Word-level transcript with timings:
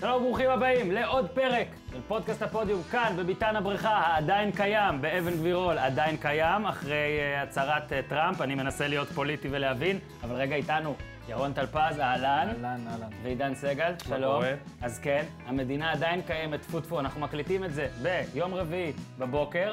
שלום 0.00 0.22
וברוכים 0.22 0.50
הבאים 0.50 0.92
לעוד 0.92 1.28
פרק 1.28 1.66
של 1.90 2.00
פודקאסט 2.08 2.42
הפודיום 2.42 2.82
כאן 2.82 3.14
בביתן 3.18 3.56
הבריכה 3.56 3.88
העדיין 3.88 4.52
קיים 4.52 5.00
באבן 5.02 5.30
גבירול 5.30 5.78
עדיין 5.78 6.16
קיים 6.16 6.66
אחרי 6.66 7.18
אה, 7.18 7.42
הצהרת 7.42 7.92
אה, 7.92 7.94
טראמפ 8.08 8.40
אני 8.40 8.54
מנסה 8.54 8.88
להיות 8.88 9.08
פוליטי 9.08 9.48
ולהבין 9.50 9.98
אבל 10.22 10.34
רגע 10.34 10.56
איתנו 10.56 10.94
ירון 11.28 11.52
טלפז 11.52 12.00
אהלן 12.00 12.48
אהלן, 12.48 12.80
אהלן. 12.88 13.08
ועידן 13.22 13.54
סגל 13.54 13.92
שלום? 14.08 14.42
אז 14.82 14.98
כן 14.98 15.24
המדינה 15.46 15.92
עדיין 15.92 16.22
קיימת 16.22 16.60
טפו 16.60 16.80
טפו 16.80 17.00
אנחנו 17.00 17.20
מקליטים 17.20 17.64
את 17.64 17.74
זה 17.74 17.88
ביום 18.02 18.54
רביעי 18.54 18.92
בבוקר 19.18 19.72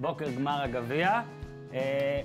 בוקר 0.00 0.30
גמר 0.30 0.62
הגביע 0.62 1.20
אה, 1.74 2.20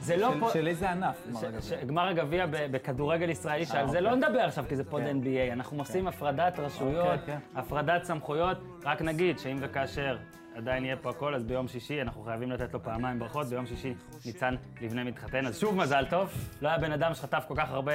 זה 0.00 0.16
לא 0.16 0.32
של- 0.32 0.40
פה... 0.40 0.50
של 0.52 0.66
איזה 0.68 0.90
ענף? 0.90 1.26
ש- 1.60 1.72
גמר 1.86 2.08
הגביע? 2.08 2.46
בכדורגל 2.50 3.30
ישראלי, 3.30 3.66
שעל 3.66 3.86
זה 3.88 3.98
אוקיי. 3.98 4.00
לא 4.00 4.14
נדבר 4.14 4.40
עכשיו 4.40 4.64
כי 4.68 4.76
זה 4.76 4.84
פוד 4.84 5.02
כן. 5.02 5.18
NBA, 5.22 5.52
אנחנו 5.52 5.78
עושים 5.78 6.08
הפרדת 6.08 6.58
רשויות, 6.58 7.06
אוקיי, 7.06 7.18
כן. 7.26 7.38
הפרדת 7.58 8.04
סמכויות, 8.04 8.58
רק 8.84 9.02
נגיד 9.02 9.38
שאם 9.38 9.56
וכאשר 9.60 10.16
עדיין 10.56 10.84
יהיה 10.84 10.96
פה 10.96 11.10
הכל, 11.10 11.34
אז 11.34 11.44
ביום 11.44 11.68
שישי 11.68 12.02
אנחנו 12.02 12.22
חייבים 12.22 12.50
לתת 12.52 12.74
לו 12.74 12.82
פעמיים 12.82 13.18
ברכות, 13.18 13.46
ביום 13.46 13.66
שישי 13.66 13.94
ניצן 14.26 14.54
לבנה 14.80 15.04
מתחתן, 15.04 15.46
אז 15.46 15.58
שוב 15.58 15.76
מזל 15.76 16.04
טוב, 16.10 16.28
לא 16.62 16.68
היה 16.68 16.78
בן 16.78 16.92
אדם 16.92 17.14
שחטף 17.14 17.44
כל 17.48 17.54
כך 17.56 17.70
הרבה 17.70 17.92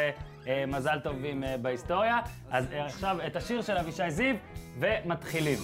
אה, 0.47 0.63
מזל 0.67 0.99
טובים 0.99 1.43
אה, 1.43 1.57
בהיסטוריה, 1.57 2.19
אז 2.51 2.65
אה, 2.73 2.85
עכשיו 2.85 3.17
את 3.27 3.35
השיר 3.35 3.61
של 3.61 3.77
אבישי 3.77 4.11
זיו, 4.11 4.35
ומתחילים. 4.79 5.57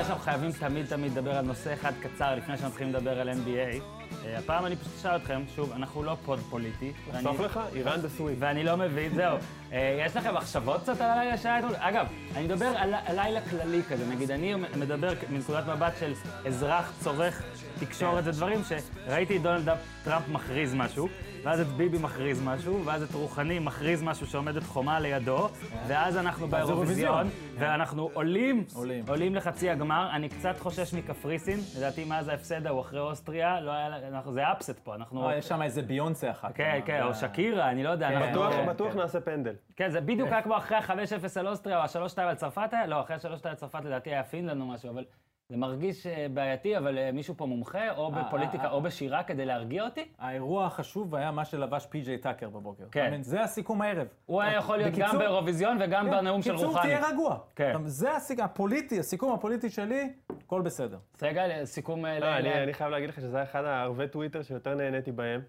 בגלל 0.00 0.08
שאנחנו 0.08 0.24
חייבים 0.24 0.52
תמיד 0.52 0.86
תמיד 0.86 1.12
לדבר 1.12 1.36
על 1.36 1.44
נושא 1.44 1.74
אחד 1.74 1.92
קצר 2.00 2.34
לפני 2.34 2.56
שמתחילים 2.58 2.94
לדבר 2.94 3.20
על 3.20 3.28
NBA, 3.30 3.80
אה, 4.24 4.38
הפעם 4.38 4.66
אני 4.66 4.76
פשוט 4.76 4.92
אשאל 4.98 5.16
אתכם, 5.16 5.42
שוב, 5.56 5.72
אנחנו 5.72 6.02
לא 6.02 6.16
פוד 6.24 6.38
פוליטי. 6.50 6.92
סוף 7.22 7.40
לך? 7.40 7.60
איראן 7.74 8.02
ב 8.02 8.07
sweep. 8.07 8.36
ואני 8.40 8.64
לא 8.64 8.76
מבין, 8.76 9.14
זהו. 9.14 9.36
אה, 9.72 10.02
יש 10.06 10.16
לכם 10.16 10.34
מחשבות 10.34 10.80
קצת 10.82 11.00
על 11.00 11.10
הלילה 11.10 11.36
שהיה 11.38 11.58
אתמול? 11.58 11.74
אגב, 11.78 12.06
אני 12.36 12.44
מדבר 12.44 12.66
על 12.76 12.94
לילה 13.14 13.40
כללי 13.40 13.82
כזה, 13.82 14.06
נגיד, 14.06 14.30
אני 14.30 14.54
מדבר 14.54 15.08
מנקודת 15.30 15.64
מבט 15.66 15.92
של 16.00 16.12
אזרח 16.46 16.92
צורך 17.00 17.42
תקשורת 17.80 18.24
ודברים, 18.26 18.60
שראיתי 19.06 19.36
את 19.36 19.42
דונלד 19.42 19.68
טראמפ 20.04 20.28
מכריז 20.28 20.74
משהו, 20.74 21.08
ואז 21.44 21.60
את 21.60 21.66
ביבי 21.66 21.98
מכריז 21.98 22.42
משהו, 22.42 22.84
ואז 22.84 23.02
את 23.02 23.14
רוחני 23.14 23.58
מכריז 23.58 24.02
משהו 24.02 24.26
שעומדת 24.26 24.62
חומה 24.62 25.00
לידו, 25.00 25.48
ואז 25.86 26.16
אנחנו 26.16 26.48
באירוויזיון, 26.48 26.78
אירוויזיון. 26.78 27.28
ואנחנו 27.58 28.10
עולים, 28.12 28.64
עולים. 28.74 29.04
עולים 29.08 29.34
לחצי 29.34 29.70
הגמר, 29.70 30.08
אני 30.12 30.28
קצת 30.28 30.58
חושש 30.58 30.94
מקפריסין, 30.94 31.60
לדעתי 31.78 32.04
מאז 32.04 32.28
ההפסד 32.28 32.66
ההוא 32.66 32.80
אחרי 32.80 33.00
אוסטריה, 33.00 33.60
לא 33.60 33.70
היה, 33.70 33.86
אנחנו- 34.08 34.32
זה 34.32 34.52
upset 34.52 34.78
פה, 34.78 34.94
אנחנו... 34.94 35.28
אה, 35.28 35.36
יש 35.36 35.48
שם 35.48 35.62
איזה 35.62 35.82
ביונסה 35.82 36.30
אחת. 36.30 36.50
כן, 36.54 36.64
אה, 36.74 36.80
כן, 36.86 37.02
או 37.02 37.12
זה- 37.14 37.20
שקירה, 37.20 37.70
אני 37.70 37.82
לא 37.84 37.90
יודע. 37.90 38.08
כן, 38.08 38.66
בטוח. 38.68 38.94
נעשה 38.94 39.20
פנדל. 39.20 39.54
כן, 39.76 39.90
זה 39.90 40.00
בדיוק 40.00 40.28
היה 40.28 40.42
כמו 40.42 40.56
אחרי 40.56 40.76
ה-5-0 40.76 40.92
על 41.40 41.48
אוסטריה, 41.48 41.76
או 41.76 41.82
ה-3-2 41.82 42.20
על 42.20 42.34
צרפת 42.34 42.68
היה? 42.72 42.86
לא, 42.86 43.00
אחרי 43.00 43.16
ה-3-2 43.16 43.48
על 43.48 43.54
צרפת 43.54 43.84
לדעתי 43.84 44.10
היה 44.10 44.24
פינלנד 44.24 44.60
או 44.60 44.66
משהו, 44.66 44.90
אבל 44.90 45.04
זה 45.48 45.56
מרגיש 45.56 46.06
אה, 46.06 46.26
בעייתי, 46.34 46.78
אבל 46.78 46.98
אה, 46.98 47.12
מישהו 47.12 47.34
פה 47.36 47.46
מומחה, 47.46 47.90
או 47.96 48.14
אה, 48.14 48.22
בפוליטיקה 48.22 48.70
או 48.70 48.80
בשירה 48.80 49.22
כדי 49.22 49.44
להרגיע 49.44 49.84
אותי? 49.84 50.08
האירוע 50.18 50.66
החשוב 50.66 51.14
היה 51.14 51.30
מה 51.30 51.44
שלבש 51.44 51.86
פי.ג'יי 51.86 52.18
טאקר 52.18 52.48
בבוקר. 52.48 52.84
כן. 52.92 53.22
זה 53.22 53.42
הסיכום 53.42 53.82
הערב. 53.82 54.06
הוא 54.26 54.42
היה 54.42 54.54
יכול 54.54 54.76
להיות 54.76 54.94
גם 54.94 55.00
בקיצור- 55.00 55.18
באירוויזיון 55.18 55.78
וגם 55.80 56.04
כן, 56.04 56.10
בנאום 56.10 56.42
של 56.42 56.52
בקיצור, 56.52 56.68
רוחני. 56.68 56.82
תהיה 56.82 57.08
רגוע. 57.08 57.38
כן. 57.56 57.72
זה 57.84 58.16
הסיכום 58.16 58.44
הפוליטי, 58.44 58.98
הסיכום 58.98 59.32
הפוליטי 59.32 59.70
שלי, 59.70 60.12
הכל 60.46 60.62
בסדר. 60.62 60.98
רגע, 61.22 61.64
סיכום... 61.64 62.06
לא, 62.06 62.36
אני 62.36 62.74
חייב 62.74 62.90
להגיד 62.90 63.08
לך 63.08 63.20
שזה 63.20 63.36
היה 63.36 63.44
אחד 63.44 63.64
הערבי 63.64 64.08
טוויטר 64.08 64.42
שיותר 64.42 64.74
נהניתי 64.74 65.12
בהם. 65.12 65.40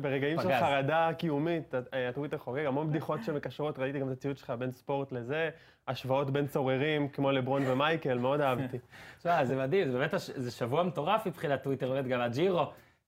ברגעים 0.00 0.40
של. 0.40 0.60
חרדה 0.60 1.10
קיומית, 1.18 1.74
אה, 1.74 2.08
הטוויטר 2.08 2.38
חוגג, 2.38 2.64
המון 2.64 2.90
בדיחות 2.90 3.24
שמקשרות, 3.24 3.78
ראיתי 3.78 3.98
גם 3.98 4.08
את 4.08 4.12
הציוד 4.12 4.38
שלך 4.38 4.50
בין 4.50 4.72
ספורט 4.72 5.12
לזה, 5.12 5.50
השוואות 5.88 6.30
בין 6.30 6.46
צוררים 6.46 7.08
כמו 7.08 7.32
לברון 7.32 7.62
ומייקל, 7.66 8.18
מאוד 8.18 8.40
אהבתי. 8.40 8.78
תשמע, 9.18 9.44
זה 9.44 9.56
מדהים, 9.56 9.90
זה 9.90 9.98
באמת, 9.98 10.14
זה 10.16 10.50
שבוע 10.50 10.82
מטורף 10.82 11.26
מבחינת 11.26 11.62
טוויטר, 11.62 11.92
באמת 11.92 12.06
גם 12.06 12.20
הג'ירו, 12.20 12.66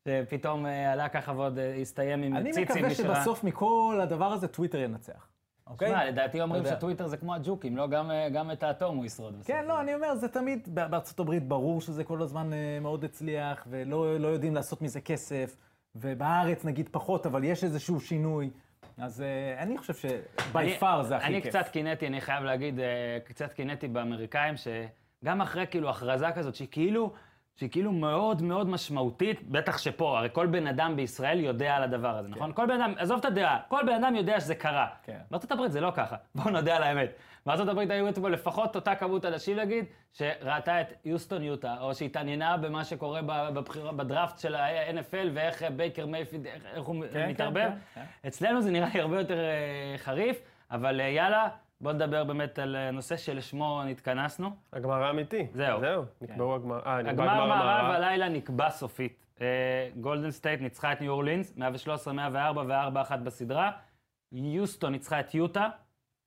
שפתאום 0.09 0.67
אה, 0.67 0.93
עלה 0.93 1.09
ככה 1.09 1.33
ועוד 1.33 1.59
אה, 1.59 1.75
הסתיים 1.75 2.23
עם 2.23 2.37
אני 2.37 2.53
ציצים. 2.53 2.65
מקווה 2.65 2.91
נשארה. 2.91 3.15
שבסוף 3.17 3.45
מכל 3.45 3.99
הדבר 4.03 4.33
הזה 4.33 4.49
טוויטר 4.49 4.79
ינצח. 4.79 5.29
אוקיי? 5.71 5.89
תשמע, 5.89 6.05
לדעתי 6.05 6.41
אומרים. 6.41 6.65
שטוויטר 6.67 7.07
זה 7.07 7.17
כמו 7.17 7.35
הג'וקים, 7.35 7.77
לא? 7.77 7.87
גם, 7.87 8.11
אה, 8.11 8.29
גם 8.29 8.51
את 8.51 8.63
האטום 8.63 8.97
הוא 8.97 9.05
ישרוד 9.05 9.35
בסוף. 9.35 9.47
כן, 9.47 9.65
לא, 9.67 9.81
אני 9.81 9.95
אומר, 9.95 10.15
זה 10.15 10.29
תמיד, 10.29 10.69
בארצות 10.75 11.21
הברית 11.21 11.49
ברור 11.49 11.81
שזה 11.81 12.05
כל 12.05 12.23
הזמן 12.23 12.53
אה, 12.53 12.79
מאוד 12.81 13.05
הצליח, 13.05 13.67
ולא 13.71 14.21
לא 14.21 14.29
יודעים 14.29 14.55
לעשות 14.55 14.83
מזה 14.83 15.01
כסף, 15.01 15.57
ובארץ 15.95 16.65
נגיד 16.65 16.89
פחות, 16.93 17.27
אבל 17.27 17.45
יש 17.45 17.65
איזשהו 17.65 18.01
שינוי. 18.01 18.51
אז 18.99 19.23
אה, 19.23 19.63
אני 19.63 19.79
חושב 19.79 19.95
ש 19.95 20.36
by 20.36 20.77
far 20.79 21.03
זה 21.03 21.17
הכי 21.17 21.27
אני 21.27 21.43
כיף. 21.43 21.57
קצת 21.57 21.69
קינאתי, 21.69 22.07
אני 22.07 22.21
חייב 22.21 22.45
להגיד, 22.45 22.81
אה, 22.81 23.19
קצת 23.25 23.53
קינאתי 23.53 23.89
באמריקאים, 23.89 24.55
שגם 24.57 25.41
אחרי 25.41 25.67
כאילו 25.71 25.91
הכרזה 25.91 26.31
כזאת, 26.35 26.55
שהיא 26.55 26.69
כאילו, 26.71 27.13
שהיא 27.57 27.71
כאילו 27.71 27.93
מאוד 27.93 28.43
מאוד 28.43 28.69
משמעותית, 28.69 29.49
בטח 29.51 29.79
שפה, 29.79 30.19
הרי 30.19 30.29
כל 30.33 30.47
בן 30.47 30.67
אדם 30.67 30.97
בישראל 30.97 31.41
יודע 31.41 31.77
על 31.77 31.83
הדבר 31.83 32.19
הזה, 32.19 32.29
נכון? 32.29 32.53
כל 32.53 32.67
בן 32.67 32.81
אדם, 32.81 32.95
עזוב 32.99 33.19
את 33.19 33.25
הדעה, 33.25 33.59
כל 33.69 33.81
בן 33.87 34.05
אדם 34.05 34.15
יודע 34.15 34.41
שזה 34.41 34.55
קרה. 34.55 34.87
כן. 35.03 35.19
בארצות 35.31 35.53
הברית 35.53 35.73
זה 35.73 35.81
לא 35.81 35.93
ככה, 35.95 36.17
בואו 36.35 36.51
נודה 36.51 36.77
על 36.77 36.83
האמת. 36.83 37.11
בארצות 37.49 37.69
הברית 37.69 37.91
היו 37.91 38.09
אתמול 38.09 38.33
לפחות 38.33 38.77
אותה 38.77 38.95
כמות 38.95 39.25
אנשים, 39.25 39.57
נגיד, 39.57 39.85
שראתה 40.13 40.81
את 40.81 40.93
יוסטון 41.05 41.43
יוטה, 41.43 41.77
או 41.81 41.95
שהתעניינה 41.95 42.57
במה 42.57 42.85
שקורה 42.85 43.21
בבחירה, 43.23 43.93
בדראפט 43.93 44.39
של 44.39 44.55
ה-NFL, 44.55 45.29
ואיך 45.35 45.63
אה, 45.63 45.71
בייקר 45.71 46.07
מייפילד, 46.07 46.47
איך 46.47 46.85
הוא 46.85 47.05
כן, 47.13 47.29
מתערבב. 47.29 47.69
כן, 47.95 48.01
כן. 48.23 48.29
אצלנו 48.29 48.63
זה 48.63 48.71
נראה 48.71 48.89
לי 48.95 49.01
הרבה 49.01 49.19
יותר 49.19 49.39
אה, 49.39 49.99
חריף, 49.99 50.41
אבל 50.71 51.01
אה, 51.01 51.07
יאללה, 51.07 51.49
בוא 51.81 51.93
נדבר 51.93 52.25
באמת 52.25 52.59
על 52.59 52.91
נושא 52.91 53.17
שלשמו 53.17 53.83
נתכנסנו. 53.87 54.51
הגמר 54.73 55.05
האמיתי. 55.05 55.47
זהו. 55.53 55.81
זהו, 55.81 56.05
נקבעו 56.21 56.55
הגמר, 56.55 56.81
אה, 56.87 57.03
נקבע 57.03 57.25
הגמר 57.25 57.35
גמר 57.35 57.47
מערב. 57.47 57.91
הלילה 57.91 58.29
נקבע 58.29 58.71
סופית. 58.71 59.27
גולדן 60.01 60.31
סטייט 60.31 60.61
ניצחה 60.61 60.93
את 60.93 61.01
ניו 61.01 61.13
אורלינס, 61.13 61.57
113, 61.57 62.13
104 62.13 62.63
ו-4-1 62.67 63.17
בסדרה. 63.17 63.71
יוסטון 64.33 64.93
ניצחה 64.93 65.21
את 65.21 65.35
יוטה, 65.35 65.69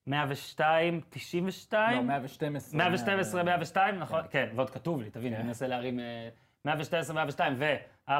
102, 0.07 1.01
92. 1.09 1.97
לא, 1.97 2.03
112. 2.03 2.77
112, 2.77 3.43
102, 3.43 3.99
נכון? 3.99 4.21
כן, 4.29 4.49
ועוד 4.55 4.69
כתוב 4.69 5.01
לי, 5.01 5.09
תבין, 5.09 5.33
אני 5.33 5.43
מנסה 5.43 5.67
להרים 5.67 5.99
אה, 5.99 6.29
112, 6.65 7.15
102 7.15 7.55
ו-4-1 7.57 8.11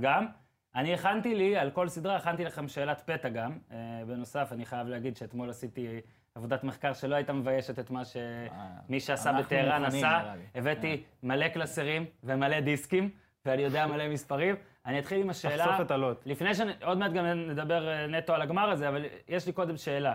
גם. 0.00 0.26
אני 0.74 0.94
הכנתי 0.94 1.34
לי, 1.34 1.56
על 1.56 1.70
כל 1.70 1.88
סדרה 1.88 2.16
הכנתי 2.16 2.44
לכם 2.44 2.68
שאלת 2.68 3.10
פתע 3.10 3.28
גם. 3.28 3.58
אה, 3.72 3.76
בנוסף, 4.06 4.48
אני 4.52 4.66
חייב 4.66 4.88
להגיד 4.88 5.16
שאתמול 5.16 5.50
עשיתי 5.50 6.00
עבודת 6.34 6.64
מחקר 6.64 6.92
שלא 6.92 7.14
הייתה 7.14 7.32
מביישת 7.32 7.78
את 7.78 7.90
מה 7.90 8.02
שמי 8.04 9.00
שעשה 9.00 9.30
אנחנו 9.30 9.44
בטהרן 9.44 9.84
עשה. 9.84 10.32
הבאתי 10.54 11.02
מלא 11.22 11.48
קלסרים 11.48 12.04
ומלא 12.24 12.60
דיסקים, 12.60 13.10
ואני 13.46 13.62
יודע 13.62 13.86
מלא 13.86 14.08
מספרים. 14.08 14.56
אני 14.86 14.98
אתחיל 14.98 15.20
עם 15.20 15.30
השאלה... 15.30 15.64
תחשוף 15.64 15.80
את 15.80 15.90
הלוט. 15.90 16.22
לפני 16.26 16.54
ש... 16.54 16.60
עוד 16.82 16.98
מעט 16.98 17.12
גם 17.12 17.24
נדבר 17.26 17.88
אה, 17.88 18.06
נטו 18.06 18.34
על 18.34 18.42
הגמר 18.42 18.70
הזה, 18.70 18.88
אבל 18.88 19.04
יש 19.28 19.46
לי 19.46 19.52
קודם 19.52 19.76
שאלה 19.76 20.10
אה, 20.10 20.14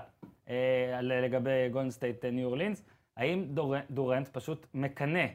לגבי 1.01 1.69
גולדן 1.71 1.89
סטייט 1.89 2.25
ניו 2.25 2.47
אורלינס. 2.47 2.85
האם 3.17 3.45
דור, 3.45 3.75
דורנט 3.89 4.27
פשוט 4.27 4.67
מקנא 4.73 5.25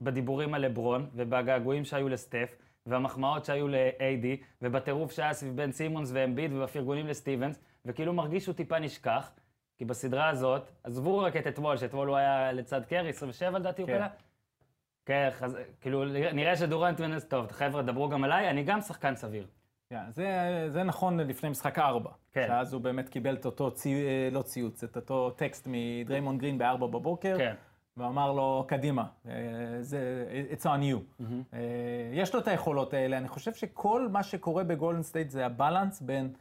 בדיבורים 0.00 0.54
על 0.54 0.64
לברון 0.64 1.08
ובגעגועים 1.14 1.84
שהיו 1.84 2.08
לסטף 2.08 2.56
והמחמאות 2.86 3.44
שהיו 3.44 3.68
ל-AD 3.68 4.44
ובטירוף 4.62 5.12
שהיה 5.12 5.32
סביב 5.32 5.56
בן 5.56 5.72
סימונס 5.72 6.10
ואמביד 6.14 6.52
ובפרגונים 6.52 7.06
לסטיבנס, 7.06 7.60
וכאילו 7.84 8.12
מרגיש 8.12 8.44
שהוא 8.44 8.54
טיפה 8.54 8.78
נשכח, 8.78 9.30
כי 9.78 9.84
בסדרה 9.84 10.28
הזאת, 10.28 10.70
עזבו 10.84 11.18
רק 11.18 11.36
את 11.36 11.46
אתמול, 11.46 11.76
שאתמול 11.76 12.08
הוא 12.08 12.16
היה 12.16 12.52
לצד 12.52 12.84
קרי, 12.84 13.08
27 13.08 13.58
לדעתי 13.58 13.82
הוא 13.82 13.88
כן. 13.88 13.96
קלע. 13.96 14.08
כן, 15.06 15.28
חז... 15.32 15.58
כאילו, 15.80 16.04
נראה 16.32 16.56
שדורנט 16.56 17.00
מנס 17.00 17.24
טוב, 17.24 17.52
חבר'ה, 17.52 17.82
דברו 17.82 18.08
גם 18.08 18.24
עליי, 18.24 18.50
אני 18.50 18.62
גם 18.62 18.80
שחקן 18.80 19.16
סביר. 19.16 19.46
כן, 19.90 20.10
זה, 20.12 20.66
זה 20.68 20.82
נכון 20.82 21.20
לפני 21.20 21.48
משחק 21.48 21.78
ארבע. 21.78 22.10
כן. 22.32 22.44
שאז 22.48 22.72
הוא 22.72 22.82
באמת 22.82 23.08
קיבל 23.08 23.34
את 23.34 23.46
אותו 23.46 23.70
צי, 23.70 23.94
אה, 23.94 24.28
לא 24.32 24.42
ציוץ, 24.42 24.84
את 24.84 24.96
אותו 24.96 25.30
טקסט 25.30 25.68
מדריימון 25.70 26.38
גרין 26.38 26.58
בארבע 26.58 26.86
בבוקר. 26.86 27.38
כן. 27.38 27.54
ואמר 27.96 28.32
לו, 28.32 28.64
קדימה, 28.68 29.04
אה, 29.28 29.32
זה, 29.80 30.26
it's 30.52 30.62
on 30.62 30.66
you. 30.66 31.22
אה, 31.54 31.58
יש 32.12 32.34
לו 32.34 32.40
את 32.40 32.48
היכולות 32.48 32.94
האלה, 32.94 33.18
אני 33.18 33.28
חושב 33.28 33.54
שכל 33.54 34.08
מה 34.12 34.22
שקורה 34.22 34.64
בגולדן 34.64 35.02
סטייט 35.02 35.30
זה 35.30 35.46
ה 35.46 35.53
balance 35.53 36.00
בין 36.00 36.32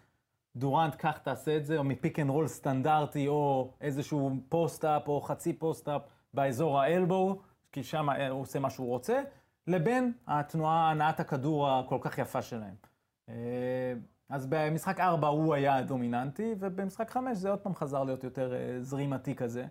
דורנט, 0.56 0.96
קח 0.96 1.18
תעשה 1.18 1.58
את 1.58 1.66
זה, 1.66 1.78
או 1.78 1.84
מ 1.84 1.91
pick 1.91 2.19
and 2.19 2.30
roll 2.30 2.48
סטנדרטי, 2.48 3.28
או 3.28 3.72
איזשהו 3.81 4.31
post-up, 4.50 5.07
או 5.08 5.22
חצי 5.22 5.54
post-up 5.54 6.02
באזור 6.34 6.81
ה 6.81 6.90
elbow, 6.90 7.42
כי 7.72 7.84
שם 7.84 8.10
הוא 8.10 8.42
עושה 8.42 8.60
מה 8.60 8.69
שהוא 8.69 8.88
רוצה, 8.88 9.22
לבין 9.68 10.14
התנועה, 10.28 10.92
הנעת 10.92 11.19
הכדור 11.19 11.69
הכל 11.69 11.98
כך 12.02 12.18
יפה 12.18 12.42
שלהם. 12.42 12.94
אה, 13.30 13.94
אז 14.30 14.48
במשחק 14.50 15.00
4 15.00 15.27
הוא 15.27 15.54
היה 15.54 15.75
הדומיננטי, 15.75 16.56
ובמשחק 16.60 17.10
5 17.10 17.38
זה 17.38 17.50
עוד 17.50 17.60
פעם 17.60 17.75
חזר 17.75 18.04
להיות 18.04 18.24
יותר 18.24 18.54
אה, 18.54 18.77
זרימתי 18.81 19.36
כזה. 19.36 19.66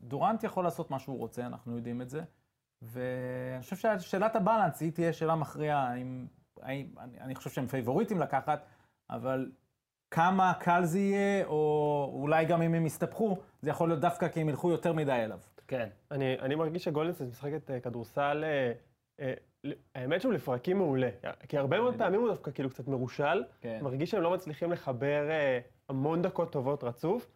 דורנט 0.00 0.44
יכול 0.44 0.64
לעשות 0.64 0.90
מה 0.90 0.98
שהוא 0.98 1.18
רוצה, 1.18 1.46
אנחנו 1.46 1.76
יודעים 1.76 2.02
את 2.02 2.10
זה. 2.10 2.22
ואני 2.82 3.62
חושב 3.62 3.76
ששאלת 3.76 4.36
הבלנס 4.36 4.80
היא 4.80 4.92
תהיה 4.92 5.12
שאלה 5.12 5.34
מכריעה, 5.34 5.92
האם, 5.92 6.26
אני, 6.62 7.20
אני 7.20 7.34
חושב 7.34 7.50
שהם 7.50 7.66
פייבוריטים 7.66 8.20
לקחת, 8.20 8.66
אבל 9.10 9.50
כמה 10.10 10.54
קל 10.60 10.84
זה 10.84 10.98
יהיה, 10.98 11.46
או 11.46 12.10
אולי 12.12 12.44
גם 12.44 12.62
אם 12.62 12.74
הם 12.74 12.86
יסתבכו, 12.86 13.36
זה 13.60 13.70
יכול 13.70 13.88
להיות 13.88 14.00
דווקא 14.00 14.28
כי 14.28 14.40
הם 14.40 14.48
ילכו 14.48 14.70
יותר 14.70 14.92
מדי 14.92 15.12
אליו. 15.12 15.40
כן. 15.68 15.88
אני, 16.10 16.38
אני 16.40 16.54
מרגיש 16.54 16.84
שגולדנסט 16.84 17.22
משחקת 17.22 17.70
אה, 17.70 17.80
כדורסל, 17.80 18.44
האמת 19.94 20.20
שהוא 20.20 20.32
לפרקים 20.32 20.78
מעולה. 20.78 21.08
כי 21.48 21.58
הרבה 21.58 21.80
מאוד 21.80 21.94
פעמים 21.98 22.20
הוא 22.20 22.28
דווקא 22.28 22.50
כאילו 22.50 22.70
קצת 22.70 22.88
מרושל. 22.88 23.44
כן. 23.60 23.78
מרגיש 23.82 24.10
שהם 24.10 24.22
לא 24.22 24.30
מצליחים 24.30 24.72
לחבר 24.72 25.30
אה, 25.30 25.58
המון 25.88 26.22
דקות 26.22 26.52
טובות 26.52 26.84
רצוף, 26.84 27.30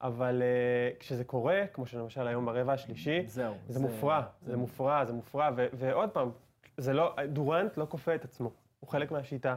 אבל 0.00 0.42
אה, 0.42 0.90
כשזה 0.98 1.24
קורה, 1.24 1.62
כמו 1.72 1.86
שלמשל 1.86 2.26
היום 2.26 2.46
ברבע 2.46 2.72
השלישי, 2.72 3.22
זהו. 3.26 3.54
זה 3.68 3.80
מופרע, 3.80 4.22
זה 4.42 4.56
מופרע, 4.56 5.04
זה 5.04 5.12
מופרע, 5.12 5.50
ו- 5.56 5.66
ועוד 5.72 6.10
פעם, 6.10 6.30
זה 6.76 6.92
לא, 6.92 7.14
דורנט 7.28 7.76
לא 7.76 7.86
כופה 7.88 8.14
את 8.14 8.24
עצמו, 8.24 8.50
הוא 8.80 8.90
חלק 8.90 9.10
מהשיטה. 9.10 9.56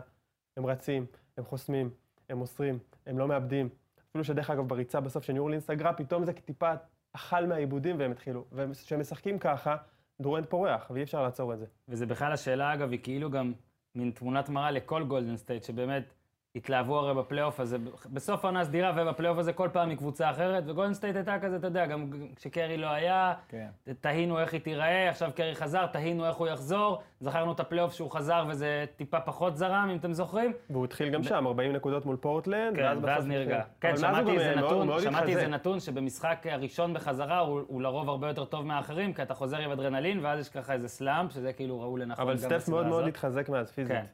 הם 0.57 0.65
רצים, 0.65 1.05
הם 1.37 1.45
חוסמים, 1.45 1.89
הם 2.29 2.37
מוסרים, 2.37 2.79
הם 3.05 3.19
לא 3.19 3.27
מאבדים. 3.27 3.69
אפילו 4.09 4.23
שדרך 4.23 4.49
אגב 4.49 4.67
בריצה 4.67 4.99
בסוף 4.99 5.29
אורלינס 5.37 5.67
סגרה, 5.67 5.93
פתאום 5.93 6.25
זה 6.25 6.33
טיפה 6.33 6.73
אכל 7.13 7.45
מהעיבודים 7.45 7.99
והם 7.99 8.11
התחילו. 8.11 8.45
וכשהם 8.51 8.99
משחקים 8.99 9.39
ככה, 9.39 9.75
דורנט 10.21 10.49
פורח, 10.49 10.91
ואי 10.93 11.03
אפשר 11.03 11.23
לעצור 11.23 11.53
את 11.53 11.59
זה. 11.59 11.65
וזה 11.89 12.05
בכלל 12.05 12.31
השאלה, 12.31 12.73
אגב, 12.73 12.91
היא 12.91 12.99
כאילו 13.03 13.29
גם 13.29 13.53
מין 13.95 14.11
תמונת 14.11 14.49
מראה 14.49 14.71
לכל 14.71 15.03
גולדן 15.03 15.37
סטייט, 15.37 15.63
שבאמת 15.63 16.13
התלהבו 16.55 16.99
הרי 16.99 17.13
בפלייאוף 17.13 17.59
הזה, 17.59 17.77
בסוף 18.13 18.45
העונה 18.45 18.59
הסדירה 18.61 18.91
ובפלייאוף 18.97 19.37
הזה 19.37 19.53
כל 19.53 19.69
פעם 19.73 19.89
מקבוצה 19.89 20.29
אחרת, 20.29 20.63
וגולדן 20.67 20.93
סטייט 20.93 21.15
הייתה 21.15 21.39
כזה, 21.39 21.55
אתה 21.55 21.67
יודע, 21.67 21.85
גם 21.85 22.05
כשקרי 22.35 22.77
לא 22.77 22.87
היה, 22.87 23.33
כן. 23.49 23.67
תהינו 24.01 24.39
איך 24.39 24.53
היא 24.53 24.61
תיראה, 24.61 25.09
עכשיו 25.09 25.31
קרי 25.35 25.55
חזר, 25.55 25.85
תהינו 25.85 26.25
איך 26.25 26.35
הוא 26.35 26.47
יחזור, 26.47 27.01
זכרנו 27.19 27.51
את 27.51 27.59
הפלייאוף 27.59 27.93
שהוא 27.93 28.11
חזר 28.11 28.45
וזה 28.49 28.85
טיפה 28.95 29.19
פחות 29.19 29.57
זרם, 29.57 29.89
אם 29.91 29.97
אתם 29.97 30.13
זוכרים. 30.13 30.53
והוא 30.69 30.85
התחיל 30.85 31.09
גם 31.09 31.23
שם, 31.23 31.47
40 31.47 31.73
נקודות 31.73 32.05
מול 32.05 32.15
פורטלנד, 32.15 32.75
כן, 32.75 32.83
ואז 32.83 32.97
ואז 33.03 33.27
נרגע. 33.27 33.61
כן, 33.81 33.89
אבל 33.89 33.97
שמעתי 33.97 34.31
איזה 34.31 34.49
אה, 34.49 34.55
מאוד- 34.55 34.65
נתון, 34.73 34.87
מאוד 34.87 35.01
שמעתי 35.01 35.31
איזה. 35.35 35.47
נתון 35.47 35.79
שבמשחק 35.79 36.45
הראשון 36.49 36.93
בחזרה 36.93 37.39
הוא 37.39 37.61
הוא 37.67 37.81
לרוב 37.81 38.09
הרבה 38.09 38.27
יותר 38.27 38.45
טוב 38.45 38.65
מהאחרים, 38.65 39.13
כי 39.13 39.21
אתה 39.21 39.33
חוזר 39.33 39.57
עם 39.57 39.71
אדרנלין, 39.71 40.19
ואז 40.25 40.39
יש 40.39 40.49
ככה 40.49 40.73
איזה 40.73 40.87
slump, 40.87 41.31
שזה 41.31 41.53
כאילו 41.53 41.81
ראו 41.81 41.97
לנכון 41.97 42.23
אבל 42.25 42.33
גם 42.33 42.37
סטף 42.39 42.55
בסדרה 42.55 42.75
מאוד 42.75 42.87
מאוד 42.87 43.01
הזאת. 43.01 43.09
התחזק 43.13 43.49
מאז 43.49 43.71
פיזית. 43.71 43.91
כן. 43.97 44.05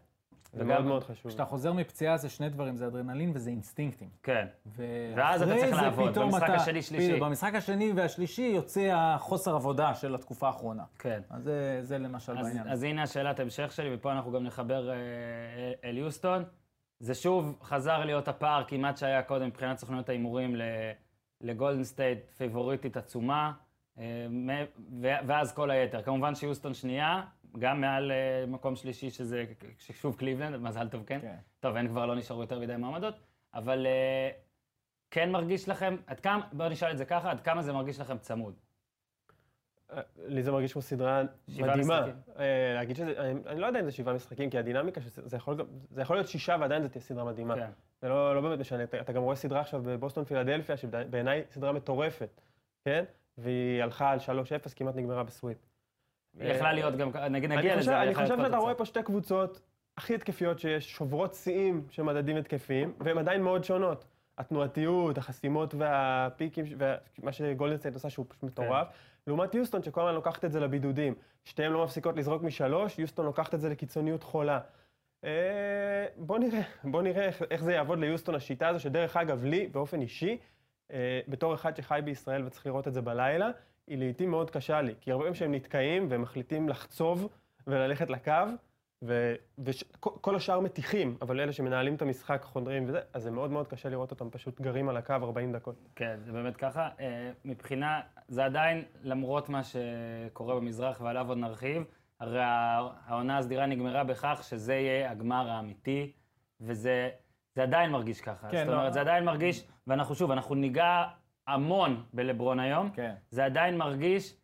זה 0.55 0.63
מאוד 0.63 0.85
מאוד 0.85 1.03
חשוב. 1.03 1.31
כשאתה 1.31 1.45
חוזר 1.45 1.73
מפציעה 1.73 2.17
זה 2.17 2.29
שני 2.29 2.49
דברים, 2.49 2.77
זה 2.77 2.87
אדרנלין 2.87 3.31
וזה 3.33 3.49
אינסטינקטים. 3.49 4.09
כן. 4.23 4.47
ואז 5.15 5.41
אתה 5.41 5.55
צריך 5.55 5.81
לעבוד, 5.81 6.19
במשחק 6.19 6.49
השני, 6.49 6.81
שלישי. 6.81 7.19
במשחק 7.19 7.55
השני 7.55 7.91
והשלישי 7.95 8.51
יוצא 8.55 8.91
החוסר 8.93 9.55
עבודה 9.55 9.93
של 9.93 10.15
התקופה 10.15 10.47
האחרונה. 10.47 10.83
כן. 10.99 11.21
אז 11.29 11.43
זה, 11.43 11.79
זה 11.81 11.97
למשל 11.97 12.37
אז, 12.37 12.45
בעניין. 12.45 12.67
אז 12.67 12.83
הנה 12.83 13.03
השאלת 13.03 13.39
המשך 13.39 13.71
שלי, 13.71 13.95
ופה 13.95 14.11
אנחנו 14.11 14.31
גם 14.31 14.43
נחבר 14.43 14.89
אה, 14.89 14.95
אל 15.83 15.97
יוסטון. 15.97 16.43
זה 16.99 17.15
שוב 17.15 17.57
חזר 17.63 18.05
להיות 18.05 18.27
הפער 18.27 18.63
כמעט 18.67 18.97
שהיה 18.97 19.21
קודם 19.21 19.47
מבחינת 19.47 19.77
סוכנויות 19.77 20.09
ההימורים 20.09 20.55
לגולדן 21.41 21.83
סטייט 21.83 22.31
פיבוריטית 22.37 22.97
עצומה, 22.97 23.51
אה, 23.99 24.03
ואז 25.01 25.53
כל 25.53 25.71
היתר. 25.71 26.01
כמובן 26.01 26.35
שיוסטון 26.35 26.73
שנייה, 26.73 27.21
גם 27.59 27.81
מעל 27.81 28.11
אה, 28.11 28.45
מקום 28.47 28.75
שלישי, 28.75 29.09
שזה 29.09 29.45
שוב 29.77 30.15
קליבלנד, 30.15 30.55
מזל 30.55 30.89
טוב, 30.89 31.03
כן? 31.05 31.19
כן. 31.21 31.35
טוב, 31.59 31.75
אין 31.75 31.87
כבר, 31.87 32.05
לא 32.05 32.15
נשארו 32.15 32.41
יותר 32.41 32.59
מדי 32.59 32.75
מעמדות, 32.75 33.15
אבל 33.53 33.85
אה, 33.85 34.29
כן 35.11 35.31
מרגיש 35.31 35.69
לכם, 35.69 35.97
עד 36.07 36.19
כמה, 36.19 36.47
בואו 36.51 36.69
נשאל 36.69 36.91
את 36.91 36.97
זה 36.97 37.05
ככה, 37.05 37.31
עד 37.31 37.41
כמה 37.41 37.61
זה 37.61 37.73
מרגיש 37.73 37.99
לכם 37.99 38.17
צמוד? 38.17 38.53
אה, 39.91 40.01
לי 40.17 40.43
זה 40.43 40.51
מרגיש 40.51 40.73
כמו 40.73 40.81
סדרה 40.81 41.23
מדהימה. 41.49 41.75
משחקים. 41.77 42.13
להגיד 42.75 42.95
שזה, 42.95 43.19
אני, 43.19 43.39
אני 43.45 43.59
לא 43.59 43.65
יודע 43.65 43.79
אם 43.79 43.85
זה 43.85 43.91
שבעה 43.91 44.13
משחקים, 44.13 44.49
כי 44.49 44.57
הדינמיקה, 44.57 45.01
שזה, 45.01 45.21
זה, 45.25 45.37
יכול, 45.37 45.57
זה 45.89 46.01
יכול 46.01 46.15
להיות 46.15 46.27
שישה 46.27 46.55
ועדיין 46.59 46.83
זה 46.83 46.89
תהיה 46.89 47.01
סדרה 47.01 47.23
מדהימה. 47.23 47.55
כן. 47.55 47.69
זה 48.01 48.09
לא, 48.09 48.35
לא 48.35 48.41
באמת 48.41 48.59
משנה, 48.59 48.83
אתה, 48.83 49.01
אתה 49.01 49.13
גם 49.13 49.21
רואה 49.21 49.35
סדרה 49.35 49.59
עכשיו 49.59 49.81
בבוסטון 49.83 50.25
פילדלפיה, 50.25 50.77
שבעיניי 50.77 51.43
סדרה 51.51 51.71
מטורפת, 51.71 52.41
כן? 52.85 53.03
והיא 53.37 53.83
הלכה 53.83 54.11
על 54.11 54.19
3-0, 54.19 54.21
כמעט 54.75 54.95
נגמרה 54.95 55.23
ב 55.23 55.28
sweep. 55.28 55.57
היא 56.39 56.51
יכלה 56.51 56.73
להיות 56.73 56.95
גם, 56.95 57.11
נגיע 57.29 57.75
לזה, 57.75 58.01
אני 58.01 58.15
חושב 58.15 58.37
שאתה. 58.37 58.57
רואה 58.57 58.75
פה 58.75 58.85
שתי 58.85 59.03
קבוצות 59.03 59.61
הכי 59.97 60.15
התקפיות 60.15 60.59
שיש, 60.59 60.91
שוברות 60.91 61.33
שיאים 61.33 61.87
של 61.89 62.03
מדדים 62.03 62.37
התקפיים, 62.37 62.93
והן 62.99 63.17
עדיין 63.17 63.41
מאוד 63.41 63.63
שונות. 63.63 64.05
התנועתיות, 64.37 65.17
החסימות 65.17 65.75
והפיקים, 65.77 66.65
ומה 66.77 67.31
שגולדן 67.31 67.77
סטייט 67.77 67.93
עושה 67.93 68.09
שהוא 68.09 68.25
פשוט 68.29 68.43
מטורף. 68.43 68.87
לעומת 69.27 69.55
יוסטון, 69.55 69.83
שכל 69.83 70.01
הזמן 70.01 70.13
לוקחת 70.13 70.45
את 70.45 70.51
זה 70.51 70.59
לבידודים. 70.59 71.15
שתיהן 71.43 71.71
לא 71.71 71.83
מפסיקות 71.83 72.17
לזרוק 72.17 72.43
משלוש, 72.43 72.99
יוסטון 72.99 73.25
לוקחת 73.25 73.53
את 73.53 73.61
זה 73.61 73.69
לקיצוניות 73.69 74.23
חולה. 74.23 74.59
אה, 75.23 76.05
בוא 76.17 76.39
נראה, 76.39 76.61
בוא 76.83 77.01
נראה 77.01 77.25
איך, 77.25 77.43
איך 77.51 77.63
זה 77.63 77.73
יעבוד 77.73 77.99
ליוסטון, 77.99 78.35
השיטה 78.35 78.67
הזו, 78.67 78.79
שדרך 78.79 79.17
אגב, 79.17 79.43
לי, 79.43 79.67
באופן 79.67 80.01
אישי, 80.01 80.38
אה, 80.91 81.19
בתור 81.27 81.53
אחד 81.53 81.75
שחי 81.75 81.99
בישראל 82.03 82.45
וצריך 82.45 82.65
לראות 82.65 82.88
את 82.88 82.93
זה 82.93 83.01
בלילה, 83.01 83.49
היא 83.87 83.97
לעיתים 83.97 84.31
מאוד 84.31 84.51
קשה 84.51 84.81
לי. 84.81 84.93
כי 85.01 85.11
הרבה 85.11 85.21
פעמים 85.23 85.35
שהם 85.35 85.53
נתקעים 85.55 86.07
והם 86.09 86.21
מחליטים 86.21 86.69
לחצוב 86.69 87.27
וללכת 87.67 88.09
לקו, 88.09 88.31
וכל 89.01 90.35
השאר 90.35 90.59
מתיחים, 90.59 91.17
אבל 91.21 91.39
אלה 91.39 91.51
שמנהלים 91.51 91.95
את 91.95 92.01
המשחק, 92.01 92.41
חודרים 92.43 92.83
וזה, 92.87 92.99
אז 93.13 93.23
זה 93.23 93.31
מאוד 93.31 93.51
מאוד 93.51 93.67
קשה 93.67 93.89
לראות 93.89 94.11
אותם 94.11 94.29
פשוט 94.29 94.61
גרים 94.61 94.89
על 94.89 94.97
הקו 94.97 95.13
40 95.13 95.51
דקות. 95.53 95.75
כן, 95.95 96.19
זה 96.25 96.31
באמת 96.31 96.57
ככה. 96.57 96.89
אה, 96.99 97.31
מבחינה, 97.45 98.01
זה 98.27 98.45
עדיין, 98.45 98.83
למרות 99.03 99.49
מה 99.49 99.61
שקורה 99.63 100.55
במזרח, 100.55 101.01
ועליו 101.01 101.29
עוד 101.29 101.38
נרחיב, 101.38 101.83
הרי 102.19 102.43
הע- 102.43 102.89
העונה 103.05 103.38
הסדירה 103.38 103.65
נגמרה 103.65 104.03
בכך 104.03 104.39
שזה 104.43 104.73
יהיה 104.75 105.11
הגמר 105.11 105.49
האמיתי, 105.49 106.11
וזה 106.61 107.09
זה 107.55 107.63
עדיין 107.63 107.91
מרגיש 107.91 108.21
ככה. 108.21 108.47
כן, 108.49 108.57
זאת 108.65 108.67
לא- 108.67 108.73
אומרת, 108.79 108.93
זה 108.93 109.01
עדיין 109.01 109.23
מרגיש, 109.25 109.63
ואנחנו 109.88 110.15
שוב, 110.15 110.31
אנחנו 110.31 110.55
ניגע 110.55 111.03
המון 111.47 112.03
בלברון 112.13 112.59
היום, 112.59 112.89
כן. 112.89 113.15
זה 113.31 113.45
עדיין 113.45 113.77
מרגיש 113.77 114.36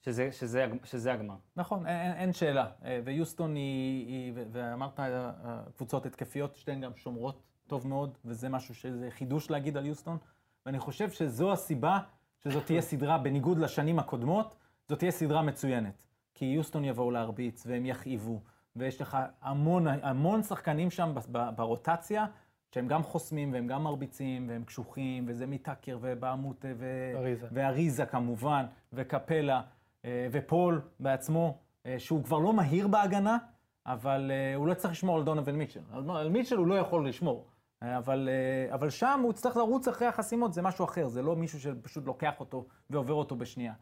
שזה, 0.00 0.32
שזה, 0.32 0.66
שזה 0.84 1.12
הגמר. 1.12 1.36
נכון, 1.56 1.86
אין, 1.86 2.12
אין, 2.12 2.32
שאלה. 2.32 2.66
אה, 2.84 3.00
ויוסטון 3.04 3.54
היא, 3.54 4.06
היא 4.06 4.32
ואמרת, 4.52 5.00
אה, 5.00 5.60
קבוצות 5.76 6.06
התקפיות, 6.06 6.56
שתיהן 6.56 6.80
גם 6.80 6.96
שומרות 6.96 7.42
טוב 7.66 7.86
מאוד, 7.86 8.18
וזה 8.24 8.48
משהו 8.48 8.74
שזה 8.74 9.10
חידוש 9.10 9.50
להגיד 9.50 9.76
על 9.76 9.86
יוסטון. 9.86 10.18
ואני 10.66 10.78
חושב 10.78 11.10
שזו 11.10 11.52
הסיבה 11.52 11.98
שזאת 12.44 12.66
תהיה 12.66 12.82
סדרה, 12.82 13.18
בניגוד 13.18 13.58
לשנים 13.58 13.98
הקודמות, 13.98 14.56
זאת 14.88 14.98
תהיה 14.98 15.10
סדרה 15.10 15.42
מצוינת. 15.42 16.06
כי 16.34 16.44
יוסטון 16.44 16.84
יבואו 16.84 17.10
להרביץ, 17.10 17.66
והם 17.66 17.86
יכאיבו, 17.86 18.40
ויש 18.76 19.00
לך 19.00 19.18
המון, 19.42 19.86
המון 19.86 20.42
שחקנים 20.42 20.90
שם 20.90 21.14
ברוטציה, 21.56 22.26
שהם 22.74 22.88
גם 22.88 23.02
חוסמים, 23.02 23.52
והם 23.52 23.66
גם 23.66 23.82
מרביצים, 23.82 24.48
והם 24.48 24.64
קשוחים, 24.64 25.24
וזה 25.28 25.46
מטאקר, 25.46 25.98
ובעמוטה, 26.00 26.68
ו... 26.78 27.12
אריזה. 27.16 27.46
ואריזה 27.52 28.06
כמובן, 28.06 28.66
וקפלה, 28.92 29.62
אה, 30.04 30.28
ופול 30.32 30.80
בעצמו, 31.00 31.58
אה, 31.86 31.98
שהוא 31.98 32.24
כבר 32.24 32.38
לא 32.38 32.52
מהיר 32.52 32.88
בהגנה, 32.88 33.38
אבל 33.86 34.30
אה, 34.30 34.54
הוא 34.54 34.66
לא 34.66 34.74
צריך 34.74 34.92
לשמור 34.92 35.16
על 35.16 35.24
דונובל 35.24 35.52
מיטשל. 35.52 35.80
על, 35.92 36.28
מיטשל 36.28 36.56
הוא 36.56 36.66
לא 36.66 36.74
יכול 36.74 37.08
לשמור. 37.08 37.46
אבל, 37.82 38.28
אבל 38.72 38.90
שם 38.90 39.20
הוא 39.22 39.30
יצטרך 39.30 39.56
לרוץ 39.56 39.88
אחרי 39.88 40.06
החסימות, 40.06 40.52
זה 40.52 40.62
משהו 40.62 40.84
אחר, 40.84 41.08
זה 41.08 41.22
לא 41.22 41.36
מישהו 41.36 41.60
שפשוט 41.60 42.06
לוקח 42.06 42.40
אותו 42.40 42.66
ועובר 42.90 43.14
אותו 43.14 43.36
בשנייה. 43.36 43.72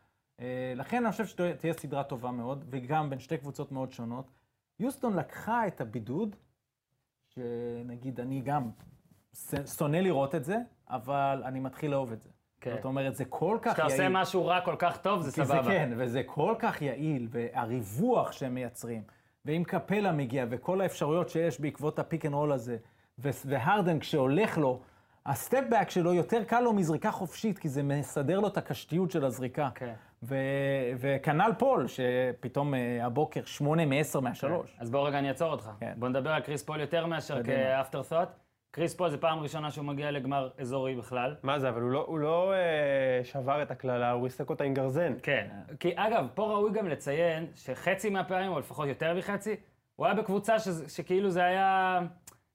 לכן 0.76 1.04
אני 1.04 1.12
חושב 1.12 1.26
שתהיה 1.26 1.72
סדרה 1.72 2.04
טובה 2.04 2.30
מאוד, 2.30 2.64
וגם 2.70 3.10
בין 3.10 3.18
שתי 3.18 3.38
קבוצות 3.38 3.72
מאוד 3.72 3.92
שונות. 3.92 4.30
יוסטון 4.80 5.16
לקחה 5.16 5.66
את 5.66 5.80
הבידוד, 5.80 6.36
שנגיד 7.36 8.20
אני 8.20 8.40
גם 8.40 8.70
שונא 9.78 9.96
לראות 9.96 10.34
את 10.34 10.44
זה, 10.44 10.56
אבל 10.90 11.42
אני 11.44 11.60
מתחיל 11.60 11.90
לאהוב 11.90 12.12
את 12.12 12.22
זה. 12.22 12.28
כן. 12.60 12.74
זאת 12.74 12.84
אומרת, 12.84 13.16
זה 13.16 13.24
כל 13.24 13.58
כך 13.62 13.72
כשאתה 13.72 13.88
יעיל. 13.88 13.92
עושה 13.92 14.08
משהו 14.08 14.46
רע 14.46 14.60
כל 14.60 14.74
כך 14.78 14.96
טוב, 14.96 15.22
זה 15.22 15.30
סבבה. 15.32 15.62
זה 15.62 15.68
כן, 15.70 15.92
וזה 15.96 16.22
כל 16.26 16.54
כך 16.58 16.82
יעיל, 16.82 17.28
והריווח 17.30 18.32
שהם 18.32 18.54
מייצרים, 18.54 19.02
ואם 19.44 19.62
קפלה 19.66 20.12
מגיע, 20.12 20.44
וכל 20.50 20.80
האפשרויות 20.80 21.28
שיש 21.28 21.60
בעקבות 21.60 21.98
ה 21.98 22.04
pick 22.04 22.26
and 22.26 22.34
roll 22.34 22.52
הזה, 22.52 22.76
והרדן 23.18 23.98
כשהולך 23.98 24.58
לו, 24.58 24.80
ה 25.26 25.33
step-back 25.33 25.90
שלו 25.90 26.14
יותר 26.14 26.44
קל 26.44 26.60
לו 26.60 26.72
מזריקה 26.72 27.10
חופשית, 27.10 27.58
כי 27.58 27.68
זה 27.68 27.82
מסדר 27.82 28.40
לו 28.40 28.48
את 28.48 28.56
הקשתיות 28.56 29.10
של 29.10 29.24
הזריקה. 29.24 29.68
כן. 29.74 29.94
ו- 30.22 30.36
וכנ"ל 30.98 31.50
פול, 31.58 31.86
שפתאום 31.88 32.74
אה, 32.74 33.06
הבוקר 33.06 33.44
שמונה 33.44 33.86
מעשר 33.86 34.20
מהשלוש. 34.20 34.76
אז 34.78 34.90
בוא 34.90 35.08
רגע 35.08 35.18
אני 35.18 35.28
אעצור 35.28 35.52
אותך. 35.52 35.70
כן. 35.80 35.92
בוא 35.96 36.08
נדבר 36.08 36.30
על 36.30 36.40
קריס 36.40 36.62
פול 36.62 36.80
יותר 36.80 37.06
מאשר. 37.06 37.42
כ 37.42 38.02
afterthought. 38.02 38.28
קריס 38.70 38.94
פול 38.94 39.10
זה 39.10 39.18
פעם 39.18 39.38
ראשונה 39.38 39.70
שהוא 39.70 39.84
מגיע 39.84 40.10
לגמר 40.10 40.48
אזורי 40.58 40.94
בכלל. 40.94 41.34
מה 41.42 41.58
זה, 41.58 41.68
אבל 41.68 41.82
הוא 41.82 41.90
לא, 41.90 42.04
הוא 42.08 42.18
לא 42.18 42.52
אה, 42.52 43.24
שבר 43.24 43.62
את 43.62 43.70
הקללה, 43.70 44.10
הוא 44.10 44.24
ריסק 44.24 44.50
אותה 44.50 44.64
עם 44.64 44.74
גרזן. 44.74 45.12
כן. 45.22 45.46
כי 45.80 45.92
אגב, 45.96 46.26
פה 46.34 46.42
ראוי 46.42 46.72
גם 46.72 46.88
לציין 46.88 47.46
שחצי 47.54 48.10
מהפעמים, 48.10 48.52
או 48.52 48.58
לפחות 48.58 48.88
יותר 48.88 49.14
מחצי, 49.14 49.56
הוא 49.96 50.06
היה 50.06 50.14
בקבוצה 50.14 50.56
שכאילו 50.88 51.30
זה 51.30 51.44
היה, 51.44 52.00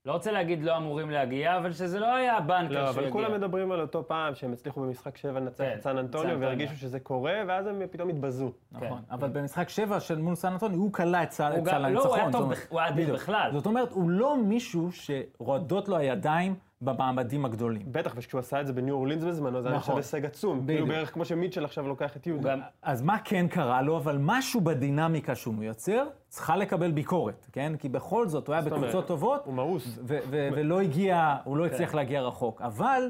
לא 0.05 0.13
רוצה 0.13 0.31
להגיד 0.31 0.63
לא 0.63 0.77
אמורים 0.77 1.09
להגיע, 1.09 1.57
אבל 1.57 1.71
שזה 1.71 1.99
לא 1.99 2.15
היה 2.15 2.37
ה 2.37 2.44
banker 2.44 2.85
לא, 2.85 2.91
שהוא 2.91 3.03
אבל. 3.03 3.11
כולם 3.11 3.33
מדברים 3.33 3.71
על 3.71 3.81
אותו 3.81 4.07
פעם 4.07 4.35
שהם 4.35 4.53
הצליחו 4.53 4.81
במשחק 4.81 5.17
7 5.17 5.39
לנצח 5.39 5.63
כן, 5.63 5.73
את 5.75 5.81
סן 5.81 5.89
אנטוניו 5.89 6.23
אנטוניו. 6.23 6.39
והרגישו 6.39 6.75
שזה 6.75 6.99
קורה, 6.99 7.33
ואז 7.47 7.67
הם 7.67 7.81
פתאום 7.91 8.09
התבזו. 8.09 8.51
נכון, 8.71 9.01
אבל 9.11 9.29
במשחק 9.29 9.69
שבע 9.69 9.99
של 9.99 10.17
מול 10.17 10.35
סן 10.35 10.51
אנטוני, 10.53 10.75
הוא 10.75 10.93
כלה 10.93 11.23
את 11.23 11.31
סל 11.31 11.53
סל 11.65 11.77
לא, 11.77 11.85
הניצחון. 11.85 12.09
הוא 12.09 12.15
היה 12.15 12.31
טוב 12.31 12.51
הוא 12.69 12.79
היה. 12.79 13.13
בכלל. 13.13 13.49
זאת 13.53 13.65
אומרת, 13.65 13.91
הוא 13.91 14.09
לא 14.09 14.37
מישהו 14.37 14.89
שרועדות 14.91 15.89
לו 15.89 15.97
הידיים 15.97 16.55
במעמדים 16.81 17.45
הגדולים. 17.45 17.81
בטח, 17.91 18.13
וכשהוא 18.15 18.39
עשה 18.39 18.61
את 18.61 18.67
זה 18.67 18.73
בניו 18.73 18.95
אורלינס 18.95 19.23
בזמנו, 19.23 19.61
זה 19.61 19.67
היה 19.67 19.77
נחשב 19.77 19.89
נכון. 19.89 19.99
הישג 19.99 20.25
עצום. 20.25 20.65
כאילו 20.67 20.87
בערך 20.87 21.13
כמו 21.13 21.25
שמיטשל 21.25 21.65
עכשיו 21.65 21.87
לוקח 21.87 22.17
את 22.17 22.27
יהודה. 22.27 22.55
אז 22.81 23.01
מה 23.01 23.17
כן 23.23 23.47
קרה 23.47 23.81
לו? 23.81 23.97
אבל 23.97 24.17
משהו 24.21 24.61
בדינמיקה 24.61 25.35
שהוא 25.35 25.53
מייצר, 25.53 26.07
צריכה 26.27 26.55
לקבל 26.55 26.91
ביקורת, 26.91 27.47
כן? 27.51 27.73
כי 27.79 27.89
בכל 27.89 28.27
זאת, 28.27 28.47
הוא 28.47 28.53
היה 28.53 28.61
בקבוצות 28.61 29.07
טובות, 29.07 29.41
הוא 29.45 29.53
מאוס. 29.53 29.99
ולא 30.31 30.81
הגיע, 30.81 31.35
הוא 31.43 31.57
לא 31.57 31.65
הצליח 31.65 31.93
להגיע 31.93 32.21
רחוק. 32.21 32.61
אבל 32.61 33.09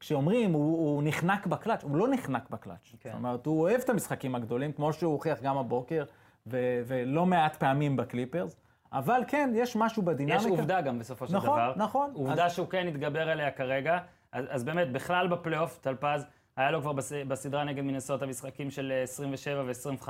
כשאומרים, 0.00 0.52
הוא, 0.52 0.78
הוא 0.78 1.02
נחנק 1.04 1.46
בקלאץ', 1.46 1.82
הוא 1.84 1.96
לא 1.96 2.08
נחנק 2.08 2.50
בקלאץ'. 2.50 2.92
כן. 3.00 3.10
זאת 3.10 3.18
אומרת, 3.18 3.46
הוא 3.46 3.60
אוהב 3.60 3.80
את 3.80 3.90
המשחקים 3.90 4.34
הגדולים, 4.34 4.72
כמו 4.72 4.92
שהוא 4.92 5.12
הוכיח 5.12 5.42
גם 5.42 5.56
הבוקר, 5.58 6.04
ו- 6.46 6.82
ולא 6.86 7.26
מעט 7.26 7.56
פעמים 7.56 7.96
בקליפרס. 7.96 8.56
אבל 8.92 9.20
כן, 9.28 9.50
יש 9.54 9.76
משהו 9.76 10.02
בדינמיקה. 10.02 10.38
יש 10.40 10.46
עובדה 10.46 10.80
גם 10.80 10.98
בסופו 10.98 11.26
של 11.26 11.36
נכון, 11.36 11.48
דבר. 11.58 11.72
נכון. 11.76 12.10
עובדה 12.14 12.46
אז- 12.46 12.52
שהוא 12.54 12.66
כן 12.68 12.86
התגבר 12.88 13.28
עליה 13.30 13.50
כרגע. 13.50 13.98
אז, 14.32 14.44
אז 14.48 14.64
באמת, 14.64 14.92
בכלל 14.92 15.28
בפלייאוף, 15.28 15.78
טלפז, 15.78 16.26
היה 16.56 16.70
לו 16.70 16.80
כבר 16.80 16.92
בס, 16.92 17.12
בסדרה 17.28 17.64
נגד 17.64 17.82
מינסוטה 17.82 18.26
משחקים 18.26 18.70
של 18.70 18.92
אה, 18.92 19.02
27 19.02 19.62
ו-25, 19.66 20.08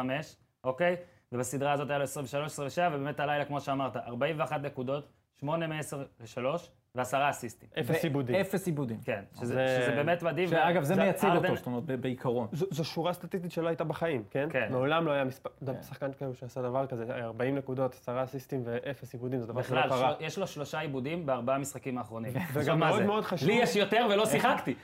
אוקיי? 0.64 0.96
ובסדרה 1.32 1.72
הזאת 1.72 1.88
היה 1.90 1.98
לו 1.98 2.04
23, 2.04 2.52
27, 2.52 2.88
ובאמת 2.96 3.20
הלילה, 3.20 3.44
כמו 3.44 3.60
שאמרת, 3.60 3.96
41 3.96 4.60
נקודות, 4.62 5.08
8 5.40 5.66
מ-10 5.66 5.96
ל-3, 6.20 6.58
ועשרה 6.94 7.30
אסיסטים. 7.30 7.68
אפס 7.80 8.04
עיבודים. 8.04 8.34
אפס 8.36 8.66
עיבודים. 8.66 9.00
כן, 9.04 9.22
שזה, 9.40 9.54
זה- 9.54 9.78
שזה 9.82 9.94
באמת 9.96 10.22
מדהים. 10.22 10.48
שאגב, 10.48 10.82
זה 10.82 10.92
וזה- 10.92 11.02
מייצג 11.02 11.26
ארדן- 11.28 11.44
אותו, 11.44 11.56
זאת 11.56 11.66
אומרת, 11.66 11.82
בעיקרון. 11.84 12.48
זו, 12.52 12.66
זו 12.70 12.84
שורה 12.84 13.12
סטטיסטית 13.12 13.52
שלא 13.52 13.68
הייתה 13.68 13.84
בחיים, 13.84 14.22
כן? 14.30 14.48
כן. 14.52 14.68
מעולם 14.70 15.06
לא 15.06 15.10
היה 15.10 15.24
מספר, 15.24 15.50
כן. 15.66 15.82
שחקן 15.82 16.12
כאילו 16.12 16.34
שעשה 16.34 16.62
דבר 16.62 16.86
כזה, 16.86 17.04
40 17.24 17.54
נקודות, 17.58 17.94
10 17.94 18.24
אסיסטים 18.24 18.62
ואפס 18.64 19.12
עיבודים, 19.12 19.40
זה 19.40 19.46
דבר 19.46 19.62
שלא 19.62 19.78
בכלל, 19.80 19.88
קרה. 19.98 20.14
של... 20.18 20.24
יש 20.24 20.38
לו 20.38 20.46
שלושה 20.46 20.80
עיבודים 20.80 21.26
בארבעה 21.26 21.58
משחקים 21.58 21.98
האחרונים. 21.98 22.32
וגם 22.52 22.78
מאוד 22.80 22.98
זה? 23.00 23.06
מאוד 23.06 23.24
חשוב- 23.24 23.48
לי 23.48 23.54
יש 23.54 23.76
יותר 23.76 24.06
ולא 24.10 24.26
שיחקתי. 24.32 24.74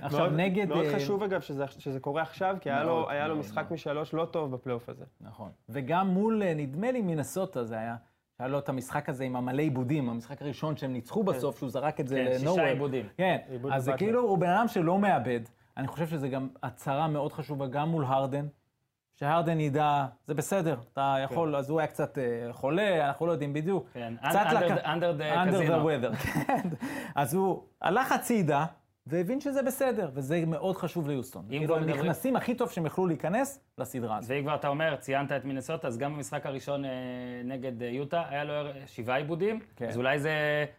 עכשיו, 0.00 0.20
מאוד, 0.20 0.32
נגד... 0.32 0.68
מאוד 0.68 0.84
אה, 0.84 0.94
חשוב 0.94 1.22
אגב 1.22 1.40
שזה, 1.40 1.64
שזה 1.78 2.00
קורה 2.00 2.22
עכשיו, 2.22 2.56
כי 2.60 2.70
היה 2.70 2.82
לו, 2.84 2.94
מאוד, 2.94 3.06
היה 3.10 3.28
לו 3.28 3.34
מאוד, 3.34 3.46
משחק. 3.46 3.70
משלוש 3.70 4.14
לא 4.14 4.24
טוב 4.24 4.50
בפלייאוף 4.52 4.88
הזה. 4.88 5.04
נכון. 5.20 5.50
וגם 5.68 6.08
מול, 6.08 6.42
אה, 6.42 6.54
נדמה 6.54 6.90
לי, 6.92 7.02
מינסוטה 7.02 7.64
זה 7.64 7.78
היה, 7.78 7.96
שהיה 8.40 8.48
לו 8.48 8.58
את 8.58 8.68
המשחק 8.68 9.08
הזה 9.08 9.24
עם 9.24 9.36
המלא 9.36 9.62
עיבודים, 9.62 10.08
המשחק 10.10 10.42
הראשון 10.42 10.76
שהם 10.76 10.92
ניצחו 10.92 11.22
בסוף, 11.24 11.58
שהוא 11.58 11.70
זרק 11.70 12.00
את 12.00 12.08
זה 12.08 12.24
כן, 12.32 12.38
שישה. 12.38 12.66
עיבודים. 12.66 13.06
כן, 13.16 13.36
אז 13.72 13.84
זה. 13.84 13.92
כאילו, 13.92 14.20
הוא 14.22 14.38
בן 14.38 14.48
אדם 14.50 14.68
שלא 14.68 14.98
מאבד. 14.98 15.40
אני 15.76 15.86
חושב 15.88 16.06
שזה 16.06 16.28
גם 16.28 16.48
הצהרה 16.62 17.08
מאוד 17.08 17.32
חשובה, 17.32 17.66
גם 17.66 17.88
מול 17.88 18.04
הרדן. 18.04 18.46
שהרדן 19.14 19.60
ידע, 19.60 20.06
זה 20.26 20.34
בסדר, 20.34 20.76
אתה 20.92 21.16
יכול, 21.24 21.56
אז 21.56 21.70
הוא 21.70 21.80
היה 21.80 21.86
קצת 21.86 22.18
אה, 22.18 22.52
חולה, 22.52 23.06
אנחנו 23.06 23.26
לא 23.26 23.32
יודעים 23.32 23.52
בדיוק. 23.52 23.86
כן, 23.92 24.14
קצת 24.28 24.46
under 24.46 24.80
the- 24.80 24.84
under 24.84 25.20
the 25.20 25.36
under 25.36 25.68
the 25.70 25.84
weather, 25.84 26.16
כן. 26.46 26.68
אז 27.14 27.34
הוא 27.34 27.62
הלך 27.82 28.12
הצידה, 28.12 28.64
והבין 29.10 29.40
שזה 29.40 29.62
בסדר, 29.62 30.10
וזה 30.14 30.42
מאוד 30.46 30.76
חשוב 30.76 31.08
ליוסטון. 31.08 31.44
כאילו, 31.48 31.64
כבר 31.66 31.78
מדברים- 31.78 31.96
נכנסים 31.96 32.36
הכי 32.36 32.54
טוב 32.54 32.70
שהם 32.70 32.86
יכלו 32.86 33.06
להיכנס 33.06 33.60
לסדרה 33.78 34.16
הזאת. 34.16 34.30
ואם 34.30 34.42
כבר 34.42 34.54
אתה 34.54 34.68
אומר, 34.68 34.96
ציינת 34.96 35.32
את 35.32 35.44
מינסוטה, 35.44 35.88
אז 35.88 35.98
גם 35.98 36.14
במשחק 36.14 36.46
הראשון 36.46 36.84
אה, 36.84 36.90
נגד 37.44 37.82
אה, 37.82 37.88
יוטה, 37.88 38.22
היה 38.28 38.44
לו 38.44 38.52
שבעה 38.86 39.16
איבודים, 39.16 39.60
כן. 39.76 39.88
אז 39.88 39.96
אולי 39.96 40.18
זה 40.18 40.30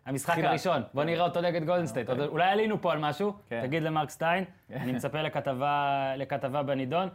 המשחק 0.05 0.33
תחילה. 0.33 0.49
הראשון. 0.49 0.81
בוא 0.93 1.03
נראה 1.03 1.23
אותו 1.25 1.41
נגד 1.41 1.65
גולדנסטייט. 1.65 2.09
אוקיי. 2.09 2.25
אולי 2.25 2.49
עלינו 2.49 2.81
פה 2.81 2.91
על 2.93 2.99
משהו, 2.99 3.33
כן. 3.49 3.61
תגיד 3.65 3.83
למרק 3.83 4.09
סטיין, 4.09 4.43
אני 4.71 4.91
מצפה 4.91 5.21
לכתבה, 5.21 5.95
לכתבה 6.17 6.63
בנידון. 6.63 7.09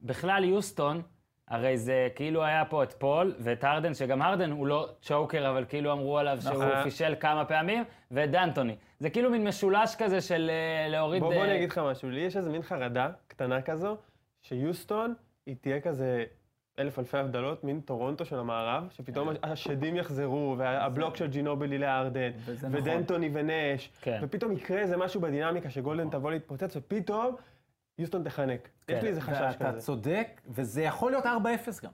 בכלל, 0.00 0.44
יוסטון, 0.44 1.02
הרי 1.48 1.78
זה 1.78 2.08
כאילו 2.14 2.44
היה 2.44 2.64
פה 2.64 2.82
את 2.82 2.92
פול 2.92 3.34
ואת 3.38 3.64
הרדן, 3.64 3.94
שגם 3.94 4.22
הרדן 4.22 4.50
הוא 4.50 4.66
לא 4.66 4.88
צ'וקר, 5.02 5.50
אבל 5.50 5.64
כאילו 5.68 5.92
אמרו 5.92 6.18
עליו 6.18 6.38
שהוא 6.40 6.54
נכון. 6.54 6.82
פישל 6.82 7.14
כמה 7.20 7.44
פעמים, 7.44 7.84
ואת 8.10 8.30
דנטוני. 8.30 8.76
זה 9.00 9.10
כאילו 9.10 9.30
מין 9.30 9.48
משולש 9.48 9.96
כזה 9.98 10.20
של 10.20 10.50
אה, 10.50 10.88
להוריד... 10.88 11.22
בוא, 11.22 11.32
בוא 11.32 11.40
אה, 11.40 11.44
אני 11.44 11.56
אגיד 11.56 11.70
לך 11.70 11.78
משהו, 11.78 12.10
לי 12.10 12.20
יש 12.20 12.36
איזה 12.36 12.50
מין 12.50 12.62
חרדה 12.62 13.10
קטנה 13.28 13.62
כזו, 13.62 13.96
שיוסטון 14.42 15.14
היא 15.46 15.56
תהיה 15.60 15.80
כזה 15.80 16.24
אלף 16.78 16.98
אלפי 16.98 17.18
הבדלות, 17.18 17.64
מין 17.64 17.80
טורונטו 17.80 18.24
של 18.24 18.38
המערב, 18.38 18.88
שפתאום 18.90 19.28
השדים 19.42 19.96
יחזרו, 19.96 20.54
והבלוק 20.58 21.16
של 21.16 21.26
ג'ינובלי 21.26 21.78
להרדן, 21.78 22.30
וזה 22.44 22.68
נכון. 22.68 22.80
ודנטוני 22.80 23.30
ונש, 23.32 23.90
כן. 24.00 24.18
ופתאום 24.22 24.52
יקרה 24.52 24.78
איזה 24.78 24.96
משהו 24.96 25.20
בדינמיקה 25.20 25.70
שגולדן 25.70 26.10
תבוא 26.10 26.30
להתפוצץ, 26.30 26.76
ופתאום 26.76 27.36
יוסטון 27.98 28.22
תחנק. 28.22 28.68
יש 28.88 29.02
לי 29.02 29.08
איזה 29.08 29.20
חשש 29.20 29.54
כזה. 29.60 29.80
צודק, 29.80 30.40
וזה 30.48 30.82
יכול 30.82 31.10
להיות 31.10 31.24
4-0 31.24 31.28
גם. 31.84 31.90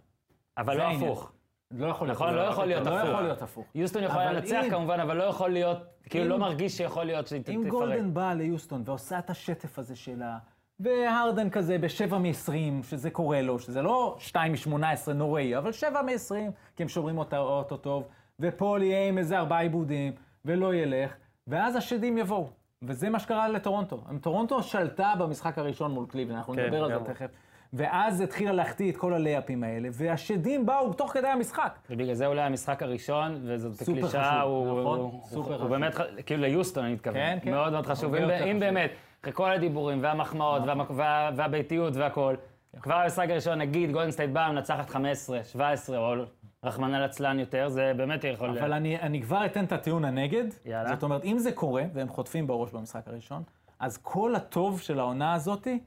אבל 0.58 0.74
זה 0.74 0.78
לא. 0.78 0.90
הפוך. 1.06 1.32
לא 1.70 1.86
יכול 1.86 2.06
להיות. 2.06 2.16
נכון, 2.20 2.34
לא 2.34 2.40
יכול 2.40 2.64
להיות 2.66 2.86
לא 2.86 2.98
הפוך. 2.98 3.10
יכול 3.10 3.22
להיות 3.22 3.42
הפוך. 3.42 3.66
יוסטון 3.74 4.02
יכולה 4.02 4.24
אבל 4.30 4.36
לנצח 4.36 4.62
אם- 4.64 4.70
כמובן, 4.70 5.00
אבל 5.00 5.16
לא 5.16 5.22
יכול 5.24 5.50
להיות, 5.50 5.78
כאילו 6.10 6.28
לא 6.28 6.38
מרגיש 6.38 6.76
שיכול 6.76 7.04
להיות 7.04 7.26
שהיא 7.26 7.42
ת- 7.42 7.48
אם 7.48 7.54
תפרק. 7.60 7.70
גולדן 7.70 8.14
באה 8.14 8.34
ליוסטון 8.34 8.82
ועושה 8.86 9.18
את 9.18 9.30
השטף 9.30 9.78
הזה 9.78 9.96
שלה, 9.96 10.38
והרדן 10.80 11.50
כזה 11.50 11.78
ב-7 11.78 12.14
מ-20, 12.18 12.52
שזה 12.82 13.10
קורה 13.10 13.42
לו, 13.42 13.58
שזה 13.58 13.82
לא 13.82 14.16
2 14.20 14.52
מ-18 14.52 15.12
נוראי, 15.14 15.56
אבל 15.58 15.72
7 15.72 16.02
מ-20, 16.02 16.34
כי 16.76 16.82
הם 16.82 16.88
שומרים 16.88 17.18
אותו 17.18 17.76
טוב, 17.76 18.08
ופול 18.40 18.82
יהיה 18.82 19.08
עם 19.08 19.18
איזה 19.18 19.38
ארבעה 19.38 19.60
איבודים, 19.60 20.12
ולא 20.44 20.74
ילך, 20.74 21.14
ואז 21.46 21.76
השדים 21.76 22.18
יבואו. 22.18 22.50
וזה 22.82 23.10
מה 23.10 23.18
שקרה 23.18 23.48
לטורונטו. 23.48 24.00
טורונטו 24.20 24.62
שלטה 24.62 25.12
במשחק 25.18 25.58
הראשון 25.58 25.90
מול 25.90 26.06
קליבלנד, 26.08 26.36
אנחנו 26.38 26.54
כן, 26.54 26.64
נדבר 26.64 26.84
על 26.84 26.98
זה. 26.98 27.12
תכף. 27.14 27.30
ואז 27.72 28.20
התחילה 28.20 28.52
להחטיא 28.52 28.90
את 28.92 28.96
כל 28.96 29.14
הלייאפים 29.14 29.64
האלה, 29.64 29.88
והשדים 29.92 30.66
באו 30.66 30.92
תוך 30.92 31.12
כדי 31.12 31.28
המשחק. 31.28 31.78
ובגלל 31.90 32.14
זה 32.14 32.26
אולי 32.26 32.40
המשחק 32.42 32.82
הראשון, 32.82 33.40
וזאת 33.44 33.82
קלישאה, 33.82 34.40
חשוב, 34.40 34.50
הוא, 34.50 34.80
נכון, 34.80 34.98
הוא, 34.98 35.20
סופר 35.24 35.48
הוא 35.50 35.56
חשוב. 35.56 35.68
באמת, 35.70 35.94
כאילו 36.26 36.42
ליוסטון 36.42 36.84
אני 36.84 36.92
מתכוון, 36.94 37.14
כן, 37.16 37.38
כן. 37.42 37.50
מאוד 37.50 37.72
מאוד 37.72 37.86
חשוב. 37.86 38.14
אם, 38.14 38.28
חשוב. 38.38 38.58
באמת, 38.60 38.90
אחרי 39.22 39.32
כל 39.32 39.52
הדיבורים 39.52 39.98
והמחמאות 40.02 40.62
והמק- 40.66 40.90
וה, 40.90 41.30
והביתיות 41.36 41.96
והכל, 41.96 42.34
כבר 42.82 43.00
במשחק 43.04 43.26
הראשון, 43.30 43.58
נגיד 43.58 43.92
גולדנסטייט 43.92 44.30
באה, 44.30 44.52
מנצחת 44.52 44.90
15, 44.90 45.44
17, 45.44 45.98
או 45.98 46.14
רחמנא 46.64 46.96
ליצלן 46.96 47.38
יותר, 47.38 47.68
זה 47.68 47.92
באמת 47.96 48.24
יכול... 48.24 48.58
אבל 48.58 48.72
אני, 48.72 49.00
אני 49.00 49.22
כבר 49.22 49.46
אתן 49.46 49.64
את 49.64 49.72
הטיעון 49.72 50.04
הנגד. 50.04 50.44
יאללה. 50.64 50.88
זאת 50.94 51.02
אומרת, 51.02 51.24
אם 51.24 51.38
זה 51.38 51.52
קורה, 51.52 51.84
והם 51.92 52.08
חוטפים 52.08 52.46
בראש 52.46 52.70
במשחק 52.72 53.08
הראשון, 53.08 53.42
אז 53.78 53.98
כל 54.02 54.34
הטוב 54.34 54.80
של 54.80 54.98
העונה 54.98 55.34
הזאתי 55.34 55.80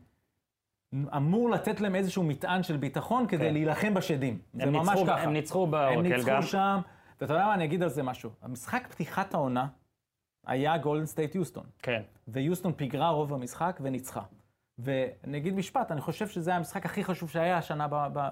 אמור 1.15 1.49
לתת 1.49 1.81
להם 1.81 1.95
איזשהו 1.95 2.23
מטען 2.23 2.63
של 2.63 2.77
ביטחון 2.77 3.27
כדי 3.27 3.45
כן. 3.47 3.53
להילחם 3.53 3.93
בשדים. 3.93 4.39
זה 4.53 4.63
הם 4.63 4.73
ממש 4.73 4.87
ניצחו- 4.89 5.05
ככה. 5.07 5.21
הם 5.21 5.33
ניצחו 5.33 5.63
הם 5.63 5.71
באורקל 5.71 6.01
ניצחו 6.01 6.29
גם. 6.31 6.41
שם, 6.41 6.79
ואתה 7.21 7.33
יודע 7.33 7.45
מה, 7.45 7.53
אני 7.53 7.65
אגיד 7.65 7.83
על 7.83 7.89
זה 7.89 8.03
משהו. 8.03 8.29
המשחק 8.41 8.87
פתיחת 8.91 9.33
העונה 9.33 9.67
היה 10.47 10.77
גולדן 10.77 11.05
סטייט 11.05 11.35
יוסטון, 11.35 11.63
כן. 11.81 12.01
ויוסטון 12.27 12.73
פיגרה 12.73 13.09
רוב 13.09 13.33
המשחק 13.33 13.79
וניצחה. 13.83 14.21
ואני 14.77 15.37
אגיד 15.37 15.53
משפט, 15.55 15.91
אני 15.91 16.01
חושב 16.01 16.27
שזה 16.27 16.55
המשחק 16.55 16.85
הכי 16.85 17.03
חשוב 17.03 17.29
שהיה 17.29 17.57
השנה 17.57 17.87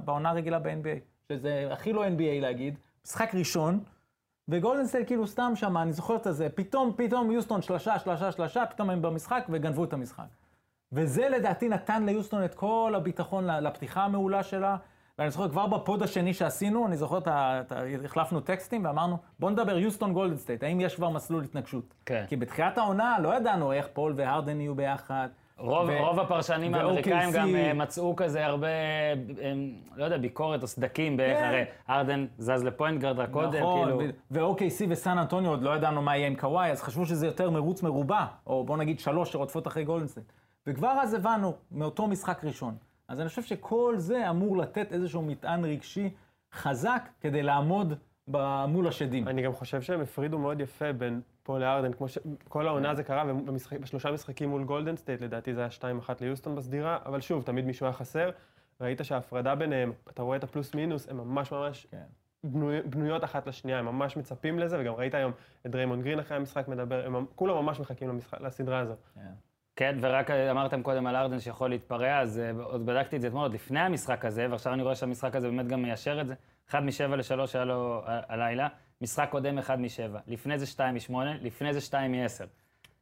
בעונה 0.06 0.30
הרגילה 0.30 0.60
ב-NBA. 0.60 1.13
שזה 1.32 1.68
הכי 1.72 1.94
לא 1.94 2.06
NBA 2.08 2.42
להגיד, 2.42 2.78
משחק 3.06 3.36
ראשון, 3.36 3.80
וגולדן 4.48 4.86
סטייט 4.88 5.08
כאילו 5.08 5.28
סתם 5.28 5.52
שם, 5.56 5.78
אני 5.78 5.94
זוכר 5.94 6.16
את 6.16 6.28
זה, 6.30 6.50
פתאום, 6.50 6.94
פתאום 6.96 7.32
יוסטון 7.32 7.62
שלשה, 7.62 8.00
שלשה, 8.00 8.32
שלשה, 8.32 8.66
פתאום 8.66 8.90
הם 8.90 9.02
במשחק 9.02 9.46
וגנבו 9.50 9.84
את 9.84 9.94
המשחק. 9.94 10.26
וזה 10.92 11.30
לדעתי 11.30 11.70
נתן 11.70 12.06
ליוסטון 12.06 12.46
את 12.46 12.54
כל 12.56 12.94
הביטחון 12.98 13.48
לפתיחה 13.48 14.04
המעולה 14.04 14.44
שלה. 14.44 14.78
ואני 15.20 15.32
זוכר 15.32 15.50
כבר 15.50 15.68
ב 15.68 15.77
pod 15.77 16.04
השני 16.04 16.34
שעשינו, 16.34 16.88
אני 16.88 16.98
זוכר, 16.98 17.18
את 17.18 17.28
ה- 17.28 17.62
החלפנו 18.06 18.40
טקסטים 18.42 18.86
ואמרנו, 18.86 19.18
בוא 19.40 19.52
נדבר 19.52 19.78
יוסטון 19.78 20.14
גולדן 20.14 20.38
סטייט, 20.38 20.64
האם 20.64 20.82
יש 20.82 20.96
כבר 20.96 21.10
מסלול 21.10 21.44
התנגשות? 21.44 21.94
כן. 22.06 22.26
כי 22.28 22.36
בתחילת 22.36 22.78
העונה 22.78 23.18
לא 23.20 23.36
ידענו 23.36 23.72
איך 23.72 23.88
פול 23.94 24.14
והרדן 24.18 24.62
יהיו 24.62 24.76
ביחד. 24.76 25.28
רוב, 25.58 25.90
ו- 25.90 26.00
רוב 26.06 26.20
הפרשנים 26.20 26.74
האמריקאים. 26.74 27.30
גם 27.34 27.56
אה, 27.56 27.74
מצאו 27.74 28.16
כזה 28.16 28.46
הרבה, 28.46 28.68
אה, 28.68 29.54
לא 29.96 30.04
יודע, 30.06 30.18
ביקורת 30.18 30.62
או 30.62 30.68
סדקים 30.68 31.18
בערך, 31.18 31.38
כן. 31.38 31.44
הרי 31.46 31.64
הרדן 31.90 32.26
זז 32.38 32.64
ל 32.64 32.70
point 32.70 33.02
guard 33.02 33.20
רק 33.20 33.30
קודם, 33.30 33.52
כאילו... 33.52 34.00
ו-OKC 34.32 34.86
וסן 34.90 35.18
אנטוניו 35.18 35.52
עוד 35.52 35.62
לא 35.62 35.76
ידענו 35.76 36.02
מה 36.02 36.18
יהיה 36.18 36.28
עם 36.28 36.36
קוואי, 36.36 36.72
אז 36.72 36.82
חשבו 36.82 37.06
שזה 37.06 37.26
יותר 37.26 37.50
מרוץ 37.50 37.84
מרובע, 37.84 38.26
או 38.48 38.64
בוא 38.64 38.78
נגיד 38.78 39.00
שלוש 39.00 39.32
שרודפות 39.32 39.68
אחרי 39.68 39.84
גולדנסטייט. 39.84 40.32
וכבר 40.68 40.98
אז 41.02 41.14
הבנו, 41.14 41.54
מאותו 41.72 42.08
משחק 42.08 42.44
ראשון. 42.44 42.76
אז 43.08 43.20
אני 43.22 43.30
חושב 43.30 43.42
שכל 43.44 43.94
זה 43.98 44.30
אמור 44.30 44.58
לתת 44.58 44.92
איזשהו 44.92 45.22
מטען 45.22 45.66
רגשי 45.66 46.10
חזק 46.54 47.10
כדי 47.22 47.44
לעמוד 47.44 47.94
ב- 48.32 48.66
מול 48.66 48.88
השדים. 48.88 49.28
אני 49.28 49.42
גם 49.42 49.54
חושב 49.54 49.82
שהם 49.82 50.02
הפרידו 50.02 50.38
מאוד 50.38 50.62
יפה 50.62 50.94
בין 50.94 51.22
פול 51.44 51.62
להרדן, 51.62 51.94
כמו 51.94 52.08
שכל 52.08 52.68
העונה 52.68 52.96
זה 52.96 53.04
קרה, 53.04 53.24
ובמשחק- 53.28 53.80
בשלושה 53.80 54.12
משחקים 54.12 54.50
מול 54.50 54.64
גולדן 54.64 54.96
סטייט, 54.96 55.22
לדעתי 55.22 55.54
זה 55.54 55.62
היה 55.62 55.70
2-1 55.70 55.82
ליוסטון 56.22 56.56
בסדירה, 56.56 56.98
אבל 57.06 57.22
שוב, 57.22 57.44
תמיד 57.44 57.66
מישהו 57.66 57.86
היה 57.86 57.94
חסר. 57.94 58.30
ראית 58.82 59.00
שההפרדה 59.04 59.56
ביניהם, 59.56 59.92
אתה 60.10 60.22
רואה 60.22 60.38
את 60.38 60.44
הפלוס 60.44 60.76
מינוס, 60.76 61.10
הם 61.10 61.18
ממש 61.18 61.52
ממש 61.52 61.88
כן. 61.92 62.04
בנוי, 62.44 62.82
בנויות 62.82 63.24
אחת 63.24 63.48
לשנייה, 63.48 63.80
הם 63.80 63.86
ממש 63.86 64.18
מצפים 64.18 64.60
לזה, 64.60 64.78
וגם 64.80 64.94
ראית 64.94 65.14
היום 65.16 65.32
את 65.66 65.72
דריימון 65.72 66.02
גרין 66.02 66.20
אחרי 66.20 66.38
המשחק 66.38 66.68
מדבר, 66.68 67.06
הם 67.06 67.26
כולם 67.36 67.56
ממש 67.56 67.80
מחכים 67.80 68.10
למשחק, 68.10 68.42
לסדרה 68.42 68.80
הזו. 68.80 68.94
כן, 69.76 69.98
ורק 70.02 70.32
אמרתם 70.32 70.84
קודם 70.84 71.08
על 71.08 71.16
הרדן 71.16 71.40
שיכול 71.40 71.70
להתפרע, 71.70 72.20
אז 72.20 72.40
אה, 72.40 72.52
עוד 72.64 72.86
בדקתי 72.86 73.16
את 73.16 73.22
זה 73.22 73.28
אתמול, 73.28 73.42
עוד 73.44 73.54
לפני 73.54 73.80
המשחק 73.80 74.26
הזה, 74.26 74.48
ועכשיו 74.52 74.74
אני 74.74 74.84
רואה 74.84 74.96
שהמשחק 74.96 75.36
הזה 75.36 75.48
באמת 75.50 75.68
גם 75.68 75.82
מיישר 75.82 76.22
את 76.22 76.28
זה. 76.28 76.34
1 76.70 76.80
מ-7 76.84 77.16
ל-3 77.16 77.40
היה 77.54 77.66
לו 77.66 78.02
ה- 78.06 78.22
הלילה, 78.34 78.68
משחק 79.04 79.28
קודם 79.32 79.58
1 79.58 79.78
מ-7, 79.80 79.88
לפני 80.28 80.60
זה 80.60 80.66
2 80.66 80.96
מ-8, 80.96 81.14
לפני 81.42 81.74
זה 81.74 81.82
2 81.82 82.12
מ-10. 82.12 82.28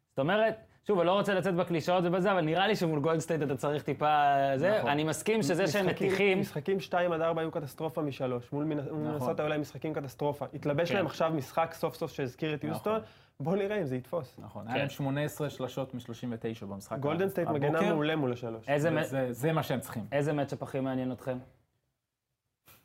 זאת 0.10 0.20
אומרת, 0.20 0.56
שוב, 0.88 1.00
אני 1.00 1.08
לא 1.08 1.12
רוצה 1.14 1.34
לצאת 1.34 1.56
בקלישאות 1.56 2.04
ובזה, 2.08 2.32
אבל 2.32 2.42
נראה 2.42 2.68
לי 2.68 2.76
שמול 2.76 3.00
גולדן 3.00 3.21
סטייט 3.21 3.42
אתה 3.42 3.56
צריך 3.58 3.84
טיפה... 3.84 4.34
זה, 4.56 4.78
נכון. 4.78 4.90
אני 4.90 5.04
מסכים 5.04 5.44
שזה 5.44 5.68
שהם 5.68 5.88
מתיחים... 5.88 6.40
משחקים 6.40 6.80
2 6.80 7.12
עד 7.12 7.22
4 7.22 7.42
היו 7.42 7.52
קטסטרופה 7.52 8.02
משלוש. 8.02 8.52
מול 8.54 8.66
מנ- 8.66 8.92
מול 8.92 9.12
מנסוטה 9.12 9.44
היו 9.44 9.50
להם 9.50 9.62
משחקים 9.62 9.94
קטסטרופה. 9.94 10.46
התלבש 10.54 10.90
כן. 10.90 10.96
להם 10.96 11.06
עכשיו 11.06 11.32
משחק 11.36 11.74
סוף 11.78 11.96
סוף 11.96 12.12
שהזכיר 12.12 12.54
את 12.54 12.64
יוסטון, 12.64 13.00
בואו 13.40 13.56
נראה 13.56 13.78
אם 13.82 13.86
זה 13.86 13.96
יתפוס. 13.96 14.36
נכון, 14.40 14.64
כן. 14.64 14.70
היה 14.70 14.78
להם 14.78 14.90
18 14.90 15.50
שלשות 15.50 15.94
מ-39 15.94 16.66
במשחק. 16.66 16.98
גולדן 17.00 17.30
סטייט 17.30 17.48
מגנה 17.50 17.82
מעולה 17.82 18.16
מול 18.16 18.34
השלוש. 18.34 18.70
איזה 18.70 18.92
מ- 18.92 18.98
וזה- 19.02 19.28
זה 19.34 19.52
מה 19.52 19.64
שהם 19.64 19.80
צריכים. 19.80 20.04
איזה 20.12 20.34
matchup 20.34 20.64
הכי 20.64 20.80
מעניין 20.80 21.12
אתכם? 21.12 21.38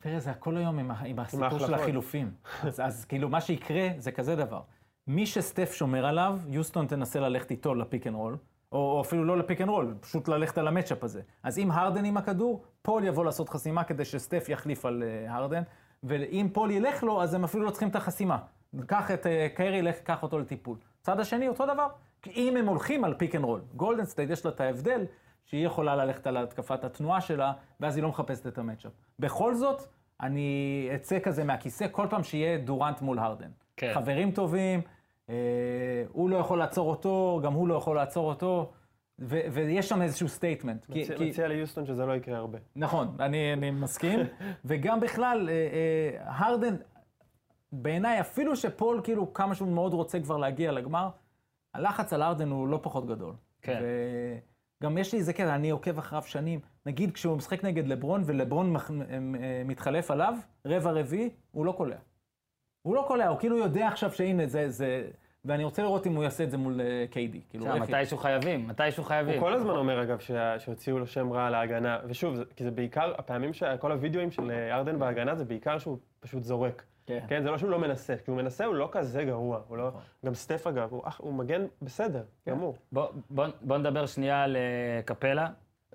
תראה, 0.06 0.20
זה 0.20 0.30
הכל 0.30 0.56
היום 0.56 0.78
עם, 0.78 0.90
עם 1.04 1.18
הסיפור 1.18 1.58
של. 1.58 1.74
החילופים. 1.74 2.30
אז, 2.66 2.80
אז 2.80 3.04
כאילו, 3.04 3.28
מה 3.28 3.40
שיקרה 3.40 3.88
זה 3.98 4.12
כזה 4.12 4.36
דבר. 4.36 4.60
מי 5.06 5.26
שסטף 5.26 5.72
שומר 5.72 6.06
עליו, 6.06 6.38
יוסטון 6.48 6.86
תנסה 6.86 7.20
ללכת 7.20 7.50
איתו 7.50 7.74
ל 7.74 7.80
pick 7.80 8.06
and 8.06 8.16
roll, 8.16 8.36
או, 8.72 8.78
או 8.78 9.00
אפילו 9.00 9.24
לא 9.24 9.36
ל 9.38 9.42
pick 9.42 9.60
and 9.60 9.68
roll, 9.68 9.94
פשוט 10.00 10.28
ללכת 10.28 10.58
על 10.58 10.68
ה 10.68 10.73
matchup 10.73 11.04
הזה. 11.04 11.22
אז 11.42 11.58
אם 11.58 11.70
הרדן 11.70 12.04
עם 12.04 12.16
הכדור, 12.16 12.62
פול 12.82 13.04
יבוא 13.04 13.24
לעשות 13.24 13.48
חסימה 13.48 13.84
כדי 13.84 14.04
שסטף 14.04 14.48
יחליף 14.48 14.84
על 14.84 15.02
אה, 15.02 15.30
הרדן, 15.30 15.62
ואם 16.02 16.48
פול 16.52 16.70
ילך 16.70 17.02
לו, 17.02 17.22
אז 17.22 17.34
הם 17.34 17.44
אפילו 17.44 17.64
לא 17.64 17.70
צריכים 17.70 17.88
את 17.88 17.96
החסימה. 17.96 18.38
קח 18.86 19.10
את 19.10 19.26
אה, 19.26 19.56
קרי, 19.56 19.82
לך, 19.82 19.96
קח 19.98 20.22
אותו 20.22 20.38
לטיפול. 20.38 20.76
צד 21.02 21.20
השני, 21.20 21.48
אותו 21.48 21.66
דבר. 21.66 21.86
אם 22.26 22.56
הם 22.56 22.66
הולכים 22.66 23.04
על 23.04 23.14
pick 23.14 23.34
and 23.34 23.44
roll, 23.44 23.60
גולדן 23.76 24.04
סטייט 24.04 24.30
יש 24.30 24.44
לה 24.44 24.50
את 24.50 24.60
ההבדל, 24.60 25.04
שהיא 25.44 25.66
יכולה 25.66 25.96
ללכת 25.96 26.26
על 26.26 26.36
התקפת 26.36 26.84
התנועה 26.84 27.20
שלה, 27.20 27.52
ואז 27.80 27.96
היא 27.96 28.02
לא 28.02 28.08
מחפשת 28.08 28.46
את 28.46 28.58
ה 28.58 28.62
matchup. 28.62 28.92
בכל 29.18 29.54
זאת, 29.54 29.95
אני 30.20 30.50
אצא 30.94 31.18
כזה 31.18 31.44
מהכיסא 31.44 31.86
כל 31.90 32.06
פעם 32.10 32.22
שיהיה 32.22 32.58
דורנט 32.58 33.00
מול 33.02 33.18
הרדן. 33.18 33.50
כן. 33.76 33.92
חברים 33.94 34.30
טובים, 34.30 34.80
אה, 35.30 35.34
הוא 36.08 36.30
לא 36.30 36.36
יכול 36.36 36.58
לעצור 36.58 36.90
אותו, 36.90 37.40
גם 37.44 37.52
הוא 37.52 37.68
לא 37.68 37.74
יכול 37.74 37.96
לעצור 37.96 38.28
אותו, 38.28 38.72
ו- 39.18 39.40
ויש 39.52 39.88
שם 39.88 40.02
איזשהו 40.02 40.28
statement. 40.28 40.84
כי- 40.84 41.02
מציע- 41.02 41.16
כי- 41.16 41.30
מציע 41.30 41.48
ליוסטון 41.48 41.86
שזה 41.86 42.06
לא 42.06 42.12
יקרה 42.12 42.36
הרבה. 42.38 42.58
נכון, 42.76 43.16
אני, 43.20 43.52
אני 43.52 43.70
מסכים. 43.70 44.20
וגם 44.64 45.00
בכלל, 45.00 45.48
אה, 45.48 45.54
אה, 45.54 46.46
הרדן, 46.46 46.74
בעיניי, 47.72 48.20
אפילו 48.20 48.56
שפול, 48.56 49.00
כאילו, 49.04 49.32
כמה 49.34 49.54
שהוא 49.54 49.68
מאוד 49.68 49.92
רוצה 49.92 50.20
כבר 50.20 50.36
להגיע 50.36 50.72
לגמר, 50.72 51.08
הלחץ 51.74 52.12
על 52.12 52.22
הרדן 52.22 52.48
הוא 52.50 52.68
לא 52.68 52.78
פחות 52.82 53.06
גדול. 53.06 53.34
כן. 53.62 53.82
וגם 54.80 54.98
יש 54.98 55.12
לי 55.12 55.18
איזה 55.18 55.32
קטע, 55.32 55.54
אני 55.54 55.70
עוקב 55.70 55.98
אחריו 55.98 56.22
שנים. 56.22 56.60
נגיד, 56.86 57.12
כשהוא 57.12 57.36
משחק 57.36 57.64
נגד 57.64 57.86
לברון, 57.88 58.22
ולברון 58.26 58.72
מח- 58.72 58.90
אה, 58.90 58.96
אה, 59.10 59.18
מתחלף 59.64 60.10
עליו, 60.10 60.34
רבע 60.66 60.90
רביעי, 60.90 61.30
הוא 61.52 61.66
לא 61.66 61.72
קולע. 61.72 61.96
הוא 62.82 62.94
לא 62.96 63.04
קולע, 63.08 63.28
הוא 63.28 63.38
כאילו 63.38 63.56
יודע 63.58 63.88
עכשיו 63.88 64.12
שהנה, 64.12 64.46
זה... 64.46 64.70
זה... 64.70 65.08
ואני 65.44 65.64
רוצה 65.64 65.82
לראות 65.82 66.06
אם 66.06 66.14
הוא 66.14 66.24
יעשה 66.24 66.44
את 66.44 66.50
זה 66.50 66.58
מול 66.58 66.80
אה, 66.80 67.04
קיידי. 67.10 67.40
כאילו, 67.50 67.64
בסדר, 67.64 67.74
איך- 67.82 67.90
מתישהו 67.90 68.16
חייבים, 68.18 68.68
מתישהו 68.68 69.04
חייבים. 69.04 69.34
הוא 69.34 69.40
כל 69.40 69.54
הזמן 69.54 69.70
אומר, 69.70 70.02
אגב, 70.02 70.18
שה- 70.18 70.58
שהוציאו 70.58 70.98
לו 70.98 71.06
שם 71.06 71.32
רע 71.32 71.46
על 71.46 71.54
ההגנה. 71.54 71.98
ושוב, 72.08 72.34
זה- 72.34 72.44
כי 72.56 72.64
זה 72.64 72.70
בעיקר, 72.70 73.12
הפעמים 73.18 73.52
שכל 73.52 73.92
הוידאוים 73.92 74.30
של 74.30 74.50
אה, 74.50 74.74
ארדן 74.76 74.98
בהגנה, 74.98 75.34
זה 75.34 75.44
בעיקר 75.44 75.78
שהוא 75.78 75.98
פשוט 76.20 76.42
זורק. 76.42 76.82
כן. 77.06 77.24
כן, 77.28 77.42
זה 77.42 77.50
לא 77.50 77.58
שהוא 77.58 77.70
לא 77.70 77.78
מנסה. 77.78 78.16
כשהוא 78.16 78.36
מנסה, 78.36 78.64
הוא 78.64 78.74
לא 78.74 78.88
כזה 78.92 79.24
גרוע. 79.24 79.60
הוא 79.68 79.76
לא... 79.76 79.90
גם 80.26 80.34
סטף, 80.34 80.66
אגב, 80.66 80.92
הוא 80.92 81.02
אח- 81.08 81.20
הוא 81.20 81.34
מגן 81.34 81.62
בסדר, 81.82 82.22
גמור. 82.48 82.76
בוא- 82.92 83.06
בוא 83.30 83.46
בוא 83.60 83.78
נדבר 83.78 84.06
שנייה 84.06 84.42
על 84.42 84.56
אה, 84.56 85.00
קפלה. 85.04 85.46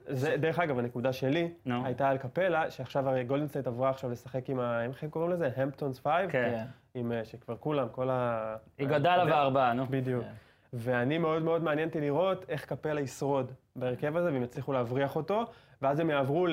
זה, 0.07 0.37
דרך 0.37 0.59
אגב, 0.59 0.79
הנקודה 0.79 1.13
שלי 1.13 1.51
נו. 1.65 1.85
הייתה 1.85 2.09
על 2.09 2.17
קפלה, 2.17 2.71
שעכשיו 2.71 3.09
הרי 3.09 3.23
גולדן 3.23 3.45
סטייט 3.45 3.67
עברה 3.67 3.89
עכשיו 3.89 4.11
לשחק 4.11 4.49
עם 4.49 4.59
ה... 4.59 4.85
איך 4.85 5.03
הם 5.03 5.09
קוראים 5.09 5.31
לזה? 5.31 5.49
Hamptons 5.55 5.99
Five? 5.99 6.31
כן. 6.31 6.65
עם, 6.93 7.11
אה, 7.11 7.25
שכבר 7.25 7.55
כולם, 7.59 7.87
כל 7.91 8.09
ה... 8.09 8.55
איגודלה 8.79 9.23
וארבעה, 9.27 9.73
נו. 9.73 9.85
בדיוק. 9.89 10.23
כן. 10.23 10.31
ואני 10.73 11.17
מאוד 11.17 11.43
מאוד 11.43 11.63
מעניין 11.63 11.87
אותי 11.87 12.01
לראות 12.01 12.45
איך 12.49 12.65
קפלה 12.65 13.01
ישרוד 13.01 13.51
בהרכב 13.75 14.17
הזה, 14.17 14.31
והם 14.33 14.43
יצליחו 14.43 14.73
להבריח 14.73 15.15
אותו, 15.15 15.45
ואז 15.81 15.99
הם 15.99 16.09
יעברו 16.09 16.47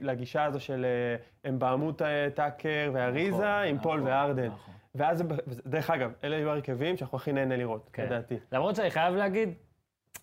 לגישה 0.00 0.44
הזו 0.44 0.60
של 0.60 0.84
אה, 0.84 1.50
הם 1.50 1.58
אה, 2.02 2.28
טאקר 2.34 2.90
ואריזה 2.92 3.36
נכון, 3.36 3.68
עם 3.68 3.78
פול 3.78 4.00
נכון, 4.00 4.12
וארדן. 4.12 4.46
נכון. 4.46 4.74
ואז, 4.94 5.24
דרך 5.66 5.90
אגב, 5.90 6.12
אלה 6.24 6.36
היו 6.36 6.50
הרכבים 6.50 6.96
שאנחנו 6.96 7.16
הכי 7.16 7.32
נהנה 7.32 7.56
לראות, 7.56 7.90
כן. 7.92 8.04
לדעתי. 8.06 8.38
למרות 8.52 8.76
שאני 8.76 8.90
חייב 8.90 9.14
להגיד, 9.14 9.54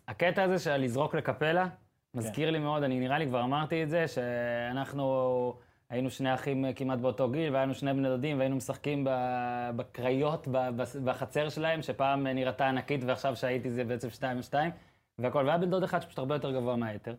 הקטע 0.08 0.44
הזה 0.44 0.60
של 0.60 0.78
לזרוק 0.78 1.16
לקפלה, 1.16 1.68
מזכיר 2.14 2.52
לי 2.52 2.60
מאוד, 2.60 2.84
אני 2.84 3.00
נראה 3.00 3.18
לי 3.18 3.28
כבר 3.28 3.44
אמרתי 3.44 3.84
את 3.84 3.90
זה, 3.90 4.08
שאנחנו 4.08 5.54
היינו 5.90 6.10
שני 6.10 6.34
אחים 6.34 6.66
כמעט 6.76 7.00
באותו 7.00 7.30
גיל, 7.30 7.54
והיינו 7.54 7.74
שני 7.74 7.94
בני 7.94 8.08
דודים, 8.08 8.38
והיינו 8.38 8.56
משחקים 8.56 9.08
בקריות, 9.76 10.48
בחצר 11.04 11.50
שלהם, 11.50 11.82
שפעם 11.82 12.28
נראתה 12.28 12.68
ענקית, 12.68 13.04
ועכשיו 13.04 13.36
שהייתי 13.36 13.70
זה 13.70 13.84
בעצם 13.84 14.10
שתיים 14.10 14.40
ושתיים, 14.40 14.72
והכל. 15.20 15.44
והיה 15.46 15.58
בן 15.58 15.70
דוד 15.70 15.84
אחד 15.84 16.02
שפשוט 16.02 16.20
הרבה 16.20 16.36
יותר 16.36 16.52
גבוה 16.52 16.76
מהיתר. 16.76 17.16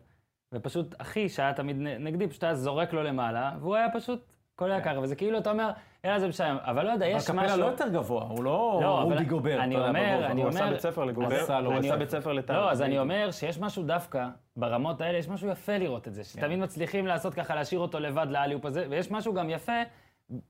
ופשוט 0.53 0.95
אחי, 0.97 1.29
שהיה 1.29 1.53
תמיד 1.53 1.77
נגדי, 1.79 2.27
פשוט 2.27 2.43
היה 2.43 2.55
זורק 2.55 2.93
לו 2.93 3.03
למעלה, 3.03 3.51
והוא 3.59 3.75
היה 3.75 3.87
פשוט 3.93 4.25
קולע 4.61 4.81
ככה, 4.81 4.99
וזה 4.99 5.15
כאילו, 5.15 5.37
אתה 5.37 5.51
אומר, 5.51 5.69
יאללה, 6.03 6.19
זה 6.19 6.27
משעמם. 6.27 6.57
אבל 6.61 6.85
לא 6.85 6.91
יודע, 6.91 7.07
יש 7.07 7.29
משהו... 7.29 7.57
לא 7.57 7.65
יותר 7.65 7.87
גבוה, 7.87 8.23
הוא 8.23 8.43
לא 8.43 8.79
לא, 8.83 9.01
רודי 9.01 9.23
גובר. 9.23 9.59
אני 9.59 9.75
אומר. 9.75 10.25
אני 10.25 10.41
הוא 10.41 10.49
עשה 10.49 10.59
אומר- 10.59 10.71
בית 10.71 10.79
ספר 10.79 11.03
לגובר, 11.05 11.27
הוא 11.65 11.73
עשה. 11.73 11.95
בית 11.97 12.09
ספר 12.09 12.33
לטעם. 12.33 12.55
לא, 12.55 12.71
אז 12.71 12.81
אני 12.81 12.99
אומר 12.99 13.31
שיש 13.31 13.59
משהו 13.59 13.83
דווקא 13.83 14.27
ברמות 14.55 15.01
האלה, 15.01 15.17
יש 15.17 15.29
משהו 15.29 15.49
יפה 15.49 15.77
לראות 15.77 16.07
את 16.07 16.13
זה, 16.13 16.23
שתמיד 16.23 16.59
מצליחים 16.59 17.07
לעשות 17.07 17.33
ככה, 17.33 17.55
להשאיר 17.55 17.79
אותו 17.81 17.99
לבד 17.99 18.27
ל 18.29 18.33
alley-oop 18.33 18.65
הזה, 18.65 18.85
ויש 18.89 19.11
משהו 19.11 19.33
גם 19.33 19.49
יפה, 19.49 19.81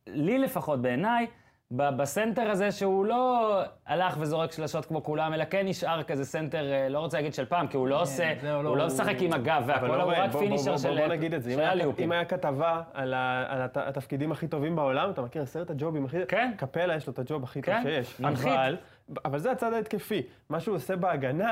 לי 0.08 0.38
לפחות, 0.38 0.82
בעיניי, 0.82 1.28
בסנטר 1.72 2.42
הזה 2.52 2.72
שהוא 2.72 3.06
לא 3.06 3.52
הלך 3.88 4.16
וזורק 4.20 4.52
שלשות 4.52 4.86
כמו 4.86 5.04
כולם, 5.04 5.34
אלא 5.34 5.44
כן 5.50 5.68
נשאר 5.68 6.04
כזה 6.04 6.26
סנטר, 6.26 6.72
אה, 6.72 6.90
לא 6.90 7.00
רוצה 7.00 7.18
להגיד 7.18 7.34
של 7.34 7.46
פעם, 7.46 7.68
כי 7.68 7.78
הוא 7.78 7.88
לא 7.88 8.02
עושה, 8.02 8.34
זהו, 8.42 8.64
לא, 8.64 8.70
הוא 8.70 8.78
לא 8.78 8.84
הוא- 8.84 8.92
משחק 8.94 9.16
עם 9.20 9.34
הגב 9.34 9.64
והכל, 9.68 9.86
אבל 9.86 10.02
הוא 10.02 10.24
רק 10.24 10.32
בוא- 10.32 10.40
finisher 10.40 10.72
בוא- 10.72 10.78
של 10.80 10.98
בוא 10.98 11.08
נגיד 11.08 11.34
את 11.34 11.44
זה, 11.44 11.52
אם 12.00 12.12
היה- 12.12 12.26
כתבה 12.26 12.82
על 12.94 13.14
ה- 13.14 13.46
על 13.50 13.62
הת- 13.62 13.78
התפקידים 13.78 14.32
הכי 14.32 14.48
טובים 14.48 14.76
בעולם, 14.76 15.10
אתה 15.10 15.22
מכיר 15.22 15.42
עשרת 15.42 15.70
הג'ובים 15.70 16.06
הכי... 16.06 16.18
כן. 16.28 16.52
קפלה 16.58 16.96
יש 16.96 17.08
לו 17.08 17.14
את 17.14 17.20
הג'וב 17.20 17.44
הכי 17.44 17.62
טוב 17.62 17.74
כן, 17.74 17.82
שיש. 17.84 18.20
מנחית. 18.20 18.48
אבל, 18.54 18.78
אבל 19.26 19.40
זה 19.40 19.52
הצד 19.52 19.74
ההתקפי. 19.74 20.22
מה 20.50 20.60
שהוא 20.60 20.76
עושה 20.76 20.96
בהגנה, 20.96 21.52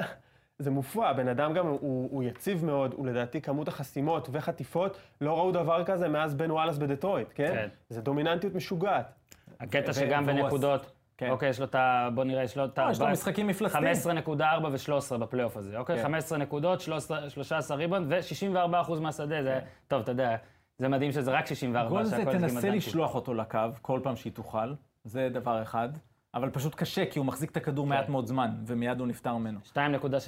זה 0.59 0.71
מופרע. 0.71 1.07
הבן 1.09 1.27
אדם 1.27 1.53
גם, 1.53 1.67
הוא, 1.67 1.79
הוא 2.11 2.23
יציב 2.23 2.65
מאוד, 2.65 2.93
הוא 2.97 3.07
לדעתי 3.07 3.41
כמות 3.41 3.67
החסימות 3.67 4.29
וחטיפות, 4.31 4.97
לא 5.21 5.37
ראו 5.37 5.51
דבר 5.51 5.83
כזה 5.83 6.07
מאז 6.07 6.35
בן 6.35 6.51
וואלאס 6.51 6.77
בדטרויט, 6.77 7.27
כן? 7.35 7.51
כן. 7.53 7.67
זה 7.89 8.01
דומיננטיות 8.01 8.55
משוגעת. 8.55 9.11
הקטע 9.59 9.89
ו- 9.89 9.93
שגם 9.93 10.25
בנקודות, 10.25 10.91
כן. 11.17 11.29
אוקיי, 11.29 11.49
יש 11.49 11.59
לו 11.59 11.65
את 11.65 11.75
ה... 11.75 12.09
בוא 12.13 12.23
נראה, 12.23 12.43
יש 12.43 12.57
לו 12.57 12.65
את 12.65 12.79
ה... 12.79 12.85
לא, 12.85 12.91
יש 12.91 12.99
לו 13.01 13.07
משחקים 13.07 13.47
מפלצתיים. 13.47 13.95
15.4 14.27 14.41
ו-13 14.71 15.17
בפלייאוף 15.17 15.57
הזה, 15.57 15.77
אוקיי? 15.77 15.97
כן. 15.97 16.03
15 16.03 16.37
נקודות, 16.37 16.81
13 16.81 17.29
13 17.29 17.77
ריבאונד 17.77 18.07
ו-64% 18.09 18.93
מהשדה, 19.01 19.43
זה... 19.43 19.59
טוב, 19.87 20.01
אתה 20.01 20.11
יודע, 20.11 20.35
זה 20.77 20.87
מדהים 20.87 21.11
שזה 21.11 21.31
רק 21.31 21.45
64, 21.45 21.89
גול 21.89 22.03
זה 22.03 22.25
תנסה. 22.25 22.69
לשלוח 22.69 23.15
אותו 23.15 23.33
לקו 23.33 23.59
כל 23.81 23.99
פעם 24.03 24.15
שהיא 24.15 24.33
תוכל, 24.33 24.73
זה 25.03 25.29
דבר 25.31 25.61
אחד, 25.61 25.89
אבל 26.33 26.49
פשוט 26.49 26.75
קשה, 26.75 27.05
כי 27.05 27.19
הוא 27.19 27.25
מחזיק 27.25 27.51
את 27.51 27.57
הכדור 27.57 27.85
כן. 27.85 27.89
מעט 27.89 28.09
מאוד 28.09 28.25
זמן, 28.27 28.51
ומיד 28.65 28.99
הוא 28.99 29.07
נפטר 29.07 29.37
ממנו. 29.37 29.59
2.6 29.73 29.77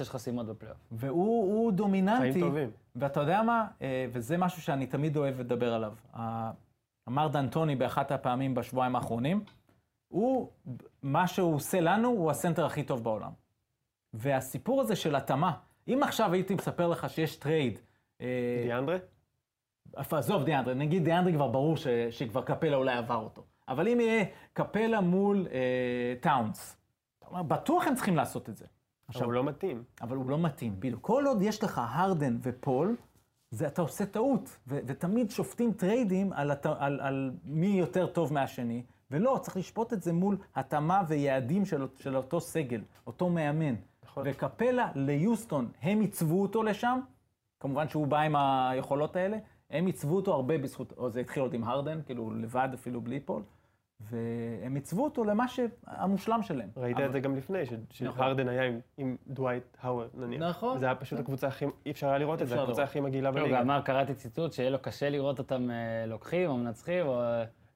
חסימות 0.04 0.46
בפלייאוף. 0.46 0.78
והוא 0.92 1.54
הוא 1.54 1.72
דומיננטי. 1.72 2.32
חיים 2.32 2.40
טובים. 2.40 2.70
ואתה 2.96 3.20
יודע 3.20 3.42
מה? 3.42 3.66
אה, 3.82 4.06
וזה 4.12 4.36
משהו 4.36 4.62
שאני 4.62 4.86
תמיד 4.86 5.16
אוהב 5.16 5.40
לדבר 5.40 5.74
עליו. 5.74 5.92
אמר 7.08 7.28
דנטוני 7.28 7.76
באחת 7.76 8.12
הפעמים 8.12 8.54
בשבועיים 8.54 8.96
האחרונים, 8.96 9.44
הוא, 10.08 10.50
מה 11.02 11.26
שהוא 11.26 11.54
עושה 11.54 11.80
לנו, 11.80 12.08
הוא 12.08 12.30
הסנטר 12.30 12.66
הכי 12.66 12.82
טוב 12.82 13.04
בעולם. 13.04 13.30
והסיפור 14.14 14.80
הזה 14.80 14.96
של 14.96 15.14
התאמה, 15.14 15.52
אם 15.88 16.02
עכשיו 16.02 16.32
הייתי 16.32 16.54
מספר 16.54 16.88
לך 16.88 17.10
שיש 17.10 17.36
trade, 17.36 17.78
אה, 18.20 18.26
דיאנדרה? 18.64 18.96
עזוב 19.96 20.44
דיאנדרה, 20.44 20.74
נגיד 20.74 21.04
דיאנדרה 21.04 21.32
כבר 21.32 21.48
ברור 21.48 21.76
ש, 21.76 21.86
שכבר 22.10 22.42
קפלה 22.42 22.76
אולי 22.76 22.96
עבר 22.96 23.16
אותו. 23.16 23.44
אבל 23.68 23.88
אם 23.88 24.00
יהיה 24.00 24.24
קפלה 24.52 25.00
מול 25.00 25.46
אה, 25.52 26.14
טאונס, 26.20 26.76
בטוח 27.32 27.86
הם 27.86 27.94
צריכים 27.94 28.16
לעשות 28.16 28.48
את 28.48 28.56
זה. 28.56 28.66
אבל 29.14 29.24
הוא 29.24 29.32
לא 29.32 29.44
מתאים. 29.44 29.84
אבל 30.02 30.16
הוא 30.16 30.30
לא 30.30 30.38
מתאים, 30.38 30.76
בדיוק. 30.78 31.00
כל 31.02 31.24
עוד 31.26 31.42
יש 31.42 31.64
לך 31.64 31.80
הרדן 31.84 32.38
ופול, 32.42 32.96
זה 33.52 33.66
אתה 33.66 33.82
עושה 33.82 34.06
טעות, 34.06 34.58
ו- 34.68 34.78
ותמיד 34.86 35.30
שופטים 35.30 35.72
טריידים 35.72 36.32
על, 36.32 36.50
הת- 36.50 36.66
על, 36.66 37.00
על 37.00 37.32
מי 37.44 37.66
יותר 37.66 38.06
טוב 38.06 38.32
מהשני, 38.32 38.82
ולא, 39.10 39.38
צריך 39.42 39.56
לשפוט 39.56 39.92
את 39.92 40.02
זה 40.02 40.12
מול 40.12 40.36
התאמה 40.54 41.02
ויעדים 41.08 41.64
של, 41.64 41.86
של 41.96 42.16
אותו 42.16 42.40
סגל, 42.40 42.80
אותו 43.06 43.28
מאמן. 43.30 43.74
נכון. 44.04 44.24
וקפלה 44.26 44.88
ליוסטון, 44.94 45.68
הם 45.82 46.00
עיצבו 46.00 46.42
אותו 46.42 46.62
לשם, 46.62 47.00
כמובן 47.60 47.88
שהוא 47.88 48.06
בא 48.06 48.20
עם 48.20 48.36
היכולות 48.36 49.16
האלה, 49.16 49.38
הם 49.70 49.86
עיצבו 49.86 50.16
אותו 50.16 50.34
הרבה 50.34 50.58
בזכות, 50.58 50.92
או 50.96 51.10
זה 51.10 51.20
התחיל 51.20 51.42
עוד 51.42 51.54
עם 51.54 51.64
הרדן, 51.64 52.00
כאילו 52.06 52.30
לבד 52.30 52.68
אפילו 52.74 53.00
בלי 53.00 53.20
פול, 53.20 53.42
והם 54.10 54.74
עיצבו 54.74 55.04
אותו 55.04 55.24
למה 55.24 55.44
שהמושלם 55.48 56.42
שלהם. 56.42 56.68
ראית 56.76 56.96
אבל- 56.96 57.06
את 57.06 57.12
זה 57.12 57.20
גם 57.20 57.36
לפני, 57.36 57.66
ש- 57.66 57.70
שהרדן 57.90 58.48
היה 58.48 58.62
עם- 58.64 58.80
עם 58.98 59.16
דווייט 59.26 59.64
הווארד, 59.82 60.04
נניח. 60.14 60.42
נכון. 60.42 60.78
זה 60.78 60.86
היה 60.86 60.94
פשוט 60.94 61.18
הקבוצה 61.18 61.46
הכי, 61.46 61.64
אי 61.86 61.90
אפשר 61.90 62.08
היה 62.08 62.18
לראות 62.18 62.42
את 62.42 62.48
זה, 62.48 62.62
הקבוצה. 62.62 62.82
הכי 62.82 63.00
מגעילה 63.00 63.30
לא, 63.30 63.34
הוא 63.34 63.40
בליגה. 63.44 63.60
גם 63.60 63.70
אמר, 63.70 63.80
קראתי 63.80 64.14
ציטוט, 64.14 64.52
שיהיה 64.52 64.70
לו 64.70 64.78
קשה 64.82 65.10
לראות 65.10 65.38
אותם 65.38 65.70
אה, 65.70 65.76
לוקחים 66.06 66.50
או 66.50 66.56
מנצחים, 66.56 67.06
או... 67.06 67.22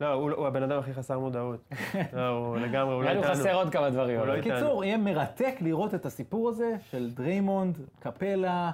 לא, 0.01 0.13
הוא 0.13 0.31
הוא 0.31 0.47
הבן 0.47 0.63
אדם 0.63 0.79
הכי 0.79 0.95
חסר 0.95 1.19
מודעות. 1.19 1.61
לא, 2.13 2.29
הוא 2.29 2.57
לגמרי, 2.57 2.95
הוא 2.95 3.03
לא 3.03 3.13
נראה 3.13 3.13
לי 3.13 3.19
הוא 3.19 3.25
איתנו. 3.27 3.41
חסר 3.41 3.55
עוד 3.55 3.71
כמה 3.73 3.91
דברים. 3.91 4.21
לא 4.21 4.35
איתנו. 4.35 4.55
בקיצור, 4.55 4.85
יהיה 4.85 4.97
מרתק 4.99 5.55
לראות 5.61 5.95
את 5.95 6.07
הסיפור 6.07 6.49
הזה 6.49 6.77
של 6.91 7.11
דריימונד, 7.11 7.79
קפלה, 8.01 8.71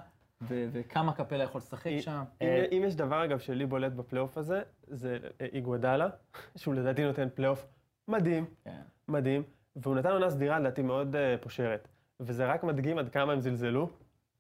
ו- 0.49 0.67
וכמה 0.73 1.13
קפלה 1.13 1.45
יכול 1.45 1.59
לשחק 1.59 1.91
שם. 2.01 2.23
אם- 2.43 2.47
אה, 2.47 2.65
אם 2.73 2.83
יש 2.87 2.95
דבר, 2.97 3.25
אגב, 3.25 3.39
שלי 3.39 3.67
בולט 3.67 3.93
בפלייאוף 3.93 4.39
הזה, 4.39 4.61
זה 4.87 5.19
אה, 5.41 5.47
איגוודאלה, 5.53 6.09
שהוא 6.57 6.75
לדעתי 6.75 7.05
נותן 7.05 7.29
פלייאוף 7.35 7.67
מדהים, 8.09 8.45
כן. 8.65 8.81
מדהים, 9.09 9.43
והוא 9.77 9.95
נתן 9.95 10.11
עונה 10.11 10.31
סדירה, 10.31 10.59
לדעתי, 10.59 10.83
מאוד 10.83 11.17
אה, 11.17 11.35
פושרת. 11.41 11.89
וזה 12.21 12.47
רק 12.47 12.65
מדגים 12.65 12.99
עד 12.99 13.09
כמה 13.09 13.33
הם 13.33 13.41
זלזלו. 13.41 13.89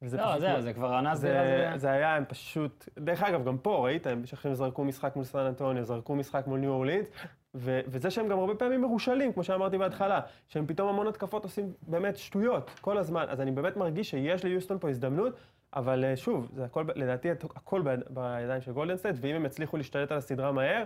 וזה 0.03 0.17
לא, 0.17 0.39
זהו, 0.41 0.53
לא- 0.53 0.61
זה 0.61 0.73
כבר 0.73 0.95
עונה 0.95 1.17
סדירה. 1.17 1.43
זה- 1.45 1.79
זה 1.79 1.91
היה, 1.91 2.17
הם 2.17 2.25
פשוט... 2.29 2.89
דרך 2.99 3.23
אגב, 3.23 3.45
גם 3.45 3.59
פה, 3.59 3.85
ראיתם, 3.85 4.27
שעכשיו 4.27 4.55
זרקו 4.55 4.85
משחק 4.85 5.17
מול 5.17 5.25
סן 5.25 5.39
אנטוניו, 5.39 5.85
זרקו 5.85 6.15
משחק 6.17 6.47
מול 6.47 6.61
ניו 6.61 6.71
אורלינס, 6.71 7.11
ו- 7.55 7.81
וזה 7.87 8.11
שהם 8.11 8.29
גם 8.29 8.39
הרבה 8.39 8.55
פעמים 8.55 8.81
מרושלים, 8.81 9.33
כמו 9.33 9.45
שאמרתי 9.45 9.79
בהתחלה, 9.79 10.21
שהם 10.49 10.67
פתאום 10.67 10.89
המון 10.89 11.07
התקפות 11.07 11.45
עושים 11.45 11.73
באמת 11.83 12.17
שטויות 12.17 12.71
כל 12.81 12.99
הזמן. 12.99 13.27
אז 13.29 13.41
אני 13.41 13.51
באמת 13.51 13.77
מרגיש 13.77 14.11
שיש 14.11 14.45
ליוסטון 14.45 14.79
פה 14.79 14.89
הזדמנות, 14.91 15.33
אבל 15.77 16.05
אה, 16.05 16.17
שוב, 16.17 16.51
זה 16.55 16.65
הכל, 16.65 16.85
לדעתי, 16.95 17.31
הכל 17.31 17.83
ביד- 17.83 18.09
בידיים 18.11 18.61
של 18.61 18.73
גולדן 18.73 18.97
סטייט, 18.97 19.17
ואם 19.21 19.35
הם 19.37 19.47
יצליחו 19.47 19.77
להשתלט 19.77 20.13
על 20.13 20.19
הסדרה 20.19 20.53
מהר, 20.53 20.85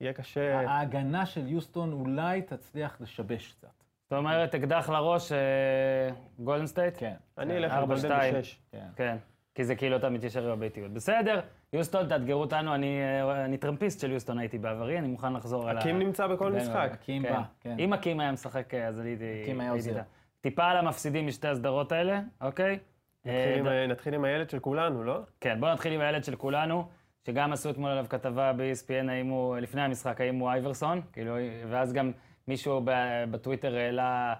יהיה 0.00 0.12
קשה... 0.12 0.60
ההגנה 0.70 1.26
של 1.26 1.48
יוסטון 1.48 1.92
אולי 1.92 2.42
תצליח 2.42 2.96
לשבש 3.00 3.52
קצת. 3.52 3.68
זאת 4.10 4.18
אומרת, 4.18 4.54
אקדח 4.54 4.90
לראש, 4.90 5.32
אה, 5.32 5.38
גולדן 6.38 6.66
סטייט? 6.66 6.94
כן. 6.98 7.14
אני 7.38 7.56
אלך 7.56 7.72
על 7.72 7.78
ארבע, 7.78 7.94
גולדן 7.94 8.08
שתיים. 8.08 8.34
בשש. 8.34 8.58
כן. 8.72 8.86
כן, 8.96 9.16
כי 9.54 9.64
זה 9.64 9.74
כאילו 9.76 9.96
אתה 9.96 10.10
מתיישר 10.10 10.46
עם 10.46 10.52
הביתיות. 10.52 10.92
בסדר, 10.92 11.40
יוסטון, 11.72 12.08
תאתגרו 12.08 12.40
אותנו, 12.40 12.74
אני, 12.74 12.98
אה, 13.02 13.44
אני 13.44 13.58
טרמפיסט 13.58 14.00
של 14.00 14.10
יוסטון 14.12 14.38
הייתי 14.38 14.58
בעברי, 14.58 14.98
אני 14.98 15.08
מוכן 15.08 15.32
לחזור 15.32 15.68
על 15.68 15.76
ה... 15.76 15.80
הקים 15.80 15.98
נמצא 15.98 16.26
בכל 16.26 16.50
בין- 16.52 16.60
משחק. 16.62 16.90
הקים 16.92 17.22
כן. 17.22 17.32
בא, 17.32 17.42
כן. 17.60 17.76
אם 17.78 17.92
הקים 17.92 18.20
היה 18.20 18.32
משחק, 18.32 18.74
אז 18.74 18.98
הייתי... 19.00 19.40
הקים 19.42 19.60
היה 19.60 19.70
עוזר. 19.70 20.00
טיפה 20.40 20.64
על 20.64 20.76
המפסידים 20.76 21.26
משתי 21.26 21.48
הסדרות 21.48 21.92
האלה, 21.92 22.20
אוקיי? 22.40 22.78
נתחיל 23.24 23.34
אה, 23.52 23.58
עם 23.58 23.64
ד- 23.64 23.68
ה- 23.68 23.86
נתחיל 23.86 24.14
עם 24.14 24.24
הילד 24.24 24.50
של 24.50 24.58
כולנו, 24.58 25.04
לא? 25.04 25.18
כן, 25.40 25.60
בואו 25.60 25.72
נתחיל 25.72 25.92
עם 25.92 26.00
הילד 26.00 26.24
של 26.24 26.36
כולנו, 26.36 26.88
שגם 27.26 27.52
עשו 27.52 27.70
אתמול 27.70 27.90
עליו 27.90 28.06
כתבה 28.08 28.52
ב-ESPN, 28.52 29.10
האם 29.10 29.26
הוא, 29.26 29.56
לפני 29.56 29.82
המשחק, 29.82 30.20
האם 30.20 30.38
הוא 30.38 30.50
אייברסון, 30.50 31.00
כאילו, 31.12 31.34
ואז 31.68 31.92
גם 31.92 32.12
מישהו 32.48 32.82
בטוויטר 33.30 33.74
העלה 33.76 34.34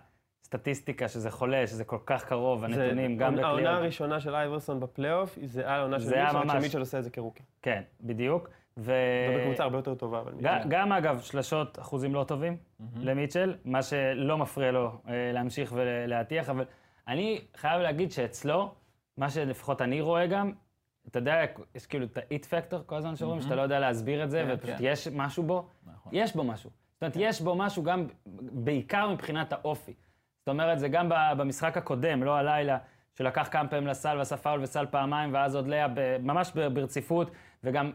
סטטיסטיקה 0.44 1.08
שזה 1.08 1.30
חולה, 1.30 1.66
שזה 1.66 1.84
כל 1.84 1.98
כך 2.06 2.24
קרוב, 2.24 2.60
זה- 2.60 2.66
הנתונים, 2.66 3.16
גם 3.16 3.38
העונה 3.38 3.52
לקליאר. 3.52 3.74
הראשונה 3.74 4.20
של 4.20 4.34
אייברסון 4.34 4.80
בפלייאוף, 4.80 5.38
היא 5.38 5.48
זהה 5.48 5.78
לעונה 5.78 6.00
של 6.00 6.04
זה 6.06 6.14
היה 6.14 6.24
מיטשל, 6.24 6.38
רק 6.38 6.44
ממש. 6.44 6.54
שמיטשל 6.62 6.78
עושה 6.80 6.98
את 6.98 7.04
זה 7.04 7.10
כרוקי. 7.10 7.42
כן, 7.62 7.82
בדיוק. 8.00 8.48
ו... 8.76 8.92
ובקבוצה 9.34 9.62
הרבה 9.64 9.78
יותר 9.78 9.94
טובה, 9.94 10.20
אבל... 10.20 10.32
גם 10.68 10.92
אגב, 10.92 11.20
שלשות 11.20 11.78
אחוזים 11.78 12.14
לא 12.14 12.24
טובים 12.24 12.56
למיטשל, 12.96 13.54
מה 13.64 13.82
שלא 13.82 14.38
מפריע 14.38 14.70
לו 14.72 14.92
אה, 15.08 15.30
להמשיך 15.34 15.72
ולהטיח, 15.76 16.50
אבל 16.50 16.64
אני 17.08 17.40
חייב 17.56 17.80
להגיד 17.80 18.12
שאצלו, 18.12 18.74
מה 19.16 19.30
שלפחות 19.30 19.82
אני 19.82 20.00
רואה 20.00 20.26
גם, 20.26 20.52
אתה 21.08 21.18
יודע, 21.18 21.44
יש 21.74 21.86
כאילו 21.86 22.04
את 22.04 22.18
ה-it 22.18 22.44
factor 22.44 22.76
כל 22.86 22.96
הזמן 22.96 23.16
שאומרים, 23.16 23.40
שאתה 23.40 23.54
לא 23.54 23.62
יודע 23.62 23.78
להסביר 23.78 24.24
את 24.24 24.30
זה, 24.30 24.44
כן, 24.46 24.54
ופשוט 24.54 24.74
כן. 24.78 24.84
יש 24.84 25.08
משהו 25.08 25.42
בו, 25.42 25.68
נכון. 25.86 26.12
יש 26.14 26.36
בו 26.36 26.44
משהו. 26.44 26.70
זאת 26.94 27.02
אומרת, 27.02 27.14
יש 27.16 27.40
בו 27.40 27.54
משהו 27.54 27.82
גם, 27.82 28.06
בעיקר 28.52 29.10
מבחינת 29.10 29.52
האופי. 29.52 29.94
זאת 30.38 30.48
אומרת, 30.48 30.78
זה 30.78 30.88
גם 30.88 31.08
במשחק 31.38 31.76
הקודם, 31.76 32.22
לא 32.22 32.36
הלילה, 32.36 32.78
שלקח 33.14 33.48
כמה 33.50 33.68
פעמים 33.68 33.86
לסל 33.86 34.18
ועשה 34.18 34.36
פאול 34.36 34.62
וסל 34.62 34.86
פעמיים, 34.90 35.34
ואז 35.34 35.56
עוד 35.56 35.66
לאה 35.66 35.86
ממש 36.22 36.52
ברציפות, 36.72 37.30
וגם 37.64 37.92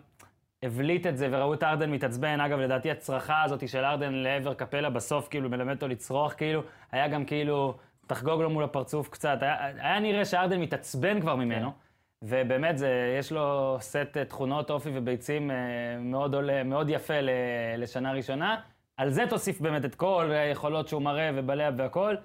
הבליט 0.63 1.07
את 1.07 1.17
זה, 1.17 1.27
וראו 1.31 1.53
את 1.53 1.63
ארדן 1.63 1.91
מתעצבן. 1.91 2.39
אגב, 2.39 2.59
לדעתי 2.59 2.91
הצרחה 2.91 3.43
הזאת 3.43 3.69
של 3.69 3.83
ארדן 3.83 4.13
לעבר 4.13 4.53
קפלה 4.53 4.89
בסוף, 4.89 5.27
כאילו, 5.27 5.49
מלמד 5.49 5.75
אותו 5.75 5.87
לצרוח, 5.87 6.33
כאילו, 6.33 6.61
היה 6.91 7.07
גם 7.07 7.25
כאילו, 7.25 7.77
תחגוג 8.07 8.41
לו 8.41 8.49
מול 8.49 8.63
הפרצוף 8.63 9.09
קצת. 9.09 9.37
היה, 9.41 9.65
היה 9.65 9.99
נראה 9.99 10.25
שארדן 10.25 10.61
מתעצבן 10.61 11.21
כבר 11.21 11.35
ממנו, 11.35 11.71
ובאמת, 12.21 12.77
זה, 12.77 13.15
יש 13.19 13.31
לו 13.31 13.77
סט 13.79 14.17
אה, 14.17 14.25
תכונות 14.25 14.69
אופי 14.71 14.89
וביצים 14.93 15.51
אה, 15.51 15.55
מאוד, 15.99 16.35
עולה, 16.35 16.63
מאוד 16.63 16.89
יפה 16.89 17.21
ל- 17.21 17.29
לשנה 17.77 18.11
ראשונה. 18.11 18.61
על 18.97 19.09
זה 19.09 19.23
תוסיף 19.29 19.61
באמת 19.61 19.85
את 19.85 19.95
כל 19.95 20.31
היכולות 20.31 20.87
שהוא 20.87 21.01
מראה 21.01 21.31
ובלב 21.35 21.73
והכל. 21.77 22.15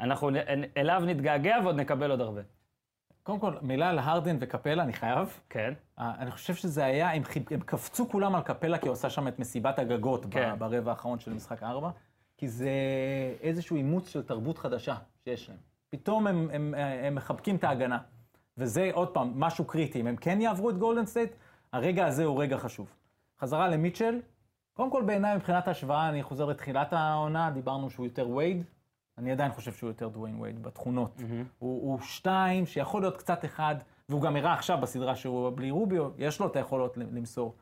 אנחנו 0.00 0.30
אליו 0.76 1.02
נתגעגע 1.06 1.56
ועוד 1.62 1.76
נקבל 1.76 2.10
עוד 2.10 2.20
הרבה. 2.20 2.40
קודם 3.22 3.38
כל, 3.38 3.52
מילה 3.62 3.90
על 3.90 3.98
הרדן 3.98 4.36
וקפלה, 4.40 4.82
אני 4.82 4.92
חייב. 4.92 5.40
כן. 5.50 5.74
אה, 5.98 6.12
אני 6.18 6.30
חושב 6.30 6.54
שזה 6.54 6.84
היה, 6.84 7.10
הם, 7.12 7.22
הם 7.50 7.60
קפצו 7.60 8.08
כולם 8.08 8.34
על 8.34 8.42
קפלה, 8.42 8.78
כי 8.78 8.88
הוא 8.88 8.92
עשה 8.92 9.10
שם 9.10 9.28
את 9.28 9.38
מסיבת 9.38 9.78
הגגות 9.78 10.26
כן. 10.30 10.54
ברבע 10.58 10.90
האחרון 10.90 11.18
של 11.18 11.32
משחק 11.32 11.62
ארבע, 11.62 11.90
כי 12.36 12.48
זה 12.48 12.70
איזשהו 13.40 13.76
אימוץ 13.76 14.08
של 14.08 14.22
תרבות 14.22 14.58
חדשה 14.58 14.94
שיש 15.28 15.48
להם. 15.48 15.58
פתאום 15.90 16.26
הם, 16.26 16.48
הם, 16.52 16.74
הם 16.74 17.14
מחבקים 17.14 17.56
את 17.56 17.64
ההגנה. 17.64 17.98
וזה 18.56 18.90
עוד 18.92 19.08
פעם, 19.08 19.32
משהו 19.40 19.64
קריטי. 19.64 20.00
אם 20.00 20.06
הם 20.06 20.16
כן 20.16 20.40
יעברו 20.40 20.70
את 20.70 20.78
גולדן 20.78 21.06
סטייט, 21.06 21.32
הרגע 21.72 22.06
הזה 22.06 22.24
הוא 22.24 22.42
רגע 22.42 22.58
חשוב. 22.58 22.94
חזרה 23.40 23.68
למיטשל, 23.68 24.20
קודם 24.72 24.90
כל 24.90 25.02
בעיניי 25.02 25.36
מבחינת 25.36 25.68
ההשוואה, 25.68 26.08
אני 26.08 26.22
חוזר 26.22 26.44
לתחילת 26.46 26.92
העונה, 26.92 27.50
דיברנו 27.50 27.90
שהוא 27.90 28.06
יותר 28.06 28.28
וייד. 28.28 28.64
אני 29.18 29.32
עדיין 29.32 29.52
חושב 29.52 29.72
שהוא 29.72 29.90
יותר 29.90 30.08
דוויין 30.08 30.40
וייד 30.40 30.62
בתכונות. 30.62 31.20
הוא, 31.58 31.82
הוא 31.82 32.00
שתיים, 32.00 32.66
שיכול 32.66 33.02
להיות 33.02 33.16
קצת 33.16 33.44
אחד, 33.44 33.74
והוא 34.08 34.22
גם 34.22 34.36
הראה 34.36 34.52
עכשיו 34.52 34.78
בסדרה 34.80 35.16
שהוא 35.16 35.50
בלי 35.54 35.70
רוביו, 35.70 36.10
יש 36.18 36.40
לו 36.40 36.46
את 36.46 36.56
היכולות 36.56 36.96
למסור. 36.96 37.54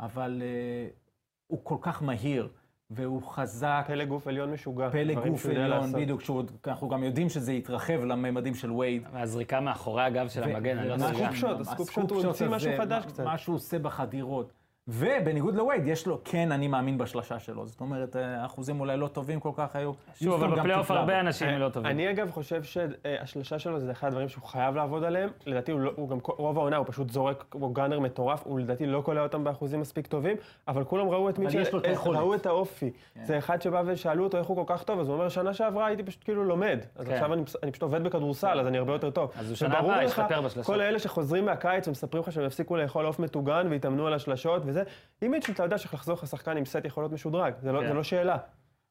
אבל 0.00 0.42
uh, 0.42 0.92
הוא 1.46 1.60
כל 1.62 1.76
כך 1.80 2.02
מהיר, 2.02 2.48
והוא 2.90 3.22
חזק, 3.22 3.84
פלא 3.86 4.04
גוף 4.04 4.26
עליון 4.26 4.50
משוגע. 4.52 4.90
פלא 4.90 5.14
גוף 5.14 5.46
עליון. 5.46 5.92
בדיוק, 5.92 6.22
אנחנו 6.66 6.88
גם 6.88 7.04
יודעים 7.04 7.28
שזה 7.28 7.52
יתרחב 7.52 8.04
לממדים 8.04 8.54
של 8.54 8.72
וייד. 8.72 9.02
והזריקה 9.12 9.60
מאחורי 9.60 10.02
הגב 10.02 10.28
של 10.28 10.42
המגן, 10.42 10.78
אני 10.78 10.88
לא 10.88 10.98
סוגר. 10.98 11.08
הסקופ 11.08 11.34
שוט, 11.34 11.60
הסקופ 11.60 11.90
שוט, 11.90 12.10
הוא 12.10 12.24
המציא 12.26 12.48
משהו 12.48 12.70
חדש 12.78 13.06
קצת. 13.06 13.24
מה 13.24 13.38
שהוא 13.38 13.56
עושה 13.56 13.78
בחדירות. 13.78 14.52
ובניגוד 14.88 15.54
לווייד, 15.54 15.86
יש 15.86 16.06
לו, 16.06 16.20
כן, 16.24 16.52
אני 16.52 16.68
מאמין 16.68 16.98
בשלשה 16.98 17.38
שלו. 17.38 17.66
זאת 17.66 17.80
אומרת, 17.80 18.16
אה, 18.16 18.42
האחוזים 18.42 18.80
אולי 18.80 18.96
לא 18.96 19.08
טובים 19.08 19.40
כל 19.40 19.50
כך 19.54 19.76
היו. 19.76 19.92
שוב, 20.14 20.42
אבל 20.42 20.60
בפלייאוף 20.60 20.90
הרבה. 20.90 21.20
אנשים 21.20 21.48
לא 21.48 21.68
טובים. 21.68 21.90
אני 21.90 22.10
אגב 22.10 22.30
חושב 22.30 22.62
שהשלושה 22.62 23.58
שלו 23.58 23.80
זה 23.80 23.90
אחד 23.90 24.08
הדברים 24.08 24.28
שהוא 24.28 24.44
חייב 24.44 24.76
לעבוד 24.76 25.04
עליהם. 25.04 25.30
לדעתי 25.46 25.72
הוא, 25.72 25.80
לא, 25.80 25.92
הוא 25.96 26.08
גם 26.08 26.18
רוב 26.24 26.58
העונה 26.58 26.76
הוא 26.76 26.86
פשוט 26.88 27.10
זורק 27.10 27.44
כמו 27.50 27.72
גאנר 27.72 28.00
מטורף, 28.00 28.42
הוא 28.44 28.60
לדעתי 28.60 28.86
לא 28.86 29.00
קולע 29.00 29.22
אותם 29.22 29.44
באחוזים 29.44 29.80
מספיק 29.80 30.06
טובים, 30.06 30.36
אבל 30.68 30.84
כולם 30.84 31.08
ראו 31.08 31.28
את 31.28 31.38
מיטשל, 31.38 31.60
יש 31.60 31.72
לו 31.72 31.78
את 31.78 31.84
אה. 31.84 31.94
ראו 32.04 32.34
את 32.34 32.46
האופי. 32.46 32.90
זה 33.24 33.38
אחד 33.38 33.62
שבא 33.62 33.82
ושאלו 33.86 34.24
אותו 34.24 34.38
איך 34.38 34.46
הוא 34.46 34.66
כל 34.66 34.74
כך 34.74 34.82
טוב, 34.82 35.00
אז 35.00 35.08
הוא 35.08 35.14
אומר, 35.14 35.28
שנה 35.28 35.54
שעברה 35.54 35.86
הייתי 35.86 36.02
פשוט 36.02 36.24
כאילו 36.24 36.44
לומד. 36.44 36.78
אז 36.96 37.06
כן. 37.06 37.12
עכשיו 37.12 37.32
אני, 37.32 37.42
אני 37.62 37.70
פשוט 37.70 37.82
עובד 37.82 38.04
בכדורסל, 38.04 38.60
אז 38.60 38.66
אני 38.66 38.78
הרבה 38.78 38.92
יותר 38.92 39.10
טוב. 39.10 39.30
אז 39.38 39.48
הוא 39.48 39.56
שנה 39.56 39.78
הבאה 39.78 40.04
לך, 40.04 40.10
ישתפר 40.10 40.40
בשלשות. 40.40 40.66
כל 40.66 40.80
אלה 40.80 40.98
שחוזרים 40.98 41.44
מהקיץ 41.44 41.88
ומספרים 41.88 42.22
לך 42.22 42.32
שהם 42.32 42.44
יפסיקו 42.44 42.76
לאכול 42.76 43.06
עוף 43.06 43.18
מטוגן 43.18 43.66
ויתאמנו 43.70 44.06
על 44.06 44.14
השלשות 44.14 44.62
וזה, 44.72 44.81
עם 45.20 45.30
מיטשל 45.30 45.52
אתה 45.52 45.62
יודע 45.62 45.78
שצריך 45.78 45.94
לחזור 45.94 46.14
לך 46.14 46.26
שחקן 46.26 46.56
עם 46.56 46.64
סט 46.64 46.84
יכולות 46.84 47.12
משודרג, 47.12 47.54
זה 47.62 47.72
לא, 47.72 47.80
כן. 47.80 47.86
זה 47.88 47.94
לא 47.94 48.02
שאלה. 48.02 48.36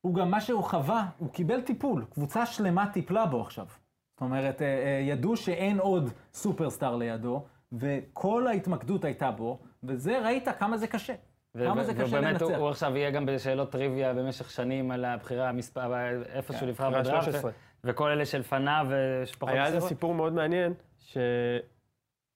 הוא 0.01 0.15
גם, 0.15 0.32
מה 0.32 0.41
שהוא 0.41 0.63
חווה, 0.63 1.06
הוא 1.17 1.30
קיבל 1.30 1.62
טיפול. 1.62 2.06
קבוצה 2.13 2.45
שלמה 2.45 2.88
טיפלה 2.93 3.25
בו 3.25 3.41
עכשיו. 3.41 3.65
זאת 4.13 4.21
אומרת, 4.21 4.62
אה, 4.62 4.67
אה, 4.67 4.99
ידעו 5.04 5.36
שאין 5.38 5.80
עוד 5.80 6.10
סופרסטאר 6.34 6.95
לידו, 6.95 7.45
וכל 7.71 8.47
ההתמקדות 8.47 9.06
הייתה 9.06 9.32
בו, 9.32 9.60
וזה, 9.84 10.19
ראית 10.25 10.47
כמה 10.60 10.77
זה 10.77 10.88
קשה. 10.88 11.13
ו- 11.56 11.65
כמה 11.65 11.82
ו- 11.82 11.86
זה 11.86 11.93
קשה 11.93 12.04
ובאמת, 12.06 12.41
הוא, 12.41 12.49
לנצח. 12.49 12.62
הוא 12.62 12.69
עכשיו 12.69 12.97
יהיה 12.97 13.12
גם 13.12 13.25
בשאלות 13.25 13.71
טריוויה 13.71 14.13
במשך 14.13 14.51
שנים 14.51 14.91
על 14.91 15.06
הבחירה, 15.06 15.49
המספר, 15.49 15.93
איפה 16.34 16.54
שהוא 16.54 16.69
נבחר 16.69 16.89
בדראפט, 16.89 17.23
13. 17.23 17.51
וכל 17.84 18.10
אלה 18.10 18.25
שלפניו 18.25 18.88
ושפחות 18.89 19.49
היה 19.49 19.65
איזה. 19.65 19.82
סיפור 19.82 20.13
מאוד 20.13 20.34
מעניין, 20.34 20.73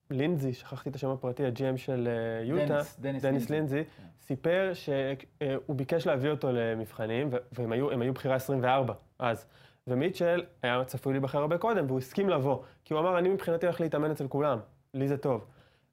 שלינזי, 0.10 0.54
שכחתי 0.54 0.90
את 0.90 0.96
השם 0.96 1.10
הפרטי, 1.10 1.46
הג'י.אם 1.46 1.78
של 1.78 2.08
אה, 2.08 2.44
יוטה, 2.46 2.66
דניס- 2.78 3.00
דניס 3.00 3.22
דניס 3.26 3.50
לינזי. 3.50 3.76
לינזי, 3.76 3.90
סיפר 4.22 4.72
שהוא 4.74 5.76
ביקש 5.76 6.08
להביא 6.08 6.30
אותו 6.30 6.52
למבחנים, 6.52 7.30
והם 7.52 7.72
היו, 7.72 8.02
היו 8.02 8.14
בחירה 8.14 8.36
24 8.36 8.94
אז. 9.20 9.48
ומיטשל 9.88 10.44
היה 10.64 10.84
צפוי 10.86 11.14
להיבחר 11.14 11.38
הרבה 11.40 11.58
קודם, 11.58 11.86
והוא 11.88 11.98
הסכים 11.98 12.30
לבוא, 12.30 12.64
כי 12.86 12.94
הוא 12.94 13.02
אמר, 13.02 13.20
אני 13.20 13.30
מבחינתי 13.30 13.66
הולך 13.66 13.82
להתאמן 13.82 14.12
אצל 14.12 14.28
כולם, 14.28 14.60
לי 14.94 15.08
זה 15.08 15.18
טוב. 15.18 15.46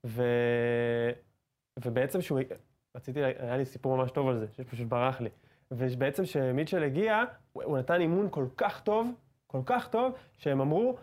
ו... 0.06 0.22
ובעצם 1.84 2.20
שהוא, 2.20 2.40
רציתי, 2.96 3.20
היה 3.24 3.56
לי 3.56 3.64
סיפור 3.64 3.96
ממש 3.96 4.10
טוב 4.10 4.28
על 4.28 4.38
זה, 4.38 4.46
שפשוט 4.56 4.86
ברח 4.88 5.20
לי. 5.20 5.28
ובעצם 5.70 6.22
כשמיטשל 6.22 6.82
הגיע, 6.82 7.22
הוא 7.52 7.62
הוא 7.64 7.78
נתן 7.78 8.00
אימון 8.00 8.28
כל 8.30 8.46
כך 8.56 8.80
טוב, 8.80 9.10
כל 9.46 9.60
כך 9.66 9.88
טוב, 9.88 10.12
שהם 10.38 10.60
אמרו, 10.60 10.96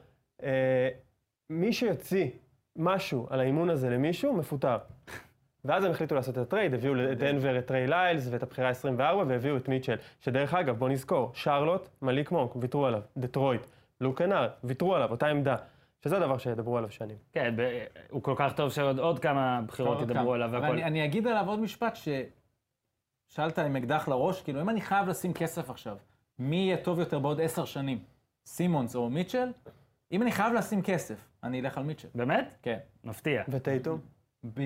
אה, 0.44 0.90
מי 1.50 1.74
שיוציא 1.74 2.30
משהו 2.80 3.28
על 3.30 3.40
האימון 3.40 3.70
הזה 3.70 3.90
למישהו, 3.90 4.34
מפוטר. 4.34 4.78
ואז 5.66 5.84
הם 5.84 5.92
החליטו 5.92 6.16
לעשות 6.16 6.38
את 6.38 6.42
הטרייד, 6.42 6.74
הביאו 6.74 6.96
לדנבר 6.96 7.60
את 7.60 7.66
טריי 7.68 7.88
ליילס 7.88 8.28
ואת 8.32 8.44
הבחירה 8.44 8.70
24, 8.70 9.24
והביאו 9.28 9.58
את 9.58 9.68
מיטשל. 9.70 9.96
שדרך 10.22 10.54
אגב, 10.54 10.78
בוא 10.80 10.90
נזכור, 10.90 11.32
שרלוט, 11.34 11.90
מליק 12.02 12.32
מונק, 12.32 12.56
ויתרו 12.56 12.86
עליו, 12.86 13.02
דטרויט, 13.18 13.62
לוקנר, 14.02 14.48
ויתרו 14.64 14.96
עליו, 14.96 15.12
אותה 15.12 15.28
עמדה. 15.28 15.56
שזה 16.04 16.18
הדבר 16.18 16.38
שידברו 16.38 16.78
עליו 16.78 16.92
שנים. 16.92 17.18
כן, 17.32 17.54
ב- 17.58 17.86
הוא 18.10 18.24
כל 18.24 18.34
כך 18.38 18.54
טוב 18.54 18.72
שעוד 18.72 19.00
עוד 19.00 19.20
כמה 19.20 19.62
בחירות 19.68 20.02
ידברו 20.02 20.24
כמה. 20.26 20.36
עליו 20.36 20.52
והכל. 20.52 20.66
אני 20.82 21.06
אגיד 21.06 21.28
עליו 21.28 21.46
עוד 21.48 21.60
משפט, 21.60 21.96
ש... 21.96 22.08
שאלת 23.28 23.60
עם 23.60 23.76
אקדח 23.76 24.08
לראש, 24.08 24.42
כאילו, 24.42 24.62
אם 24.62 24.70
אני 24.70 24.82
חייב 24.82 25.08
לשים 25.08 25.34
כסף 25.34 25.70
עכשיו, 25.70 25.98
מי 26.40 26.56
יהיה 26.56 26.78
טוב 26.78 27.00
יותר 27.00 27.20
בעוד 27.20 27.42
עשר 27.42 27.66
שנים? 27.66 28.00
סימונס 28.46 28.96
או 28.96 29.10
מיטשל? 29.10 29.52
אם 30.12 30.22
אני 30.22 30.32
חייב 30.32 30.54
לשים 30.54 30.82
כסף, 30.82 31.29
אני 31.44 31.60
אלך 31.62 31.78
על 31.78 31.84
מיטשל. 31.84 32.08
באמת? 32.16 32.58
כן. 32.62 32.78
מפתיע. 33.04 33.44
וטייטום? 33.50 34.00
ב... 34.54 34.62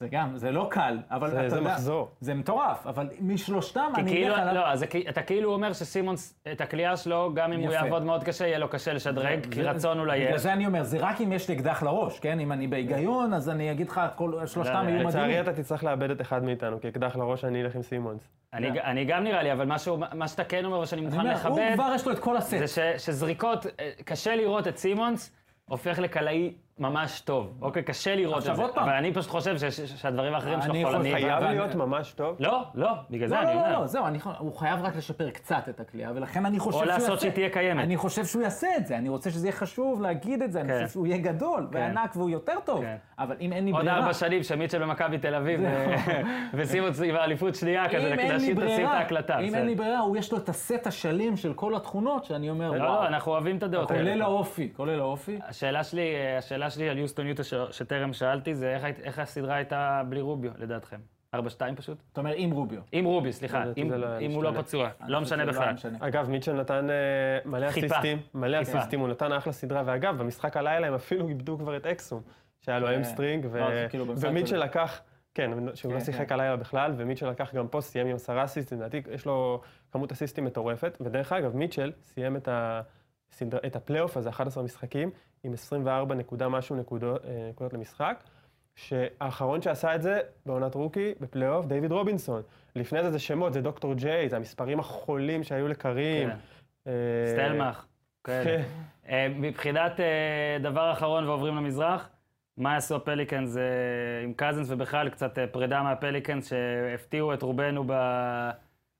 זה 0.00 0.08
גם, 0.10 0.36
זה 0.36 0.50
לא 0.50 0.68
קל, 0.70 0.98
אבל 1.10 1.30
זה- 1.30 1.40
אתה 1.40 1.48
זה 1.48 1.56
יודע... 1.56 1.70
מחזור. 1.72 2.10
זה 2.20 2.34
מטורף, 2.34 2.86
אבל 2.86 3.08
משלושתם 3.20 3.92
אני 3.94 4.10
כאילו, 4.12 4.34
אלך 4.34 4.42
עליו... 4.42 4.54
לא, 4.54 4.68
אז 4.68 4.78
זה 4.78 4.86
אתה 5.08 5.22
כאילו 5.22 5.52
אומר 5.52 5.72
שסימונס, 5.72 6.40
את 6.52 6.60
הקליעה 6.60 6.96
שלו, 6.96 7.30
גם 7.34 7.52
אם 7.52 7.60
הוא 7.60 7.66
יפה. 7.72 7.74
יעבוד 7.84 8.02
מאוד 8.02 8.24
קשה, 8.24 8.46
יהיה 8.46 8.58
לו 8.58 8.68
קשה 8.68 8.92
לשדרג, 8.92 9.46
כי 9.50 9.62
זה- 9.62 9.70
רצון 9.70 9.98
אולי 9.98 10.20
בגלל 10.20 10.34
יש. 10.34 10.40
זה 10.40 10.52
אני 10.52 10.66
אומר, 10.66 10.82
זה 10.82 10.98
רק 11.00 11.20
אם 11.20 11.32
יש 11.32 11.48
לי 11.48 11.54
אקדח 11.56 11.82
לראש, 11.82 12.20
כן? 12.20 12.40
אם 12.40 12.52
אני 12.52 12.66
בהיגיון, 12.66 13.32
אז 13.34 13.48
אני 13.50 13.72
אגיד 13.72 13.88
לך, 13.88 14.00
כל 14.16 14.46
שלושתם 14.46 14.84
יהיו 14.88 15.08
לצערי 15.08 15.24
מדהימים. 15.26 15.40
אתה 15.52 15.62
תצטרך 15.62 15.84
לאבד 15.84 16.10
את 16.10 16.20
אחד 16.20 16.44
מאיתנו, 16.44 16.80
כי 16.80 16.88
אקדח 16.88 17.16
לראש 17.16 17.44
אני 17.44 17.62
אלך 17.62 17.74
עם 17.76 17.82
סימונס. 17.82 18.28
אני 18.52 18.70
ג- 18.70 18.78
אני 18.78 19.04
גם 19.04 19.24
נראה 19.24 19.42
לי, 19.42 19.52
אבל 19.52 19.64
משהו- 19.64 19.98
מה 20.14 20.28
שאתה 20.28 20.44
כן 20.44 20.64
אומר 20.64 20.78
ושאני 20.78 21.00
אני 21.02 21.06
מוכן 21.10 21.20
אומר, 21.20 21.46
הוא 21.48 21.60
לכבד, 21.60 21.74
כבר 21.74 21.92
יש 21.94 22.06
לו 22.06 22.12
את 22.12 22.18
כל 22.18 22.36
הסט. 22.36 22.50
זה 22.58 22.66
ש- 22.68 23.04
שזריקות, 23.06 23.66
אה, 23.66 23.90
קשה 24.04 24.36
לראות 24.36 24.68
את 24.68 24.76
סימונס 24.76 25.32
הופך 25.64 25.98
לקלעי 25.98 26.54
ממש 26.78 27.20
טוב. 27.20 27.52
אוקיי, 27.62 27.82
קשה 27.82 28.14
לראות 28.16 28.34
את 28.34 28.38
עכשיו, 28.42 28.56
זה. 28.56 28.62
עוד 28.62 28.74
פעם. 28.74 28.84
אבל 28.84 28.92
אני 28.92 29.12
פשוט 29.14 29.30
חושב 29.30 29.58
ש- 29.58 29.64
ש- 29.64 29.80
שהדברים 29.80 30.34
האחרים 30.34 30.62
שלו 30.62 30.72
אני 30.74 30.84
חולניים. 30.84 31.14
חייב 31.16 31.30
אבל- 31.32 31.50
להיות 31.50 31.74
ממש 31.74 32.12
טוב. 32.12 32.36
לא, 32.40 32.62
לא, 32.74 32.88
בגלל 33.10 33.28
זה 33.28 33.34
לא, 33.34 33.40
אני 33.40 33.54
לא, 33.54 33.60
אומר. 33.60 33.72
לא, 33.72 33.80
לא, 33.80 33.86
זהו, 33.86 34.06
אני, 34.06 34.18
הוא 34.38 34.56
חייב 34.56 34.80
רק 34.82 34.96
לשפר 34.96 35.30
קצת 35.30 35.68
את 35.68 35.80
הכלייה, 35.80 36.10
ולכן 36.14 36.46
אני 36.46 36.58
חושב 36.58 36.78
שהוא 36.78 36.86
יעשה. 36.88 37.02
לעשות 37.02 37.20
שהיא 37.20 37.32
תהיה 37.32 37.50
קיימת. 37.50 37.84
אני 37.84 37.96
חושב 37.96 38.24
שהוא 38.24 38.42
יעשה 38.42 38.66
את 38.76 38.86
זה, 38.86 38.98
אני 38.98 39.08
רוצה 39.08 39.30
שזה 39.30 39.46
יהיה 39.46 39.56
חשוב 39.56 40.02
להגיד 40.02 40.42
את 40.42 40.52
זה, 40.52 40.60
אני 40.60 40.68
כן. 40.68 40.74
חושב 40.74 40.88
שהוא 40.92 41.06
יהיה 41.06 41.18
גדול 41.18 41.66
וענק 41.72 42.16
והוא 42.16 42.30
יותר 42.30 42.54
טוב, 42.64 42.80
כן. 42.80 42.96
אבל 43.18 43.36
אם 43.40 43.52
אין 43.52 43.64
לי 43.64 43.70
עוד 43.70 43.80
ברירה... 43.84 43.98
ארבע 43.98 44.14
שנים 44.14 44.42
שמיטשל 44.42 44.82
במכבי 44.82 45.18
תל 45.18 45.34
אביב, 45.34 45.60
ו- 45.62 45.94
וסימונס 46.56 47.02
עם 47.02 47.16
האליפות 47.16 47.54
שנייה 47.54 47.88
כזה, 47.88 48.14
להשאיר 48.16 48.56
את 48.86 48.90
ההקלטה. 48.90 49.38
אם. 49.38 49.54
אין 49.54 49.66
לי 49.66 49.74
ברירה, 49.74 49.98
הוא 49.98 50.16
יש 50.16 50.32
לו 50.32 50.38
את 50.38 50.48
הסט 50.48 50.86
השלם 50.86 51.36
של 51.36 51.54
כל 51.54 51.76
התכונות, 51.76 52.24
שאני 52.24 52.50
אומר, 52.50 52.70
לא, 52.70 52.76
וואו, 52.76 53.02
לא, 53.02 53.06
אנחנו 53.06 53.32
אוהבים 53.32 53.56
את 53.56 53.62
הדעות 53.62 53.90
האלה. 53.90 54.10
כולל 54.10 54.22
האופי, 54.22 54.68
כולל 54.76 55.00
האופי. 55.00 55.38
השאלה 55.48 55.84
שלי, 55.84 56.08
השאלה 56.38 56.67
שלי 56.70 56.88
על 56.88 56.98
יוסטון 56.98 57.26
יוטה 57.26 57.42
שטרם 57.70 58.12
שאלתי, 58.12 58.54
זה 58.54 58.74
איך, 58.74 58.84
איך 59.02 59.18
הסדרה 59.18 59.54
הייתה 59.54 60.02
בלי 60.08 60.20
רוביו, 60.20 60.52
לדעתכם? 60.58 61.00
4-2 61.36 61.38
פשוט? 61.76 61.98
אתה 62.12 62.20
אומר, 62.20 62.32
עם 62.36 62.50
רוביו. 62.50 62.80
עם 62.92 63.04
רוביו, 63.04 63.32
סליחה, 63.32 63.64
אם, 63.76 63.92
לא 63.92 64.18
אם 64.18 64.30
הוא 64.30 64.44
לא. 64.44 64.52
פצוע, 64.56 64.88
אני 65.00 65.12
לא 65.12 65.20
משנה 65.20 65.46
בכלל. 65.46 65.72
משנה. 65.72 65.98
אגב, 66.00 66.30
מיטשל 66.30 66.52
נתן 66.52 66.90
אה, 66.90 67.50
מלא 67.50 67.70
חיפה. 67.70 67.86
אסיסטים, 67.86 68.18
מלא 68.34 68.58
חיפה. 68.64 68.78
אסיסטים, 68.78 69.00
הוא 69.00 69.08
נתן 69.08 69.32
אחלה 69.32 69.52
סדרה, 69.52 69.82
ואגב, 69.86 70.18
במשחק 70.18 70.56
הלילה 70.56 70.86
הם 70.86 70.94
אפילו 70.94 71.28
איבדו 71.28 71.58
כבר 71.58 71.76
את 71.76 71.86
אקסום, 71.86 72.22
שהיה 72.60 72.78
לו 72.78 72.96
המסטרינג, 72.96 73.46
ו- 73.50 73.58
לא, 73.58 73.88
כאילו 73.88 74.06
ומיטשל. 74.16 74.56
לקח, 74.56 75.00
כן, 75.34 75.50
שהוא 75.74 75.92
לא 75.92 75.98
כן, 75.98 76.04
שיחק 76.04 76.28
כן. 76.28 76.34
הלילה 76.34 76.56
בכלל, 76.56 76.92
ומיטשל 76.96 77.30
לקח 77.30 77.54
גם 77.54 77.68
פה, 77.68 77.80
סיים 77.80 78.06
עם 78.06 78.16
עשרה 78.16 78.44
אסיסטים, 78.44 78.78
לדעתי 78.78 79.02
יש 79.10 79.26
לו 79.26 79.60
כמות 79.92 80.12
אסיסטים 80.12 80.44
מטורפת, 80.44 80.98
ודרך 81.00 81.32
אגב, 81.32 81.56
מיטשל 81.56 81.92
סיים 82.02 82.36
את 82.36 82.48
את 83.66 83.76
הפלייאוף 83.76 84.16
הזה, 84.16 84.28
11 84.28 84.64
משחקים, 84.64 85.10
עם 85.44 85.52
24 85.52 86.14
נקודה 86.14 86.48
משהו 86.48 86.76
נקודות 86.76 87.24
אה, 87.24 87.48
נקודות 87.50 87.72
למשחק. 87.72 88.24
שהאחרון 88.74 89.62
שעשה 89.62 89.94
את 89.94 90.02
זה 90.02 90.20
בעונת 90.46 90.74
רוקי, 90.74 91.14
בפלייאוף, 91.20 91.66
דיוויד 91.66 91.92
רובינסון. 91.92 92.42
לפני 92.76 93.02
זה 93.02 93.10
זה 93.10 93.18
שמות, 93.18 93.52
זה 93.52 93.60
דוקטור 93.60 93.94
ג'יי, 93.94 94.28
זה 94.28 94.36
המספרים 94.36 94.80
החולים 94.80 95.42
שהיו 95.42 95.68
לקארים. 95.68 96.28
כן. 96.30 96.36
אה, 96.86 96.92
סטלמך. 97.32 97.84
כן. 98.24 98.62
אה, 99.08 99.26
מבחינת 99.36 99.92
דבר 100.60 100.92
אחרון 100.92 101.28
ועוברים 101.28 101.56
למזרח, 101.56 102.08
מה 102.56 102.74
יעשו 102.74 102.96
הפליקנס 102.96 103.56
עם 104.24 104.32
קזינס, 104.36 104.66
ובכלל 104.70 105.08
קצת 105.08 105.38
פרידה 105.52 105.82
מהפליקנס 105.82 106.48
שהפתיעו 106.48 107.34
את 107.34 107.42
רובנו 107.42 107.84
ב- 107.86 108.50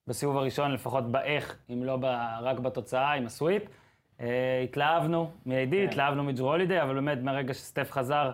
בסיבוב 0.06 0.36
הראשון, 0.36 0.72
לפחות 0.72 1.12
באיך, 1.12 1.56
אם 1.70 1.84
לא 1.84 1.96
ב- 1.96 2.38
רק 2.40 2.58
בתוצאה, 2.58 3.12
עם 3.12 3.26
הסוויפ. 3.26 3.62
אה, 4.20 4.60
התלהבנו 4.64 5.30
מ-AD, 5.46 5.70
כן. 5.70 5.86
התלהבנו 5.88 6.24
מג'רו 6.24 6.48
הולידי, 6.48 6.82
אבל 6.82 6.94
באמת 6.94 7.18
מהרגע 7.22 7.54
שסטף 7.54 7.92
חזר, 7.92 8.30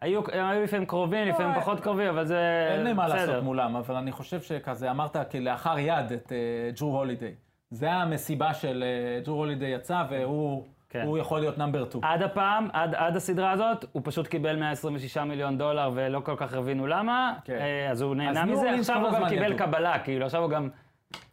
היו, 0.00 0.20
לפעמים 0.64 0.86
קרובים, 0.86 1.28
לפעמים 1.28 1.52
אה, 1.52 1.60
פחות 1.60 1.80
קרובים, 1.80 2.08
אבל 2.08 2.24
זה 2.24 2.68
אין 2.70 2.84
לי 2.84 2.92
מה 2.92 3.04
בסדר. 3.04 3.16
לעשות 3.16 3.44
מולם, 3.44 3.76
אבל 3.76 3.94
אני 3.94 4.12
חושב 4.12 4.40
שכזה, 4.40 4.90
אמרת 4.90 5.16
כלאחר 5.30 5.78
יד 5.78 6.12
את 6.12 6.32
אה, 6.32 6.70
ג'רו 6.80 6.98
הולידיי. 6.98 7.34
זה 7.70 7.92
המסיבה 7.92 8.54
של 8.54 8.84
ג'רו 9.26 9.34
הולידיי 9.34 9.74
יצא, 9.74 10.02
והוא 10.10 10.64
כן. 10.90 11.02
הוא 11.06 11.18
יכול 11.18 11.40
להיות 11.40 11.58
נאמבר 11.58 11.84
2. 11.84 12.04
עד 12.04 12.22
הפעם, 12.22 12.68
עד, 12.72 12.94
עד 12.94 13.16
הסדרה 13.16 13.50
הזאת, 13.50 13.84
הוא 13.92 14.02
פשוט 14.04 14.26
קיבל 14.26 14.56
126 14.56 15.16
מיליון 15.16 15.58
דולר 15.58 15.90
ולא 15.94 16.20
כל 16.20 16.34
כך 16.36 16.54
הבינו 16.54 16.86
למה, 16.86 17.34
כן. 17.44 17.58
אז 17.90 18.02
הוא 18.02 18.14
נהנה 18.14 18.42
אז 18.42 18.48
מזה, 18.48 18.70
עכשיו 18.70 19.06
הוא 19.06 19.12
גם 19.12 19.28
קיבל 19.28 19.52
ידעו. 19.52 19.66
קבלה, 19.66 19.98
כאילו, 19.98 20.24
עכשיו 20.24 20.42
הוא 20.42 20.50
גם... 20.50 20.68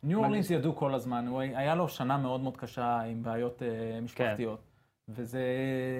ניו 0.03 0.19
אורלינס 0.23 0.49
ידעו 0.49 0.75
כל 0.75 0.93
הזמן, 0.93 1.27
הוא, 1.27 1.41
היה 1.41 1.75
לו 1.75 1.89
שנה 1.89 2.17
מאוד 2.17 2.41
מאוד 2.41 2.57
קשה 2.57 2.99
עם 2.99 3.23
בעיות 3.23 3.63
אה, 3.63 3.67
משפחתיות, 4.01 4.59
כן. 4.59 5.13
וזה 5.21 5.41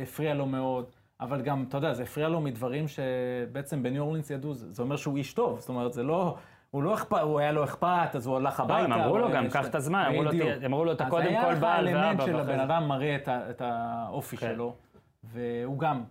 הפריע 0.04 0.34
לו 0.34 0.46
מאוד, 0.46 0.86
אבל 1.22 1.42
גם, 1.42 1.66
אתה 1.70 1.78
יודע, 1.78 1.94
זה 1.94 2.04
הפריע 2.04 2.28
לו 2.30 2.42
מדברים 2.42 2.86
שבעצם 2.88 3.84
בניו 3.84 4.04
אורלינס 4.04 4.30
ידעו, 4.30 4.54
זה, 4.54 4.74
זה 4.74 4.82
אומר 4.84 4.96
שהוא 4.96 5.18
איש 5.18 5.34
טוב, 5.34 5.60
זאת 5.60 5.70
אומרת, 5.70 5.94
זה 5.94 6.04
לא, 6.04 6.36
הוא 6.72 6.84
לא 6.84 6.94
אכפת, 6.94 7.18
הוא 7.22 7.40
היה 7.40 7.52
לו 7.52 7.64
אכפת, 7.64 8.10
אז 8.16 8.28
הוא 8.28 8.36
הלך 8.38 8.60
לא, 8.60 8.66
הביתה. 8.66 8.82
הם 8.84 8.92
אמרו 8.94 9.18
לו 9.18 9.32
גם, 9.32 9.50
קח 9.50 9.68
את 9.68 9.76
הזמן, 9.76 10.06
אמרו 10.10 10.24
לו, 10.24 10.30
בדיוק. 10.32 10.50
"תהיה- 10.50 10.66
אמרו 10.66 10.86
לו, 10.86 10.92
אתה 10.92 11.06
קודם 11.10 11.24
כל 11.24 11.30
אז 11.30 11.44
היה 11.44 11.52
לך 11.52 11.60
בעל 11.60 11.88
ואבא, 11.88 12.26
של 12.26 12.36
הבן 12.40 12.46
זה." 12.58 12.64
אדם 12.64 12.88
מראה 12.88 13.16
את, 13.50 13.62
האופי 13.62 14.38
כן. 14.38 14.48
שלו, 14.54 14.76
והוא 15.24 15.80
גם 15.80 16.04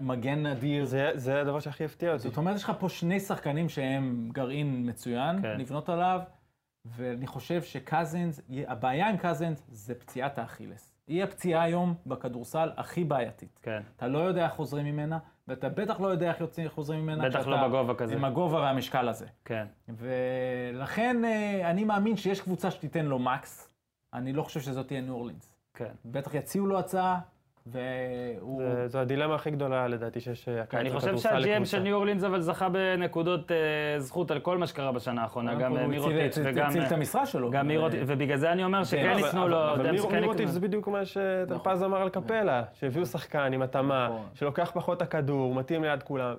מגן 0.00 0.46
אדיר. 0.46 0.84
זה, 0.84 1.10
זה 1.14 1.40
הדבר 1.40 1.60
שהכי 1.60 1.84
הפתיע 1.84 2.12
אותי. 2.12 2.22
זאת 2.22 2.36
אומרת, 2.36 2.56
יש 2.56 2.64
לך 2.64 2.72
פה 2.78 2.88
שני 2.88 3.20
שחקנים 3.20 3.68
שהם 3.68 4.28
גרעין 4.32 4.88
מצוין, 4.88 5.42
כן. 5.42 5.56
לבנות 5.58 5.88
עליו, 5.88 6.20
ואני 6.84 7.26
חושב 7.26 7.62
שקזינס, 7.62 8.40
הבעיה 8.66 9.08
עם 9.08 9.16
קזינס 9.16 9.62
זה 9.68 9.94
פציעת 9.94 10.38
האכילס. 10.38 10.94
היא 11.06 11.24
הפציעה 11.24 11.62
היום 11.62 11.94
בכדורסל 12.06 12.70
הכי 12.76 13.04
בעייתית. 13.04 13.58
כן. 13.62 13.82
אתה 13.96 14.08
לא 14.08 14.18
יודע 14.18 14.44
איך 14.44 14.52
חוזרים 14.52 14.86
ממנה, 14.86 15.18
ואתה 15.48 15.68
בטח 15.68 16.00
לא 16.00 16.08
יודע 16.08 16.28
איך 16.28 16.40
יוצאים, 16.40 16.68
חוזרים 16.68 17.00
ממנה. 17.02 17.28
בטח 17.28 17.46
לא 17.46 17.68
בגובה 17.68 17.94
כזה. 17.94 18.14
עם 18.14 18.24
הגובה 18.24 18.58
והמשקל 18.58 19.08
הזה. 19.08 19.26
כן. 19.44 19.66
ולכן 19.88 21.24
אה, 21.24 21.70
אני 21.70 21.84
מאמין 21.84 22.16
שיש 22.16 22.40
קבוצה 22.40 22.70
שתיתן 22.70 23.06
לו 23.06 23.18
מקס. 23.18 23.70
אני 24.12 24.32
לא 24.32 24.42
חושב 24.42 24.60
שזאת 24.60 24.86
תהיה 24.86 25.00
ניו 25.00 25.14
אורלינס. 25.14 25.54
כן. 25.74 25.92
בטח 26.04 26.34
יציעו 26.34 26.66
לו 26.66 26.78
הצעה, 26.78 27.20
והוא... 27.66 28.62
זה- 28.62 28.88
זו 28.88 28.98
הדילמה 28.98 29.34
הכי 29.34 29.50
גדולה 29.50 29.88
לדעתי 29.88 30.20
שיש 30.20 30.48
אה, 30.48 30.62
הקיץ 30.62 30.80
אני 30.80 30.90
חושב 30.90 31.06
בכדורסל 31.06 31.28
שהג'י.אם 31.28 31.52
לקבוצה. 31.52 31.70
של 31.70 31.82
ניו 31.82 31.96
אורלינס 31.96 32.24
אבל 32.24 32.40
זכה 32.40 32.68
בנקודות 32.68 33.52
אה, 33.52 33.56
זכות 34.00 34.30
על 34.30 34.40
כל 34.40 34.58
מה 34.58 34.66
שקרה 34.66 34.92
בשנה 34.92 35.22
האחרונה, 35.22 35.54
גם 35.54 35.76
אה, 35.76 35.80
הוא 35.82 35.90
מירוטיץ' 35.90 36.18
הציל- 36.38 36.42
וגם... 36.46 36.66
הציל 36.66 36.82
את 36.82 36.92
המשרה 36.92 37.26
שלו. 37.26 37.50
גם 37.50 37.68
מירוטיץ', 37.68 38.00
ובגלל 38.06 38.36
זה 38.36 38.52
אני 38.52 38.64
אומר 38.64 38.84
שכן 38.84 39.10
אבל- 39.10 39.18
ייתנו 39.26 39.48
לו... 39.48 39.72
אבל 39.72 39.98
כן 40.10 40.20
מירוטיץ'. 40.20 40.48
זה 40.48 40.60
בדיוק 40.60 40.88
מה 40.88 41.04
שטלפז 41.04 41.82
אמר 41.82 42.02
על 42.02 42.08
קפלה, 42.08 42.62
שהביאו 42.72 43.06
שחקן 43.06 43.52
עם 43.52 43.62
התאמה, 43.62 44.08
נכון. 44.10 44.26
שלוקח 44.34 44.70
פחות 44.74 44.96
את 44.96 45.02
הכדור, 45.02 45.54
מתאים 45.54 45.84
ליד 45.84 46.02
כולם, 46.02 46.34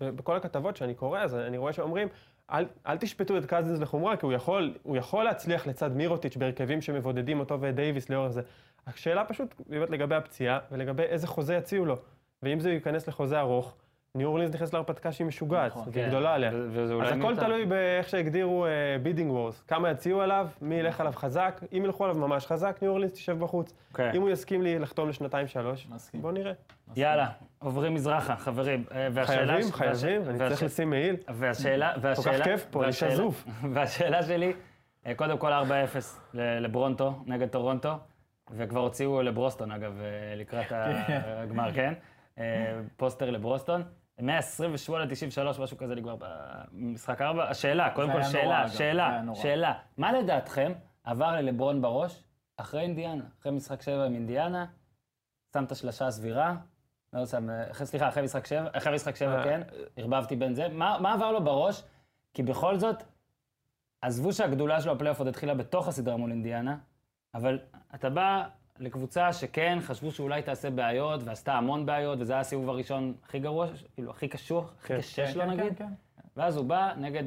ובכל 0.00 0.36
הכתבות 0.36 0.76
שאני 0.76 0.94
קורא, 0.94 1.20
אז 1.20 1.34
אני 1.34 1.58
רואה 1.58 1.72
שאומרים, 1.72 2.08
אל, 2.52 2.64
אל 2.86 2.96
תשפטו 2.96 3.36
את 3.38 3.44
קזינס 3.46 3.80
לחומרה, 3.80 4.16
כי 4.16 4.26
הוא 4.26 4.32
יכול, 4.32 4.74
הוא 4.82 4.96
יכול 4.96 5.24
להצליח 5.24 5.66
לצד 5.66 5.96
מירוטיץ' 5.96 6.36
בהרכבים 6.36 6.80
שמבודדים 6.82 7.40
אותו 7.40 7.60
ואת 7.60 7.74
דייוויס 7.74 8.10
לאורך 8.10 8.30
זה. 8.32 8.42
השאלה 8.86 9.24
פשוט 9.24 9.54
באמת 9.68 9.90
לגבי 9.90 10.14
הפציעה, 10.14 10.58
ולגבי 10.72 11.02
איזה 11.02 11.26
חוזה 11.26 11.54
יציעו 11.54 11.84
לו. 11.84 11.96
ואם 12.42 12.60
זה 12.60 12.70
ייכנס 12.72 13.08
לחוזה 13.08 13.40
ארוך, 13.40 13.74
ניו 14.14 14.28
אורלינס 14.28 14.54
נכנס 14.54 14.72
להרפתקה 14.72 15.12
שהיא 15.12 15.26
משוגעת, 15.26 15.70
נכון, 15.72 15.82
והיא 15.92 16.04
כן. 16.04 16.08
גדולה 16.10 16.34
עליה. 16.34 16.50
אז 16.50 16.90
הכל 16.90 17.16
מיותר. 17.16 17.44
תלוי 17.44 17.66
באיך 17.66 18.08
שהגדירו 18.08 18.66
בידינג 19.02 19.30
וורס, 19.32 19.62
כמה 19.68 19.90
יציעו 19.90 20.20
עליו, 20.20 20.48
מי 20.60 20.74
ילך 20.74 21.00
עליו 21.00 21.12
חזק, 21.16 21.60
אם 21.72 21.82
ילכו 21.84 22.04
עליו 22.04 22.16
ממש 22.18 22.46
חזק, 22.46 22.78
ניו 22.82 22.90
אורלינס 22.90 23.12
תשב 23.12 23.38
בחוץ. 23.38 23.72
כן. 23.94 24.10
אם 24.14 24.20
הוא 24.22 24.30
יסכים 24.30 24.62
לי 24.62 24.78
לחתום 24.78 25.08
לשנתיים-שלוש, 25.08 25.86
מסכים. 25.94 26.22
בוא 26.22 26.32
נראה. 26.32 26.52
יאללה, 26.96 27.28
עוברים 27.58 27.94
מזרחה, 27.94 28.36
חברים. 28.36 28.84
אה, 28.94 29.08
והשאלה 29.12 29.46
חייבים, 29.46 29.68
ש- 29.68 29.72
חייבים, 29.72 30.20
והש- 30.22 30.28
אני 30.28 30.38
והש- 30.38 30.48
צריך 30.48 30.62
לשים 30.62 30.90
מעיל. 30.90 31.16
והשאלה, 31.28 31.92
והשאלה... 32.00 32.38
כך 32.38 32.44
כיף 32.44 32.66
פה, 32.70 32.84
אני 32.84 32.92
שזוף. 32.92 33.44
והשאלה 33.72 34.22
שלי, 34.22 34.52
אה, 35.06 35.14
קודם 35.14 35.38
כל 35.38 35.52
4-0 35.52 35.56
ל- 36.34 36.58
לברונטו, 36.58 37.22
נגד 37.26 37.48
טורונטו, 37.48 37.92
וכבר 38.50 38.80
הוציאו 38.80 39.22
לברוסטון, 39.22 39.70
אגב, 39.70 40.00
אה, 40.00 40.34
לקראת 40.36 40.66
הגמר, 41.42 41.72
כן? 41.74 41.94
אה, 42.38 42.80
פוסטר 42.96 43.30
לברוסטון. 43.30 43.82
128-93, 44.20 44.22
משהו 45.60 45.76
כזה 45.76 45.94
נגמר 45.94 46.16
במשחק 46.20 47.20
4. 47.20 47.50
השאלה, 47.50 47.90
קודם 47.90 48.12
כל 48.12 48.22
שאלה, 48.22 48.68
שאלה. 48.68 49.22
שאלה. 49.34 49.74
מה 49.96 50.12
לדעתכם 50.12 50.72
עבר 51.04 51.32
ללברון 51.32 51.82
בראש 51.82 52.24
אחרי 52.56 52.80
אינדיאנה? 52.80 53.24
אחרי 53.40 53.52
משחק 53.52 53.82
7 53.82 54.04
עם 54.04 54.14
אינדיאנה, 54.14 54.66
שם 55.54 55.64
את 55.64 55.72
השלשה 55.72 56.06
הסבירה, 56.06 56.56
לא 57.12 57.26
שם, 57.26 57.50
אה, 57.50 57.84
סליחה, 57.84 58.08
אחרי 58.08 58.22
משחק 58.22 58.46
7, 58.46 58.68
אחרי 58.72 58.94
משחק 58.94 59.16
7, 59.16 59.38
אה, 59.38 59.44
כן, 59.44 59.60
ערבבתי 59.96 60.36
בין 60.36 60.54
זה. 60.54 60.68
מה 60.68 60.98
מה 61.00 61.12
עבר 61.12 61.32
לו 61.32 61.44
בראש? 61.44 61.82
כי 62.34 62.42
בכל 62.42 62.78
זאת, 62.78 63.02
עזבו 64.02 64.32
שהגדולה 64.32 64.80
שלו 64.80 64.94
בפלייאוף 64.94 65.18
עוד 65.18 65.28
התחילה 65.28 65.54
בתוך 65.54 65.88
הסדרה 65.88 66.16
מול 66.16 66.30
אינדיאנה, 66.30 66.76
אבל 67.36 67.58
אתה 67.94 68.10
בא 68.10 68.44
לקבוצה 68.78 69.32
שכן, 69.32 69.78
חשבו 69.80 70.10
שאולי 70.10 70.42
תעשה 70.42 70.70
בעיות, 70.70 71.20
ועשתה 71.24 71.54
המון 71.54 71.86
בעיות, 71.86 72.18
וזה 72.20 72.32
היה 72.32 72.40
הסיבוב 72.40 72.68
הראשון 72.68 73.14
הכי 73.24 73.38
גרוע, 73.38 73.66
כאילו, 73.94 74.10
הכי 74.10 74.28
קשוח, 74.28 74.74
הכי 74.78 74.88
כן, 74.88 74.98
קשה 74.98 75.26
כן, 75.26 75.32
שלו 75.32 75.42
כן, 75.42 75.50
נגיד. 75.50 75.78
כן, 75.78 75.86
כן. 76.16 76.22
ואז 76.36 76.56
הוא 76.56 76.64
בא 76.64 76.94
נגד 76.96 77.24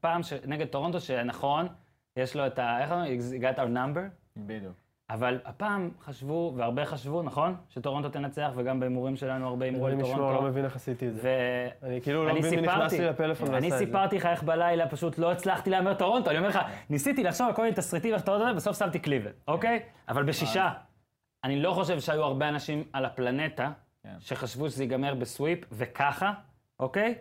פעם 0.00 0.22
ש... 0.22 0.32
נגד 0.32 0.66
טורונטו, 0.66 1.00
שנכון, 1.00 1.68
יש 2.16 2.36
לו 2.36 2.46
את 2.46 2.58
ה... 2.58 2.80
איך? 2.80 2.90
You 2.90 3.42
got 3.42 3.58
our 3.58 3.74
number, 3.76 4.00
בדיוק. 4.36 4.87
אבל 5.10 5.38
הפעם 5.44 5.90
חשבו, 6.04 6.52
והרבה 6.56 6.84
חשבו, 6.84 7.22
נכון? 7.22 7.56
שטורונטו 7.68 8.08
תנצח, 8.08 8.50
וגם 8.56 8.80
בהימורים 8.80 9.16
שלנו 9.16 9.48
הרבה 9.48 9.64
הימרו 9.64 9.86
על 9.86 9.92
אלוהים 9.92 10.12
ישמור, 10.12 10.32
לא. 10.32 10.42
מבין 10.42 10.64
איך 10.64 10.76
עשיתי 10.76 11.08
את 11.08 11.14
זה. 11.14 11.20
ו... 11.22 11.86
אני 11.86 12.00
כאילו 12.00 12.24
לא 12.24 12.30
אני 12.30 12.38
מבין 12.38 12.60
מי 12.60 12.66
נכנס 12.66 12.90
סיפרתי, 12.90 12.98
לי 12.98 13.08
לפלאפון 13.08 13.46
ועשה 13.48 13.58
אני 13.58 13.66
את 13.66 13.72
זה. 13.72 13.78
סיפרתי 13.78 14.16
לך 14.16 14.26
איך 14.26 14.42
בלילה 14.42 14.88
פשוט 14.88 15.18
לא 15.18 15.32
הצלחתי 15.32 15.70
להמר 15.70 15.94
טורונטו, 15.94 16.30
אני 16.30 16.38
אומר 16.38 16.48
לך, 16.48 16.58
ניסיתי 16.90 17.22
לחשוב 17.22 17.46
על 17.46 17.54
כל 17.54 17.62
מיני 17.62 17.74
תסריטים 17.74 18.14
איך 18.14 18.22
טורונטו, 18.22 18.56
בסוף 18.56 18.78
שמתי 18.78 18.98
קליבלנד, 18.98 19.34
אוקיי? 19.48 19.80
אבל 20.08 20.22
בשישה. 20.22 20.70
אני 21.44 21.62
לא 21.62 21.72
חושב 21.72 22.00
שהיו 22.00 22.24
הרבה 22.24 22.48
אנשים 22.48 22.84
על 22.92 23.04
הפלנטה 23.04 23.70
כן. 24.02 24.14
שחשבו 24.20 24.70
שזה 24.70 24.82
ייגמר 24.82 25.14
בסוויפ, 25.14 25.58
וככה, 25.72 26.32
אוקיי? 26.80 27.14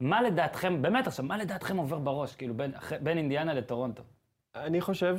מה 0.00 0.22
לדעתכם, 0.22 0.82
באמת 0.82 1.06
עכשיו, 1.06 1.24
מה 1.24 1.36
לדעתכם 1.36 1.76
עובר 1.76 1.98
בראש, 1.98 2.36
כאילו, 2.36 2.54
בין, 2.54 2.72
בין 3.00 3.18
אינדיאנה 3.18 3.54
לטורונטו? 3.54 4.02
אני 4.54 4.80
חושב 4.80 5.16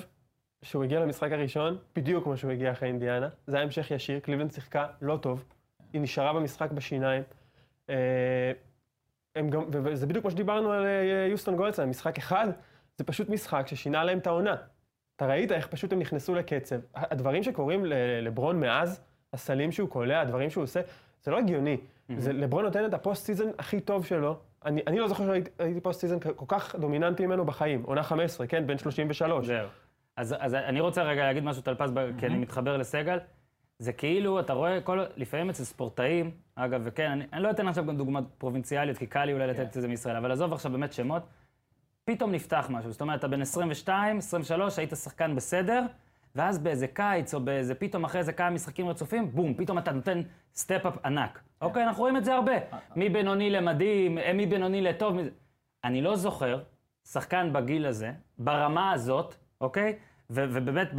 שהוא 0.62 0.84
הגיע 0.84 1.00
למשחק 1.00 1.32
הראשון, 1.32 1.78
בדיוק 1.96 2.24
כמו 2.24 2.38
שהוא 2.38 2.52
הגיע 2.52 2.72
אחרי 2.72 2.88
אינדיאנה. 2.88 3.30
זה 3.48 3.56
היה 3.56 3.64
המשך 3.64 3.92
ישיר, 3.92 4.20
קליבלנד 4.20 4.52
שיחקה 4.52 4.88
לא 5.02 5.18
טוב. 5.18 5.44
היא 5.94 6.02
נשארה 6.02 6.34
במשחק 6.34 6.72
בשיניים. 6.72 7.24
אה, 7.90 8.52
הם 9.36 9.50
גם, 9.50 9.64
וזה 9.72 10.08
בדיוק 10.08 10.22
כמו 10.22 10.32
שדיברנו 10.32 10.72
על 10.72 10.86
אה, 10.86 11.28
יוסטון 11.30 11.56
גולדסטיין, 11.56 11.90
משחק 11.90 12.18
אחד, 12.18 12.48
זה 12.98 13.04
פשוט 13.04 13.30
משחק 13.30 13.68
ששינה 13.68 14.04
להם 14.04 14.18
את 14.18 14.28
העונה. 14.28 14.56
אתה 15.16 15.26
ראית 15.26 15.52
איך 15.52 15.68
פשוט 15.68 15.94
הם 15.94 16.00
נכנסו 16.00 16.36
לקצב. 16.36 16.80
הדברים 16.96 17.44
שקורים 17.44 17.86
לברון 18.22 18.60
מאז, 18.60 19.02
הסלים 19.34 19.72
שהוא 19.72 19.90
קולע, 19.90 20.22
הדברים 20.22 20.50
שהוא 20.50 20.64
עושה, 20.64 20.82
זה 21.24 21.32
לא 21.32 21.40
הגיוני. 21.40 21.78
זה, 22.18 22.34
לברון 22.34 22.66
נותן 22.66 22.86
את 22.86 22.94
ה 22.94 23.00
post 23.00 23.26
season 23.26 23.50
הכי 23.58 23.80
טוב 23.80 24.06
שלו. 24.06 24.38
אני, 24.66 24.82
אני 24.88 25.00
לא 25.00 25.08
זוכר 25.08 25.26
שהייתי 25.26 25.50
הייתי 25.60 25.82
post 25.82 26.02
season 26.02 26.20
כל 26.20 26.46
כך 26.48 26.76
דומיננטי 26.76 27.26
ממנו 27.26 27.46
בחיים. 27.46 27.84
עונה 27.84 28.04
15, 28.04 28.48
כן? 28.48 28.68
בן 28.68 28.78
33. 28.78 29.48
זהו. 29.48 29.68
אז, 30.18 30.36
אז 30.40 30.54
אני 30.54 30.80
רוצה 30.80 31.04
רגע 31.04 31.24
להגיד 31.24 31.44
משהו, 31.44 31.62
טלפז, 31.62 31.92
ב- 31.94 32.20
כי 32.20 32.26
אני 32.26 32.38
מתחבר 32.38 32.78
לסגל. 32.78 33.18
זה 33.80 33.94
כאילו, 33.94 34.40
אתה 34.40 34.54
רואה, 34.54 34.82
כל, 34.82 35.04
לפעמים 35.18 35.50
אצל 35.50 35.64
ספורטאים, 35.64 36.32
אגב, 36.56 36.82
וכן, 36.84 37.12
אני, 37.12 37.24
אני 37.34 37.44
לא 37.44 37.50
אתן 37.52 37.68
עכשיו 37.68 37.86
גם 37.86 37.98
דוגמאות 37.98 38.24
פרובינציאליות, 38.38 38.98
כי 38.98 39.08
קל 39.08 39.26
לי 39.26 39.34
אולי 39.34 39.48
לתת 39.48 39.78
את 39.78 39.82
זה 39.82 39.88
מישראל, 39.88 40.16
אבל 40.16 40.32
עזוב 40.32 40.54
עכשיו 40.54 40.72
באמת 40.72 40.94
שמות, 40.94 41.24
פתאום 42.06 42.32
נפתח 42.32 42.68
משהו. 42.70 42.92
זאת 42.92 43.02
אומרת, 43.02 43.20
אתה 43.20 43.28
בן 43.28 43.42
22, 43.42 44.18
23, 44.18 44.80
היית 44.80 44.90
שחקן 44.96 45.36
בסדר, 45.36 45.84
ואז 46.36 46.60
באיזה 46.60 46.88
קיץ, 46.88 47.34
או 47.34 47.40
באיזה, 47.40 47.76
פתאום 47.76 48.04
אחרי 48.06 48.20
איזה 48.20 48.34
כמה 48.34 48.50
משחקים 48.50 48.90
רצופים, 48.90 49.32
בום, 49.32 49.54
פתאום 49.54 49.78
אתה 49.78 49.92
נותן 49.92 50.22
step-up 50.56 51.06
ענק. 51.06 51.40
אוקיי, 51.62 51.84
אנחנו 51.84 52.02
רואים 52.02 52.18
את 52.18 52.26
זה 52.26 52.34
הרבה. 52.34 52.52
מבינוני 52.96 53.50
למדהים, 53.50 54.18
אה, 54.18 54.32
מבינוני 54.34 54.82
לטוב. 54.82 55.16
מזה- 55.16 55.30
אני 55.84 56.02
לא 56.02 56.16
זוכר 56.16 56.60
שחקן 57.08 57.54
בגיל 57.54 57.86
הזה, 57.86 58.12
ברמה 58.40 58.92
הזאת, 58.92 59.36
אוקיי? 59.62 59.96
ובאמת 60.30 60.90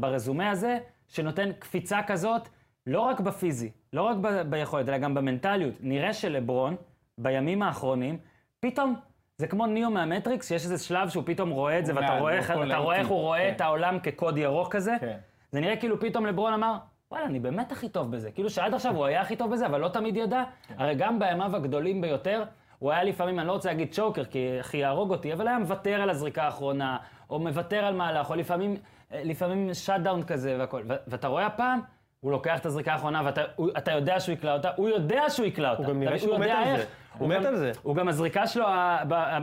ברזומה 0.00 0.50
הזה, 0.50 0.78
שנותן 1.08 1.52
קפיצה 1.58 2.00
כזאת, 2.06 2.48
לא 2.86 3.00
רק 3.00 3.20
בפיזי, 3.20 3.70
לא 3.92 4.02
רק 4.02 4.16
ביכולת, 4.48 4.88
אלא 4.88 4.98
גם 4.98 5.14
במנטליות. 5.14 5.74
נראה 5.80 6.12
שלברון, 6.12 6.76
בימים 7.18 7.62
האחרונים, 7.62 8.18
פתאום, 8.60 8.94
זה 9.38 9.46
כמו 9.46 9.66
ניאו 9.66 9.90
מהמטריקס, 9.90 10.48
שיש 10.48 10.64
איזה 10.64 10.78
שלב 10.84 11.08
שהוא 11.08 11.22
פתאום 11.26 11.50
רואה 11.50 11.78
את 11.78 11.86
זה, 11.86 11.92
ואתה 11.96 12.18
רואה, 12.18 12.32
איך- 12.36 12.50
להיטיב, 12.50 13.06
הוא 13.06 13.20
רואה 13.20 13.38
כן. 13.38 13.52
את 13.56 13.60
העולם 13.60 13.98
כקוד 13.98 14.38
ירוק 14.38 14.72
כזה. 14.72 14.94
כן. 15.00 15.16
זה 15.52 15.60
נראה 15.60 15.76
כאילו 15.76 16.00
פתאום 16.00 16.26
לברון 16.26 16.52
אמר, 16.52 16.76
וואלה, 17.10 17.26
אני 17.26 17.40
באמת 17.40 17.72
הכי 17.72 17.88
טוב 17.88 18.10
בזה. 18.12 18.30
כאילו 18.30 18.50
שעד 18.50 18.74
עכשיו 18.74 18.96
הוא 18.96 19.04
היה 19.04 19.20
הכי 19.20 19.36
טוב 19.36 19.50
בזה, 19.52 19.66
אבל 19.66 19.80
לא 19.80 19.88
תמיד 19.88 20.16
ידע. 20.16 20.42
הרי 20.78 20.94
גם 20.94 21.18
בימיו 21.18 21.56
הגדולים 21.56 22.00
ביותר, 22.00 22.44
הוא 22.78 22.92
היה 22.92 23.04
לפעמים, 23.04 23.38
אני 23.38 23.48
לא 23.48 23.52
רוצה 23.52 23.68
להגיד 23.68 23.92
צ'וקר, 23.92 24.24
כי 24.24 24.60
הכי 24.60 24.76
יהרוג 24.76 25.10
אותי, 25.10 25.32
אבל 25.32 25.48
היה 25.48 25.58
מוותר 25.58 26.00
על 26.02 26.10
הזריקה 26.10 26.42
האחרונה, 26.42 26.96
או 27.30 27.38
מוותר 27.38 27.76
על 27.84 27.94
מהלך, 27.94 28.30
או 28.30 28.34
לפעמים, 28.34 28.76
אה, 29.12 29.20
לפעמים 29.24 29.74
shut 29.74 30.00
down 30.00 30.22
כזה 30.22 30.56
והכל. 30.58 30.82
ואתה 31.06 31.28
רואה 31.28 31.46
הפעם, 31.46 31.80
הוא 32.20 32.32
לוקח 32.32 32.58
את 32.58 32.66
הזריקה 32.66 32.92
האחרונה, 32.92 33.22
ואתה 33.24 33.42
הוא- 33.56 33.70
אתה 33.78 33.92
יודע 33.92 34.20
שהוא 34.20 34.32
יקלע 34.32 34.52
אותה, 34.52 34.70
הוא 34.76 34.88
יודע 34.88 35.30
שהוא 35.30 35.46
יקלע 35.46 35.70
אותה. 35.70 35.82
הוא 35.82 35.88
גם 35.88 36.00
נראה 36.00 36.18
שהוא 36.18 36.38
מת 36.38 36.50
על. 36.50 36.76
זה. 36.76 36.84
הוא 37.18 37.28
מת 37.28 37.36
גם- 37.40 37.46
על 37.46 37.56
זה. 37.56 37.72
הוא 37.82 37.96
גם 37.96 38.08
הזריקה 38.08 38.46
שלו, 38.46 38.64